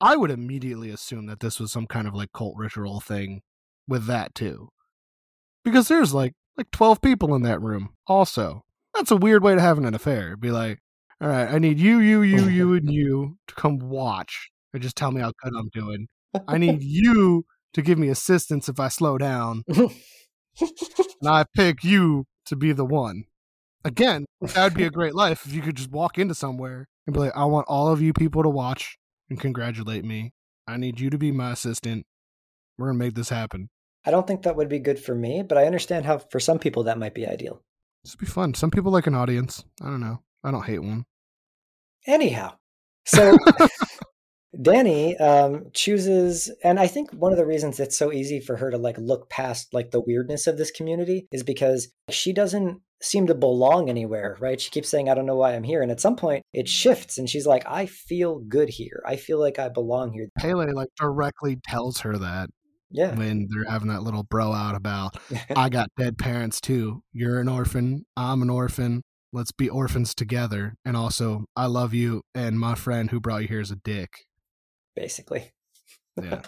I 0.00 0.16
would 0.16 0.30
immediately 0.30 0.90
assume 0.90 1.26
that 1.26 1.40
this 1.40 1.58
was 1.58 1.72
some 1.72 1.86
kind 1.86 2.06
of 2.06 2.14
like 2.14 2.32
cult 2.32 2.56
ritual 2.56 3.00
thing 3.00 3.42
with 3.86 4.06
that 4.06 4.34
too, 4.34 4.68
because 5.64 5.88
there's 5.88 6.14
like 6.14 6.34
like 6.56 6.70
twelve 6.70 7.00
people 7.00 7.34
in 7.34 7.42
that 7.42 7.62
room. 7.62 7.90
Also, 8.06 8.64
that's 8.94 9.10
a 9.10 9.16
weird 9.16 9.42
way 9.42 9.54
to 9.54 9.60
have 9.60 9.78
an 9.78 9.94
affair. 9.94 10.36
Be 10.36 10.50
like, 10.50 10.80
all 11.20 11.28
right, 11.28 11.50
I 11.50 11.58
need 11.58 11.80
you, 11.80 11.98
you, 11.98 12.22
you, 12.22 12.44
you, 12.48 12.74
and 12.74 12.92
you 12.92 13.38
to 13.48 13.54
come 13.54 13.78
watch 13.78 14.50
and 14.72 14.82
just 14.82 14.96
tell 14.96 15.10
me 15.10 15.20
how 15.20 15.32
good 15.42 15.52
I'm 15.56 15.68
doing. 15.72 16.08
I 16.46 16.58
need 16.58 16.82
you 16.82 17.44
to 17.74 17.82
give 17.82 17.98
me 17.98 18.08
assistance 18.08 18.68
if 18.68 18.80
I 18.80 18.88
slow 18.88 19.18
down 19.18 19.64
and 19.68 19.90
I 21.24 21.44
pick 21.54 21.84
you 21.84 22.26
to 22.46 22.56
be 22.56 22.72
the 22.72 22.84
one. 22.84 23.24
Again, 23.84 24.26
that 24.40 24.64
would 24.64 24.74
be 24.74 24.84
a 24.84 24.90
great 24.90 25.14
life 25.14 25.46
if 25.46 25.52
you 25.52 25.62
could 25.62 25.76
just 25.76 25.90
walk 25.90 26.18
into 26.18 26.34
somewhere 26.34 26.88
and 27.06 27.14
be 27.14 27.20
like, 27.20 27.36
I 27.36 27.44
want 27.44 27.66
all 27.68 27.88
of 27.88 28.02
you 28.02 28.12
people 28.12 28.42
to 28.42 28.48
watch 28.48 28.98
and 29.30 29.40
congratulate 29.40 30.04
me. 30.04 30.32
I 30.66 30.76
need 30.76 31.00
you 31.00 31.10
to 31.10 31.18
be 31.18 31.32
my 31.32 31.52
assistant. 31.52 32.04
We're 32.76 32.88
going 32.88 32.98
to 32.98 33.04
make 33.04 33.14
this 33.14 33.30
happen. 33.30 33.70
I 34.04 34.10
don't 34.10 34.26
think 34.26 34.42
that 34.42 34.56
would 34.56 34.68
be 34.68 34.78
good 34.78 34.98
for 34.98 35.14
me, 35.14 35.42
but 35.42 35.58
I 35.58 35.66
understand 35.66 36.06
how 36.06 36.18
for 36.18 36.40
some 36.40 36.58
people 36.58 36.84
that 36.84 36.98
might 36.98 37.14
be 37.14 37.26
ideal. 37.26 37.62
This 38.04 38.14
would 38.14 38.24
be 38.24 38.30
fun. 38.30 38.54
Some 38.54 38.70
people 38.70 38.92
like 38.92 39.06
an 39.06 39.14
audience. 39.14 39.64
I 39.82 39.86
don't 39.86 40.00
know. 40.00 40.22
I 40.44 40.50
don't 40.50 40.64
hate 40.64 40.82
one. 40.82 41.04
Anyhow, 42.06 42.54
so 43.04 43.36
Danny 44.60 45.16
um, 45.18 45.66
chooses, 45.74 46.50
and 46.64 46.80
I 46.80 46.86
think 46.86 47.10
one 47.12 47.32
of 47.32 47.38
the 47.38 47.46
reasons 47.46 47.78
it's 47.78 47.98
so 47.98 48.12
easy 48.12 48.40
for 48.40 48.56
her 48.56 48.70
to 48.70 48.78
like 48.78 48.96
look 48.98 49.28
past 49.28 49.74
like 49.74 49.90
the 49.90 50.00
weirdness 50.00 50.46
of 50.46 50.56
this 50.56 50.70
community 50.70 51.28
is 51.30 51.42
because 51.42 51.88
she 52.08 52.32
doesn't 52.32 52.80
seem 53.02 53.26
to 53.26 53.34
belong 53.34 53.90
anywhere, 53.90 54.36
right? 54.40 54.60
She 54.60 54.70
keeps 54.70 54.88
saying, 54.88 55.08
"I 55.08 55.14
don't 55.14 55.26
know 55.26 55.36
why 55.36 55.54
I'm 55.54 55.64
here," 55.64 55.82
and 55.82 55.90
at 55.90 56.00
some 56.00 56.16
point 56.16 56.44
it 56.54 56.68
shifts, 56.68 57.18
and 57.18 57.28
she's 57.28 57.46
like, 57.46 57.64
"I 57.66 57.86
feel 57.86 58.40
good 58.40 58.70
here. 58.70 59.02
I 59.06 59.16
feel 59.16 59.38
like 59.38 59.58
I 59.58 59.68
belong 59.68 60.12
here." 60.12 60.28
Pelle 60.38 60.74
like 60.74 60.88
directly 60.98 61.58
tells 61.64 62.00
her 62.00 62.16
that 62.16 62.48
Yeah, 62.90 63.14
when 63.14 63.48
they're 63.50 63.70
having 63.70 63.88
that 63.88 64.02
little 64.02 64.24
bro 64.24 64.52
out 64.52 64.74
about 64.74 65.16
I 65.56 65.68
got 65.68 65.90
dead 65.98 66.16
parents 66.16 66.58
too. 66.60 67.02
You're 67.12 67.40
an 67.40 67.48
orphan. 67.48 68.06
I'm 68.16 68.40
an 68.40 68.50
orphan. 68.50 69.02
Let's 69.30 69.52
be 69.52 69.68
orphans 69.68 70.14
together. 70.14 70.74
And 70.86 70.96
also, 70.96 71.44
I 71.54 71.66
love 71.66 71.92
you, 71.92 72.22
and 72.34 72.58
my 72.58 72.74
friend 72.74 73.10
who 73.10 73.20
brought 73.20 73.42
you 73.42 73.48
here 73.48 73.60
is 73.60 73.70
a 73.70 73.76
dick. 73.76 74.08
Basically. 74.98 75.52
Yeah. 76.20 76.42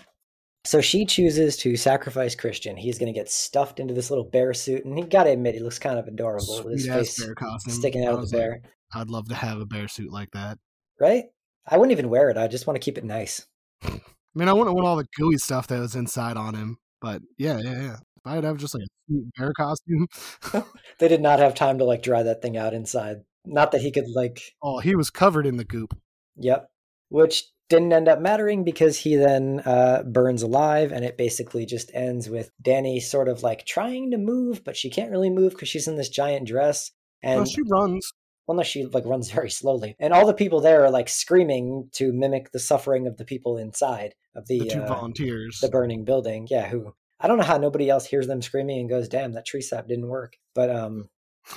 So 0.65 0.81
she 0.81 1.07
chooses 1.07 1.57
to 1.59 1.77
sacrifice 1.77 2.35
Christian. 2.35 2.77
He's 2.77 2.99
going 2.99 3.07
to 3.13 3.17
get 3.19 3.31
stuffed 3.31 3.79
into 3.79 3.95
this 3.95 4.11
little 4.11 4.25
bear 4.25 4.53
suit, 4.53 4.85
and 4.85 4.99
he 4.99 5.05
got 5.05 5.25
to 5.25 5.31
admit, 5.31 5.55
he 5.55 5.61
looks 5.61 5.79
kind 5.79 5.97
of 5.97 6.09
adorable 6.09 6.65
with 6.65 6.73
his 6.75 6.89
face 6.89 7.25
sticking 7.69 8.05
out 8.05 8.15
of 8.15 8.29
the 8.29 8.37
like, 8.37 8.45
bear. 8.45 8.63
I'd 8.93 9.09
love 9.09 9.29
to 9.29 9.37
have 9.37 9.61
a 9.61 9.65
bear 9.65 9.87
suit 9.87 10.13
like 10.13 10.33
that. 10.33 10.59
right? 10.99 11.27
I 11.69 11.77
wouldn't 11.79 11.93
even 11.93 12.11
wear 12.11 12.31
it. 12.31 12.37
I 12.37 12.49
just 12.49 12.67
want 12.67 12.75
to 12.75 12.85
keep 12.85 12.99
it 12.99 13.05
nice. 13.05 13.47
I 13.85 14.01
mean, 14.35 14.49
I 14.49 14.53
wouldn't 14.53 14.75
want 14.75 14.87
all 14.89 14.97
the 14.97 15.07
gooey 15.17 15.39
stuff 15.39 15.69
that 15.69 15.79
was 15.79 15.95
inside 15.95 16.37
on 16.37 16.55
him, 16.57 16.79
but 17.01 17.23
yeah, 17.39 17.59
yeah, 17.59 17.81
yeah. 17.83 17.95
If 17.95 18.27
I'd 18.27 18.45
have 18.45 18.57
just 18.59 18.75
like 18.75 18.83
a 18.83 18.87
sweet 19.09 19.25
bear 19.39 19.53
costume, 19.53 20.09
They 20.99 21.07
did 21.09 21.23
not 21.23 21.39
have 21.39 21.55
time 21.55 21.79
to 21.79 21.85
like 21.85 22.03
dry 22.03 22.25
that 22.25 22.43
thing 22.43 22.57
out 22.57 22.75
inside. 22.75 23.19
Not 23.47 23.71
that 23.71 23.81
he 23.83 23.93
could 23.93 24.07
like, 24.15 24.41
oh, 24.63 24.81
he 24.81 24.97
was 24.97 25.11
covered 25.11 25.47
in 25.47 25.57
the 25.59 25.65
goop. 25.65 25.97
yep. 26.37 26.67
Which 27.09 27.45
didn't 27.71 27.93
end 27.93 28.09
up 28.09 28.21
mattering 28.21 28.65
because 28.65 28.99
he 28.99 29.17
then 29.17 29.63
uh, 29.65 30.03
burns 30.03 30.43
alive, 30.43 30.93
and 30.93 31.05
it 31.05 31.17
basically 31.17 31.65
just 31.65 31.91
ends 31.95 32.29
with 32.29 32.51
Danny 32.61 33.01
sort 33.01 33.29
of 33.29 33.43
like 33.43 33.65
trying 33.65 34.11
to 34.11 34.19
move, 34.19 34.63
but 34.65 34.77
she 34.77 34.91
can't 34.91 35.11
really 35.11 35.31
move 35.31 35.53
because 35.53 35.69
she's 35.69 35.89
in 35.89 35.97
this 35.97 36.11
giant 36.11 36.47
dress. 36.47 36.91
And 37.23 37.49
she 37.49 37.63
runs. 37.71 38.13
well, 38.47 38.57
no, 38.57 38.63
she 38.63 38.85
like 38.85 39.07
runs 39.07 39.31
very 39.33 39.51
slowly, 39.51 39.97
and 39.99 40.13
all 40.13 40.27
the 40.27 40.35
people 40.35 40.61
there 40.61 40.85
are 40.85 40.91
like 40.91 41.09
screaming 41.09 41.89
to 41.95 42.13
mimic 42.13 42.53
the 42.53 42.59
suffering 42.59 43.07
of 43.07 43.17
the 43.17 43.25
people 43.25 43.57
inside 43.57 44.15
of 44.35 44.47
the 44.49 44.59
The 44.61 44.69
two 44.69 44.83
uh, 44.83 44.87
volunteers. 44.87 45.61
the 45.61 45.69
burning 45.71 46.05
building. 46.05 46.47
Yeah, 46.51 46.69
who 46.69 46.93
I 47.21 47.29
don't 47.29 47.39
know 47.39 47.45
how 47.45 47.57
nobody 47.59 47.89
else 47.89 48.05
hears 48.07 48.27
them 48.27 48.43
screaming 48.43 48.81
and 48.81 48.89
goes, 48.91 49.09
"Damn, 49.09 49.33
that 49.33 49.47
tree 49.47 49.63
sap 49.63 49.87
didn't 49.87 50.09
work." 50.09 50.35
But 50.55 50.71
um, 50.71 51.09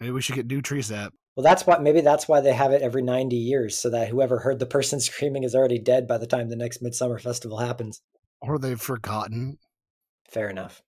Maybe 0.00 0.10
we 0.12 0.22
should 0.22 0.36
get 0.36 0.46
new 0.46 0.62
tree 0.62 0.82
sap. 0.82 1.12
Well, 1.36 1.44
that's 1.44 1.66
why 1.66 1.78
maybe 1.78 2.00
that's 2.00 2.28
why 2.28 2.40
they 2.40 2.52
have 2.52 2.72
it 2.72 2.82
every 2.82 3.02
ninety 3.02 3.36
years, 3.36 3.78
so 3.78 3.90
that 3.90 4.08
whoever 4.08 4.38
heard 4.38 4.58
the 4.58 4.66
person 4.66 5.00
screaming 5.00 5.44
is 5.44 5.54
already 5.54 5.78
dead 5.78 6.06
by 6.06 6.18
the 6.18 6.26
time 6.26 6.48
the 6.48 6.56
next 6.56 6.82
midsummer 6.82 7.18
festival 7.18 7.58
happens. 7.58 8.00
Or 8.40 8.58
they've 8.58 8.80
forgotten. 8.80 9.58
Fair 10.28 10.48
enough. 10.48 10.82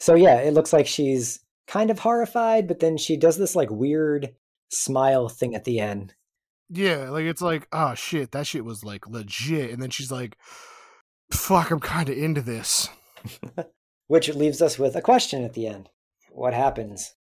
So 0.00 0.14
yeah, 0.14 0.40
it 0.40 0.54
looks 0.54 0.72
like 0.72 0.86
she's 0.86 1.40
kind 1.66 1.90
of 1.90 1.98
horrified, 1.98 2.68
but 2.68 2.80
then 2.80 2.96
she 2.96 3.16
does 3.16 3.36
this 3.36 3.54
like 3.56 3.70
weird 3.70 4.34
smile 4.70 5.28
thing 5.28 5.54
at 5.54 5.64
the 5.64 5.80
end. 5.80 6.14
Yeah, 6.70 7.10
like 7.10 7.24
it's 7.24 7.42
like, 7.42 7.68
oh 7.72 7.94
shit, 7.94 8.32
that 8.32 8.46
shit 8.46 8.64
was 8.64 8.84
like 8.84 9.08
legit. 9.08 9.70
And 9.70 9.82
then 9.82 9.90
she's 9.90 10.10
like, 10.10 10.36
fuck, 11.30 11.70
I'm 11.70 11.80
kind 11.80 12.08
of 12.08 12.16
into 12.16 12.40
this. 12.40 12.88
Which 14.06 14.28
leaves 14.34 14.60
us 14.60 14.78
with 14.78 14.96
a 14.96 15.02
question 15.02 15.44
at 15.44 15.54
the 15.54 15.66
end. 15.66 15.88
What 16.30 16.54
happens? 16.54 17.14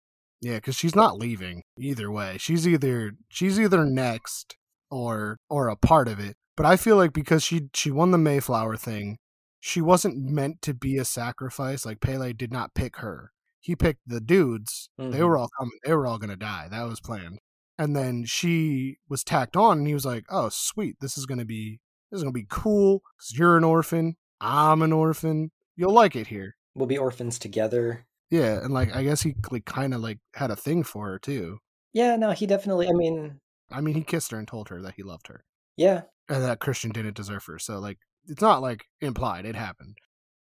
Yeah, 0.41 0.57
because 0.57 0.74
she's 0.74 0.97
not 0.97 1.18
leaving 1.18 1.62
either 1.78 2.11
way. 2.11 2.36
She's 2.38 2.66
either 2.66 3.12
she's 3.28 3.61
either 3.61 3.84
next 3.84 4.57
or 4.91 5.38
or 5.49 5.68
a 5.68 5.76
part 5.76 6.09
of 6.09 6.18
it. 6.18 6.36
But 6.57 6.66
I 6.66 6.76
feel 6.76 6.97
like 6.97 7.12
because 7.12 7.43
she 7.43 7.68
she 7.74 7.91
won 7.91 8.11
the 8.11 8.18
Mayflower 8.18 8.76
thing, 8.76 9.18
she 9.61 9.80
wasn't 9.80 10.16
meant 10.18 10.62
to 10.62 10.74
be 10.74 10.97
a 10.97 11.05
sacrifice. 11.05 11.84
Like 11.84 12.01
Pelle 12.01 12.32
did 12.32 12.53
not 12.53 12.74
pick 12.74 12.97
her. 12.97 13.32
He 13.61 13.76
picked 13.76 14.01
the 14.07 14.20
dudes. 14.20 14.88
Mm-hmm. 14.99 15.11
They 15.12 15.22
were 15.22 15.36
all 15.36 15.51
coming. 15.59 15.78
They 15.84 15.95
were 15.95 16.07
all 16.07 16.18
gonna 16.18 16.36
die. 16.36 16.68
That 16.70 16.88
was 16.88 17.01
planned. 17.01 17.38
And 17.78 17.95
then 17.95 18.24
she 18.24 18.99
was 19.09 19.24
tacked 19.24 19.57
on, 19.57 19.78
and 19.78 19.86
he 19.86 19.95
was 19.95 20.07
like, 20.07 20.24
"Oh, 20.30 20.49
sweet, 20.51 20.97
this 21.01 21.18
is 21.18 21.26
gonna 21.26 21.45
be 21.45 21.80
this 22.11 22.18
is 22.18 22.22
gonna 22.22 22.32
be 22.32 22.47
cool. 22.49 23.03
Cause 23.18 23.38
you're 23.38 23.59
an 23.59 23.64
orphan. 23.64 24.16
I'm 24.41 24.80
an 24.80 24.93
orphan. 24.93 25.51
You'll 25.76 25.95
like 25.95 26.16
it 26.16 26.28
here. 26.28 26.57
We'll 26.74 26.86
be 26.86 26.99
orphans 26.99 27.38
together." 27.38 28.07
Yeah, 28.31 28.62
and 28.62 28.72
like 28.72 28.95
I 28.95 29.03
guess 29.03 29.22
he 29.22 29.35
like 29.51 29.64
kind 29.64 29.93
of 29.93 30.01
like 30.01 30.18
had 30.35 30.51
a 30.51 30.57
thing 30.57 30.85
for 30.85 31.07
her 31.09 31.18
too. 31.18 31.59
Yeah, 31.93 32.16
no, 32.16 32.31
he 32.31 32.47
definitely. 32.47 32.89
I 32.89 32.93
mean, 32.93 33.41
I 33.70 33.81
mean, 33.81 33.95
he 33.95 34.03
kissed 34.03 34.31
her 34.31 34.39
and 34.39 34.47
told 34.47 34.68
her 34.68 34.81
that 34.83 34.95
he 34.97 35.03
loved 35.03 35.26
her. 35.26 35.45
Yeah, 35.76 36.03
and 36.28 36.45
that 36.45 36.61
Christian 36.61 36.93
didn't 36.93 37.16
deserve 37.16 37.45
her. 37.47 37.59
So 37.59 37.78
like, 37.78 37.99
it's 38.26 38.43
not 38.43 38.62
like 38.62 38.85
implied; 39.01 39.47
it 39.47 39.57
happened. 39.57 39.97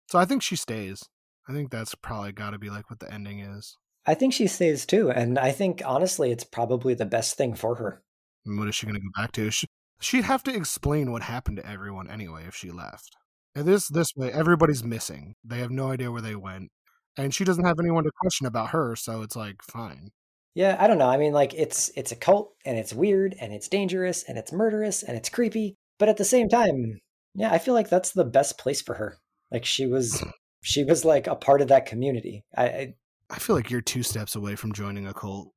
So 0.09 0.17
I 0.17 0.25
think 0.25 0.41
she 0.41 0.55
stays. 0.55 1.03
I 1.47 1.53
think 1.53 1.69
that's 1.69 1.95
probably 1.95 2.32
got 2.32 2.51
to 2.51 2.57
be 2.57 2.69
like 2.69 2.89
what 2.89 2.99
the 2.99 3.13
ending 3.13 3.39
is. 3.39 3.78
I 4.05 4.15
think 4.15 4.34
she 4.34 4.47
stays 4.47 4.86
too, 4.86 5.11
and 5.11 5.38
I 5.38 5.51
think 5.51 5.82
honestly, 5.86 6.32
it's 6.32 6.43
probably 6.43 6.93
the 6.93 7.05
best 7.05 7.38
thing 7.38 7.53
for 7.53 7.75
her. 7.75 8.01
And 8.45 8.57
what 8.57 8.67
is 8.67 8.75
she 8.75 8.86
going 8.86 8.95
to 8.95 9.01
go 9.01 9.21
back 9.21 9.34
to? 9.34 9.51
She, 9.51 9.67
she'd 9.99 10.23
have 10.23 10.43
to 10.43 10.55
explain 10.55 11.11
what 11.11 11.23
happened 11.23 11.57
to 11.57 11.69
everyone 11.69 12.09
anyway 12.09 12.45
if 12.47 12.55
she 12.55 12.71
left. 12.71 13.15
And 13.53 13.67
this 13.67 13.88
this 13.88 14.07
way, 14.15 14.32
everybody's 14.32 14.84
missing. 14.84 15.36
They 15.43 15.59
have 15.59 15.71
no 15.71 15.91
idea 15.91 16.11
where 16.11 16.21
they 16.21 16.36
went 16.36 16.71
and 17.18 17.34
she 17.34 17.43
doesn't 17.43 17.65
have 17.65 17.80
anyone 17.80 18.03
to 18.03 18.11
question 18.22 18.47
about 18.47 18.70
her, 18.70 18.95
so 18.95 19.22
it's 19.22 19.36
like 19.36 19.61
fine. 19.61 20.11
Yeah, 20.53 20.76
I 20.80 20.88
don't 20.88 20.97
know. 20.97 21.09
I 21.09 21.18
mean, 21.18 21.34
like 21.34 21.53
it's 21.53 21.91
it's 21.95 22.11
a 22.11 22.15
cult 22.15 22.53
and 22.65 22.78
it's 22.78 22.93
weird 22.93 23.36
and 23.39 23.53
it's 23.53 23.68
dangerous 23.68 24.24
and 24.28 24.38
it's 24.38 24.51
murderous 24.51 25.03
and 25.03 25.18
it's 25.18 25.30
creepy, 25.30 25.76
but 25.99 26.09
at 26.09 26.18
the 26.18 26.26
same 26.26 26.49
time, 26.49 26.99
yeah, 27.36 27.51
I 27.51 27.59
feel 27.59 27.74
like 27.74 27.89
that's 27.89 28.11
the 28.11 28.26
best 28.26 28.57
place 28.57 28.82
for 28.82 28.95
her. 28.95 29.18
Like 29.51 29.65
she 29.65 29.86
was 29.86 30.24
she 30.63 30.84
was 30.84 31.05
like 31.05 31.28
a 31.28 31.36
part 31.36 31.61
of 31.61 31.68
that 31.68 31.86
community. 31.86 32.43
I 32.55 32.65
I, 32.65 32.93
I 33.30 33.39
feel 33.39 33.55
like 33.55 33.70
you're 33.70 33.82
two 33.82 34.03
steps 34.03 34.36
away 34.36 34.55
from 34.55 34.74
joining 34.74 35.07
a 35.07 35.13
cult. 35.13 35.51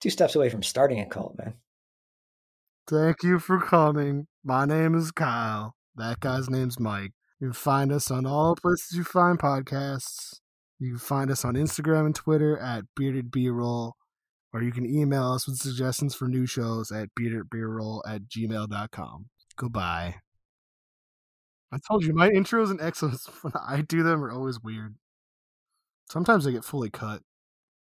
Two 0.00 0.10
steps 0.10 0.36
away 0.36 0.48
from 0.48 0.62
starting 0.62 1.00
a 1.00 1.06
cult, 1.06 1.36
man. 1.36 1.54
Thank 2.86 3.22
you 3.22 3.38
for 3.38 3.60
coming. 3.60 4.28
My 4.42 4.64
name 4.64 4.94
is 4.94 5.10
Kyle. 5.10 5.74
That 5.96 6.20
guy's 6.20 6.48
name's 6.48 6.80
Mike. 6.80 7.12
You 7.38 7.48
can 7.48 7.52
find 7.52 7.92
us 7.92 8.10
on 8.10 8.24
all 8.24 8.56
places 8.56 8.96
you 8.96 9.04
find 9.04 9.38
podcasts. 9.38 10.40
You 10.78 10.90
can 10.90 10.98
find 10.98 11.30
us 11.30 11.44
on 11.44 11.54
Instagram 11.54 12.06
and 12.06 12.14
Twitter 12.14 12.56
at 12.58 12.84
Bearded 12.94 13.30
B-Roll, 13.30 13.96
or 14.52 14.62
you 14.62 14.72
can 14.72 14.86
email 14.86 15.32
us 15.32 15.46
with 15.46 15.58
suggestions 15.58 16.14
for 16.14 16.28
new 16.28 16.46
shows 16.46 16.92
at 16.92 17.08
beardedbroll 17.18 18.02
at 18.06 18.22
gmail.com. 18.28 19.26
Goodbye. 19.56 20.16
I 21.70 21.78
told 21.86 22.04
you, 22.04 22.14
my 22.14 22.30
intros 22.30 22.70
and 22.70 22.80
exos, 22.80 23.26
when 23.42 23.52
I 23.54 23.82
do 23.82 24.02
them, 24.02 24.24
are 24.24 24.30
always 24.30 24.60
weird. 24.60 24.94
Sometimes 26.08 26.44
they 26.44 26.52
get 26.52 26.64
fully 26.64 26.90
cut. 26.90 27.22